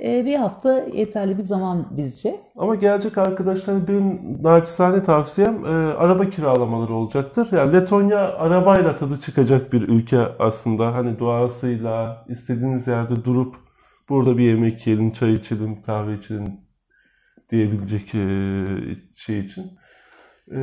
E, 0.00 0.24
bir 0.24 0.34
hafta 0.34 0.84
yeterli 0.92 1.38
bir 1.38 1.44
zaman 1.44 1.86
bizce. 1.90 2.40
Ama 2.58 2.74
gelecek 2.74 3.18
arkadaşlar 3.18 3.88
benim 3.88 4.38
naçizane 4.42 5.02
tavsiyem 5.02 5.64
e, 5.64 5.68
araba 5.94 6.30
kiralamaları 6.30 6.94
olacaktır. 6.94 7.48
Yani 7.52 7.72
Letonya 7.72 8.18
arabayla 8.18 8.96
tadı 8.96 9.20
çıkacak 9.20 9.72
bir 9.72 9.88
ülke 9.88 10.18
aslında. 10.38 10.94
Hani 10.94 11.18
doğasıyla 11.18 12.24
istediğiniz 12.28 12.86
yerde 12.86 13.24
durup 13.24 13.56
burada 14.08 14.38
bir 14.38 14.44
yemek 14.44 14.86
yiyelim, 14.86 15.12
çay 15.12 15.34
içelim, 15.34 15.82
kahve 15.82 16.14
içelim 16.14 16.60
diyebilecek 17.50 18.14
e, 18.14 18.64
şey 19.14 19.38
için. 19.40 19.77
E, 20.50 20.60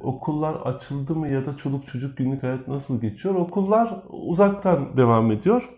okullar 0.00 0.54
açıldı 0.54 1.14
mı 1.14 1.28
ya 1.28 1.46
da 1.46 1.56
çoluk 1.56 1.86
çocuk 1.86 2.16
günlük 2.16 2.42
hayat 2.42 2.68
nasıl 2.68 3.00
geçiyor? 3.00 3.34
Okullar 3.34 4.02
uzaktan 4.08 4.96
devam 4.96 5.30
ediyor. 5.30 5.70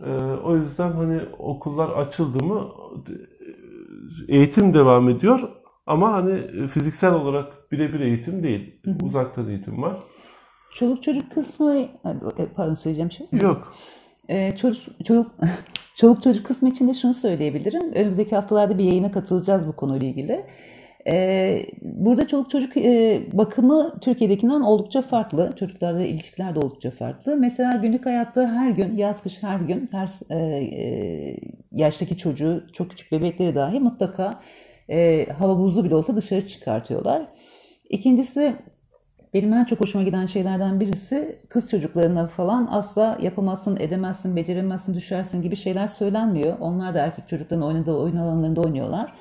E, 0.00 0.12
o 0.44 0.56
yüzden 0.56 0.92
hani 0.92 1.20
okullar 1.38 1.88
açıldı 1.88 2.44
mı 2.44 2.68
eğitim 4.28 4.74
devam 4.74 5.08
ediyor 5.08 5.40
ama 5.86 6.12
hani 6.12 6.66
fiziksel 6.66 7.14
olarak 7.14 7.72
birebir 7.72 8.00
eğitim 8.00 8.42
değil. 8.42 8.80
Uzaktan 9.02 9.48
eğitim 9.48 9.82
var. 9.82 9.96
Çoluk 10.74 11.02
çocuk 11.02 11.32
kısmı, 11.32 11.76
e, 11.76 11.88
pardon 12.56 12.74
söyleyeceğim 12.74 13.10
şey. 13.10 13.26
mi? 13.32 13.42
Yok. 13.42 13.74
Ee, 14.28 14.56
çocuk, 14.56 15.06
çocuk, 15.06 15.30
çoluk 15.94 16.22
çocuk 16.22 16.46
kısmı 16.46 16.68
için 16.68 16.88
de 16.88 16.94
şunu 16.94 17.14
söyleyebilirim. 17.14 17.92
Önümüzdeki 17.92 18.36
haftalarda 18.36 18.78
bir 18.78 18.84
yayına 18.84 19.12
katılacağız 19.12 19.68
bu 19.68 19.76
konuyla 19.76 20.08
ilgili. 20.08 20.46
Ee, 21.06 21.66
burada 21.82 22.26
çoluk 22.26 22.50
çocuk 22.50 22.76
e, 22.76 23.22
bakımı 23.32 24.00
Türkiye'dekinden 24.00 24.60
oldukça 24.60 25.02
farklı. 25.02 25.52
Çocuklarla 25.58 26.02
ilişkiler 26.02 26.54
de 26.54 26.58
oldukça 26.58 26.90
farklı. 26.90 27.36
Mesela 27.36 27.76
günlük 27.76 28.06
hayatta 28.06 28.48
her 28.52 28.70
gün, 28.70 28.96
yaz 28.96 29.22
kış 29.22 29.42
her 29.42 29.60
gün 29.60 29.88
her 29.92 30.10
e, 30.30 30.36
e, 30.36 31.36
yaştaki 31.72 32.16
çocuğu, 32.16 32.64
çok 32.72 32.90
küçük 32.90 33.12
bebekleri 33.12 33.54
dahi 33.54 33.80
mutlaka 33.80 34.40
hava 35.38 35.58
buzlu 35.58 35.84
bile 35.84 35.94
olsa 35.94 36.16
dışarı 36.16 36.46
çıkartıyorlar. 36.48 37.28
İkincisi 37.90 38.54
benim 39.34 39.52
en 39.52 39.64
çok 39.64 39.80
hoşuma 39.80 40.04
giden 40.04 40.26
şeylerden 40.26 40.80
birisi 40.80 41.38
kız 41.48 41.70
çocuklarına 41.70 42.26
falan 42.26 42.68
asla 42.70 43.18
yapamazsın, 43.22 43.76
edemezsin, 43.80 44.36
beceremezsin, 44.36 44.94
düşersin 44.94 45.42
gibi 45.42 45.56
şeyler 45.56 45.86
söylenmiyor. 45.86 46.58
Onlar 46.60 46.94
da 46.94 46.98
erkek 46.98 47.28
çocukların 47.28 47.66
oynadığı 47.66 47.94
oyun 47.94 48.16
alanlarında 48.16 48.60
oynuyorlar. 48.60 49.14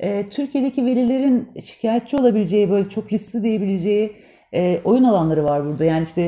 Ee, 0.00 0.26
Türkiye'deki 0.30 0.86
velilerin 0.86 1.48
şikayetçi 1.64 2.16
olabileceği, 2.16 2.70
böyle 2.70 2.88
çok 2.88 3.12
riskli 3.12 3.42
diyebileceği 3.42 4.16
e, 4.54 4.80
oyun 4.84 5.04
alanları 5.04 5.44
var 5.44 5.66
burada. 5.66 5.84
Yani 5.84 6.02
işte 6.02 6.22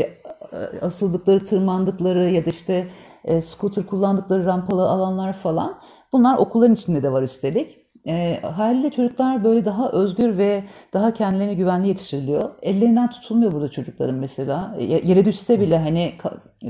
e, 0.52 0.80
asıldıkları, 0.80 1.44
tırmandıkları 1.44 2.30
ya 2.30 2.46
da 2.46 2.50
işte 2.50 2.86
e, 3.24 3.42
scooter 3.42 3.86
kullandıkları 3.86 4.44
rampalı 4.44 4.88
alanlar 4.88 5.32
falan. 5.32 5.78
Bunlar 6.12 6.38
okulların 6.38 6.74
içinde 6.74 7.02
de 7.02 7.12
var 7.12 7.22
üstelik. 7.22 7.78
E, 8.06 8.40
haliyle 8.42 8.90
çocuklar 8.90 9.44
böyle 9.44 9.64
daha 9.64 9.90
özgür 9.90 10.38
ve 10.38 10.64
daha 10.92 11.14
kendilerine 11.14 11.54
güvenli 11.54 11.88
yetiştiriliyor. 11.88 12.50
Ellerinden 12.62 13.10
tutulmuyor 13.10 13.52
burada 13.52 13.70
çocukların 13.70 14.16
mesela. 14.16 14.76
Yere 14.80 15.24
düşse 15.24 15.60
bile 15.60 15.78
hani 15.78 16.12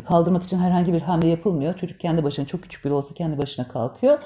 kaldırmak 0.08 0.44
için 0.44 0.58
herhangi 0.58 0.92
bir 0.92 1.00
hamle 1.00 1.26
yapılmıyor. 1.26 1.74
Çocuk 1.74 2.00
kendi 2.00 2.24
başına 2.24 2.46
çok 2.46 2.62
küçük 2.62 2.84
bile 2.84 2.94
olsa 2.94 3.14
kendi 3.14 3.38
başına 3.38 3.68
kalkıyor. 3.68 4.18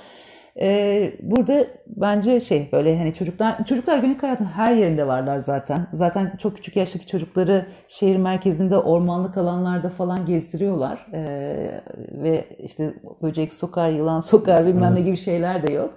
Ee, 0.62 1.12
burada 1.22 1.66
bence 1.86 2.40
şey 2.40 2.68
böyle 2.72 2.98
hani 2.98 3.14
çocuklar 3.14 3.64
çocuklar 3.64 3.98
günlük 3.98 4.22
hayatın 4.22 4.44
her 4.44 4.72
yerinde 4.74 5.06
varlar 5.06 5.38
zaten. 5.38 5.86
Zaten 5.92 6.36
çok 6.36 6.56
küçük 6.56 6.76
yaştaki 6.76 7.06
çocukları 7.06 7.66
şehir 7.88 8.16
merkezinde 8.16 8.78
ormanlık 8.78 9.36
alanlarda 9.36 9.88
falan 9.88 10.26
gezdiriyorlar. 10.26 11.06
Ee, 11.14 11.82
ve 12.12 12.44
işte 12.58 12.94
böcek 13.22 13.52
sokar, 13.52 13.90
yılan 13.90 14.20
sokar 14.20 14.66
bilmem 14.66 14.94
ne 14.94 15.00
gibi 15.00 15.16
şeyler 15.16 15.66
de 15.66 15.72
yok. 15.72 15.94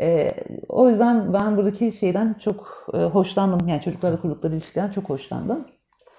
Ee, 0.00 0.30
o 0.68 0.88
yüzden 0.88 1.32
ben 1.32 1.56
buradaki 1.56 1.92
şeyden 1.92 2.34
çok 2.34 2.86
e, 2.94 2.96
hoşlandım. 2.96 3.68
Yani 3.68 3.80
çocuklarla 3.80 4.20
kurdukları 4.20 4.52
ilişkiden 4.52 4.90
çok 4.90 5.04
hoşlandım. 5.04 5.64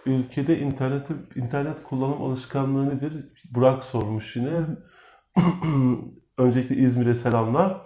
Ülkede 0.06 0.60
interneti, 0.60 1.14
internet 1.36 1.84
kullanım 1.84 2.22
alışkanlığı 2.22 2.90
nedir? 2.90 3.34
Burak 3.52 3.84
sormuş 3.84 4.36
yine. 4.36 4.52
Öncelikle 6.38 6.76
İzmir'e 6.76 7.16
selamlar. 7.16 7.82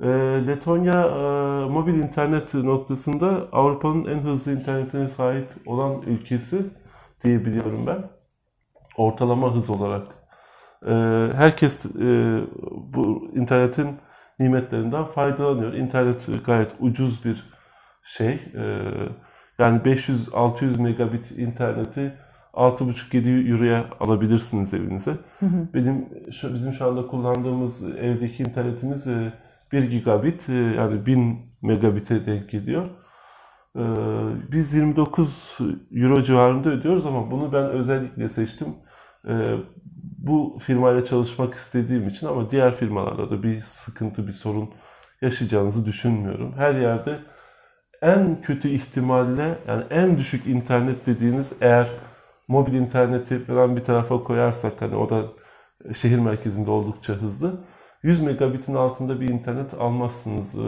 E, 0.00 0.06
Letonya 0.46 1.02
e, 1.02 1.22
mobil 1.68 1.94
internet 1.94 2.54
noktasında 2.54 3.48
Avrupa'nın 3.52 4.04
en 4.04 4.18
hızlı 4.18 4.52
internetine 4.52 5.08
sahip 5.08 5.48
olan 5.66 6.02
ülkesi 6.02 6.66
diyebiliyorum 7.24 7.86
ben. 7.86 8.10
Ortalama 8.96 9.54
hız 9.54 9.70
olarak. 9.70 10.06
E, 10.86 10.92
herkes 11.34 11.86
e, 11.86 12.40
bu 12.72 13.30
internetin 13.34 13.98
nimetlerinden 14.38 15.04
faydalanıyor. 15.04 15.72
İnternet 15.72 16.46
gayet 16.46 16.72
ucuz 16.78 17.24
bir 17.24 17.50
şey. 18.04 18.32
E, 18.54 18.62
yani 19.58 19.78
500-600 19.78 20.82
megabit 20.82 21.30
interneti 21.30 22.18
6,5-7 22.56 23.50
euroya 23.50 23.86
alabilirsiniz 24.00 24.74
evinize. 24.74 25.10
Hı 25.40 25.46
hı. 25.46 25.68
Benim 25.74 26.08
şu, 26.32 26.54
bizim 26.54 26.72
şu 26.72 26.86
anda 26.86 27.06
kullandığımız 27.06 27.96
evdeki 27.96 28.42
internetimiz 28.42 29.06
1 29.72 29.82
e, 29.82 29.86
gigabit 29.86 30.48
e, 30.48 30.52
yani 30.52 31.06
1000 31.06 31.38
megabit'e 31.62 32.26
denk 32.26 32.50
geliyor. 32.50 32.88
E, 33.76 33.82
biz 34.52 34.74
29 34.74 35.58
euro 35.92 36.22
civarında 36.22 36.68
ödüyoruz 36.68 37.06
ama 37.06 37.30
bunu 37.30 37.52
ben 37.52 37.70
özellikle 37.70 38.28
seçtim. 38.28 38.68
Bu 40.18 40.58
firmayla 40.62 41.04
çalışmak 41.04 41.54
istediğim 41.54 42.08
için 42.08 42.26
ama 42.26 42.50
diğer 42.50 42.74
firmalarda 42.74 43.30
da 43.30 43.42
bir 43.42 43.60
sıkıntı, 43.60 44.26
bir 44.26 44.32
sorun 44.32 44.70
yaşayacağınızı 45.22 45.86
düşünmüyorum. 45.86 46.52
Her 46.56 46.74
yerde 46.74 47.18
en 48.02 48.42
kötü 48.42 48.68
ihtimalle 48.68 49.58
yani 49.68 49.84
en 49.90 50.18
düşük 50.18 50.46
internet 50.46 51.06
dediğiniz 51.06 51.52
eğer 51.60 51.88
mobil 52.48 52.72
interneti 52.72 53.44
falan 53.44 53.76
bir 53.76 53.84
tarafa 53.84 54.24
koyarsak 54.24 54.82
hani 54.82 54.96
o 54.96 55.10
da 55.10 55.22
şehir 55.94 56.18
merkezinde 56.18 56.70
oldukça 56.70 57.12
hızlı. 57.12 57.64
100 58.02 58.22
megabitin 58.22 58.74
altında 58.74 59.20
bir 59.20 59.28
internet 59.28 59.74
almazsınız 59.74 60.54
ee, 60.54 60.62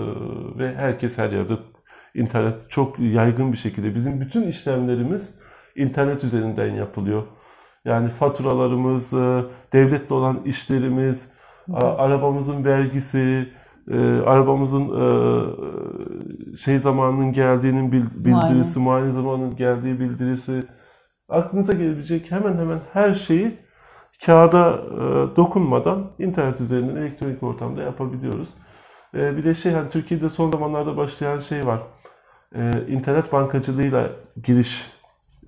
ve 0.58 0.74
herkes 0.74 1.18
her 1.18 1.30
yerde 1.30 1.52
internet 2.14 2.54
çok 2.68 2.98
yaygın 2.98 3.52
bir 3.52 3.58
şekilde. 3.58 3.94
Bizim 3.94 4.20
bütün 4.20 4.42
işlemlerimiz 4.48 5.34
internet 5.76 6.24
üzerinden 6.24 6.74
yapılıyor. 6.74 7.22
Yani 7.84 8.08
faturalarımız, 8.08 9.12
e, 9.12 9.42
devletle 9.72 10.14
olan 10.14 10.42
işlerimiz, 10.44 11.30
arabamızın 11.72 12.64
vergisi, 12.64 13.48
e, 13.90 13.98
arabamızın 14.26 14.84
e, 14.84 15.06
şey 16.56 16.78
zamanının 16.78 17.32
geldiğinin 17.32 17.92
bildirisi, 17.92 18.78
muayene 18.78 19.12
zamanının 19.12 19.56
geldiği 19.56 20.00
bildirisi, 20.00 20.62
aklınıza 21.28 21.72
gelebilecek 21.72 22.30
hemen 22.30 22.58
hemen 22.58 22.80
her 22.92 23.14
şeyi 23.14 23.58
kağıda 24.26 24.70
e, 24.72 25.36
dokunmadan 25.36 26.12
internet 26.18 26.60
üzerinden 26.60 26.96
elektronik 26.96 27.42
ortamda 27.42 27.82
yapabiliyoruz. 27.82 28.48
E, 29.14 29.36
bir 29.36 29.44
de 29.44 29.54
şey 29.54 29.72
hani 29.72 29.90
Türkiye'de 29.90 30.30
son 30.30 30.50
zamanlarda 30.50 30.96
başlayan 30.96 31.38
şey 31.38 31.66
var. 31.66 31.82
E, 32.54 32.70
internet 32.88 33.32
bankacılığıyla 33.32 34.10
giriş 34.44 34.92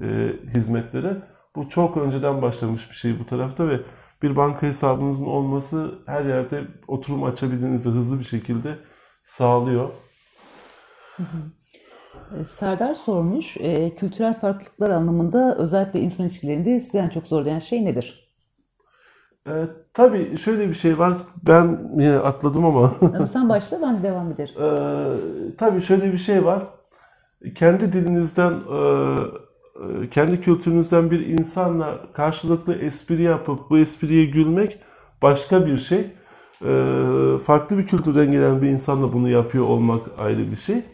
e, 0.03 0.33
hizmetleri. 0.55 1.17
Bu 1.57 1.69
çok 1.69 1.97
önceden 1.97 2.43
başlamış 2.43 2.91
bir 2.91 2.95
şey 2.95 3.19
bu 3.19 3.27
tarafta 3.27 3.69
ve 3.69 3.81
bir 4.23 4.37
banka 4.37 4.67
hesabınızın 4.67 5.27
olması 5.27 5.99
her 6.07 6.25
yerde 6.25 6.65
oturum 6.89 7.25
açabildiğinizi 7.25 7.89
hızlı 7.89 8.19
bir 8.19 8.25
şekilde 8.25 8.79
sağlıyor. 9.23 9.91
E, 12.37 12.45
Serdar 12.45 12.95
sormuş, 12.95 13.57
e, 13.57 13.95
kültürel 13.95 14.41
farklılıklar 14.41 14.91
anlamında 14.91 15.57
özellikle 15.59 16.01
insan 16.01 16.27
ilişkilerinde 16.27 16.81
sizi 16.81 16.99
en 16.99 17.09
çok 17.09 17.27
zorlayan 17.27 17.59
şey 17.59 17.85
nedir? 17.85 18.29
E, 19.47 19.53
tabii 19.95 20.37
şöyle 20.37 20.69
bir 20.69 20.75
şey 20.75 20.99
var, 20.99 21.13
ben 21.47 21.91
yine 21.99 22.17
atladım 22.17 22.65
ama. 22.65 22.95
Sen 23.33 23.49
başla, 23.49 23.83
ben 23.83 23.99
de 23.99 24.03
devam 24.03 24.33
ederim. 24.33 24.55
E, 24.63 25.57
tabii 25.57 25.83
şöyle 25.83 26.13
bir 26.13 26.19
şey 26.19 26.45
var, 26.45 26.63
kendi 27.55 27.93
dilinizden, 27.93 28.53
e, 28.53 28.79
e, 30.05 30.11
kendi 30.11 30.41
kültürünüzden 30.41 31.11
bir 31.11 31.27
insanla 31.27 32.13
karşılıklı 32.13 32.75
espri 32.75 33.23
yapıp 33.23 33.71
bu 33.71 33.79
espriye 33.79 34.25
gülmek 34.25 34.79
başka 35.23 35.67
bir 35.67 35.79
şey. 35.79 36.11
E, 36.65 36.73
farklı 37.45 37.79
bir 37.79 37.87
kültürden 37.87 38.33
gelen 38.33 38.63
bir 38.63 38.69
insanla 38.69 39.13
bunu 39.13 39.29
yapıyor 39.29 39.65
olmak 39.65 40.03
ayrı 40.19 40.51
bir 40.51 40.57
şey. 40.57 40.85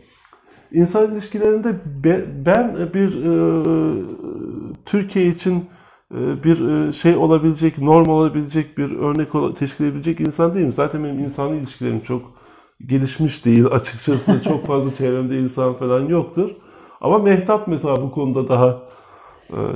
İnsan 0.74 1.12
ilişkilerinde 1.12 1.74
ben 2.46 2.76
bir 2.94 3.24
e, 3.24 3.34
Türkiye 4.86 5.26
için 5.26 5.64
e, 6.14 6.44
bir 6.44 6.68
e, 6.68 6.92
şey 6.92 7.16
olabilecek, 7.16 7.78
normal 7.78 8.12
olabilecek 8.14 8.78
bir 8.78 8.90
örnek 8.90 9.58
teşkil 9.58 9.84
edebilecek 9.84 10.20
insan 10.20 10.54
değilim. 10.54 10.72
Zaten 10.72 11.04
benim 11.04 11.18
insani 11.18 11.56
ilişkilerim 11.58 12.00
çok 12.00 12.22
gelişmiş 12.86 13.44
değil 13.44 13.66
açıkçası. 13.66 14.42
çok 14.42 14.66
fazla 14.66 14.94
çevremde 14.98 15.38
insan 15.40 15.74
falan 15.74 16.08
yoktur. 16.08 16.50
Ama 17.00 17.18
Mehtap 17.18 17.68
mesela 17.68 17.96
bu 17.96 18.10
konuda 18.10 18.48
daha 18.48 18.82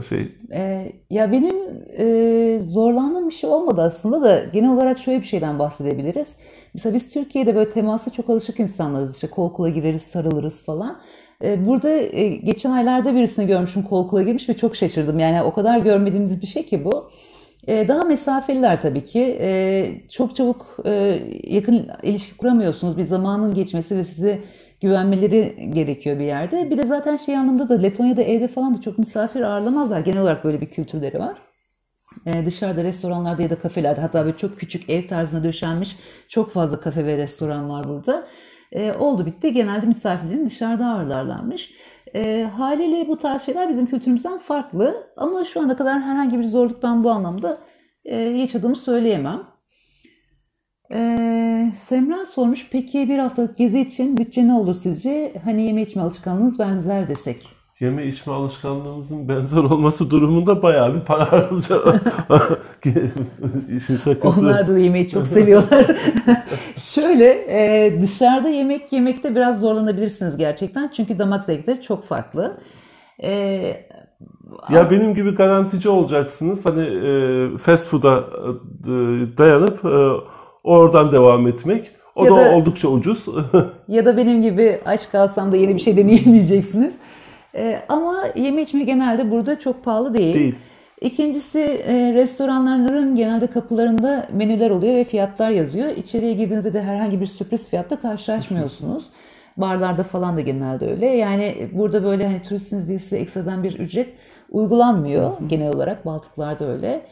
şey. 0.08 0.32
E, 0.52 0.92
ya 1.10 1.32
benim 1.32 1.56
e, 1.98 2.60
zorlandığım 2.60 3.28
bir 3.28 3.34
şey 3.34 3.50
olmadı 3.50 3.82
aslında 3.82 4.22
da 4.22 4.44
genel 4.44 4.70
olarak 4.70 4.98
şöyle 4.98 5.20
bir 5.20 5.26
şeyden 5.26 5.58
bahsedebiliriz. 5.58 6.36
Mesela 6.74 6.94
biz 6.94 7.10
Türkiye'de 7.10 7.54
böyle 7.54 7.70
temasa 7.70 8.10
çok 8.10 8.30
alışık 8.30 8.60
insanlarız. 8.60 9.14
İşte 9.14 9.26
kol 9.26 9.52
kola 9.52 9.68
gireriz, 9.68 10.02
sarılırız 10.02 10.64
falan. 10.64 11.00
E, 11.44 11.66
burada 11.66 11.90
e, 11.90 12.28
geçen 12.28 12.70
aylarda 12.70 13.14
birisini 13.14 13.46
görmüşüm 13.46 13.82
kol 13.82 14.08
kola 14.08 14.22
girmiş 14.22 14.48
ve 14.48 14.54
çok 14.54 14.76
şaşırdım. 14.76 15.18
Yani 15.18 15.42
o 15.42 15.52
kadar 15.52 15.78
görmediğimiz 15.78 16.42
bir 16.42 16.46
şey 16.46 16.66
ki 16.66 16.84
bu. 16.84 17.10
E, 17.66 17.88
daha 17.88 18.02
mesafeliler 18.02 18.82
tabii 18.82 19.04
ki. 19.04 19.38
E, 19.40 19.86
çok 20.08 20.36
çabuk 20.36 20.76
e, 20.84 21.20
yakın 21.44 21.88
ilişki 22.02 22.36
kuramıyorsunuz. 22.36 22.96
Bir 22.96 23.04
zamanın 23.04 23.54
geçmesi 23.54 23.96
ve 23.96 24.04
sizi 24.04 24.40
güvenmeleri 24.80 25.70
gerekiyor 25.74 26.18
bir 26.18 26.24
yerde. 26.24 26.70
Bir 26.70 26.78
de 26.78 26.82
zaten 26.82 27.16
şey 27.16 27.36
anlamda 27.36 27.68
da 27.68 27.74
Letonya'da 27.74 28.22
evde 28.22 28.48
falan 28.48 28.76
da 28.76 28.80
çok 28.80 28.98
misafir 28.98 29.40
ağırlamazlar. 29.40 30.00
Genel 30.00 30.22
olarak 30.22 30.44
böyle 30.44 30.60
bir 30.60 30.70
kültürleri 30.70 31.18
var. 31.18 31.38
Ee, 32.26 32.46
dışarıda 32.46 32.84
restoranlarda 32.84 33.42
ya 33.42 33.50
da 33.50 33.58
kafelerde 33.58 34.00
hatta 34.00 34.24
böyle 34.24 34.36
çok 34.36 34.58
küçük 34.58 34.90
ev 34.90 35.06
tarzına 35.06 35.44
döşenmiş 35.44 35.96
çok 36.28 36.50
fazla 36.50 36.80
kafe 36.80 37.06
ve 37.06 37.18
restoran 37.18 37.70
var 37.70 37.84
burada. 37.88 38.26
Ee, 38.72 38.92
oldu 38.92 39.26
bitti 39.26 39.52
genelde 39.52 39.86
misafirlerin 39.86 40.46
dışarıda 40.46 40.86
ağırlarlarmış. 40.86 41.70
E, 42.14 42.50
haliyle 42.56 43.08
bu 43.08 43.18
tarz 43.18 43.42
şeyler 43.42 43.68
bizim 43.68 43.86
kültürümüzden 43.86 44.38
farklı 44.38 45.06
ama 45.16 45.44
şu 45.44 45.60
ana 45.60 45.76
kadar 45.76 46.02
herhangi 46.02 46.38
bir 46.38 46.44
zorluk 46.44 46.82
ben 46.82 47.04
bu 47.04 47.10
anlamda 47.10 47.58
e, 48.04 48.16
yaşadığımı 48.16 48.76
söyleyemem. 48.76 49.42
Ee, 50.92 51.72
Semra 51.76 52.24
sormuş, 52.24 52.68
peki 52.70 53.08
bir 53.08 53.18
haftalık 53.18 53.56
gezi 53.56 53.80
için 53.80 54.16
bütçe 54.16 54.48
ne 54.48 54.52
olur 54.52 54.74
sizce? 54.74 55.32
Hani 55.44 55.62
yeme 55.62 55.82
içme 55.82 56.02
alışkanlığınız 56.02 56.58
benzer 56.58 57.08
desek. 57.08 57.48
Yeme 57.80 58.06
içme 58.06 58.32
alışkanlığımızın 58.32 59.28
benzer 59.28 59.58
olması 59.58 60.10
durumunda 60.10 60.62
bayağı 60.62 60.94
bir 60.94 61.00
para. 61.00 61.50
İşin 63.76 63.96
şakası. 63.96 64.40
Onlar 64.40 64.68
da 64.68 64.78
yemeği 64.78 65.08
çok 65.08 65.26
seviyorlar. 65.26 65.96
Şöyle 66.76 67.24
e, 67.30 68.00
dışarıda 68.02 68.48
yemek 68.48 68.92
yemekte 68.92 69.34
biraz 69.34 69.60
zorlanabilirsiniz 69.60 70.36
gerçekten. 70.36 70.90
Çünkü 70.96 71.18
damak 71.18 71.44
zevkleri 71.44 71.82
çok 71.82 72.04
farklı. 72.04 72.60
E, 73.22 73.30
ya 74.70 74.90
benim 74.90 75.14
gibi 75.14 75.34
garantici 75.34 75.88
olacaksınız. 75.88 76.66
Hani 76.66 76.82
e, 76.82 77.58
fast 77.58 77.88
food'a 77.88 78.18
e, 78.84 78.92
dayanıp 79.38 79.84
e, 79.84 79.88
oradan 80.64 81.12
devam 81.12 81.46
etmek. 81.46 81.90
O 82.16 82.24
ya 82.24 82.30
da, 82.30 82.36
da 82.36 82.56
oldukça 82.56 82.88
ucuz. 82.88 83.26
ya 83.88 84.06
da 84.06 84.16
benim 84.16 84.42
gibi 84.42 84.80
aç 84.84 85.10
kalsam 85.10 85.52
da 85.52 85.56
yeni 85.56 85.74
bir 85.74 85.80
şey 85.80 85.96
deneyeyim 85.96 86.24
diyeceksiniz. 86.32 86.94
Ee, 87.54 87.78
ama 87.88 88.24
yeme 88.36 88.62
içme 88.62 88.84
genelde 88.84 89.30
burada 89.30 89.60
çok 89.60 89.84
pahalı 89.84 90.14
değil. 90.14 90.34
Değil. 90.34 90.54
İkincisi 91.00 91.60
e, 91.60 92.14
restoranların 92.14 93.16
genelde 93.16 93.46
kapılarında 93.46 94.28
menüler 94.32 94.70
oluyor 94.70 94.94
ve 94.94 95.04
fiyatlar 95.04 95.50
yazıyor. 95.50 95.96
İçeriye 95.96 96.32
girdiğinizde 96.32 96.74
de 96.74 96.82
herhangi 96.82 97.20
bir 97.20 97.26
sürpriz 97.26 97.68
fiyatla 97.68 98.00
karşılaşmıyorsunuz. 98.00 99.04
Barlarda 99.56 100.02
falan 100.02 100.36
da 100.36 100.40
genelde 100.40 100.90
öyle. 100.90 101.06
Yani 101.06 101.68
burada 101.72 102.04
böyle 102.04 102.26
hani 102.26 102.42
turistsiniz 102.42 102.88
diye 102.88 102.98
size 102.98 103.18
ekstradan 103.18 103.62
bir 103.62 103.78
ücret 103.78 104.08
uygulanmıyor 104.50 105.32
genel 105.46 105.74
olarak. 105.74 106.06
Baltıklarda 106.06 106.72
öyle. 106.72 107.02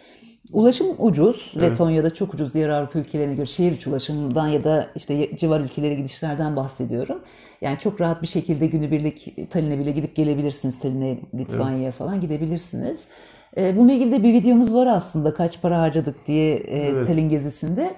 Ulaşım 0.52 0.86
ucuz. 0.98 1.52
Letonya'da 1.60 2.14
çok 2.14 2.34
ucuz 2.34 2.54
diğer 2.54 2.68
Avrupa 2.68 2.98
ülkelerine 2.98 3.34
göre. 3.34 3.46
Şehir 3.46 3.72
içi 3.72 3.90
ulaşımdan 3.90 4.48
ya 4.48 4.64
da 4.64 4.86
işte 4.94 5.36
civar 5.36 5.60
ülkelere 5.60 5.94
gidişlerden 5.94 6.56
bahsediyorum. 6.56 7.22
Yani 7.60 7.78
çok 7.78 8.00
rahat 8.00 8.22
bir 8.22 8.26
şekilde 8.26 8.66
günübirlik 8.66 9.50
Tallinn'e 9.50 9.78
bile 9.78 9.90
gidip 9.90 10.16
gelebilirsiniz. 10.16 10.78
Tallinn'e, 10.78 11.18
Litvanya'ya 11.34 11.92
falan 11.92 12.20
gidebilirsiniz. 12.20 13.08
Ee, 13.56 13.76
bununla 13.76 13.92
ilgili 13.92 14.12
de 14.12 14.22
bir 14.22 14.32
videomuz 14.32 14.74
var 14.74 14.86
aslında 14.86 15.34
kaç 15.34 15.62
para 15.62 15.80
harcadık 15.80 16.26
diye 16.26 16.56
e, 16.56 16.78
Evet. 16.78 17.06
Tallinn 17.06 17.28
gezisinde. 17.28 17.94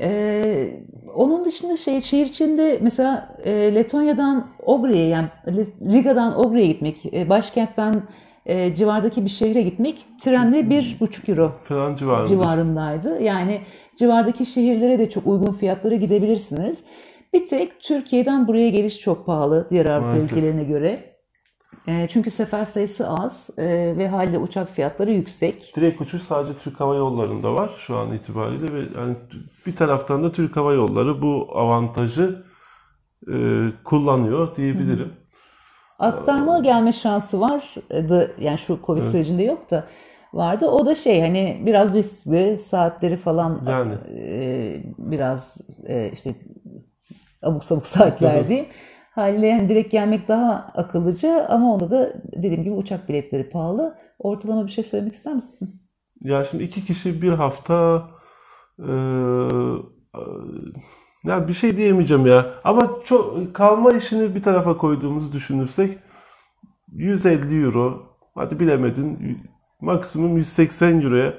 Ee, 0.00 0.80
onun 1.14 1.44
dışında 1.44 1.76
şey, 1.76 2.00
şehir 2.00 2.26
içinde 2.26 2.78
mesela 2.82 3.36
e, 3.44 3.50
Letonya'dan 3.74 4.48
Ogri'ye 4.62 5.06
yani 5.06 5.28
Riga'dan 5.92 6.38
Ogri'ye 6.38 6.66
gitmek, 6.66 7.14
e, 7.14 7.28
başkentten 7.28 8.02
e, 8.46 8.74
civardaki 8.74 9.24
bir 9.24 9.30
şehre 9.30 9.62
gitmek 9.62 10.06
trenle 10.20 10.70
bir 10.70 10.96
buçuk 11.00 11.28
euro 11.28 11.52
Falan 11.62 11.96
civarında. 11.96 12.28
civarındaydı. 12.28 13.22
Yani 13.22 13.60
civardaki 13.98 14.46
şehirlere 14.46 14.98
de 14.98 15.10
çok 15.10 15.26
uygun 15.26 15.52
fiyatlara 15.52 15.94
gidebilirsiniz. 15.94 16.84
Bir 17.32 17.46
tek 17.46 17.80
Türkiye'den 17.80 18.48
buraya 18.48 18.70
geliş 18.70 19.00
çok 19.00 19.26
pahalı 19.26 19.66
diğer 19.70 19.86
Avrupa 19.86 20.18
ülkelerine 20.24 20.64
göre. 20.64 21.12
E, 21.86 22.08
çünkü 22.08 22.30
sefer 22.30 22.64
sayısı 22.64 23.08
az 23.08 23.50
e, 23.58 23.94
ve 23.98 24.08
haliyle 24.08 24.38
uçak 24.38 24.68
fiyatları 24.68 25.10
yüksek. 25.10 25.72
Direkt 25.76 26.00
uçuş 26.00 26.22
sadece 26.22 26.58
Türk 26.58 26.80
Hava 26.80 26.94
Yolları'nda 26.94 27.54
var 27.54 27.70
şu 27.78 27.96
an 27.96 28.12
itibariyle 28.12 28.74
ve 28.74 29.00
yani 29.00 29.16
bir 29.66 29.76
taraftan 29.76 30.24
da 30.24 30.32
Türk 30.32 30.56
Hava 30.56 30.72
Yolları 30.72 31.22
bu 31.22 31.48
avantajı 31.54 32.44
e, 33.32 33.36
kullanıyor 33.84 34.56
diyebilirim. 34.56 35.12
Aktarmalı 36.02 36.62
gelme 36.62 36.92
şansı 36.92 37.40
vardı. 37.40 38.34
Yani 38.40 38.58
şu 38.58 38.78
Covid 38.86 39.02
sürecinde 39.02 39.42
yok 39.42 39.70
da 39.70 39.84
vardı. 40.32 40.66
O 40.66 40.86
da 40.86 40.94
şey 40.94 41.20
hani 41.20 41.62
biraz 41.66 41.94
riskli 41.94 42.58
saatleri 42.58 43.16
falan 43.16 43.60
Yani. 43.68 43.94
e, 44.18 44.82
biraz 44.98 45.60
e, 45.86 46.10
işte 46.12 46.34
abuk 47.42 47.64
sabuk 47.64 47.86
saatler 47.86 48.48
diyeyim. 48.48 48.68
Haliyle 49.10 49.46
yani 49.46 49.68
direkt 49.68 49.92
gelmek 49.92 50.28
daha 50.28 50.72
akıllıca 50.74 51.46
ama 51.48 51.74
onda 51.74 51.90
da 51.90 52.12
dediğim 52.36 52.62
gibi 52.62 52.74
uçak 52.74 53.08
biletleri 53.08 53.50
pahalı. 53.50 53.98
Ortalama 54.18 54.66
bir 54.66 54.70
şey 54.70 54.84
söylemek 54.84 55.12
ister 55.12 55.34
misin? 55.34 55.82
Ya 56.20 56.44
şimdi 56.44 56.64
iki 56.64 56.84
kişi 56.86 57.22
bir 57.22 57.32
hafta 57.32 58.08
e, 58.78 58.92
ya 61.24 61.48
bir 61.48 61.52
şey 61.52 61.76
diyemeyeceğim 61.76 62.26
ya. 62.26 62.54
Ama 62.64 62.90
çok 63.04 63.54
kalma 63.54 63.92
işini 63.92 64.34
bir 64.34 64.42
tarafa 64.42 64.76
koyduğumuzu 64.76 65.32
düşünürsek 65.32 65.98
150 66.92 67.64
euro 67.64 68.16
hadi 68.34 68.60
bilemedin 68.60 69.38
maksimum 69.80 70.36
180 70.36 71.00
euroya 71.00 71.34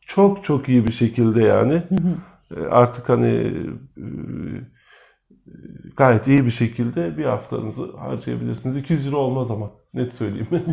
çok 0.00 0.44
çok 0.44 0.68
iyi 0.68 0.86
bir 0.86 0.92
şekilde 0.92 1.42
yani 1.42 1.82
E, 2.56 2.60
artık 2.60 3.08
hani 3.08 3.52
e, 3.96 4.04
gayet 5.96 6.26
iyi 6.26 6.46
bir 6.46 6.50
şekilde 6.50 7.18
bir 7.18 7.24
haftanızı 7.24 7.96
harcayabilirsiniz. 7.96 8.76
200 8.76 9.06
euro 9.06 9.16
olmaz 9.16 9.50
ama 9.50 9.70
net 9.94 10.14
söyleyeyim. 10.14 10.48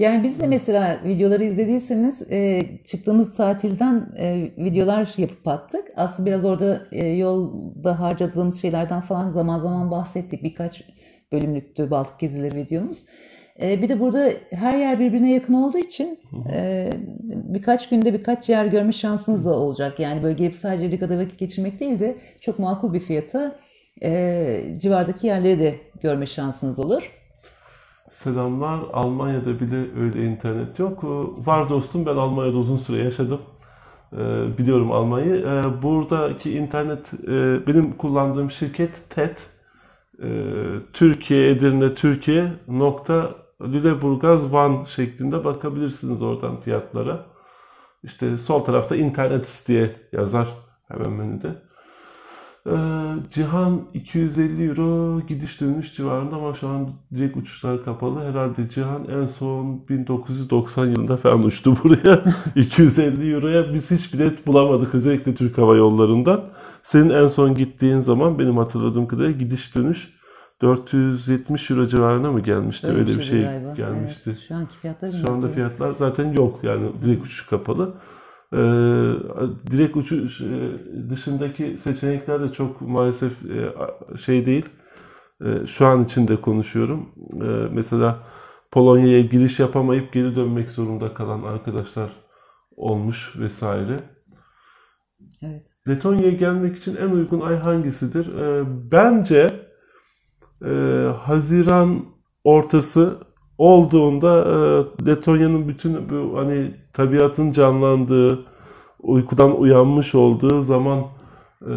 Yani 0.00 0.22
biz 0.22 0.40
de 0.40 0.46
mesela 0.46 1.00
videoları 1.04 1.44
izlediyseniz 1.44 2.32
e, 2.32 2.62
çıktığımız 2.84 3.36
tatilden 3.36 4.08
e, 4.18 4.50
videolar 4.58 5.14
yapıp 5.16 5.48
attık. 5.48 5.84
Aslında 5.96 6.26
biraz 6.26 6.44
orada 6.44 6.82
e, 6.92 7.06
yolda 7.06 8.00
harcadığımız 8.00 8.62
şeylerden 8.62 9.00
falan 9.00 9.30
zaman 9.30 9.58
zaman 9.58 9.90
bahsettik. 9.90 10.42
Birkaç 10.42 10.82
bölümlüktü 11.32 11.90
Baltık 11.90 12.18
gezileri 12.18 12.56
videomuz. 12.56 12.98
E, 13.62 13.82
bir 13.82 13.88
de 13.88 14.00
burada 14.00 14.30
her 14.50 14.78
yer 14.78 15.00
birbirine 15.00 15.32
yakın 15.32 15.54
olduğu 15.54 15.78
için 15.78 16.18
e, 16.52 16.90
birkaç 17.28 17.88
günde 17.88 18.14
birkaç 18.14 18.48
yer 18.48 18.66
görme 18.66 18.92
şansınız 18.92 19.44
da 19.44 19.50
olacak. 19.50 20.00
Yani 20.00 20.22
böyle 20.22 20.34
gelip 20.34 20.56
sadece 20.56 20.90
Riga'da 20.90 21.18
vakit 21.18 21.38
geçirmek 21.38 21.80
değil 21.80 21.98
de 21.98 22.16
çok 22.40 22.58
makul 22.58 22.92
bir 22.92 23.00
fiyata 23.00 23.56
e, 24.02 24.62
civardaki 24.78 25.26
yerleri 25.26 25.58
de 25.58 25.74
görme 26.02 26.26
şansınız 26.26 26.78
olur. 26.78 27.19
Selamlar. 28.10 28.80
Almanya'da 28.92 29.60
bile 29.60 30.00
öyle 30.00 30.24
internet 30.26 30.78
yok. 30.78 31.04
Ee, 31.04 31.46
Var 31.46 31.68
dostum 31.68 32.06
ben 32.06 32.16
Almanya'da 32.16 32.56
uzun 32.56 32.76
süre 32.76 33.02
yaşadım. 33.04 33.40
Ee, 34.12 34.18
Biliyorum 34.58 34.92
Almanya'yı. 34.92 35.36
Ee, 35.46 35.82
Buradaki 35.82 36.50
internet 36.50 37.14
e, 37.28 37.66
benim 37.66 37.92
kullandığım 37.96 38.50
şirket. 38.50 38.90
Ee, 40.22 40.26
Türkiye, 40.92 41.50
Edirne, 41.50 41.94
Türkiye 41.94 42.52
nokta 42.68 43.30
Lüleburgaz, 43.62 44.52
Van 44.52 44.84
şeklinde 44.84 45.44
bakabilirsiniz 45.44 46.22
oradan 46.22 46.60
fiyatlara. 46.60 47.26
İşte 48.02 48.38
sol 48.38 48.64
tarafta 48.64 48.96
internet 48.96 49.64
diye 49.68 49.96
yazar 50.12 50.48
hemen 50.88 51.10
menüde. 51.12 51.62
Ee, 52.66 52.70
Cihan 53.30 53.80
250 53.94 54.68
euro 54.68 55.20
gidiş 55.26 55.60
dönüş 55.60 55.94
civarında 55.96 56.36
ama 56.36 56.54
şu 56.54 56.68
an 56.68 56.90
direkt 57.14 57.36
uçuşlar 57.36 57.84
kapalı. 57.84 58.20
Herhalde 58.30 58.68
Cihan 58.70 59.08
en 59.08 59.26
son 59.26 59.88
1990 59.88 60.86
yılında 60.86 61.16
falan 61.16 61.42
uçtu 61.42 61.76
buraya. 61.84 62.22
250 62.56 63.34
euroya 63.34 63.74
biz 63.74 63.90
hiç 63.90 64.14
bilet 64.14 64.46
bulamadık 64.46 64.94
özellikle 64.94 65.34
Türk 65.34 65.58
Hava 65.58 65.76
Yolları'ndan. 65.76 66.44
Senin 66.82 67.10
en 67.10 67.28
son 67.28 67.54
gittiğin 67.54 68.00
zaman 68.00 68.38
benim 68.38 68.56
hatırladığım 68.56 69.08
kadarıyla 69.08 69.38
gidiş 69.38 69.74
dönüş 69.74 70.20
470 70.62 71.70
euro 71.70 71.86
civarına 71.86 72.32
mı 72.32 72.40
gelmişti? 72.40 72.86
Öyle, 72.86 73.06
bir 73.06 73.12
şeydi 73.12 73.24
şey 73.24 73.42
galiba. 73.42 73.72
gelmişti. 73.72 74.30
Evet, 74.30 74.40
şu 74.48 74.54
anki 74.54 74.76
fiyatlar 74.76 75.10
Şu 75.10 75.32
anda 75.32 75.48
fiyatlar 75.48 75.92
zaten 75.92 76.32
yok 76.32 76.60
yani 76.62 76.88
direkt 77.04 77.24
uçuş 77.24 77.46
kapalı. 77.46 77.92
Ee, 78.52 78.56
direkt 79.70 79.96
uçuş 79.96 80.40
e, 80.40 80.72
dışındaki 81.10 81.78
seçenekler 81.78 82.40
de 82.40 82.52
çok 82.52 82.80
maalesef 82.80 83.32
e, 83.50 83.74
şey 84.18 84.46
değil. 84.46 84.66
E, 85.44 85.66
şu 85.66 85.86
an 85.86 86.04
için 86.04 86.28
de 86.28 86.40
konuşuyorum. 86.40 87.08
E, 87.32 87.74
mesela 87.74 88.18
Polonya'ya 88.70 89.20
giriş 89.20 89.60
yapamayıp 89.60 90.12
geri 90.12 90.36
dönmek 90.36 90.70
zorunda 90.70 91.14
kalan 91.14 91.42
arkadaşlar 91.42 92.12
olmuş 92.76 93.36
vesaire. 93.38 93.96
Evet. 95.42 95.70
Letonya'ya 95.88 96.30
gelmek 96.30 96.76
için 96.76 96.96
en 96.96 97.10
uygun 97.10 97.40
ay 97.40 97.56
hangisidir? 97.56 98.34
Ee, 98.34 98.64
bence 98.92 99.46
e, 100.64 100.70
Haziran 101.18 102.04
ortası 102.44 103.18
olduğunda 103.60 104.38
e, 104.38 105.06
Letonya'nın 105.06 105.68
bütün 105.68 106.10
bu 106.10 106.38
hani 106.38 106.74
tabiatın 106.92 107.52
canlandığı, 107.52 108.46
uykudan 109.02 109.60
uyanmış 109.60 110.14
olduğu 110.14 110.62
zaman 110.62 110.98
e, 111.62 111.74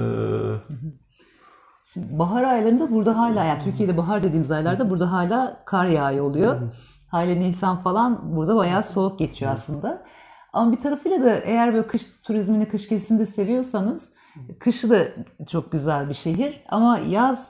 Şimdi 1.93 2.19
bahar 2.19 2.43
aylarında 2.43 2.91
burada 2.91 3.17
hala 3.17 3.43
yani 3.43 3.63
Türkiye'de 3.63 3.97
bahar 3.97 4.23
dediğimiz 4.23 4.51
aylarda 4.51 4.89
burada 4.89 5.11
hala 5.11 5.63
kar 5.65 5.85
yağıyor 5.85 6.25
oluyor. 6.25 6.55
Hala 7.07 7.35
Nisan 7.35 7.77
falan 7.77 8.35
burada 8.35 8.55
bayağı 8.55 8.83
soğuk 8.83 9.19
geçiyor 9.19 9.51
aslında. 9.51 10.03
Ama 10.53 10.71
bir 10.71 10.81
tarafıyla 10.81 11.23
da 11.23 11.35
eğer 11.35 11.73
böyle 11.73 11.87
kış 11.87 12.01
turizmini, 12.21 12.69
kış 12.69 12.89
gezisini 12.89 13.19
de 13.19 13.25
seviyorsanız 13.25 14.13
kışı 14.59 14.89
da 14.89 14.97
çok 15.47 15.71
güzel 15.71 16.09
bir 16.09 16.13
şehir. 16.13 16.63
Ama 16.69 16.97
yaz 16.97 17.49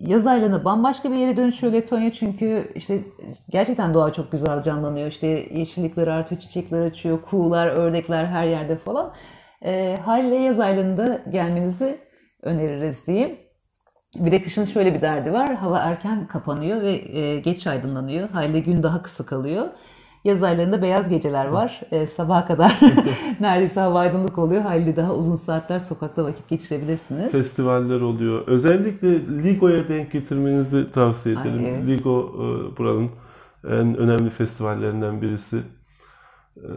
yaz 0.00 0.26
aylarında 0.26 0.64
bambaşka 0.64 1.10
bir 1.10 1.16
yere 1.16 1.36
dönüşüyor 1.36 1.72
Letonya 1.72 2.12
çünkü 2.12 2.72
işte 2.74 3.00
gerçekten 3.50 3.94
doğa 3.94 4.12
çok 4.12 4.32
güzel 4.32 4.62
canlanıyor. 4.62 5.08
İşte 5.08 5.26
yeşillikler 5.52 6.06
artıyor, 6.06 6.40
çiçekler 6.40 6.80
açıyor, 6.80 7.22
kuğular, 7.22 7.66
ördekler 7.66 8.24
her 8.24 8.46
yerde 8.46 8.76
falan. 8.76 9.14
E, 9.64 9.96
haliyle 10.04 10.36
yaz 10.36 10.60
aylarında 10.60 11.22
gelmenizi 11.30 11.98
öneririz 12.42 13.06
diyeyim. 13.06 13.38
Bir 14.16 14.32
de 14.32 14.42
kışın 14.42 14.64
şöyle 14.64 14.94
bir 14.94 15.00
derdi 15.00 15.32
var. 15.32 15.54
Hava 15.54 15.78
erken 15.78 16.26
kapanıyor 16.26 16.82
ve 16.82 16.92
e, 16.92 17.40
geç 17.40 17.66
aydınlanıyor. 17.66 18.28
Haliyle 18.28 18.60
gün 18.60 18.82
daha 18.82 19.02
kısa 19.02 19.26
kalıyor. 19.26 19.68
Yaz 20.24 20.42
aylarında 20.42 20.82
beyaz 20.82 21.08
geceler 21.08 21.46
var. 21.46 21.80
E, 21.90 22.06
sabaha 22.06 22.46
kadar 22.46 22.80
neredeyse 23.40 23.80
hava 23.80 23.98
aydınlık 24.00 24.38
oluyor. 24.38 24.62
Haliyle 24.62 24.96
daha 24.96 25.14
uzun 25.14 25.36
saatler 25.36 25.80
sokakta 25.80 26.24
vakit 26.24 26.48
geçirebilirsiniz. 26.48 27.30
festivaller 27.32 28.00
oluyor. 28.00 28.42
Özellikle 28.46 29.08
Ligo'ya 29.42 29.88
denk 29.88 30.12
getirmenizi 30.12 30.92
tavsiye 30.92 31.36
Ay, 31.36 31.42
ederim. 31.48 31.66
evet. 31.66 31.86
Ligo 31.88 32.32
e, 32.34 32.76
buranın 32.78 33.10
en 33.68 33.96
önemli 33.96 34.30
festivallerinden 34.30 35.22
birisi. 35.22 35.56
E, 36.56 36.68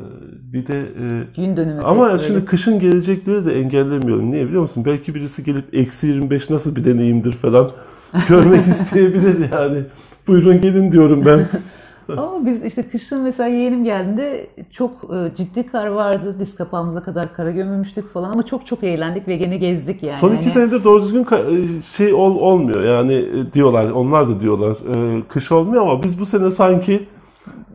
Bir 0.53 0.67
de 0.67 0.79
e, 0.79 1.23
Gün 1.35 1.57
dönümü 1.57 1.81
Ama 1.81 2.09
festivali. 2.09 2.27
şimdi 2.33 2.45
kışın 2.45 2.79
gelecekleri 2.79 3.45
de 3.45 3.59
engellemiyorum. 3.59 4.31
Niye 4.31 4.45
biliyor 4.47 4.61
musun? 4.61 4.85
Belki 4.85 5.15
birisi 5.15 5.43
gelip 5.43 5.73
eksi 5.73 6.07
25 6.07 6.49
nasıl 6.49 6.75
bir 6.75 6.85
deneyimdir 6.85 7.31
falan 7.31 7.71
görmek 8.29 8.67
isteyebilir 8.67 9.51
yani. 9.53 9.83
Buyurun 10.27 10.61
gelin 10.61 10.91
diyorum 10.91 11.23
ben. 11.25 11.47
Ama 12.17 12.45
biz 12.45 12.65
işte 12.65 12.89
kışın 12.89 13.21
mesela 13.21 13.49
yeğenim 13.49 13.83
geldiğinde 13.83 14.47
çok 14.71 14.91
e, 14.91 15.35
ciddi 15.35 15.67
kar 15.67 15.87
vardı. 15.87 16.35
Diz 16.39 16.55
kapağımıza 16.55 17.03
kadar 17.03 17.33
kara 17.33 17.51
gömülmüştük 17.51 18.13
falan 18.13 18.31
ama 18.31 18.43
çok 18.43 18.65
çok 18.65 18.83
eğlendik 18.83 19.27
ve 19.27 19.37
gene 19.37 19.57
gezdik 19.57 20.03
yani. 20.03 20.19
Son 20.19 20.29
iki 20.29 20.43
Hani- 20.43 20.51
senedir 20.51 20.83
doğru 20.83 21.03
düzgün 21.03 21.23
ka- 21.23 21.81
şey 21.97 22.13
ol, 22.13 22.35
olmuyor. 22.35 22.83
Yani 22.83 23.13
e, 23.13 23.53
diyorlar, 23.53 23.89
onlar 23.89 24.27
da 24.27 24.41
diyorlar 24.41 24.71
e, 24.71 25.21
kış 25.27 25.51
olmuyor 25.51 25.81
ama 25.81 26.03
biz 26.03 26.19
bu 26.19 26.25
sene 26.25 26.51
sanki 26.51 27.07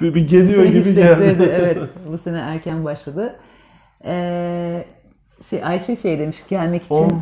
bir, 0.00 0.14
bir 0.14 0.28
geliyor 0.28 0.64
gibi 0.64 0.94
geldi. 0.94 1.36
evet. 1.52 1.78
Bu 2.12 2.18
sene 2.18 2.38
erken 2.38 2.84
başladı. 2.84 3.36
Ee, 4.04 4.84
şey 5.48 5.64
Ayşe 5.64 5.96
şey 5.96 6.18
demiş 6.18 6.36
gelmek 6.48 6.82
için 6.82 7.12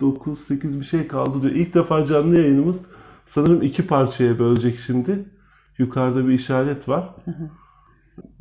9, 0.00 0.40
8 0.40 0.80
bir 0.80 0.84
şey 0.84 1.08
kaldı 1.08 1.42
diyor. 1.42 1.54
İlk 1.54 1.74
defa 1.74 2.04
canlı 2.04 2.36
yayınımız 2.36 2.80
sanırım 3.26 3.62
iki 3.62 3.86
parçaya 3.86 4.38
bölecek 4.38 4.78
şimdi. 4.86 5.24
Yukarıda 5.78 6.28
bir 6.28 6.32
işaret 6.32 6.88
var. 6.88 7.14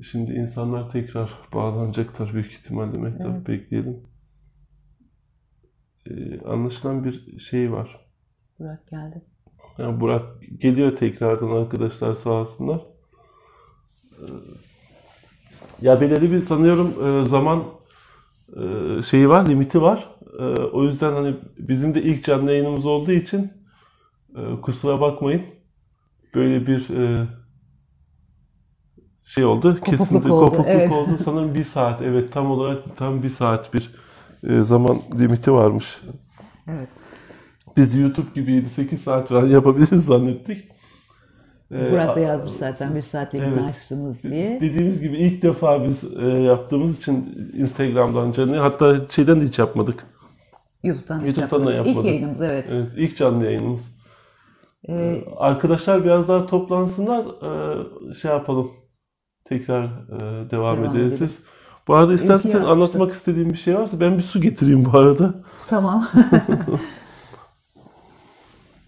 Şimdi 0.04 0.32
insanlar 0.34 0.90
tekrar 0.92 1.30
bağlanacaklar 1.54 2.34
büyük 2.34 2.52
ihtimalle 2.52 3.00
Mehtap 3.00 3.48
bekleyelim. 3.48 4.04
Ee, 6.10 6.42
anlaşılan 6.46 7.04
bir 7.04 7.40
şey 7.40 7.72
var. 7.72 8.06
Burak 8.60 8.88
geldi. 8.88 9.22
Yani 9.78 10.00
Burak 10.00 10.26
geliyor 10.60 10.96
tekrardan 10.96 11.52
arkadaşlar 11.52 12.14
sağ 12.14 12.30
olsunlar. 12.30 12.82
Ee, 14.20 14.24
Ya 15.82 16.02
belirli 16.02 16.32
bir 16.32 16.42
sanıyorum 16.42 16.94
e, 17.08 17.26
zaman 17.26 17.64
e, 18.58 18.62
şeyi 19.04 19.30
var, 19.30 19.48
limiti 19.50 19.82
var. 19.82 20.10
E, 20.40 20.44
O 20.62 20.84
yüzden 20.84 21.14
hani 21.14 21.36
bizim 21.58 21.96
de 21.96 22.02
ilk 22.04 22.26
canlı 22.26 22.52
yayınımız 22.52 22.86
olduğu 22.86 23.12
için 23.12 23.52
kusura 24.62 25.02
bakmayın. 25.02 25.42
Böyle 26.38 26.68
bir 26.68 26.90
e, 26.90 27.28
şey 29.26 29.46
oldu. 29.46 29.62
Kopukluk 29.62 30.00
Kesinlikle 30.00 30.32
oldu, 30.32 30.46
kopukluk 30.46 30.68
evet. 30.70 30.92
oldu. 30.92 31.18
Sanırım 31.26 31.54
bir 31.54 31.64
saat. 31.64 32.02
Evet 32.02 32.34
tam 32.34 32.52
olarak 32.52 32.98
tam 32.98 33.24
bir 33.24 33.30
saat 33.30 33.74
bir 33.74 33.92
e, 34.44 34.62
zaman 34.62 34.98
limiti 35.20 35.54
varmış. 35.54 36.02
Evet. 36.68 36.88
Biz 37.78 37.96
YouTube 37.96 38.28
gibi 38.36 38.52
7-8 38.52 38.98
saat 38.98 39.30
falan 39.30 39.48
yapabiliriz 39.48 40.06
zannettik. 40.06 40.72
Ee, 41.72 41.92
Burak 41.92 42.16
da 42.16 42.20
yazmış 42.20 42.54
zaten 42.54 42.96
bir 42.96 43.02
saatle 43.02 43.40
Evet. 43.40 43.70
açtınız 43.70 44.24
diye. 44.24 44.62
Dediğimiz 44.62 45.02
gibi 45.02 45.18
ilk 45.18 45.42
defa 45.42 45.84
biz 45.88 46.04
e, 46.20 46.26
yaptığımız 46.28 46.98
için 46.98 47.50
Instagram'dan 47.54 48.32
canlı 48.32 48.58
hatta 48.58 49.08
şeyden 49.10 49.42
de 49.42 49.46
hiç 49.46 49.60
yapmadık. 49.60 50.06
YouTube'dan 50.84 51.20
hiç 51.20 51.38
YouTube'dan 51.38 51.68
da 51.68 51.74
yapmadık. 51.74 51.98
İlk 51.98 52.06
yayınımız 52.06 52.42
evet. 52.42 52.70
Evet, 52.72 52.88
ilk 52.98 53.18
canlı 53.18 53.46
yayınımız. 53.46 53.97
Ee, 54.90 55.24
Arkadaşlar 55.38 56.04
biraz 56.04 56.28
daha 56.28 56.46
toplansınlar. 56.48 57.26
e, 58.12 58.14
şey 58.14 58.32
yapalım. 58.32 58.72
Tekrar 59.46 59.84
e, 59.84 60.20
devam, 60.52 60.78
Devam 60.78 60.96
ederiz. 60.96 61.14
edelim. 61.14 61.32
Bu 61.88 61.96
arada 61.96 62.14
istersen 62.14 62.62
anlatmak 62.62 63.14
istediğim 63.14 63.50
bir 63.50 63.58
şey 63.58 63.76
varsa 63.78 64.00
ben 64.00 64.18
bir 64.18 64.24
su 64.24 64.42
getireyim 64.42 64.86
bu 64.94 64.98
arada. 64.98 65.34
Tamam. 65.68 66.08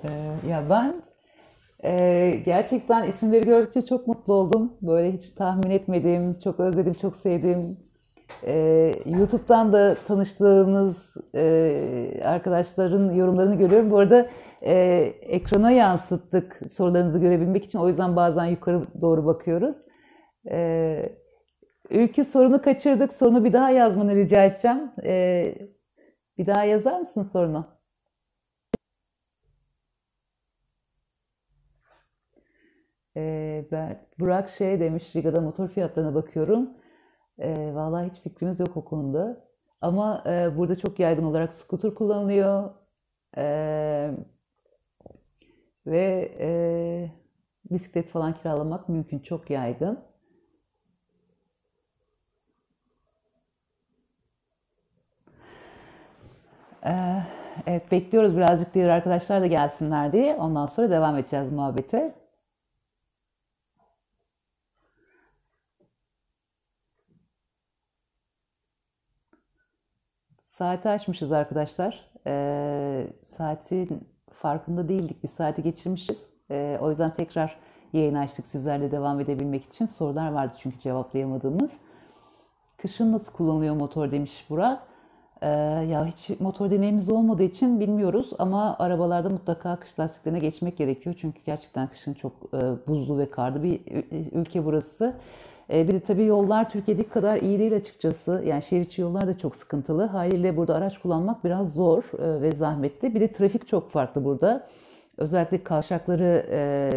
Ee, 0.04 0.10
ya 0.50 0.64
ben 0.70 1.02
e, 1.84 2.30
gerçekten 2.46 3.08
isimleri 3.08 3.46
gördükçe 3.46 3.86
çok 3.86 4.08
mutlu 4.08 4.34
oldum. 4.34 4.74
Böyle 4.82 5.12
hiç 5.18 5.30
tahmin 5.30 5.70
etmediğim, 5.70 6.40
çok 6.40 6.60
özledim, 6.60 6.94
çok 6.94 7.16
sevdiğim. 7.16 7.78
e, 8.48 8.54
YouTube'dan 9.06 9.74
da 9.74 9.96
tanıştığımız 10.08 10.98
e, 11.36 12.22
arkadaşların 12.26 13.14
yorumlarını 13.14 13.56
görüyorum. 13.56 13.92
Bu 13.92 14.00
arada 14.00 14.30
e, 14.62 14.74
ekrana 15.22 15.72
yansıttık 15.72 16.60
sorularınızı 16.72 17.20
görebilmek 17.20 17.66
için. 17.66 17.80
O 17.80 17.88
yüzden 17.88 18.16
bazen 18.16 18.46
yukarı 18.46 19.02
doğru 19.02 19.26
bakıyoruz. 19.26 19.76
E, 20.52 21.20
Ülkü 21.90 22.24
sorunu 22.24 22.62
kaçırdık. 22.62 23.14
Sorunu 23.14 23.44
bir 23.44 23.54
daha 23.54 23.70
yazmanı 23.70 24.16
rica 24.16 24.44
edeceğim. 24.46 24.92
E, 25.04 25.56
bir 26.38 26.46
daha 26.48 26.64
yazar 26.64 27.00
mısın 27.00 27.22
sorunu? 27.24 27.80
Ee, 33.18 33.66
ben, 33.72 34.08
Burak 34.20 34.50
şey 34.50 34.80
demiş, 34.80 35.16
Riga'da 35.16 35.42
motor 35.42 35.68
fiyatlarına 35.70 36.16
bakıyorum. 36.16 36.70
Ee, 37.40 37.72
vallahi 37.76 38.10
hiç 38.10 38.20
fikrimiz 38.22 38.60
yok 38.60 38.78
o 38.78 38.86
konuda. 38.86 39.48
Ama 39.82 40.24
e, 40.28 40.58
burada 40.58 40.76
çok 40.78 41.00
yaygın 41.00 41.24
olarak 41.24 41.54
scooter 41.54 41.94
kullanılıyor. 41.96 42.70
Ee, 43.38 44.12
ve 45.88 46.32
e, 46.40 46.50
bisiklet 47.72 48.10
falan 48.10 48.34
kiralamak 48.34 48.90
mümkün, 48.90 49.20
çok 49.20 49.50
yaygın. 49.50 50.10
Ee, 56.86 57.24
evet, 57.68 57.92
bekliyoruz 57.92 58.38
birazcık 58.38 58.74
diğer 58.74 58.90
arkadaşlar 58.90 59.42
da 59.42 59.48
gelsinler 59.48 60.12
diye. 60.14 60.36
Ondan 60.36 60.66
sonra 60.66 60.90
devam 60.90 61.18
edeceğiz 61.18 61.52
muhabbete. 61.52 62.16
Saati 70.44 70.90
açmışız 70.90 71.32
arkadaşlar. 71.32 72.10
Ee, 72.28 73.08
saatin 73.24 74.10
farkında 74.42 74.90
değildik. 74.90 75.24
Bir 75.24 75.28
saati 75.28 75.64
geçirmişiz. 75.64 76.26
Ee, 76.52 76.78
o 76.82 76.90
yüzden 76.90 77.14
tekrar 77.14 77.60
yayın 77.94 78.16
açtık 78.16 78.48
sizlerle 78.48 78.92
devam 78.92 79.20
edebilmek 79.20 79.66
için. 79.66 79.86
Sorular 79.86 80.32
vardı 80.32 80.54
çünkü 80.62 80.80
cevaplayamadığımız. 80.80 81.74
Kışın 82.78 83.12
nasıl 83.12 83.34
kullanılıyor 83.34 83.76
motor 83.76 84.12
demiş 84.12 84.46
Burak. 84.50 84.84
Ee, 85.42 85.48
ya 85.90 86.06
hiç 86.06 86.30
motor 86.40 86.72
deneyimimiz 86.72 87.10
olmadığı 87.10 87.44
için 87.44 87.80
bilmiyoruz 87.80 88.30
ama 88.40 88.76
arabalarda 88.80 89.30
mutlaka 89.30 89.76
kış 89.76 90.00
lastiklerine 90.00 90.40
geçmek 90.40 90.78
gerekiyor. 90.78 91.16
Çünkü 91.22 91.40
gerçekten 91.46 91.88
kışın 91.88 92.14
çok 92.14 92.34
e, 92.54 92.88
buzlu 92.88 93.18
ve 93.18 93.30
karlı 93.30 93.64
bir 93.64 93.80
ü- 93.92 94.30
ülke 94.32 94.66
burası. 94.66 95.16
E, 95.74 95.88
bir 95.88 95.94
de 95.94 96.00
tabii 96.00 96.26
yollar 96.26 96.70
Türkiye'deki 96.70 97.10
kadar 97.10 97.38
iyi 97.38 97.60
değil 97.60 97.76
açıkçası. 97.76 98.44
Yani 98.46 98.64
şehir 98.64 98.82
içi 98.82 99.02
yollar 99.02 99.28
da 99.28 99.38
çok 99.38 99.56
sıkıntılı. 99.56 100.04
Haliyle 100.04 100.58
burada 100.58 100.76
araç 100.76 100.98
kullanmak 100.98 101.44
biraz 101.44 101.74
zor 101.74 102.04
e, 102.20 102.42
ve 102.42 102.52
zahmetli. 102.52 103.16
Bir 103.16 103.22
de 103.22 103.32
trafik 103.32 103.68
çok 103.68 103.92
farklı 103.92 104.26
burada. 104.26 104.68
Özellikle 105.18 105.64
kavşakları 105.64 106.46
e, 106.52 106.90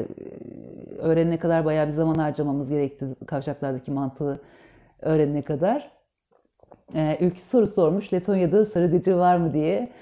öğrenene 0.98 1.38
kadar 1.38 1.64
bayağı 1.64 1.86
bir 1.86 1.92
zaman 1.92 2.14
harcamamız 2.14 2.70
gerekti. 2.70 3.06
Kavşaklardaki 3.26 3.90
mantığı 3.90 4.40
öğrenene 5.00 5.42
kadar. 5.42 5.90
Ee, 6.94 7.18
Ülkü 7.20 7.40
soru 7.40 7.66
sormuş. 7.66 8.12
Letonya'da 8.12 8.64
sarıgıcı 8.64 9.16
var 9.16 9.36
mı 9.36 9.52
diye. 9.52 9.92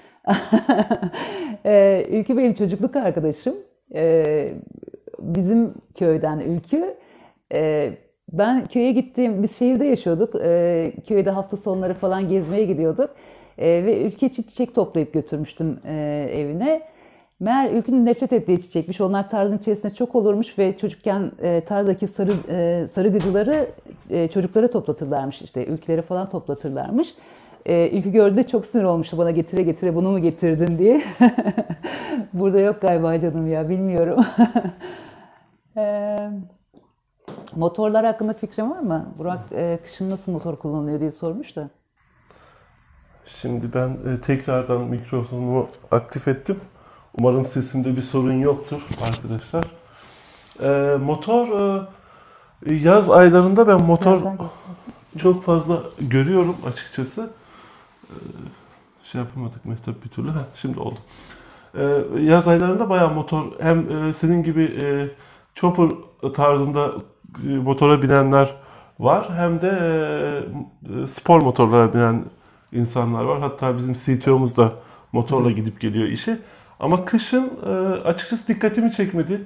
Ee, 1.65 2.05
Ülkü 2.09 2.37
benim 2.37 2.53
çocukluk 2.53 2.95
arkadaşım. 2.95 3.55
Ee, 3.95 4.53
bizim 5.19 5.73
köyden 5.95 6.39
Ülkü. 6.39 6.95
Ee, 7.53 7.93
ben 8.31 8.65
köye 8.65 8.91
gittiğim, 8.91 9.43
biz 9.43 9.57
şehirde 9.57 9.85
yaşıyorduk. 9.85 10.35
Ee, 10.43 10.93
köyde 11.07 11.29
hafta 11.29 11.57
sonları 11.57 11.93
falan 11.93 12.29
gezmeye 12.29 12.65
gidiyorduk. 12.65 13.09
Ee, 13.57 13.67
ve 13.85 14.01
Ülkü 14.03 14.25
için 14.25 14.43
çiçek 14.43 14.75
toplayıp 14.75 15.13
götürmüştüm 15.13 15.79
e, 15.85 16.27
evine. 16.33 16.81
Meğer 17.39 17.71
Ülkü'nün 17.71 18.05
nefret 18.05 18.33
ettiği 18.33 18.61
çiçekmiş. 18.61 19.01
Onlar 19.01 19.29
tarlanın 19.29 19.57
içerisinde 19.57 19.93
çok 19.93 20.15
olurmuş 20.15 20.59
ve 20.59 20.77
çocukken 20.77 21.31
e, 21.41 21.61
tarladaki 21.61 22.07
sarı 22.07 22.31
e, 22.49 22.87
sarıgıcıları 22.87 23.67
e, 24.09 24.27
çocuklara 24.27 24.69
toplatırlarmış 24.69 25.41
işte. 25.41 25.65
Ülkülere 25.65 26.01
falan 26.01 26.29
toplatırlarmış. 26.29 27.13
E, 27.65 27.89
Ülkü 27.97 28.11
gördüğünde 28.11 28.47
çok 28.47 28.65
sinir 28.65 28.83
olmuştu 28.83 29.17
bana 29.17 29.31
getire 29.31 29.63
getire 29.63 29.95
bunu 29.95 30.11
mu 30.11 30.19
getirdin 30.19 30.77
diye. 30.77 31.01
Burada 32.33 32.59
yok 32.59 32.81
galiba 32.81 33.19
canım 33.19 33.47
ya 33.51 33.69
bilmiyorum. 33.69 34.25
e, 35.77 36.17
motorlar 37.55 38.05
hakkında 38.05 38.33
fikrin 38.33 38.71
var 38.71 38.79
mı? 38.79 39.13
Burak 39.17 39.39
e, 39.51 39.79
kışın 39.83 40.09
nasıl 40.09 40.31
motor 40.31 40.55
kullanılıyor 40.55 40.99
diye 40.99 41.11
sormuş 41.11 41.55
da. 41.55 41.69
Şimdi 43.25 43.73
ben 43.73 43.89
e, 43.89 44.21
tekrardan 44.21 44.81
mikrofonumu 44.81 45.67
aktif 45.91 46.27
ettim. 46.27 46.59
Umarım 47.17 47.45
sesimde 47.45 47.97
bir 47.97 48.01
sorun 48.01 48.33
yoktur 48.33 48.81
arkadaşlar. 49.01 49.65
E, 50.63 50.97
motor 50.97 51.47
e, 52.65 52.73
yaz 52.73 53.09
aylarında 53.09 53.67
ben 53.67 53.81
motor 53.81 54.21
çok 55.17 55.43
fazla 55.43 55.83
görüyorum 55.99 56.55
açıkçası. 56.67 57.29
E, 58.03 58.15
şey 59.03 59.21
yapamadık 59.21 59.65
Mehtap 59.65 60.03
bir 60.03 60.09
türlü. 60.09 60.29
Heh, 60.29 60.45
şimdi 60.55 60.79
oldu. 60.79 60.99
E, 61.75 61.83
yaz 62.19 62.47
aylarında 62.47 62.89
bayağı 62.89 63.13
motor 63.13 63.45
hem 63.59 64.07
e, 64.09 64.13
senin 64.13 64.43
gibi 64.43 64.63
e, 64.81 65.09
chopper 65.55 65.89
tarzında 66.35 66.91
motora 67.43 68.01
binenler 68.01 68.55
var 68.99 69.29
hem 69.35 69.61
de 69.61 69.69
e, 71.03 71.07
spor 71.07 71.41
motorlara 71.41 71.93
binen 71.93 72.25
insanlar 72.71 73.23
var. 73.23 73.39
Hatta 73.39 73.77
bizim 73.77 73.93
CTO'muz 73.93 74.57
da 74.57 74.73
motorla 75.11 75.51
gidip 75.51 75.81
geliyor 75.81 76.07
işe. 76.07 76.37
Ama 76.79 77.05
kışın 77.05 77.51
e, 77.65 77.69
açıkçası 78.07 78.47
dikkatimi 78.47 78.91
çekmedi. 78.91 79.41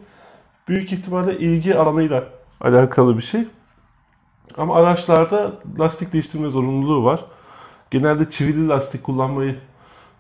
Büyük 0.67 0.91
ihtimalle 0.93 1.37
ilgi 1.37 1.75
alanıyla 1.75 2.23
alakalı 2.61 3.17
bir 3.17 3.21
şey. 3.21 3.43
Ama 4.57 4.75
araçlarda 4.75 5.51
lastik 5.79 6.13
değiştirme 6.13 6.49
zorunluluğu 6.49 7.03
var. 7.05 7.25
Genelde 7.91 8.29
çivili 8.29 8.67
lastik 8.67 9.03
kullanmayı 9.03 9.55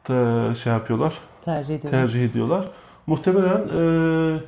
da 0.09 0.55
şey 0.55 0.73
yapıyorlar, 0.73 1.13
Tercih 1.45 1.75
ediyorum. 1.75 1.99
tercih 1.99 2.25
ediyorlar. 2.25 2.65
Muhtemelen 3.07 3.61
e, 3.77 4.39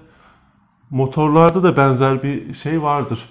motorlarda 0.89 1.63
da 1.63 1.77
benzer 1.77 2.23
bir 2.23 2.53
şey 2.53 2.81
vardır. 2.81 3.29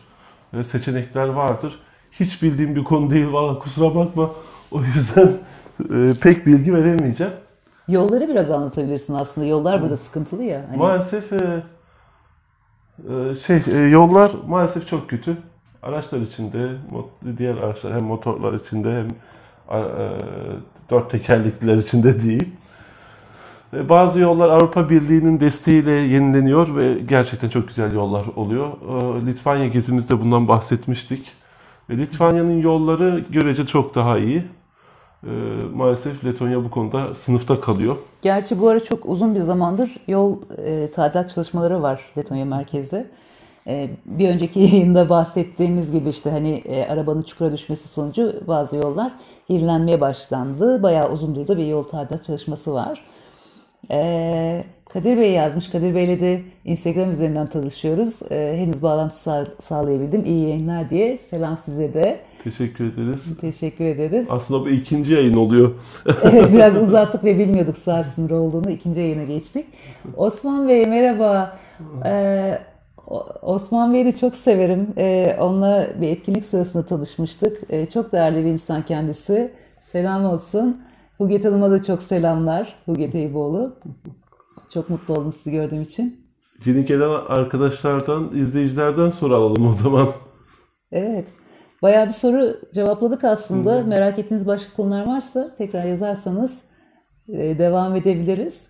E, 0.52 0.64
seçenekler 0.64 1.28
vardır. 1.28 1.80
Hiç 2.12 2.42
bildiğim 2.42 2.76
bir 2.76 2.84
konu 2.84 3.10
değil 3.10 3.32
valla 3.32 3.58
kusura 3.58 3.94
bakma. 3.94 4.30
O 4.70 4.82
yüzden 4.82 5.28
e, 5.94 6.14
pek 6.20 6.46
bilgi 6.46 6.74
veremeyeceğim. 6.74 7.32
Yolları 7.88 8.28
biraz 8.28 8.50
anlatabilirsin 8.50 9.14
aslında. 9.14 9.46
Yollar 9.46 9.82
burada 9.82 9.96
sıkıntılı 9.96 10.42
ya. 10.42 10.64
Hani 10.68 10.76
Maalesef 10.76 11.32
e, 11.32 11.62
e, 13.08 13.34
şey 13.34 13.62
e, 13.72 13.78
yollar 13.78 14.30
maalesef 14.48 14.88
çok 14.88 15.10
kötü. 15.10 15.36
Araçlar 15.82 16.20
içinde, 16.20 16.70
diğer 17.38 17.56
araçlar 17.56 17.94
hem 17.94 18.04
motorlar 18.04 18.52
içinde 18.52 18.92
hem 18.92 19.08
e, 19.78 19.84
dört 20.90 21.10
tekerlekliler 21.10 21.76
içinde 21.76 22.22
değil. 22.22 22.48
Bazı 23.72 24.20
yollar 24.20 24.48
Avrupa 24.48 24.90
Birliği'nin 24.90 25.40
desteğiyle 25.40 25.90
yenileniyor 25.90 26.76
ve 26.76 26.98
gerçekten 27.08 27.48
çok 27.48 27.68
güzel 27.68 27.92
yollar 27.92 28.24
oluyor. 28.36 28.68
E, 28.68 29.26
Litvanya 29.26 29.66
gezimizde 29.66 30.20
bundan 30.20 30.48
bahsetmiştik. 30.48 31.32
Litvanya'nın 31.90 32.60
yolları 32.60 33.24
görece 33.30 33.66
çok 33.66 33.94
daha 33.94 34.18
iyi. 34.18 34.44
E, 35.24 35.30
Maalesef 35.74 36.24
Letonya 36.24 36.64
bu 36.64 36.70
konuda 36.70 37.14
sınıfta 37.14 37.60
kalıyor. 37.60 37.96
Gerçi 38.22 38.60
bu 38.60 38.68
ara 38.68 38.84
çok 38.84 39.06
uzun 39.06 39.34
bir 39.34 39.40
zamandır 39.40 39.90
yol 40.08 40.36
e, 40.64 40.90
tadilat 40.90 41.34
çalışmaları 41.34 41.82
var 41.82 42.00
Letonya 42.18 42.44
merkezde. 42.44 43.06
E, 43.66 43.90
bir 44.06 44.28
önceki 44.28 44.60
yayında 44.72 45.08
bahsettiğimiz 45.08 45.92
gibi 45.92 46.08
işte 46.08 46.30
hani 46.30 46.50
e, 46.50 46.86
arabanın 46.86 47.22
çukura 47.22 47.52
düşmesi 47.52 47.88
sonucu 47.88 48.42
bazı 48.46 48.76
yollar 48.76 49.12
yenilenmeye 49.48 50.00
başlandı. 50.00 50.82
Bayağı 50.82 51.12
uzundur 51.12 51.48
da 51.48 51.56
bir 51.58 51.66
yol 51.66 51.82
tadilat 51.82 52.24
çalışması 52.24 52.74
var. 52.74 53.04
E, 53.90 54.64
Kadir 54.92 55.16
Bey 55.16 55.32
yazmış. 55.32 55.68
Kadir 55.70 55.94
Bey'le 55.94 56.20
de 56.20 56.40
Instagram 56.64 57.10
üzerinden 57.10 57.46
tanışıyoruz. 57.46 58.32
E, 58.32 58.56
henüz 58.58 58.82
bağlantı 58.82 59.18
sağ- 59.18 59.46
sağlayabildim. 59.60 60.24
İyi 60.24 60.48
yayınlar 60.48 60.90
diye. 60.90 61.18
Selam 61.18 61.56
size 61.56 61.94
de. 61.94 62.18
Teşekkür 62.44 62.92
ederiz. 62.92 63.38
Teşekkür 63.40 63.84
ederiz. 63.84 64.26
Aslında 64.30 64.60
bu 64.64 64.68
ikinci 64.68 65.12
yayın 65.12 65.34
oluyor. 65.34 65.74
Evet 66.22 66.52
biraz 66.52 66.76
uzattık 66.82 67.24
ve 67.24 67.38
bilmiyorduk 67.38 67.76
saat 67.76 68.06
sınırı 68.06 68.36
olduğunu. 68.36 68.70
İkinci 68.70 69.00
yayına 69.00 69.24
geçtik. 69.24 69.66
Osman 70.16 70.68
Bey 70.68 70.84
merhaba. 70.84 71.58
Ee, 72.06 72.58
Osman 73.42 73.94
Bey'i 73.94 74.04
de 74.04 74.12
çok 74.16 74.34
severim. 74.34 74.86
Ee, 74.98 75.36
onunla 75.40 75.86
bir 76.00 76.08
etkinlik 76.08 76.44
sırasında 76.44 76.86
tanışmıştık. 76.86 77.62
Ee, 77.70 77.86
çok 77.86 78.12
değerli 78.12 78.44
bir 78.44 78.50
insan 78.50 78.82
kendisi. 78.82 79.50
Selam 79.92 80.24
olsun. 80.24 80.82
Huget 81.18 81.44
Hanım'a 81.44 81.70
da 81.70 81.82
çok 81.82 82.02
selamlar. 82.02 82.74
Huget 82.86 83.14
Eyüboğlu. 83.14 83.76
Çok 84.74 84.90
mutlu 84.90 85.14
oldum 85.14 85.32
sizi 85.32 85.50
gördüğüm 85.50 85.82
için. 85.82 86.26
Yeni 86.64 86.84
gelen 86.84 87.08
arkadaşlardan, 87.28 88.30
izleyicilerden 88.34 89.10
soru 89.10 89.34
alalım 89.34 89.68
o 89.68 89.72
zaman. 89.72 90.08
Evet. 90.92 91.26
Bayağı 91.82 92.06
bir 92.06 92.12
soru 92.12 92.60
cevapladık 92.74 93.24
aslında. 93.24 93.82
Merak 93.84 94.18
ettiğiniz 94.18 94.46
başka 94.46 94.72
konular 94.72 95.06
varsa 95.06 95.54
tekrar 95.54 95.84
yazarsanız 95.84 96.60
e, 97.28 97.58
devam 97.58 97.96
edebiliriz. 97.96 98.66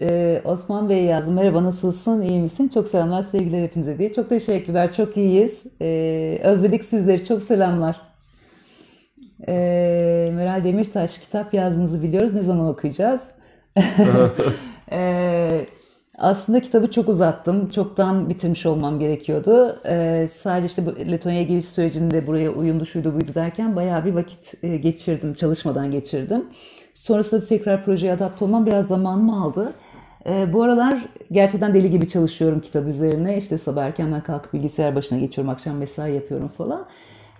E, 0.00 0.40
Osman 0.44 0.88
Bey 0.88 1.04
yazdı. 1.04 1.30
Merhaba 1.30 1.64
nasılsın? 1.64 2.22
İyi 2.22 2.40
misin? 2.40 2.68
Çok 2.74 2.88
selamlar 2.88 3.22
sevgiler 3.22 3.62
hepinize 3.62 3.98
diye. 3.98 4.12
Çok 4.12 4.28
teşekkürler. 4.28 4.92
Çok 4.92 5.16
iyiyiz. 5.16 5.66
E, 5.80 6.40
özledik 6.44 6.84
sizleri. 6.84 7.24
Çok 7.24 7.42
selamlar. 7.42 8.07
E, 9.48 9.52
Meral 10.34 10.64
Demirtaş 10.64 11.18
kitap 11.18 11.54
yazdığınızı 11.54 12.02
biliyoruz. 12.02 12.34
Ne 12.34 12.42
zaman 12.42 12.68
okuyacağız? 12.68 13.20
Ee, 14.92 15.66
aslında 16.18 16.60
kitabı 16.60 16.90
çok 16.90 17.08
uzattım. 17.08 17.70
Çoktan 17.70 18.28
bitirmiş 18.28 18.66
olmam 18.66 18.98
gerekiyordu. 18.98 19.80
Ee, 19.86 20.28
sadece 20.32 20.66
işte 20.66 20.86
bu 20.86 20.96
Letonya'ya 21.10 21.42
geliş 21.42 21.68
sürecinde 21.68 22.26
buraya 22.26 22.50
uyumlu 22.50 22.86
şuydu 22.86 23.14
buydu 23.14 23.34
derken 23.34 23.76
bayağı 23.76 24.04
bir 24.04 24.14
vakit 24.14 24.54
e, 24.64 24.76
geçirdim. 24.76 25.34
Çalışmadan 25.34 25.90
geçirdim. 25.90 26.44
Sonrasında 26.94 27.44
tekrar 27.44 27.84
projeye 27.84 28.12
adapte 28.12 28.44
olmam 28.44 28.66
biraz 28.66 28.86
zamanımı 28.86 29.42
aldı. 29.42 29.74
Ee, 30.26 30.52
bu 30.52 30.62
aralar 30.62 31.08
gerçekten 31.32 31.74
deli 31.74 31.90
gibi 31.90 32.08
çalışıyorum 32.08 32.60
kitap 32.60 32.86
üzerine. 32.86 33.38
İşte 33.38 33.58
sabah 33.58 33.84
erkenden 33.84 34.22
kalkıp 34.22 34.52
bilgisayar 34.52 34.94
başına 34.94 35.18
geçiyorum, 35.18 35.50
akşam 35.50 35.76
mesai 35.76 36.14
yapıyorum 36.14 36.48
falan. 36.48 36.86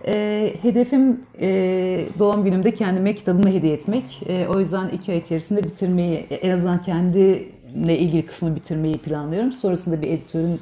Ee, 0.07 0.53
hedefim 0.61 1.19
e, 1.41 2.05
doğum 2.19 2.43
günümde 2.43 2.73
kendime 2.73 3.15
kitabımı 3.15 3.49
hediye 3.49 3.73
etmek. 3.73 4.21
Ee, 4.27 4.47
o 4.47 4.59
yüzden 4.59 4.89
iki 4.89 5.11
ay 5.11 5.17
içerisinde 5.17 5.63
bitirmeyi, 5.63 6.17
en 6.17 6.49
azından 6.49 6.81
kendimle 6.81 7.97
ilgili 7.97 8.25
kısmı 8.25 8.55
bitirmeyi 8.55 8.97
planlıyorum. 8.97 9.51
Sonrasında 9.51 10.01
bir 10.01 10.07
editörün 10.07 10.59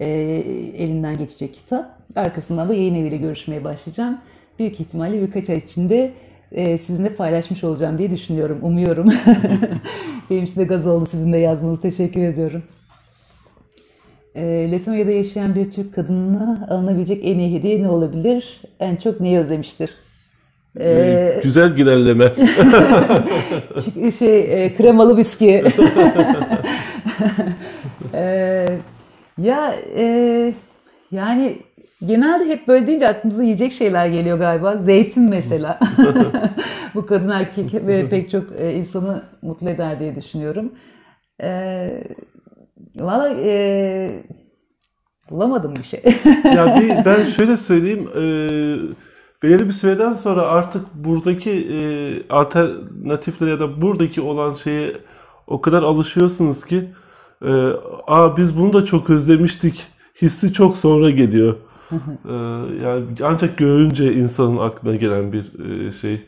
e, 0.00 0.08
elinden 0.76 1.18
geçecek 1.18 1.54
kitap. 1.54 1.98
Arkasından 2.16 2.68
da 2.68 2.74
yayın 2.74 2.94
eviyle 2.94 3.16
görüşmeye 3.16 3.64
başlayacağım. 3.64 4.18
Büyük 4.58 4.80
ihtimalle 4.80 5.22
birkaç 5.22 5.50
ay 5.50 5.56
içinde 5.56 6.12
e, 6.52 6.78
sizinle 6.78 7.14
paylaşmış 7.14 7.64
olacağım 7.64 7.98
diye 7.98 8.10
düşünüyorum, 8.10 8.58
umuyorum. 8.62 9.08
Benim 10.30 10.44
için 10.44 10.60
de 10.60 10.64
gaz 10.64 10.86
oldu 10.86 11.06
sizin 11.10 11.32
de 11.32 11.38
yazmanız. 11.38 11.80
Teşekkür 11.80 12.20
ediyorum. 12.20 12.62
E, 14.34 14.42
Letonya'da 14.72 15.10
yaşayan 15.10 15.54
bir 15.54 15.70
Türk 15.70 15.94
kadınına 15.94 16.66
alınabilecek 16.70 17.20
en 17.24 17.38
iyi 17.38 17.58
hediye 17.58 17.82
ne 17.82 17.88
olabilir? 17.88 18.60
En 18.80 18.96
çok 18.96 19.20
neyi 19.20 19.38
özlemiştir? 19.38 19.90
E, 20.80 21.40
Güzel 21.42 21.76
girelleme. 21.76 22.32
Çık- 23.84 24.14
şey 24.14 24.64
e, 24.64 24.74
kremalı 24.74 25.16
bisküvi. 25.16 25.64
E, 28.14 28.66
ya 29.38 29.74
e, 29.96 30.54
yani 31.10 31.56
genelde 32.06 32.48
hep 32.48 32.68
böyle 32.68 32.86
deyince 32.86 33.08
aklımıza 33.08 33.42
yiyecek 33.42 33.72
şeyler 33.72 34.06
geliyor 34.06 34.38
galiba. 34.38 34.76
Zeytin 34.76 35.30
mesela. 35.30 35.78
Bu 36.94 37.06
kadın 37.06 37.28
erkek 37.28 37.74
ve 37.86 38.08
pek 38.08 38.30
çok 38.30 38.44
e, 38.58 38.74
insanı 38.74 39.22
mutlu 39.42 39.70
eder 39.70 40.00
diye 40.00 40.16
düşünüyorum. 40.16 40.72
E, 41.42 41.90
Valla 42.96 43.28
e, 43.34 44.24
bulamadım 45.30 45.74
bir 45.76 45.82
şey. 45.82 46.02
ya 46.44 46.80
bir, 46.80 47.04
ben 47.04 47.24
şöyle 47.36 47.56
söyleyeyim. 47.56 48.08
E, 48.08 48.22
belirli 49.42 49.68
bir 49.68 49.72
süreden 49.72 50.14
sonra 50.14 50.42
artık 50.42 50.94
buradaki 50.94 51.50
e, 51.50 51.78
alternatiflere 52.28 53.50
ya 53.50 53.60
da 53.60 53.82
buradaki 53.82 54.20
olan 54.20 54.54
şeye 54.54 54.96
o 55.46 55.60
kadar 55.60 55.82
alışıyorsunuz 55.82 56.64
ki 56.64 56.88
e, 57.44 57.72
aa 58.06 58.36
biz 58.36 58.58
bunu 58.58 58.72
da 58.72 58.84
çok 58.84 59.10
özlemiştik 59.10 59.86
hissi 60.22 60.52
çok 60.52 60.76
sonra 60.76 61.10
geliyor. 61.10 61.56
E, 62.28 62.32
yani 62.84 63.04
ancak 63.22 63.58
görünce 63.58 64.14
insanın 64.14 64.56
aklına 64.56 64.96
gelen 64.96 65.32
bir 65.32 65.44
e, 65.70 65.92
şey. 65.92 66.26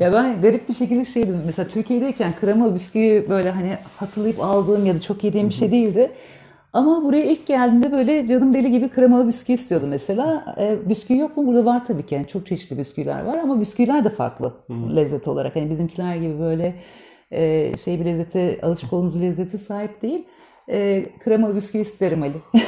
Ya 0.00 0.12
ben 0.12 0.42
garip 0.42 0.68
bir 0.68 0.74
şekilde 0.74 1.04
şeydim. 1.04 1.42
Mesela 1.46 1.68
Türkiye'deyken 1.68 2.34
kremalı 2.40 2.74
bisküvi 2.74 3.26
böyle 3.28 3.50
hani 3.50 3.78
hatırlayıp 3.96 4.40
aldığım 4.40 4.86
ya 4.86 4.94
da 4.94 5.00
çok 5.00 5.24
yediğim 5.24 5.48
bir 5.48 5.54
şey 5.54 5.72
değildi. 5.72 6.10
Ama 6.72 7.04
buraya 7.04 7.24
ilk 7.24 7.46
geldiğimde 7.46 7.92
böyle 7.92 8.26
canım 8.26 8.54
deli 8.54 8.70
gibi 8.70 8.88
kremalı 8.88 9.28
bisküvi 9.28 9.54
istiyordu 9.54 9.86
mesela. 9.88 10.54
E, 10.60 10.88
bisküvi 10.88 11.18
yok 11.18 11.36
mu? 11.36 11.46
Burada 11.46 11.64
var 11.64 11.86
tabii 11.86 12.06
ki. 12.06 12.14
Yani 12.14 12.26
çok 12.26 12.46
çeşitli 12.46 12.78
bisküviler 12.78 13.24
var 13.24 13.38
ama 13.38 13.60
bisküviler 13.60 14.04
de 14.04 14.08
farklı 14.10 14.54
lezzet 14.96 15.28
olarak. 15.28 15.56
Hani 15.56 15.70
bizimkiler 15.70 16.16
gibi 16.16 16.38
böyle 16.40 16.74
e, 17.30 17.72
şey 17.84 18.00
bir 18.00 18.04
lezzete, 18.04 18.60
alışık 18.62 18.92
olduğumuz 18.92 19.20
lezzete 19.20 19.58
sahip 19.58 20.02
değil. 20.02 20.24
E, 20.68 21.06
kremalı 21.24 21.56
bisküvi 21.56 21.82
isterim 21.82 22.22
Ali. 22.22 22.36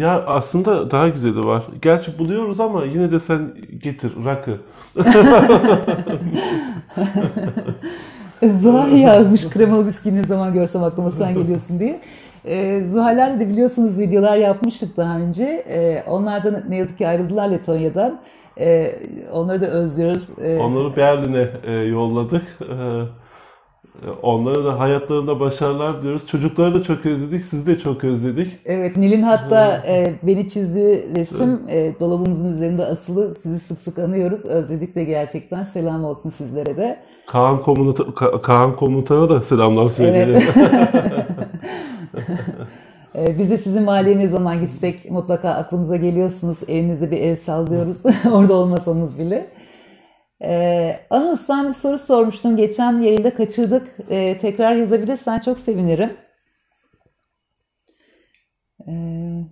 Ya 0.00 0.24
aslında 0.26 0.90
daha 0.90 1.08
güzeli 1.08 1.44
var. 1.44 1.64
Gerçi 1.82 2.18
buluyoruz 2.18 2.60
ama 2.60 2.84
yine 2.84 3.12
de 3.12 3.20
sen 3.20 3.54
getir 3.82 4.12
rakı. 4.24 4.56
Zuhal 8.42 8.92
yazmış 8.92 9.48
kremalı 9.48 9.86
bisküvi 9.86 10.14
ne 10.14 10.24
zaman 10.24 10.52
görsem 10.52 10.84
aklıma 10.84 11.10
sen 11.10 11.34
geliyorsun 11.34 11.80
diye. 11.80 12.00
E, 12.44 12.84
Zuhal'lerle 12.88 13.40
de 13.40 13.48
biliyorsunuz 13.48 13.98
videolar 13.98 14.36
yapmıştık 14.36 14.96
daha 14.96 15.18
önce. 15.18 15.44
E, 15.44 16.04
onlardan 16.08 16.62
ne 16.68 16.76
yazık 16.76 16.98
ki 16.98 17.08
ayrıldılar 17.08 17.48
Letonya'dan. 17.48 18.20
E, 18.60 18.94
onları 19.32 19.60
da 19.60 19.66
özlüyoruz. 19.66 20.38
E, 20.38 20.58
Onları 20.58 20.96
Berlin'e 20.96 21.48
e, 21.64 21.72
yolladık. 21.72 22.42
E, 22.60 22.74
onlara 24.22 24.64
da 24.64 24.78
hayatlarında 24.78 25.40
başarılar 25.40 25.98
diliyoruz. 26.02 26.26
Çocukları 26.26 26.74
da 26.74 26.82
çok 26.82 27.06
özledik, 27.06 27.44
sizi 27.44 27.66
de 27.66 27.78
çok 27.78 28.04
özledik. 28.04 28.58
Evet 28.64 28.96
Nil'in 28.96 29.22
hatta 29.22 29.76
e, 29.86 30.14
beni 30.22 30.48
çizdiği 30.48 31.14
resim 31.16 31.60
e, 31.68 32.00
dolabımızın 32.00 32.48
üzerinde 32.48 32.84
asılı. 32.84 33.34
Sizi 33.34 33.60
sık 33.60 33.78
sık 33.82 33.98
anıyoruz. 33.98 34.44
Özledik 34.44 34.94
de 34.94 35.04
gerçekten. 35.04 35.64
Selam 35.64 36.04
olsun 36.04 36.30
sizlere 36.30 36.76
de. 36.76 36.98
Kaan, 37.26 37.60
komuta, 37.60 38.02
Ka- 38.02 38.42
Kaan 38.42 38.76
komutana 38.76 39.28
da 39.28 39.42
selamlar 39.42 39.88
söyleyelim. 39.88 40.42
Ee, 43.14 43.26
biz 43.38 43.50
de 43.50 43.56
sizin 43.58 43.82
mahalleye 43.82 44.18
ne 44.18 44.28
zaman 44.28 44.60
gitsek 44.60 45.10
mutlaka 45.10 45.50
aklımıza 45.50 45.96
geliyorsunuz. 45.96 46.58
Evinize 46.68 47.10
bir 47.10 47.16
el 47.20 47.36
sallıyoruz. 47.36 48.02
Orada 48.32 48.54
olmasanız 48.54 49.18
bile. 49.18 49.46
Ee, 50.42 51.06
Anıl 51.10 51.36
sen 51.36 51.68
bir 51.68 51.72
soru 51.72 51.98
sormuştun. 51.98 52.56
Geçen 52.56 53.00
yayında 53.00 53.34
kaçırdık. 53.34 53.96
Ee, 54.10 54.38
tekrar 54.38 54.74
yazabilirsen 54.74 55.40
çok 55.40 55.58
sevinirim. 55.58 56.16
Ee, 58.88 59.44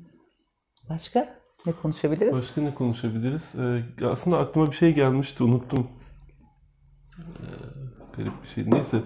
başka 0.88 1.38
ne 1.66 1.72
konuşabiliriz? 1.72 2.36
Başka 2.36 2.60
ne 2.60 2.74
konuşabiliriz? 2.74 3.54
Ee, 3.54 4.06
aslında 4.06 4.38
aklıma 4.38 4.66
bir 4.66 4.76
şey 4.76 4.94
gelmişti, 4.94 5.42
unuttum. 5.42 5.90
Ee, 7.18 7.22
garip 8.16 8.42
bir 8.42 8.48
şey. 8.48 8.70
Neyse, 8.70 9.02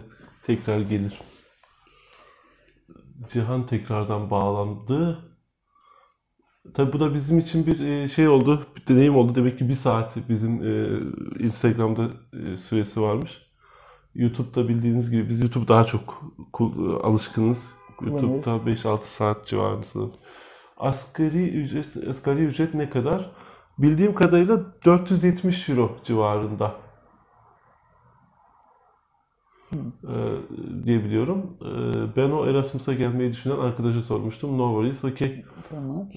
tekrar 0.46 0.80
gelir. 0.80 1.20
Cihan 3.32 3.66
tekrardan 3.66 4.30
bağlandı. 4.30 5.31
Tabi 6.74 6.92
bu 6.92 7.00
da 7.00 7.14
bizim 7.14 7.38
için 7.38 7.66
bir 7.66 7.80
e, 7.80 8.08
şey 8.08 8.28
oldu, 8.28 8.66
bir 8.76 8.94
deneyim 8.94 9.16
oldu. 9.16 9.34
Demek 9.34 9.58
ki 9.58 9.68
bir 9.68 9.74
saat 9.74 10.16
bizim 10.28 10.62
e, 10.62 11.00
Instagram'da 11.38 12.08
e, 12.32 12.56
süresi 12.56 13.00
varmış. 13.00 13.42
YouTube'da 14.14 14.68
bildiğiniz 14.68 15.10
gibi 15.10 15.28
biz 15.28 15.40
YouTube 15.40 15.68
daha 15.68 15.84
çok 15.84 16.22
alışkınız. 17.02 17.66
YouTube'da 18.00 18.50
5-6 18.50 19.04
saat 19.04 19.46
civarında. 19.46 20.10
Asgari 20.76 21.48
ücret, 21.48 22.08
asgari 22.08 22.44
ücret 22.44 22.74
ne 22.74 22.90
kadar? 22.90 23.30
Bildiğim 23.78 24.14
kadarıyla 24.14 24.60
470 24.84 25.68
euro 25.68 25.96
civarında. 26.04 26.74
Ee, 29.72 30.86
diye 30.86 31.04
biliyorum. 31.04 31.56
Ee, 31.62 32.16
ben 32.16 32.30
o 32.30 32.46
Erasmus'a 32.46 32.94
gelmeyi 32.94 33.30
düşünen 33.32 33.56
arkadaşa 33.58 34.02
sormuştum. 34.02 34.58
No 34.58 34.68
worries, 34.72 35.04
okay. 35.04 35.44
Tamam. 35.70 36.08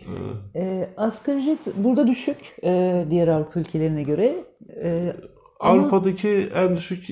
Ee, 0.55 0.59
Ee, 0.61 0.89
asgari 0.97 1.37
ücret 1.37 1.73
burada 1.77 2.07
düşük 2.07 2.37
e, 2.63 3.05
diğer 3.09 3.27
Avrupa 3.27 3.59
ülkelerine 3.59 4.03
göre. 4.03 4.43
Ama- 5.59 5.71
Avrupa'daki 5.81 6.29
en 6.55 6.75
düşük 6.75 7.03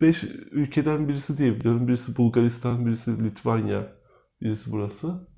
5 0.00 0.24
ülkeden 0.52 1.08
birisi 1.08 1.38
diye 1.38 1.54
biliyorum. 1.60 1.88
Birisi 1.88 2.16
Bulgaristan, 2.16 2.86
birisi 2.86 3.24
Litvanya, 3.24 3.86
birisi 4.42 4.72
burası. 4.72 5.28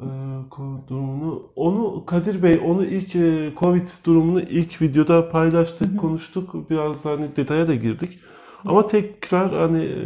Ee, 0.00 0.88
durumunu 0.88 1.52
onu 1.56 2.06
Kadir 2.06 2.42
Bey 2.42 2.60
onu 2.66 2.84
ilk 2.84 3.16
e, 3.16 3.52
Covid 3.58 3.88
durumunu 4.04 4.40
ilk 4.40 4.82
videoda 4.82 5.30
paylaştık, 5.30 6.00
konuştuk. 6.00 6.70
Biraz 6.70 7.04
da 7.04 7.10
hani 7.10 7.36
detaya 7.36 7.68
da 7.68 7.74
girdik. 7.74 8.18
Ama 8.64 8.86
tekrar 8.86 9.54
hani 9.54 9.84
e, 9.84 10.00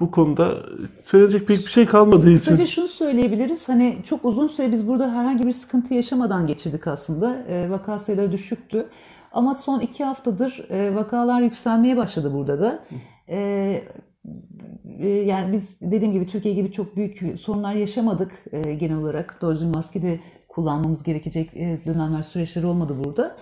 bu 0.00 0.10
konuda 0.10 0.62
söyleyecek 1.04 1.48
pek 1.48 1.58
bir 1.58 1.70
şey 1.70 1.86
kalmadığı 1.86 2.30
için 2.30 2.38
Kısaca 2.38 2.66
şunu 2.66 2.88
söyleyebiliriz. 2.88 3.68
Hani 3.68 3.98
çok 4.04 4.24
uzun 4.24 4.48
süre 4.48 4.72
biz 4.72 4.88
burada 4.88 5.12
herhangi 5.12 5.46
bir 5.46 5.52
sıkıntı 5.52 5.94
yaşamadan 5.94 6.46
geçirdik 6.46 6.86
aslında. 6.86 7.36
E, 7.48 7.70
vaka 7.70 7.98
sayıları 7.98 8.32
düşüktü. 8.32 8.88
Ama 9.32 9.54
son 9.54 9.80
iki 9.80 10.04
haftadır 10.04 10.66
e, 10.70 10.94
vakalar 10.94 11.40
yükselmeye 11.40 11.96
başladı 11.96 12.34
burada 12.34 12.60
da. 12.60 12.84
E, 13.28 13.82
yani 15.24 15.52
biz 15.52 15.80
dediğim 15.80 16.12
gibi 16.12 16.26
Türkiye 16.26 16.54
gibi 16.54 16.72
çok 16.72 16.96
büyük 16.96 17.40
sorunlar 17.40 17.74
yaşamadık 17.74 18.32
e, 18.52 18.74
genel 18.74 18.96
olarak. 18.96 19.38
Doğru 19.42 19.54
düzgün 19.54 19.70
maske 19.70 20.02
de 20.02 20.20
kullanmamız 20.48 21.02
gerekecek 21.02 21.56
e, 21.56 21.80
dönemler, 21.86 22.22
süreçler 22.22 22.62
olmadı 22.62 22.96
burada. 23.04 23.36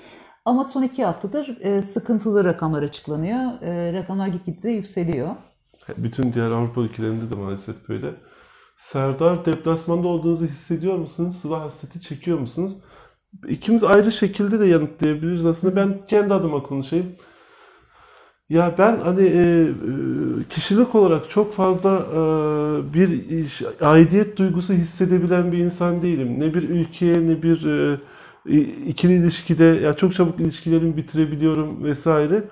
Ama 0.44 0.64
son 0.64 0.82
iki 0.82 1.04
haftadır 1.04 1.58
e, 1.60 1.82
sıkıntılı 1.82 2.44
rakamlar 2.44 2.82
açıklanıyor. 2.82 3.40
Rakamlar 3.92 4.28
gitgide 4.28 4.70
yükseliyor. 4.70 5.36
Bütün 5.96 6.32
diğer 6.32 6.50
Avrupa 6.50 6.80
ülkelerinde 6.80 7.30
de 7.30 7.34
maalesef 7.34 7.88
böyle. 7.88 8.14
Serdar 8.78 9.46
deplasmanda 9.46 10.08
olduğunuzu 10.08 10.46
hissediyor 10.46 10.96
musunuz? 10.96 11.36
Sıla 11.36 11.60
hasreti 11.60 12.00
çekiyor 12.00 12.38
musunuz? 12.38 12.72
İkimiz 13.48 13.84
ayrı 13.84 14.12
şekilde 14.12 14.60
de 14.60 14.66
yanıtlayabiliriz 14.66 15.46
aslında. 15.46 15.76
Ben 15.76 16.00
kendi 16.08 16.34
adıma 16.34 16.62
konuşayım. 16.62 17.16
Ya 18.48 18.74
ben 18.78 18.96
hani 18.96 19.22
e, 19.22 19.62
e, 20.40 20.44
kişilik 20.50 20.94
olarak 20.94 21.30
çok 21.30 21.54
fazla 21.54 21.90
e, 21.90 22.94
bir 22.94 23.08
iş- 23.30 23.62
aidiyet 23.80 24.36
duygusu 24.36 24.72
hissedebilen 24.72 25.52
bir 25.52 25.58
insan 25.58 26.02
değilim. 26.02 26.40
Ne 26.40 26.54
bir 26.54 26.62
ülkeye 26.68 27.14
ne 27.28 27.42
bir 27.42 27.66
e, 27.66 27.98
i- 28.46 28.86
ikili 28.88 29.12
ilişkide 29.14 29.64
ya 29.64 29.96
çok 29.96 30.14
çabuk 30.14 30.40
ilişkilerimi 30.40 30.96
bitirebiliyorum 30.96 31.84
vesaire. 31.84 32.44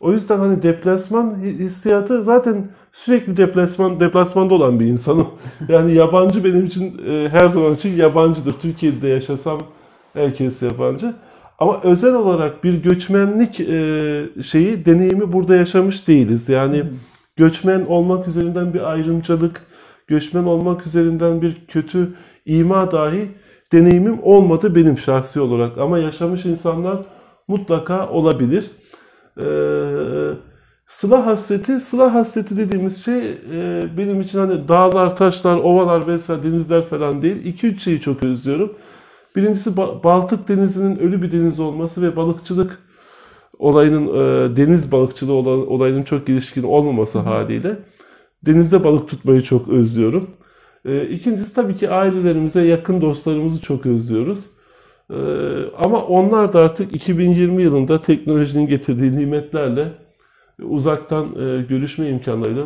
O 0.00 0.12
yüzden 0.12 0.38
hani 0.38 0.62
deplasman 0.62 1.34
hi- 1.44 1.58
hissiyatı 1.58 2.22
zaten 2.22 2.68
sürekli 2.92 3.36
deplasman 3.36 4.00
deplasmanda 4.00 4.54
olan 4.54 4.80
bir 4.80 4.86
insanım. 4.86 5.28
Yani 5.68 5.94
yabancı 5.94 6.44
benim 6.44 6.66
için 6.66 7.00
e, 7.06 7.28
her 7.28 7.48
zaman 7.48 7.74
için 7.74 7.96
yabancıdır. 7.96 8.52
Türkiye'de 8.62 9.08
yaşasam 9.08 9.60
herkes 10.14 10.62
yabancı. 10.62 11.14
Ama 11.60 11.80
özel 11.82 12.14
olarak 12.14 12.64
bir 12.64 12.82
göçmenlik 12.82 13.60
e, 13.60 14.42
şeyi 14.42 14.84
deneyimi 14.84 15.32
burada 15.32 15.56
yaşamış 15.56 16.08
değiliz. 16.08 16.48
Yani 16.48 16.84
göçmen 17.36 17.86
olmak 17.86 18.28
üzerinden 18.28 18.74
bir 18.74 18.90
ayrımcılık, 18.90 19.62
göçmen 20.06 20.44
olmak 20.44 20.86
üzerinden 20.86 21.42
bir 21.42 21.54
kötü 21.68 22.14
ima 22.46 22.90
dahi 22.90 23.28
deneyimim 23.72 24.18
olmadı 24.22 24.74
benim 24.74 24.98
şahsi 24.98 25.40
olarak. 25.40 25.78
Ama 25.78 25.98
yaşamış 25.98 26.44
insanlar 26.44 26.98
mutlaka 27.48 28.08
olabilir. 28.08 28.70
Ee, 29.40 29.44
sıla 30.88 31.26
hasreti, 31.26 31.80
sıla 31.80 32.14
hasreti 32.14 32.56
dediğimiz 32.56 33.04
şey 33.04 33.30
e, 33.52 33.82
benim 33.98 34.20
için 34.20 34.38
hani 34.38 34.68
dağlar, 34.68 35.16
taşlar, 35.16 35.56
ovalar 35.56 36.06
vesaire 36.06 36.42
denizler 36.42 36.86
falan 36.86 37.22
değil. 37.22 37.54
2-3 37.62 37.78
şeyi 37.78 38.00
çok 38.00 38.24
özlüyorum. 38.24 38.76
Birincisi 39.36 39.70
Ba- 39.70 40.04
Baltık 40.04 40.48
Denizi'nin 40.48 40.96
ölü 40.98 41.22
bir 41.22 41.32
deniz 41.32 41.60
olması 41.60 42.02
ve 42.02 42.16
balıkçılık 42.16 42.78
olayının 43.58 44.06
e, 44.06 44.56
deniz 44.56 44.92
balıkçılığı 44.92 45.32
olan- 45.32 45.66
olayının 45.72 46.02
çok 46.02 46.26
gelişkin 46.26 46.62
olmaması 46.62 47.18
haliyle 47.18 47.78
denizde 48.46 48.84
balık 48.84 49.08
tutmayı 49.08 49.42
çok 49.42 49.68
özlüyorum. 49.68 50.30
E, 50.84 51.08
İkincisi 51.08 51.54
tabii 51.54 51.76
ki 51.76 51.90
ailelerimize, 51.90 52.62
yakın 52.64 53.00
dostlarımızı 53.00 53.60
çok 53.60 53.86
özlüyoruz. 53.86 54.40
E, 55.10 55.16
Ama 55.84 56.04
onlar 56.04 56.52
da 56.52 56.60
artık 56.60 56.96
2020 56.96 57.62
yılında 57.62 58.00
teknolojinin 58.02 58.66
getirdiği 58.66 59.16
nimetlerle 59.16 59.88
uzaktan 60.62 61.24
e, 61.26 61.62
görüşme 61.68 62.08
imkanlarıyla 62.08 62.64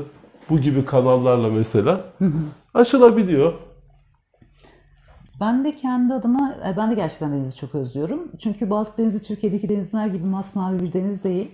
bu 0.51 0.59
gibi 0.61 0.85
kanallarla 0.85 1.49
mesela 1.51 2.01
aşılabiliyor. 2.75 3.53
Ben 5.41 5.65
de 5.65 5.73
kendi 5.73 6.15
adıma, 6.15 6.55
e, 6.67 6.77
ben 6.77 6.91
de 6.91 6.95
gerçekten 6.95 7.33
denizi 7.33 7.57
çok 7.57 7.75
özlüyorum. 7.75 8.33
Çünkü 8.39 8.71
Baltık 8.71 8.99
Denizi 8.99 9.23
Türkiye'deki 9.23 9.69
denizler 9.69 10.07
gibi 10.07 10.25
masmavi 10.27 10.81
bir 10.81 10.93
deniz 10.93 11.25
değil. 11.25 11.51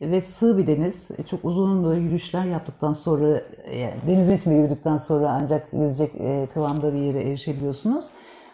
Ve 0.00 0.20
sığ 0.20 0.58
bir 0.58 0.66
deniz. 0.66 1.10
E, 1.18 1.22
Çok 1.22 1.44
uzun 1.44 1.84
böyle 1.84 2.00
yürüyüşler 2.00 2.44
yaptıktan 2.44 2.92
sonra, 2.92 3.42
yani 3.74 3.94
denizin 4.06 4.36
içinde 4.36 4.54
yürüdükten 4.54 4.96
sonra 4.96 5.38
ancak 5.42 5.68
yüzecek 5.72 6.14
e, 6.20 6.48
kıvamda 6.54 6.94
bir 6.94 6.98
yere 6.98 7.22
erişebiliyorsunuz. 7.28 8.04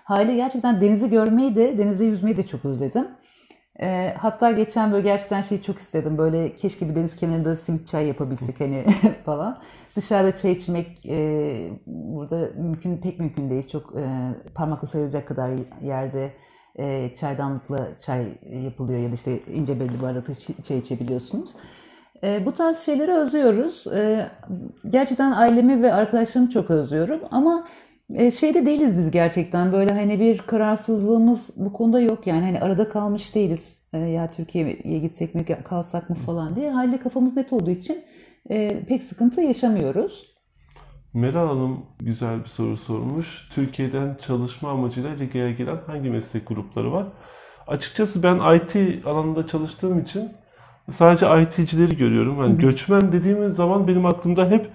Hali 0.05 0.37
gerçekten 0.37 0.81
denizi 0.81 1.11
görmeyi 1.11 1.57
de, 1.57 1.79
denize 1.79 2.05
yüzmeyi 2.05 2.37
de 2.37 2.47
çok 2.47 2.65
özledim. 2.65 3.09
E, 3.81 4.15
hatta 4.19 4.51
geçen 4.53 4.93
böyle 4.93 5.03
gerçekten 5.03 5.43
şeyi 5.43 5.63
çok 5.63 5.79
istedim. 5.79 6.19
Böyle 6.19 6.55
keşke 6.55 6.89
bir 6.89 6.95
deniz 6.95 7.17
kenarında 7.17 7.57
simit 7.57 7.87
çay 7.87 8.07
yapabilsek 8.07 8.61
hani 8.61 8.85
falan. 9.25 9.59
Dışarıda 9.97 10.37
çay 10.37 10.53
içmek 10.53 11.07
e, 11.07 11.71
burada 11.87 12.51
mümkün 12.57 12.97
pek 12.97 13.21
mümkün 13.21 13.51
değil. 13.51 13.69
Çok 13.69 13.97
e, 13.97 14.05
parmakla 14.55 14.89
sayılacak 14.89 15.29
kadar 15.29 15.51
yerde 15.83 16.33
e, 16.79 17.15
çaydanlıkla 17.15 17.89
çay 17.99 18.27
yapılıyor 18.65 19.01
ya 19.01 19.11
da 19.11 19.15
işte 19.15 19.41
ince 19.55 19.81
belli 19.81 20.03
bardakta 20.03 20.33
çay 20.63 20.79
içebiliyorsunuz. 20.79 21.51
E, 22.25 22.47
bu 22.47 22.53
tarz 22.53 22.79
şeyleri 22.79 23.13
özlüyoruz. 23.13 23.87
E, 23.87 24.31
gerçekten 24.91 25.33
ailemi 25.33 25.83
ve 25.83 25.95
arkadaşlarımı 25.95 26.51
çok 26.51 26.71
özlüyorum 26.71 27.21
ama 27.31 27.67
e, 28.15 28.31
şeyde 28.31 28.67
değiliz 28.67 28.97
biz 28.97 29.11
gerçekten 29.11 29.73
böyle 29.73 29.93
hani 29.93 30.21
bir 30.21 30.39
kararsızlığımız 30.39 31.51
bu 31.57 31.73
konuda 31.73 32.01
yok 32.01 32.27
yani 32.27 32.45
hani 32.45 32.61
arada 32.61 32.89
kalmış 32.89 33.35
değiliz 33.35 33.81
E, 33.93 33.99
ya 33.99 34.31
Türkiye'ye 34.31 34.99
gitsek 34.99 35.35
mi 35.35 35.45
kalsak 35.65 36.11
mı 36.11 36.17
falan 36.17 36.57
diye 36.57 36.71
halde 36.71 37.01
kafamız 37.01 37.37
net 37.37 37.53
olduğu 37.53 37.71
için 37.71 38.05
e, 38.51 38.85
pek 38.89 39.03
sıkıntı 39.03 39.41
yaşamıyoruz. 39.41 40.31
Meral 41.15 41.49
Hanım 41.49 41.87
güzel 42.01 42.45
bir 42.45 42.49
soru 42.49 42.77
sormuş. 42.77 43.49
Türkiye'den 43.55 44.19
çalışma 44.27 44.71
amacıyla 44.71 45.11
Liga'ya 45.11 45.53
gelen 45.53 45.79
hangi 45.87 46.11
meslek 46.11 46.49
grupları 46.49 46.93
var? 46.93 47.07
Açıkçası 47.67 48.23
ben 48.23 48.57
IT 48.57 49.07
alanında 49.07 49.47
çalıştığım 49.47 50.01
için 50.01 50.31
sadece 50.91 51.27
IT'cileri 51.43 51.97
görüyorum. 51.97 52.43
Yani 52.43 52.59
göçmen 52.59 53.13
dediğim 53.13 53.53
zaman 53.53 53.89
benim 53.89 54.07
aklımda 54.07 54.51
hep 54.51 54.71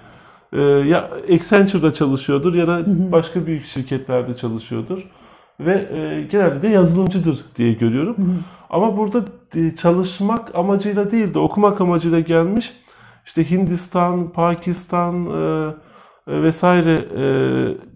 e, 0.53 0.61
ya 0.61 1.09
Accenture'da 1.29 1.93
çalışıyordur 1.93 2.53
ya 2.53 2.67
da 2.67 2.83
başka 3.11 3.45
büyük 3.45 3.65
şirketlerde 3.65 4.33
çalışıyordur. 4.33 5.09
Ve 5.59 5.73
e, 5.73 6.27
genelde 6.31 6.61
de 6.61 6.67
yazılımcıdır 6.67 7.45
diye 7.55 7.73
görüyorum. 7.73 8.43
Ama 8.69 8.97
burada 8.97 9.25
e, 9.55 9.75
çalışmak 9.75 10.55
amacıyla 10.55 11.11
değil 11.11 11.33
de 11.33 11.39
okumak 11.39 11.81
amacıyla 11.81 12.19
gelmiş. 12.19 12.73
İşte 13.25 13.51
Hindistan, 13.51 14.31
Pakistan, 14.31 15.25
e, 15.25 15.73
e, 16.27 16.43
vesaire 16.43 16.93
e, 16.93 17.23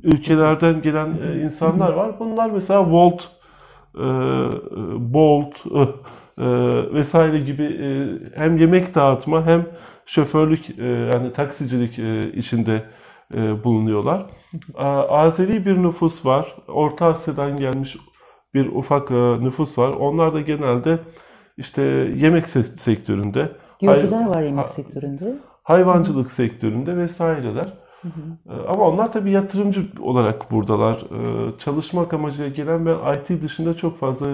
ülkelerden 0.04 0.82
gelen 0.82 1.18
e, 1.28 1.42
insanlar 1.42 1.94
var. 1.94 2.20
Bunlar 2.20 2.50
mesela 2.50 2.92
Volt, 2.92 3.30
e, 3.96 4.06
Bolt 5.14 5.56
e, 5.66 6.46
vesaire 6.94 7.40
gibi 7.40 7.64
e, 7.64 7.88
hem 8.40 8.58
yemek 8.58 8.96
dağıtma 8.96 9.46
hem 9.46 9.66
şoförlük 10.06 10.80
e, 10.80 10.86
yani 10.86 11.34
taksicilik 11.34 12.00
e, 12.00 12.32
işinde 12.32 12.84
e, 13.34 13.64
bulunuyorlar. 13.64 14.26
Azeri 15.10 15.66
bir 15.66 15.84
nüfus 15.84 16.26
var. 16.26 16.56
Orta 16.68 17.06
Asya'dan 17.06 17.58
gelmiş 17.58 17.98
bir 18.54 18.68
ufak 18.68 19.12
e, 19.12 19.14
nüfus 19.44 19.78
var. 19.78 19.90
Onlar 19.90 20.34
da 20.34 20.42
genelde 20.42 21.00
işte 21.58 21.82
yemek 22.16 22.44
se- 22.46 22.78
sektöründe, 22.78 23.52
Hay- 23.88 24.28
var 24.30 24.42
yemek 24.42 24.64
ha- 24.66 24.68
sektöründe. 24.68 25.36
hayvancılık 25.64 26.32
sektöründe 26.32 26.98
vesaireler. 26.98 27.74
E, 28.50 28.54
Ama 28.68 28.88
onlar 28.90 29.12
tabii 29.12 29.32
yatırımcı 29.32 29.86
olarak 30.02 30.52
buradalar. 30.52 30.96
E, 31.02 31.58
Çalışmak 31.58 32.14
amacıyla 32.14 32.50
gelen 32.50 32.86
ben 32.86 33.14
IT 33.14 33.42
dışında 33.42 33.74
çok 33.74 34.00
fazla 34.00 34.28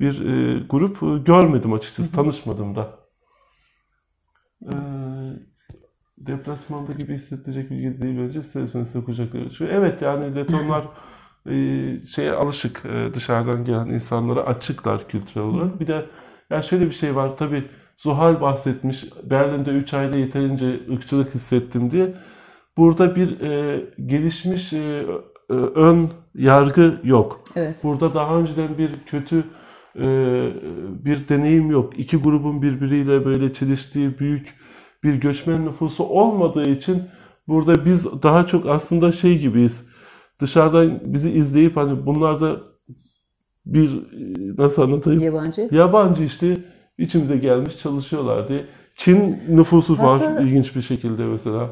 bir 0.00 0.24
e, 0.26 0.58
grup 0.70 1.02
e, 1.02 1.06
görmedim 1.24 1.72
açıkçası, 1.72 2.14
tanışmadım 2.14 2.76
da. 2.76 2.90
E, 4.62 4.74
Deplasmanda 6.18 6.92
gibi 6.92 7.14
hissettirecek 7.14 7.70
bilgi 7.70 8.02
değil 8.02 8.18
bence 8.18 8.42
size 8.42 9.04
kucakları. 9.04 9.50
Şu 9.50 9.64
evet 9.64 10.02
yani 10.02 10.34
Letonlar 10.36 10.84
e, 11.46 11.52
şeye 12.06 12.32
alışık 12.32 12.82
dışarıdan 13.14 13.64
gelen 13.64 13.86
insanlara 13.86 14.40
açıklar 14.40 15.08
kültürel 15.08 15.46
olarak. 15.46 15.80
Bir 15.80 15.86
de 15.86 16.06
ya 16.50 16.62
şöyle 16.62 16.86
bir 16.86 16.92
şey 16.92 17.16
var 17.16 17.36
tabii 17.36 17.66
Zuhal 17.96 18.40
bahsetmiş 18.40 19.04
Berlin'de 19.30 19.70
3 19.70 19.94
ayda 19.94 20.18
yeterince 20.18 20.80
ırkçılık 20.92 21.34
hissettim 21.34 21.90
diye. 21.90 22.14
Burada 22.76 23.16
bir 23.16 23.40
e, 23.40 23.84
gelişmiş 24.06 24.72
e, 24.72 25.06
e, 25.50 25.52
ön 25.54 26.10
yargı 26.34 27.00
yok. 27.04 27.40
Evet. 27.56 27.76
Burada 27.84 28.14
daha 28.14 28.36
önceden 28.36 28.78
bir 28.78 28.90
kötü 29.06 29.44
e, 29.98 30.04
bir 31.04 31.28
deneyim 31.28 31.70
yok. 31.70 31.98
İki 31.98 32.16
grubun 32.16 32.62
birbiriyle 32.62 33.24
böyle 33.24 33.52
çeliştiği 33.52 34.18
büyük 34.18 34.54
bir 35.04 35.14
göçmen 35.14 35.66
nüfusu 35.66 36.04
olmadığı 36.04 36.70
için 36.70 37.02
burada 37.48 37.84
biz 37.84 38.22
daha 38.22 38.46
çok 38.46 38.66
aslında 38.66 39.12
şey 39.12 39.38
gibiyiz. 39.38 39.86
Dışarıdan 40.40 41.00
bizi 41.04 41.30
izleyip 41.30 41.76
hani 41.76 42.06
bunlar 42.06 42.40
da 42.40 42.56
bir 43.66 43.90
e, 43.90 44.56
nasıl 44.58 44.82
anlatayım? 44.82 45.22
Yabancı. 45.22 45.68
Yabancı 45.70 46.24
işte 46.24 46.56
içimize 46.98 47.36
gelmiş 47.36 47.78
çalışıyorlar 47.78 48.48
diye. 48.48 48.64
Çin 48.96 49.36
nüfusu 49.48 49.98
var 49.98 50.20
Hatta- 50.20 50.40
ilginç 50.42 50.76
bir 50.76 50.82
şekilde 50.82 51.24
mesela. 51.24 51.68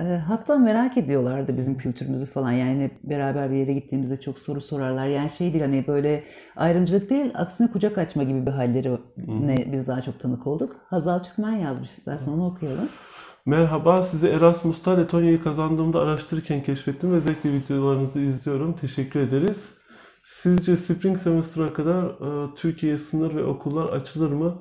E, 0.00 0.02
Hatta 0.02 0.58
merak 0.58 0.96
ediyorlardı 0.96 1.56
bizim 1.56 1.78
kültürümüzü 1.78 2.26
falan. 2.26 2.52
Yani 2.52 2.90
beraber 3.04 3.50
bir 3.50 3.56
yere 3.56 3.72
gittiğimizde 3.72 4.20
çok 4.20 4.38
soru 4.38 4.60
sorarlar. 4.60 5.06
Yani 5.06 5.30
şey 5.30 5.52
değil 5.52 5.64
hani 5.64 5.84
böyle 5.86 6.24
ayrımcılık 6.56 7.10
değil, 7.10 7.30
aksine 7.34 7.70
kucak 7.72 7.98
açma 7.98 8.22
gibi 8.22 8.46
bir 8.46 8.50
halleri 8.50 8.98
ne 9.16 9.72
biz 9.72 9.86
daha 9.86 10.00
çok 10.00 10.20
tanık 10.20 10.46
olduk. 10.46 10.76
Hazal 10.90 11.18
Türkmen 11.18 11.56
yazmış 11.56 11.90
istersen 11.90 12.32
onu 12.32 12.46
okuyalım. 12.46 12.88
Merhaba, 13.46 14.02
sizi 14.02 14.28
Erasmus'ta 14.28 14.96
Letonya'yı 14.96 15.42
kazandığımda 15.42 16.00
araştırırken 16.00 16.62
keşfettim 16.62 17.12
ve 17.12 17.20
zevkle 17.20 17.52
videolarınızı 17.52 18.20
izliyorum. 18.20 18.72
Teşekkür 18.76 19.20
ederiz. 19.20 19.75
Sizce 20.26 20.76
Spring 20.76 21.18
Semester'a 21.18 21.72
kadar 21.72 22.04
e, 22.04 22.54
Türkiye'ye 22.54 22.98
sınır 22.98 23.34
ve 23.34 23.44
okullar 23.44 23.88
açılır 23.88 24.30
mı? 24.30 24.54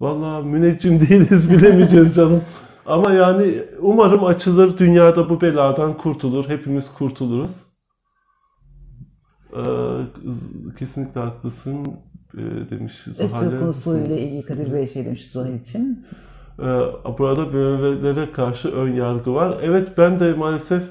Vallahi 0.00 0.46
müneccim 0.46 1.00
değiliz 1.08 1.50
bilemeyeceğiz 1.50 2.14
canım. 2.14 2.42
Ama 2.86 3.12
yani 3.12 3.62
umarım 3.80 4.24
açılır, 4.24 4.78
dünyada 4.78 5.30
bu 5.30 5.40
beladan 5.40 5.96
kurtulur, 5.96 6.48
hepimiz 6.48 6.92
kurtuluruz. 6.94 7.56
E, 9.52 9.62
kesinlikle 10.78 11.20
haklısın 11.20 11.86
e, 12.34 12.70
demiş 12.70 13.02
Zuhal'e. 13.04 13.24
Irkçılık 13.24 13.60
konusuyla 13.60 14.16
ilgili 14.16 14.42
Kadir 14.42 14.72
Bey 14.72 14.88
şey 14.88 15.04
demiş 15.04 15.30
Zuhal 15.30 15.54
için. 15.54 16.06
Ee, 16.58 16.64
Burada 17.18 17.52
BMW'lere 17.52 18.32
karşı 18.32 18.68
ön 18.68 18.92
yargı 18.92 19.34
var. 19.34 19.58
Evet 19.62 19.88
ben 19.98 20.20
de 20.20 20.32
maalesef 20.32 20.82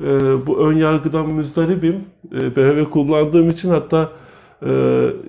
e, 0.00 0.46
bu 0.46 0.58
ön 0.58 0.76
yargıdan 0.76 1.26
müzdaribim. 1.26 2.04
E, 2.32 2.56
BMW 2.56 2.84
kullandığım 2.84 3.48
için 3.48 3.70
hatta 3.70 4.10
e, 4.66 4.70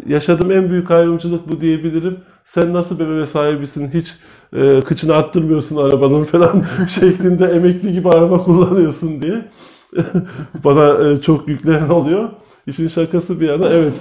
yaşadığım 0.08 0.52
en 0.52 0.70
büyük 0.70 0.92
ayrımcılık 0.92 1.52
bu 1.52 1.62
diyebilirim. 1.62 2.18
Sen 2.46 2.74
nasıl 2.74 3.00
BMW 3.00 3.26
sahibisin 3.26 3.90
hiç 3.90 4.16
e, 4.54 4.82
kıçını 4.82 5.16
attırmıyorsun 5.16 5.78
arabanın 5.78 6.24
falan 6.34 6.64
şeklinde 6.90 7.46
emekli 7.46 7.94
gibi 7.94 8.10
araba 8.10 8.44
kullanıyorsun 8.44 9.22
diye. 9.22 9.46
Bana 10.64 11.10
e, 11.10 11.22
çok 11.22 11.48
yüklenen 11.48 11.90
oluyor. 11.90 12.30
İşin 12.68 12.88
şakası 12.88 13.42
bir 13.42 13.50
yana 13.50 13.70
evet 13.70 13.94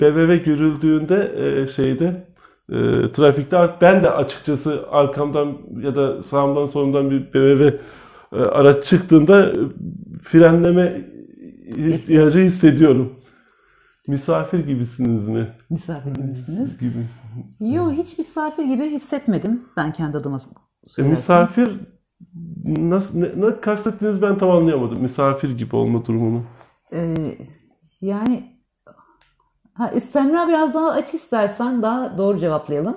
BMW 0.00 0.36
görüldüğünde 0.36 1.32
e, 1.36 1.66
şeyde 1.66 2.26
e, 2.72 2.76
trafikte 3.12 3.70
ben 3.80 4.02
de 4.04 4.10
açıkçası 4.10 4.84
arkamdan 4.90 5.58
ya 5.82 5.96
da 5.96 6.22
sağımdan 6.22 6.66
solumdan 6.66 7.10
bir 7.10 7.32
BMW 7.34 7.80
araç 8.32 8.84
çıktığında 8.84 9.50
e, 9.50 9.54
frenleme 10.22 11.04
ihtiyacı 11.76 12.38
hissediyorum. 12.38 13.12
Misafir 14.08 14.58
gibisiniz 14.58 15.28
mi? 15.28 15.48
Misafir 15.70 16.10
gibisiniz. 16.10 16.78
Gibi. 16.78 17.06
Yo 17.60 17.92
hiç 17.92 18.18
misafir 18.18 18.64
gibi 18.64 18.90
hissetmedim. 18.90 19.62
Ben 19.76 19.92
kendi 19.92 20.16
adıma 20.16 20.40
E, 20.98 21.02
misafir 21.02 21.80
nasıl 22.64 23.18
ne, 23.18 23.26
ne 23.36 23.60
kastettiğinizi 23.60 24.22
ben 24.22 24.38
tam 24.38 24.50
anlayamadım. 24.50 25.02
Misafir 25.02 25.50
gibi 25.56 25.76
olma 25.76 26.04
durumunu. 26.04 26.42
Ee, 26.92 27.14
yani 28.00 28.58
ha, 29.74 29.92
Semra 30.00 30.48
biraz 30.48 30.74
daha 30.74 30.90
aç 30.90 31.14
istersen 31.14 31.82
daha 31.82 32.18
doğru 32.18 32.38
cevaplayalım. 32.38 32.96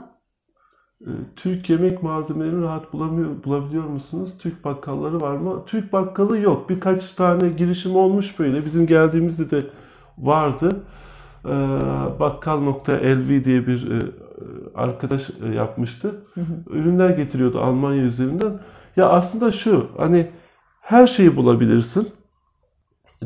E, 1.01 1.11
Türk 1.35 1.69
yemek 1.69 2.03
malzemelerini 2.03 2.61
rahat 2.61 2.93
bulamıyor, 2.93 3.29
bulabiliyor 3.45 3.83
musunuz? 3.83 4.33
Türk 4.39 4.65
bakkalları 4.65 5.21
var 5.21 5.37
mı? 5.37 5.63
Türk 5.65 5.93
bakkalı 5.93 6.39
yok. 6.39 6.69
Birkaç 6.69 7.13
tane 7.13 7.49
girişim 7.49 7.95
olmuş 7.95 8.39
böyle. 8.39 8.65
Bizim 8.65 8.87
geldiğimizde 8.87 9.51
de 9.51 9.65
vardı. 10.17 10.69
E, 11.45 11.49
Bakkal.lv 12.19 13.43
diye 13.45 13.67
bir 13.67 13.91
e, 13.91 13.99
arkadaş 14.75 15.29
e, 15.29 15.55
yapmıştı. 15.55 16.15
Ürünler 16.69 17.09
getiriyordu 17.09 17.59
Almanya 17.59 18.03
üzerinden. 18.03 18.59
Ya 18.95 19.09
aslında 19.09 19.51
şu 19.51 19.87
hani 19.97 20.27
her 20.81 21.07
şeyi 21.07 21.35
bulabilirsin. 21.35 22.09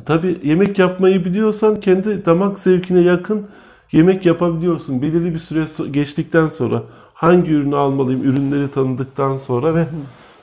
Tabii 0.05 0.39
yemek 0.43 0.79
yapmayı 0.79 1.25
biliyorsan 1.25 1.79
kendi 1.79 2.25
damak 2.25 2.59
zevkine 2.59 2.99
yakın 2.99 3.47
yemek 3.91 4.25
yapabiliyorsun. 4.25 5.01
Belirli 5.01 5.33
bir 5.33 5.39
süre 5.39 5.91
geçtikten 5.91 6.47
sonra 6.47 6.83
hangi 7.15 7.51
ürünü 7.51 7.75
almalıyım, 7.75 8.23
ürünleri 8.23 8.71
tanıdıktan 8.71 9.37
sonra 9.37 9.75
ve 9.75 9.85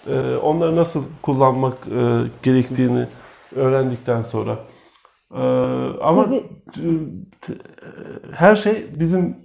e, 0.06 0.36
onları 0.36 0.76
nasıl 0.76 1.04
kullanmak 1.22 1.74
e, 1.86 2.22
gerektiğini 2.42 3.06
öğrendikten 3.56 4.22
sonra. 4.22 4.58
E, 5.34 5.42
ama 6.02 6.24
Tabii. 6.24 6.44
her 8.32 8.56
şey 8.56 8.86
bizim 9.00 9.36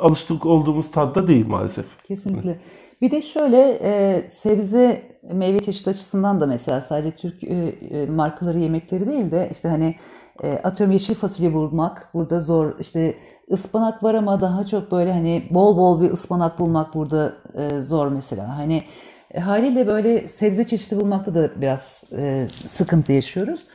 alıştık 0.00 0.46
olduğumuz 0.46 0.90
tadda 0.90 1.28
değil 1.28 1.46
maalesef. 1.46 2.02
Kesinlikle. 2.02 2.58
Bir 3.02 3.10
de 3.10 3.22
şöyle 3.22 3.78
e, 3.82 4.22
sebze 4.30 5.02
meyve 5.32 5.58
çeşidi 5.58 5.90
açısından 5.90 6.40
da 6.40 6.46
mesela 6.46 6.80
sadece 6.80 7.16
Türk 7.16 7.44
e, 7.44 7.54
e, 7.90 8.06
markaları 8.06 8.58
yemekleri 8.58 9.06
değil 9.06 9.30
de 9.30 9.48
işte 9.52 9.68
hani 9.68 9.94
e, 10.42 10.52
atıyorum 10.52 10.92
yeşil 10.92 11.14
fasulye 11.14 11.54
bulmak 11.54 12.10
burada 12.14 12.40
zor. 12.40 12.78
İşte 12.80 13.14
ıspanak 13.52 14.02
var 14.02 14.14
ama 14.14 14.40
daha 14.40 14.66
çok 14.66 14.92
böyle 14.92 15.12
hani 15.12 15.48
bol 15.50 15.76
bol 15.76 16.00
bir 16.00 16.10
ıspanak 16.10 16.58
bulmak 16.58 16.94
burada 16.94 17.32
e, 17.54 17.82
zor 17.82 18.08
mesela. 18.08 18.58
Hani 18.58 18.82
e, 19.30 19.40
haliyle 19.40 19.86
böyle 19.86 20.28
sebze 20.28 20.66
çeşidi 20.66 21.00
bulmakta 21.00 21.34
da 21.34 21.60
biraz 21.60 22.04
e, 22.12 22.48
sıkıntı 22.68 23.12
yaşıyoruz. 23.12 23.66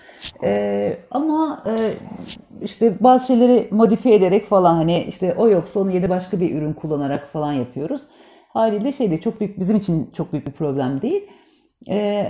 E, 0.44 0.98
ama 1.12 1.64
e, 1.68 1.74
işte 2.62 3.04
bazı 3.04 3.28
şeyleri 3.28 3.68
modifiye 3.72 4.16
ederek 4.16 4.46
falan 4.46 4.76
hani 4.76 5.04
işte 5.04 5.36
o 5.38 5.50
yoksa 5.50 5.80
onu 5.80 5.92
yerine 5.92 6.10
başka 6.10 6.40
bir 6.40 6.56
ürün 6.56 6.74
kullanarak 6.74 7.28
falan 7.28 7.54
yapıyoruz. 7.54 8.02
Haliyle 8.54 8.92
şey 8.92 9.12
de 9.12 9.22
çok 9.22 9.40
büyük 9.40 9.60
bizim 9.60 9.78
için 9.78 10.12
çok 10.14 10.34
büyük 10.34 10.48
bir 10.48 10.52
problem 10.52 11.02
değil. 11.02 11.28
E, 11.90 12.28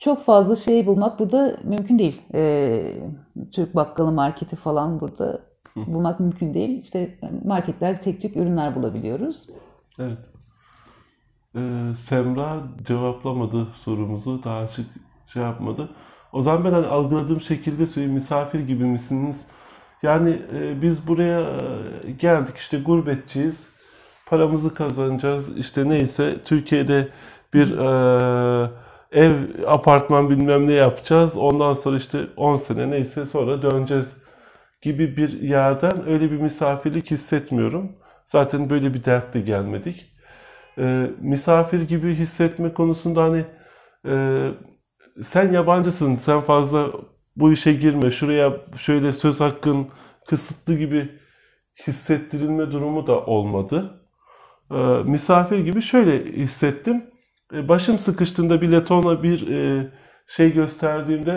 çok 0.00 0.24
fazla 0.24 0.56
şey 0.56 0.86
bulmak 0.86 1.18
burada 1.18 1.56
mümkün 1.64 1.98
değil. 1.98 2.22
E, 2.34 2.82
Türk 3.52 3.74
bakkalı 3.74 4.12
marketi 4.12 4.56
falan 4.56 5.00
burada 5.00 5.51
bulmak 5.86 6.20
mümkün 6.20 6.54
değil. 6.54 6.82
İşte 6.82 7.18
marketlerde 7.44 8.00
tek 8.00 8.22
tük 8.22 8.36
ürünler 8.36 8.74
bulabiliyoruz. 8.74 9.46
Evet. 9.98 10.18
Ee, 11.56 11.92
Semra 11.96 12.62
cevaplamadı 12.86 13.66
sorumuzu. 13.84 14.44
Daha 14.44 14.58
açık 14.58 14.86
şey 15.26 15.42
yapmadı. 15.42 15.88
O 16.32 16.42
zaman 16.42 16.64
ben 16.64 16.72
hani 16.72 16.86
algıladığım 16.86 17.40
şekilde 17.40 17.86
söyleyeyim. 17.86 18.14
Misafir 18.14 18.60
gibi 18.60 18.84
misiniz? 18.84 19.46
Yani 20.02 20.42
e, 20.54 20.82
biz 20.82 21.06
buraya 21.06 21.40
e, 21.40 22.10
geldik 22.10 22.56
işte 22.56 22.80
gurbetçiyiz. 22.80 23.72
Paramızı 24.26 24.74
kazanacağız. 24.74 25.56
İşte 25.58 25.88
neyse 25.88 26.36
Türkiye'de 26.44 27.08
bir 27.54 27.78
e, 27.78 28.70
ev, 29.12 29.32
apartman 29.66 30.30
bilmem 30.30 30.66
ne 30.66 30.72
yapacağız. 30.72 31.36
Ondan 31.36 31.74
sonra 31.74 31.96
işte 31.96 32.26
10 32.36 32.56
sene 32.56 32.90
neyse 32.90 33.26
sonra 33.26 33.62
döneceğiz 33.62 34.21
gibi 34.82 35.16
bir 35.16 35.40
yerden 35.42 36.08
öyle 36.08 36.30
bir 36.30 36.36
misafirlik 36.36 37.10
hissetmiyorum. 37.10 37.92
Zaten 38.26 38.70
böyle 38.70 38.94
bir 38.94 39.04
dertle 39.04 39.40
gelmedik. 39.40 40.12
Ee, 40.78 41.10
misafir 41.20 41.80
gibi 41.82 42.14
hissetme 42.14 42.74
konusunda 42.74 43.22
hani 43.22 43.44
e, 44.06 44.48
sen 45.22 45.52
yabancısın, 45.52 46.14
sen 46.14 46.40
fazla 46.40 46.90
bu 47.36 47.52
işe 47.52 47.72
girme, 47.72 48.10
şuraya 48.10 48.52
şöyle 48.76 49.12
söz 49.12 49.40
hakkın 49.40 49.88
kısıtlı 50.26 50.78
gibi 50.78 51.08
hissettirilme 51.86 52.72
durumu 52.72 53.06
da 53.06 53.20
olmadı. 53.20 54.00
Ee, 54.70 54.76
misafir 55.04 55.58
gibi 55.58 55.82
şöyle 55.82 56.24
hissettim. 56.24 57.04
E, 57.54 57.68
başım 57.68 57.98
sıkıştığında 57.98 58.60
bir 58.60 58.72
Leton'a 58.72 59.22
bir 59.22 59.48
e, 59.48 59.90
şey 60.26 60.52
gösterdiğimde, 60.54 61.32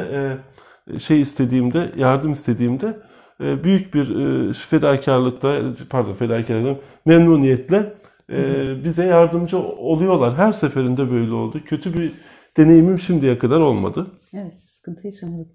e, 0.94 1.00
şey 1.00 1.22
istediğimde, 1.22 1.92
yardım 1.96 2.32
istediğimde 2.32 2.88
e, 2.88 3.15
büyük 3.40 3.94
bir 3.94 4.16
e, 4.50 4.54
fedakarlıkla, 4.54 5.62
pardon 5.90 6.14
fedakarlıkla, 6.14 6.76
memnuniyetle 7.06 7.94
e, 8.32 8.66
bize 8.84 9.06
yardımcı 9.06 9.58
oluyorlar. 9.60 10.38
Her 10.38 10.52
seferinde 10.52 11.12
böyle 11.12 11.34
oldu. 11.34 11.62
Kötü 11.66 11.94
bir 11.94 12.12
deneyimim 12.58 13.00
şimdiye 13.00 13.38
kadar 13.38 13.60
olmadı. 13.60 14.08
Evet, 14.34 14.54
sıkıntı 14.66 15.08
yaşamadık. 15.08 15.48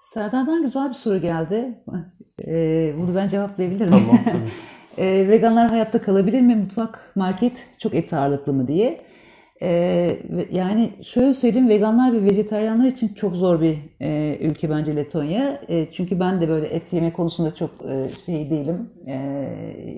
Serdar'dan 0.00 0.62
güzel 0.62 0.88
bir 0.88 0.94
soru 0.94 1.20
geldi. 1.20 1.78
Ee, 2.46 2.94
bunu 2.98 3.14
ben 3.14 3.28
cevaplayabilirim. 3.28 3.90
Tamam, 3.90 4.18
tabii. 4.24 4.50
Ee, 4.98 5.28
veganlar 5.28 5.70
hayatta 5.70 6.00
kalabilir 6.00 6.40
mi? 6.40 6.56
Mutfak, 6.56 7.12
market 7.14 7.66
çok 7.78 7.94
et 7.94 8.12
ağırlıklı 8.12 8.52
mı 8.52 8.68
diye. 8.68 9.00
Ee, 9.62 10.18
yani 10.50 10.92
şöyle 11.04 11.34
söyleyeyim, 11.34 11.68
veganlar 11.68 12.12
ve 12.12 12.22
vejetaryenler 12.22 12.88
için 12.88 13.14
çok 13.14 13.34
zor 13.34 13.60
bir 13.60 13.78
e, 14.00 14.38
ülke 14.40 14.70
bence 14.70 14.96
Letonya. 14.96 15.60
E, 15.68 15.90
çünkü 15.92 16.20
ben 16.20 16.40
de 16.40 16.48
böyle 16.48 16.66
et 16.66 16.92
yeme 16.92 17.12
konusunda 17.12 17.54
çok 17.54 17.70
e, 17.88 18.10
şey 18.26 18.50
değilim. 18.50 18.90
E, 19.06 19.12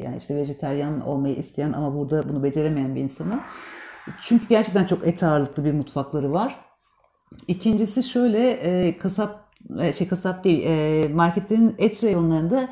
yani 0.04 0.16
işte 0.18 0.36
vejetaryen 0.36 1.00
olmayı 1.00 1.34
isteyen 1.34 1.72
ama 1.72 1.94
burada 1.94 2.28
bunu 2.28 2.42
beceremeyen 2.42 2.94
bir 2.94 3.00
insanım. 3.00 3.40
Çünkü 4.22 4.48
gerçekten 4.48 4.86
çok 4.86 5.06
et 5.06 5.22
ağırlıklı 5.22 5.64
bir 5.64 5.72
mutfakları 5.72 6.32
var. 6.32 6.56
İkincisi 7.48 8.02
şöyle 8.02 8.50
e, 8.50 8.98
kasap 8.98 9.48
e, 9.80 9.92
şey 9.92 10.08
kasap 10.08 10.44
değil 10.44 10.64
e, 10.66 11.08
marketlerin 11.08 11.74
et 11.78 12.04
reyonlarında 12.04 12.68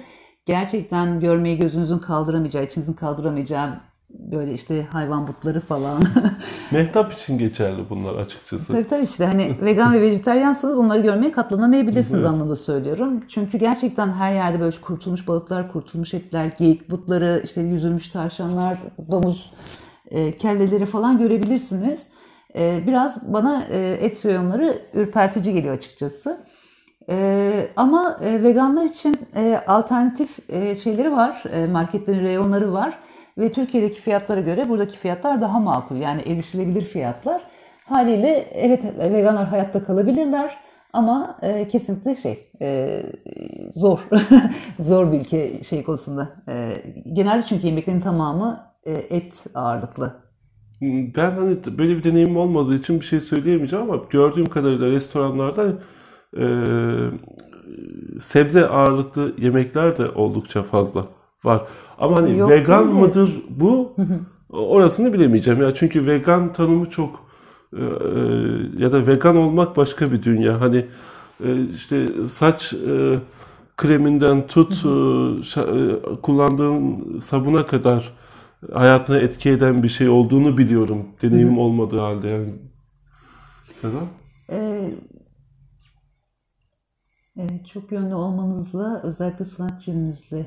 gerçekten 0.47 1.21
görmeyi 1.21 1.59
gözünüzün 1.59 1.99
kaldıramayacağı, 1.99 2.65
içinizin 2.65 2.93
kaldıramayacağı 2.93 3.81
böyle 4.11 4.55
işte 4.55 4.85
hayvan 4.93 5.27
butları 5.27 5.61
falan. 5.61 6.03
Mehtap 6.71 7.13
için 7.13 7.39
geçerli 7.39 7.83
bunlar 7.91 8.15
açıkçası. 8.15 8.73
tabii 8.73 8.89
tabii 8.89 9.05
işte 9.05 9.27
hani 9.27 9.57
vegan 9.61 9.93
ve 9.93 10.01
vejetaryansanız 10.01 10.77
bunları 10.77 11.01
görmeye 11.01 11.33
katlanamayabilirsiniz 11.33 12.21
Evet. 12.21 12.31
anlamda 12.33 12.57
söylüyorum. 12.57 13.25
Çünkü 13.29 13.59
gerçekten 13.59 14.13
her 14.13 14.33
yerde 14.33 14.61
böyle 14.61 14.77
kurtulmuş 14.83 15.29
balıklar, 15.29 15.73
kurtulmuş 15.73 16.15
etler, 16.15 16.53
geyik 16.59 16.91
butları, 16.91 17.41
işte 17.45 17.61
yüzülmüş 17.61 18.09
tavşanlar, 18.09 18.79
domuz 19.11 19.53
e, 20.11 20.37
kelleleri 20.37 20.87
falan 20.87 21.19
görebilirsiniz. 21.19 22.07
E, 22.57 22.81
biraz 22.87 23.33
bana 23.33 23.65
e, 23.71 23.99
et 24.01 24.27
reyonları 24.27 24.79
ürpertici 24.95 25.55
geliyor 25.55 25.75
açıkçası. 25.75 26.41
E, 27.09 27.69
ama 27.77 28.19
e, 28.23 28.43
veganlar 28.43 28.85
için 28.85 29.17
e, 29.37 29.61
alternatif 29.67 30.51
e, 30.51 30.77
şeyleri 30.77 31.13
var, 31.13 31.43
e, 31.53 31.67
marketlerin 31.67 32.21
reyonları 32.25 32.73
var 32.73 32.99
ve 33.39 33.53
Türkiye'deki 33.53 34.01
fiyatlara 34.01 34.41
göre 34.41 34.69
buradaki 34.69 34.99
fiyatlar 34.99 35.41
daha 35.41 35.61
makul 35.61 35.97
yani 35.97 36.23
erişilebilir 36.23 36.83
fiyatlar. 36.83 37.43
Haliyle 37.85 38.51
evet 38.53 38.85
veganlar 38.99 39.47
hayatta 39.47 39.85
kalabilirler 39.85 40.57
ama 40.93 41.39
e, 41.43 41.69
kesinlikle 41.69 42.15
şey 42.15 42.51
e, 42.61 43.03
zor 43.71 43.99
zor 44.81 45.13
bir 45.13 45.21
ülke 45.21 45.63
şey 45.63 45.83
konusunda. 45.83 46.29
E, 46.49 46.73
genelde 47.13 47.45
çünkü 47.49 47.67
yemeklerin 47.67 48.01
tamamı 48.01 48.61
e, 48.85 48.93
et 48.93 49.45
ağırlıklı. 49.55 50.27
Ben 51.17 51.31
hani 51.31 51.79
böyle 51.79 51.97
bir 51.97 52.05
deneyimim 52.05 52.37
olmadığı 52.37 52.75
için 52.75 53.01
bir 53.01 53.05
şey 53.05 53.21
söyleyemeyeceğim 53.21 53.91
ama 53.91 54.03
gördüğüm 54.11 54.47
kadarıyla 54.47 54.87
restoranlarda 54.87 55.73
e, 56.39 56.45
sebze 58.21 58.67
ağırlıklı 58.67 59.35
yemekler 59.39 59.99
de 59.99 60.09
oldukça 60.09 60.63
fazla 60.63 61.07
var. 61.47 61.63
Ama 61.99 62.17
hani 62.17 62.39
Yok 62.39 62.51
vegan 62.51 62.85
değil 62.85 62.97
de- 62.97 63.01
mıdır 63.01 63.45
bu? 63.51 63.97
Orasını 64.51 65.13
bilemeyeceğim 65.13 65.63
ya. 65.63 65.75
Çünkü 65.75 66.07
vegan 66.07 66.53
tanımı 66.53 66.91
çok 66.91 67.27
e, 67.77 67.83
e, 67.83 67.89
ya 68.79 68.93
da 68.93 69.07
vegan 69.07 69.37
olmak 69.37 69.77
başka 69.77 70.13
bir 70.13 70.23
dünya. 70.23 70.61
Hani 70.61 70.87
e, 71.45 71.65
işte 71.75 72.07
saç 72.29 72.73
e, 72.73 73.19
kreminden 73.77 74.47
tut 74.47 74.73
e, 74.85 74.89
e, 75.61 76.21
kullandığın 76.23 77.21
sabuna 77.21 77.67
kadar 77.67 78.13
hayatına 78.73 79.19
etki 79.19 79.51
eden 79.51 79.83
bir 79.83 79.89
şey 79.89 80.09
olduğunu 80.09 80.59
biliyorum. 80.59 81.07
Deneyimim 81.23 81.59
olmadığı 81.59 81.99
halde 81.99 82.29
yani. 82.29 82.55
Neden? 83.85 84.07
E, 84.51 84.91
evet, 87.37 87.67
çok 87.73 87.93
yönlü 87.93 88.15
olmanızla 88.15 89.03
özellikle 89.03 89.45
sanatçı 89.45 89.91
yönünüzle 89.91 90.47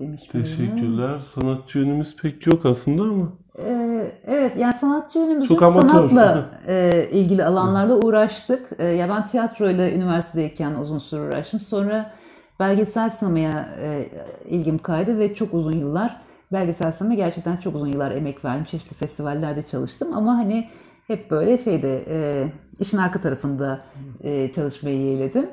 demiş. 0.00 0.22
Teşekkürler. 0.32 1.18
Sanatçı 1.20 1.78
yönümüz 1.78 2.16
pek 2.16 2.46
yok 2.46 2.66
aslında 2.66 3.02
ama. 3.02 3.32
Ee, 3.58 4.12
evet 4.26 4.58
yani 4.58 4.74
sanatçı 4.74 5.18
yönümüzde 5.18 5.48
Çok 5.48 5.62
amatör. 5.62 5.88
sanatla 5.88 6.50
e, 6.66 7.08
ilgili 7.12 7.44
alanlarla 7.44 7.96
uğraştık. 7.96 8.70
E, 8.78 8.84
ya 8.84 9.08
ben 9.08 9.26
tiyatroyla 9.26 9.90
üniversitedeyken 9.90 10.74
uzun 10.74 10.98
süre 10.98 11.20
uğraştım. 11.20 11.60
Sonra 11.60 12.12
belgesel 12.60 13.10
sinemaya 13.10 13.68
e, 13.80 14.08
ilgim 14.48 14.78
kaydı 14.78 15.18
ve 15.18 15.34
çok 15.34 15.54
uzun 15.54 15.72
yıllar 15.78 16.20
belgesel 16.52 16.92
sinemaya 16.92 17.16
gerçekten 17.16 17.56
çok 17.56 17.74
uzun 17.74 17.86
yıllar 17.86 18.10
emek 18.10 18.44
verdim. 18.44 18.64
Çeşitli 18.64 18.94
festivallerde 18.94 19.62
çalıştım 19.62 20.08
ama 20.14 20.38
hani 20.38 20.68
hep 21.06 21.30
böyle 21.30 21.58
şeyde 21.58 22.04
e, 22.08 22.46
işin 22.80 22.98
arka 22.98 23.20
tarafında 23.20 23.80
e, 24.22 24.52
çalışmayı 24.52 25.00
yeğledim. 25.00 25.50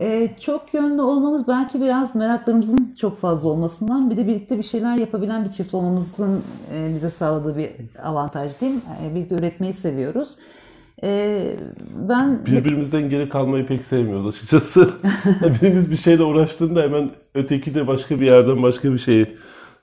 Ee, 0.00 0.30
çok 0.40 0.74
yönlü 0.74 1.02
olmamız 1.02 1.48
belki 1.48 1.80
biraz 1.80 2.14
meraklarımızın 2.14 2.94
çok 3.00 3.18
fazla 3.18 3.48
olmasından 3.48 4.10
bir 4.10 4.16
de 4.16 4.26
birlikte 4.26 4.58
bir 4.58 4.62
şeyler 4.62 4.96
yapabilen 4.96 5.44
bir 5.44 5.50
çift 5.50 5.74
olmamızın 5.74 6.42
e, 6.74 6.94
bize 6.94 7.10
sağladığı 7.10 7.56
bir 7.56 7.70
avantaj 8.02 8.60
değil 8.60 8.74
mi? 8.74 8.80
Yani 9.02 9.14
birlikte 9.14 9.34
üretmeyi 9.34 9.74
seviyoruz. 9.74 10.36
Ee, 11.04 11.56
ben 12.08 12.46
Birbirimizden 12.46 13.10
geri 13.10 13.28
kalmayı 13.28 13.66
pek 13.66 13.84
sevmiyoruz 13.84 14.26
açıkçası. 14.26 14.90
Birimiz 15.62 15.90
bir 15.90 15.96
şeyle 15.96 16.22
uğraştığında 16.22 16.82
hemen 16.82 17.10
öteki 17.34 17.74
de 17.74 17.86
başka 17.86 18.20
bir 18.20 18.26
yerden 18.26 18.62
başka 18.62 18.92
bir 18.92 18.98
şeyi 18.98 19.26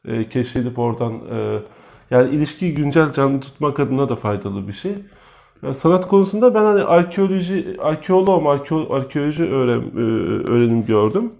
e, 0.05 0.29
keşfedip 0.29 0.79
oradan 0.79 1.13
e, 1.13 1.59
yani 2.11 2.35
ilişkiyi 2.35 2.73
güncel 2.73 3.11
canlı 3.11 3.39
tutmak 3.39 3.79
adına 3.79 4.09
da 4.09 4.15
faydalı 4.15 4.67
bir 4.67 4.73
şey. 4.73 4.95
Yani 5.63 5.75
sanat 5.75 6.07
konusunda 6.07 6.53
ben 6.55 6.63
hani 6.63 6.83
arkeoloji, 6.83 7.77
arkeoloğum, 7.79 8.47
arkeo, 8.47 8.93
arkeoloji 8.93 9.43
öğren, 9.43 9.81
e, 9.81 10.01
öğrenim 10.51 10.85
gördüm. 10.85 11.31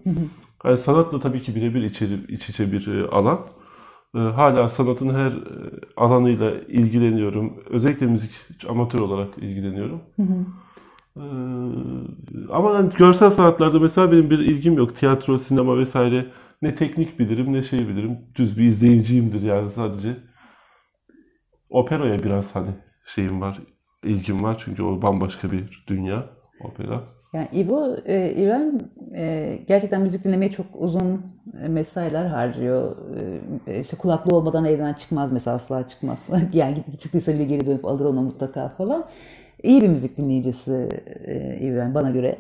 Yani 0.66 0.78
sanatla 0.78 1.20
tabii 1.20 1.42
ki 1.42 1.56
birebir 1.56 1.84
içeri, 1.84 2.14
iç 2.28 2.50
içe 2.50 2.72
bir 2.72 2.88
e, 2.88 3.08
alan. 3.08 3.40
E, 4.16 4.20
Hala 4.20 4.70
sanatın 4.70 5.10
her 5.16 5.34
alanıyla 5.98 6.52
ilgileniyorum. 6.68 7.54
Özellikle 7.70 8.06
müzik 8.06 8.32
amatör 8.70 9.00
olarak 9.00 9.38
ilgileniyorum. 9.38 10.02
Ee, 11.18 11.22
ama 12.52 12.76
hani 12.76 12.90
görsel 12.98 13.30
sanatlarda 13.30 13.80
mesela 13.80 14.12
benim 14.12 14.30
bir 14.30 14.40
ilgim 14.40 14.74
yok. 14.78 14.96
Tiyatro, 14.96 15.38
sinema 15.38 15.78
vesaire. 15.78 16.26
Ne 16.62 16.76
teknik 16.76 17.20
bilirim 17.20 17.54
ne 17.54 17.62
şey 17.64 17.80
bilirim. 17.88 18.18
Düz 18.36 18.58
bir 18.58 18.64
izleyiciyimdir 18.64 19.42
yani 19.42 19.72
sadece. 19.72 20.18
Operaya 21.70 22.20
biraz 22.20 22.56
hani 22.56 22.70
şeyim 23.06 23.42
var, 23.42 23.60
ilgim 24.04 24.44
var. 24.44 24.62
Çünkü 24.66 24.84
o 24.84 25.02
bambaşka 25.02 25.52
bir 25.52 25.86
dünya 25.88 26.26
opera. 26.64 27.04
Yani 27.34 27.48
İbo, 27.54 27.96
e, 28.06 28.34
İrem 28.34 28.80
e, 29.16 29.56
gerçekten 29.68 30.02
müzik 30.02 30.24
dinlemeye 30.24 30.52
çok 30.52 30.66
uzun 30.74 31.22
mesailer 31.68 32.26
harcıyor. 32.26 32.96
E, 33.68 33.80
işte 33.80 33.98
kulaklığı 33.98 34.36
olmadan 34.36 34.66
evden 34.66 34.94
çıkmaz 34.94 35.32
mesela 35.32 35.56
asla 35.56 35.88
çıkmaz. 35.88 36.30
yani 36.54 36.84
çıktıysa 37.00 37.34
bile 37.34 37.44
geri 37.44 37.66
dönüp 37.66 37.86
alır 37.86 38.06
onu 38.06 38.22
mutlaka 38.22 38.70
falan. 38.70 39.06
İyi 39.64 39.82
bir 39.82 39.88
müzik 39.88 40.18
dinleyicisi 40.18 40.90
e, 41.26 41.58
İbrahim 41.62 41.94
bana 41.94 42.12
göre. 42.12 42.38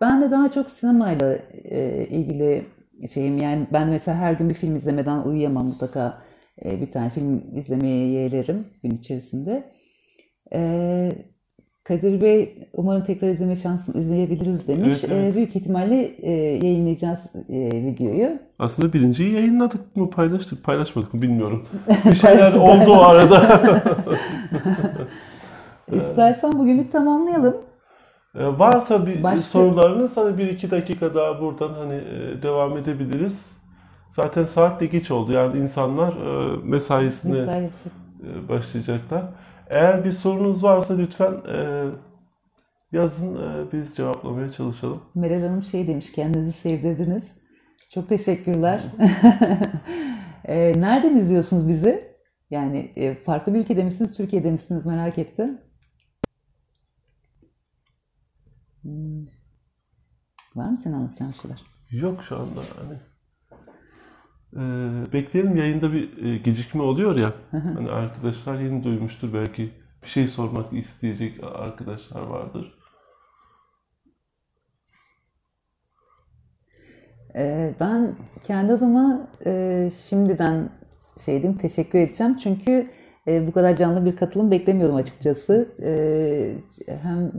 Ben 0.00 0.22
de 0.22 0.30
daha 0.30 0.52
çok 0.52 0.70
sinemayla 0.70 1.38
e, 1.64 2.06
ilgili 2.06 2.66
şeyim. 3.14 3.38
Yani 3.38 3.66
ben 3.72 3.88
mesela 3.88 4.18
her 4.18 4.32
gün 4.32 4.48
bir 4.48 4.54
film 4.54 4.76
izlemeden 4.76 5.22
uyuyamam 5.22 5.66
mutlaka. 5.66 6.22
e, 6.64 6.80
bir 6.80 6.92
tane 6.92 7.10
film 7.10 7.58
izlemeye 7.58 8.06
yeğlerim 8.08 8.66
gün 8.82 8.90
içerisinde. 8.90 9.64
E, 10.52 11.12
Kadir 11.84 12.20
Bey 12.20 12.68
umarım 12.72 13.04
tekrar 13.04 13.28
izleme 13.28 13.56
şansım 13.56 14.00
izleyebiliriz 14.00 14.68
demiş. 14.68 14.94
Evet, 15.00 15.12
evet. 15.12 15.32
E, 15.32 15.36
büyük 15.36 15.56
ihtimalle 15.56 16.02
e, 16.02 16.32
yayınlayacağız 16.66 17.18
e, 17.48 17.84
videoyu. 17.84 18.38
Aslında 18.58 18.92
birinciyi 18.92 19.32
yayınladık 19.32 19.96
mı, 19.96 20.10
paylaştık, 20.10 20.64
paylaşmadık 20.64 21.14
mı 21.14 21.22
bilmiyorum. 21.22 21.66
Bir 22.04 22.14
şeyler 22.14 22.54
oldu 22.54 22.90
o 22.90 23.00
arada. 23.00 23.62
İstersen 25.92 26.52
bugünlük 26.52 26.92
tamamlayalım. 26.92 27.56
E, 28.34 28.58
varsa 28.58 29.06
bir 29.06 29.22
Başka- 29.22 29.42
sorularınız 29.42 30.16
hani 30.16 30.38
bir 30.38 30.48
iki 30.48 30.70
dakika 30.70 31.14
daha 31.14 31.40
buradan 31.40 31.72
hani 31.74 31.94
e, 31.94 32.42
devam 32.42 32.78
edebiliriz. 32.78 33.58
Zaten 34.10 34.44
saat 34.44 34.80
de 34.80 34.86
geç 34.86 35.10
oldu. 35.10 35.32
Yani 35.32 35.58
insanlar 35.58 36.12
e, 36.12 36.56
mesaisine 36.64 37.40
Mesai 37.40 37.64
e, 37.64 38.48
başlayacaklar. 38.48 39.22
Eğer 39.70 40.04
bir 40.04 40.12
sorunuz 40.12 40.64
varsa 40.64 40.96
lütfen 40.96 41.32
e, 41.32 41.88
yazın 42.92 43.36
e, 43.36 43.72
biz 43.72 43.96
cevaplamaya 43.96 44.52
çalışalım. 44.52 45.02
Meral 45.14 45.42
Hanım 45.42 45.62
şey 45.62 45.86
demiş, 45.86 46.12
kendinizi 46.12 46.52
sevdirdiniz. 46.52 47.38
Çok 47.94 48.08
teşekkürler. 48.08 48.84
Ee, 50.44 50.72
nereden 50.80 51.16
izliyorsunuz 51.16 51.68
bizi? 51.68 52.14
Yani 52.50 52.92
e, 52.96 53.14
farklı 53.14 53.54
bir 53.54 53.58
ülkede 53.58 53.84
misiniz, 53.84 54.16
Türkiye'de 54.16 54.50
misiniz 54.50 54.86
merak 54.86 55.18
ettim. 55.18 55.60
Hmm. 58.82 59.26
Var 60.54 60.70
mı 60.70 60.76
senin 60.76 60.94
anlatacağın 60.94 61.32
şeyler? 61.32 61.62
Yok 61.90 62.22
şu 62.22 62.36
anda 62.36 62.60
hani 62.76 62.94
e, 62.94 63.07
bekleyelim 65.12 65.56
yayında 65.56 65.92
bir 65.92 66.24
e, 66.24 66.38
gecikme 66.38 66.82
oluyor 66.82 67.16
ya. 67.16 67.32
Hani 67.50 67.90
arkadaşlar 67.90 68.60
yeni 68.60 68.84
duymuştur 68.84 69.34
belki 69.34 69.70
bir 70.02 70.08
şey 70.08 70.28
sormak 70.28 70.72
isteyecek 70.72 71.44
arkadaşlar 71.44 72.22
vardır. 72.22 72.78
Ee, 77.36 77.74
ben 77.80 78.14
kendi 78.44 78.72
adıma 78.72 79.28
e, 79.46 79.90
şimdiden 80.08 80.68
şey 81.24 81.42
diyeyim, 81.42 81.58
teşekkür 81.58 81.98
edeceğim. 81.98 82.36
Çünkü 82.42 82.90
e, 83.28 83.46
bu 83.46 83.52
kadar 83.52 83.76
canlı 83.76 84.04
bir 84.04 84.16
katılım 84.16 84.50
beklemiyordum 84.50 84.96
açıkçası. 84.96 85.68
E, 85.82 86.94
hem 87.02 87.32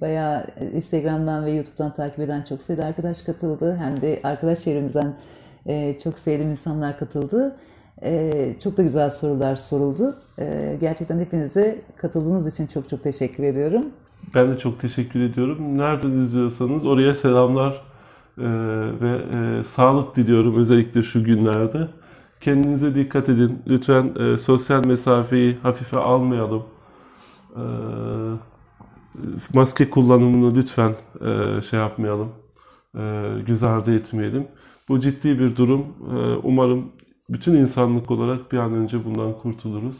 bayağı 0.00 0.46
Instagram'dan 0.74 1.44
ve 1.44 1.50
YouTube'dan 1.50 1.94
takip 1.94 2.18
eden 2.18 2.42
çok 2.42 2.62
sayıda 2.62 2.84
arkadaş 2.84 3.22
katıldı. 3.22 3.76
Hem 3.76 4.00
de 4.00 4.20
arkadaş 4.24 4.64
çevremizden 4.64 5.14
e, 5.66 5.98
çok 5.98 6.18
sevdiğim 6.18 6.50
insanlar 6.50 6.98
katıldı. 6.98 7.56
E, 8.02 8.54
çok 8.62 8.76
da 8.76 8.82
güzel 8.82 9.10
sorular 9.10 9.56
soruldu. 9.56 10.16
E, 10.38 10.76
gerçekten 10.80 11.20
hepinize 11.20 11.82
katıldığınız 11.96 12.54
için 12.54 12.66
çok 12.66 12.88
çok 12.88 13.02
teşekkür 13.02 13.42
ediyorum. 13.42 13.84
Ben 14.34 14.52
de 14.52 14.58
çok 14.58 14.80
teşekkür 14.80 15.20
ediyorum. 15.20 15.78
Nereden 15.78 16.10
izliyorsanız 16.10 16.86
oraya 16.86 17.14
selamlar 17.14 17.82
e, 18.38 18.44
ve 19.00 19.20
e, 19.34 19.64
sağlık 19.64 20.16
diliyorum 20.16 20.56
özellikle 20.56 21.02
şu 21.02 21.24
günlerde. 21.24 21.88
Kendinize 22.40 22.94
dikkat 22.94 23.28
edin. 23.28 23.62
Lütfen 23.66 24.14
e, 24.20 24.38
sosyal 24.38 24.86
mesafeyi 24.86 25.58
hafife 25.62 25.98
almayalım. 25.98 26.64
E, 27.56 27.62
maske 29.54 29.90
kullanımını 29.90 30.54
lütfen 30.54 30.94
e, 31.20 31.62
şey 31.62 31.80
yapmayalım. 31.80 32.28
E, 32.98 33.32
göz 33.46 33.62
ardı 33.62 33.94
etmeyelim. 33.96 34.46
Bu 34.88 35.00
ciddi 35.00 35.38
bir 35.38 35.56
durum. 35.56 35.80
E, 36.10 36.36
umarım 36.42 36.92
bütün 37.28 37.54
insanlık 37.54 38.10
olarak 38.10 38.52
bir 38.52 38.58
an 38.58 38.74
önce 38.74 39.04
bundan 39.04 39.38
kurtuluruz. 39.38 39.96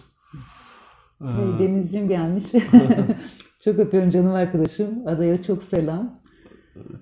E, 1.21 1.25
Hey, 1.25 1.69
Denizciğim 1.69 2.09
gelmiş. 2.09 2.45
çok 3.65 3.79
öpüyorum 3.79 4.11
canım 4.11 4.35
arkadaşım. 4.35 4.89
Adaya 5.07 5.43
çok 5.43 5.63
selam. 5.63 6.23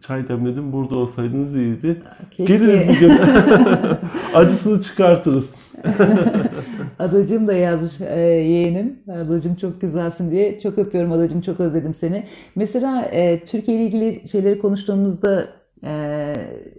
Çay 0.01 0.29
demledim. 0.29 0.73
Burada 0.73 0.99
olsaydınız 0.99 1.57
iyiydi. 1.57 2.03
Keşke 2.31 2.57
Geliriz 2.57 2.89
bir 2.89 3.01
gün. 3.01 3.13
Acısını 4.35 4.83
çıkartırız. 4.83 5.51
Adacığım 6.99 7.49
da 7.49 7.53
yazmış 7.53 8.01
e, 8.01 8.21
yeğenim. 8.21 8.99
Adacığım 9.13 9.55
çok 9.55 9.81
güzelsin 9.81 10.31
diye. 10.31 10.61
Çok 10.61 10.79
öpüyorum 10.79 11.13
Adacığım. 11.13 11.41
Çok 11.41 11.61
özledim 11.61 11.95
seni. 11.95 12.27
Mesela 12.57 13.03
e, 13.03 13.45
Türkiye 13.45 13.77
ile 13.77 13.87
ilgili 13.87 14.29
şeyleri 14.29 14.59
konuştuğumuzda 14.59 15.49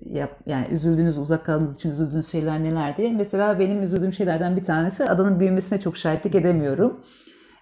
yap, 0.06 0.40
yani 0.46 0.68
üzüldüğünüz, 0.72 1.18
uzak 1.18 1.46
kaldığınız 1.46 1.76
için 1.76 1.92
üzüldüğünüz 1.92 2.28
şeyler 2.28 2.64
neler 2.64 2.98
diye. 2.98 3.14
Mesela 3.14 3.60
benim 3.60 3.82
üzüldüğüm 3.82 4.14
şeylerden 4.14 4.58
bir 4.58 4.64
tanesi 4.64 5.06
adanın 5.06 5.40
büyümesine 5.40 5.80
çok 5.80 5.98
şahitlik 5.98 6.36
edemiyorum. 6.36 7.00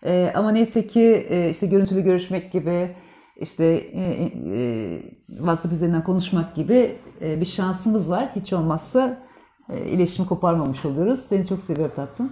E, 0.03 0.31
ama 0.35 0.51
neyse 0.51 0.87
ki 0.87 1.27
e, 1.29 1.49
işte 1.49 1.67
görüntülü 1.67 2.01
görüşmek 2.01 2.51
gibi 2.51 2.95
işte 3.39 3.65
e, 3.65 4.01
e, 4.01 5.01
WhatsApp 5.27 5.73
üzerinden 5.73 6.03
konuşmak 6.03 6.55
gibi 6.55 6.95
e, 7.21 7.41
bir 7.41 7.45
şansımız 7.45 8.09
var. 8.09 8.29
Hiç 8.35 8.53
olmazsa 8.53 9.17
e, 9.69 9.85
iletişimi 9.85 10.27
koparmamış 10.27 10.85
oluyoruz. 10.85 11.19
Seni 11.19 11.47
çok 11.47 11.61
seviyorum 11.61 11.95
tatlım. 11.95 12.29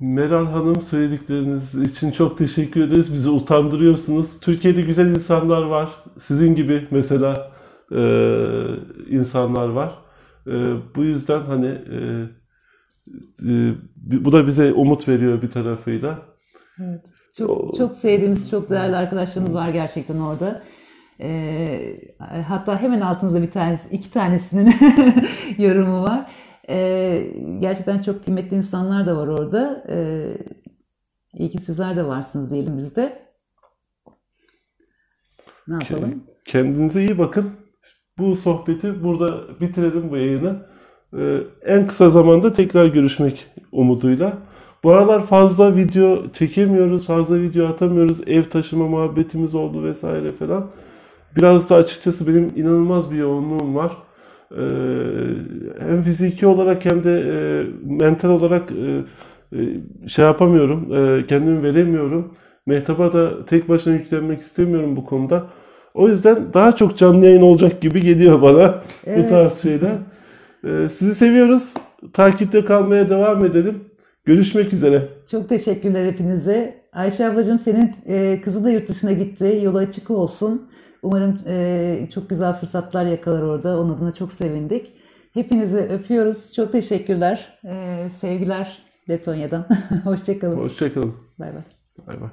Meral 0.00 0.46
Hanım 0.46 0.82
söyledikleriniz 0.82 1.74
için 1.74 2.10
çok 2.10 2.38
teşekkür 2.38 2.80
ederiz. 2.80 3.14
Bizi 3.14 3.28
utandırıyorsunuz. 3.28 4.40
Türkiye'de 4.40 4.82
güzel 4.82 5.06
insanlar 5.06 5.62
var. 5.62 5.88
Sizin 6.20 6.54
gibi 6.54 6.88
mesela 6.90 7.50
e, 7.92 8.02
insanlar 9.08 9.68
var. 9.68 9.98
E, 10.46 10.52
bu 10.94 11.04
yüzden 11.04 11.40
hani 11.40 11.66
e, 11.66 11.98
e, 13.48 13.74
bu 13.96 14.32
da 14.32 14.46
bize 14.46 14.72
umut 14.72 15.08
veriyor 15.08 15.42
bir 15.42 15.50
tarafıyla. 15.50 16.18
Evet. 16.80 17.04
Çok, 17.36 17.76
çok 17.76 17.94
sevdiğimiz, 17.94 18.50
çok 18.50 18.70
değerli 18.70 18.96
arkadaşlarımız 18.96 19.54
var 19.54 19.68
gerçekten 19.68 20.20
orada. 20.20 20.62
Ee, 21.20 22.00
hatta 22.46 22.82
hemen 22.82 23.00
altınızda 23.00 23.42
bir 23.42 23.50
tanesi, 23.50 23.88
iki 23.88 24.10
tanesinin 24.10 24.74
yorumu 25.58 26.02
var. 26.02 26.30
Ee, 26.68 27.32
gerçekten 27.58 28.02
çok 28.02 28.24
kıymetli 28.24 28.56
insanlar 28.56 29.06
da 29.06 29.16
var 29.16 29.26
orada. 29.26 29.84
Ee, 29.88 30.38
iyi 31.32 31.50
ki 31.50 31.58
sizler 31.58 31.96
de 31.96 32.06
varsınız 32.06 32.50
diyelim 32.50 32.78
biz 32.78 32.96
de. 32.96 33.28
Ne 35.68 35.74
yapalım? 35.74 36.24
Kendinize 36.44 37.00
iyi 37.00 37.18
bakın. 37.18 37.67
Bu 38.18 38.36
sohbeti 38.36 39.04
burada 39.04 39.40
bitirelim 39.60 40.10
bu 40.10 40.16
yayını. 40.16 40.56
Ee, 41.18 41.38
en 41.64 41.86
kısa 41.86 42.10
zamanda 42.10 42.52
tekrar 42.52 42.86
görüşmek 42.86 43.46
umuduyla. 43.72 44.38
Bu 44.84 44.90
aralar 44.90 45.26
fazla 45.26 45.76
video 45.76 46.32
çekemiyoruz, 46.32 47.06
fazla 47.06 47.40
video 47.40 47.66
atamıyoruz. 47.66 48.20
Ev 48.26 48.42
taşıma 48.42 48.86
muhabbetimiz 48.86 49.54
oldu 49.54 49.84
vesaire 49.84 50.32
falan. 50.32 50.66
Biraz 51.36 51.70
da 51.70 51.76
açıkçası 51.76 52.26
benim 52.26 52.52
inanılmaz 52.56 53.10
bir 53.10 53.16
yoğunluğum 53.16 53.74
var. 53.74 53.92
Ee, 54.52 54.58
hem 55.80 56.02
fiziki 56.02 56.46
olarak 56.46 56.84
hem 56.84 57.04
de 57.04 57.20
e, 57.20 57.66
mental 57.84 58.30
olarak 58.30 58.72
e, 58.72 59.04
e, 59.58 60.08
şey 60.08 60.24
yapamıyorum, 60.24 60.94
e, 60.94 61.26
kendimi 61.26 61.62
veremiyorum. 61.62 62.34
Mehtap'a 62.66 63.12
da 63.12 63.44
tek 63.44 63.68
başına 63.68 63.94
yüklenmek 63.94 64.40
istemiyorum 64.40 64.96
bu 64.96 65.04
konuda. 65.04 65.46
O 65.94 66.08
yüzden 66.08 66.52
daha 66.54 66.76
çok 66.76 66.98
canlı 66.98 67.24
yayın 67.26 67.40
olacak 67.42 67.80
gibi 67.80 68.02
geliyor 68.02 68.42
bana 68.42 68.74
bu 69.06 69.10
Evet. 69.10 69.28
tarz 69.28 69.62
şeyler. 69.62 69.92
Ee, 70.64 70.88
sizi 70.88 71.14
seviyoruz. 71.14 71.74
Takipte 72.12 72.64
kalmaya 72.64 73.08
devam 73.08 73.44
edelim. 73.44 73.84
Görüşmek 74.24 74.72
üzere. 74.72 75.08
Çok 75.30 75.48
teşekkürler 75.48 76.06
hepinize. 76.06 76.84
Ayşe 76.92 77.26
ablacığım 77.26 77.58
senin 77.58 77.92
e, 78.06 78.40
kızı 78.40 78.64
da 78.64 78.70
yurt 78.70 78.88
dışına 78.88 79.12
gitti. 79.12 79.60
Yolu 79.62 79.78
açık 79.78 80.10
olsun. 80.10 80.70
Umarım 81.02 81.38
e, 81.46 82.08
çok 82.14 82.30
güzel 82.30 82.52
fırsatlar 82.52 83.04
yakalar 83.04 83.42
orada. 83.42 83.80
Onun 83.80 83.94
adına 83.96 84.12
çok 84.12 84.32
sevindik. 84.32 84.92
Hepinizi 85.34 85.78
öpüyoruz. 85.78 86.54
Çok 86.54 86.72
teşekkürler. 86.72 87.58
E, 87.64 88.06
sevgiler 88.10 88.78
Letonya'dan. 89.10 89.66
Hoşçakalın. 90.04 90.56
Hoşçakalın. 90.58 91.14
Bay 91.38 91.48
bay. 91.54 91.62
Bay 92.06 92.20
bay. 92.20 92.28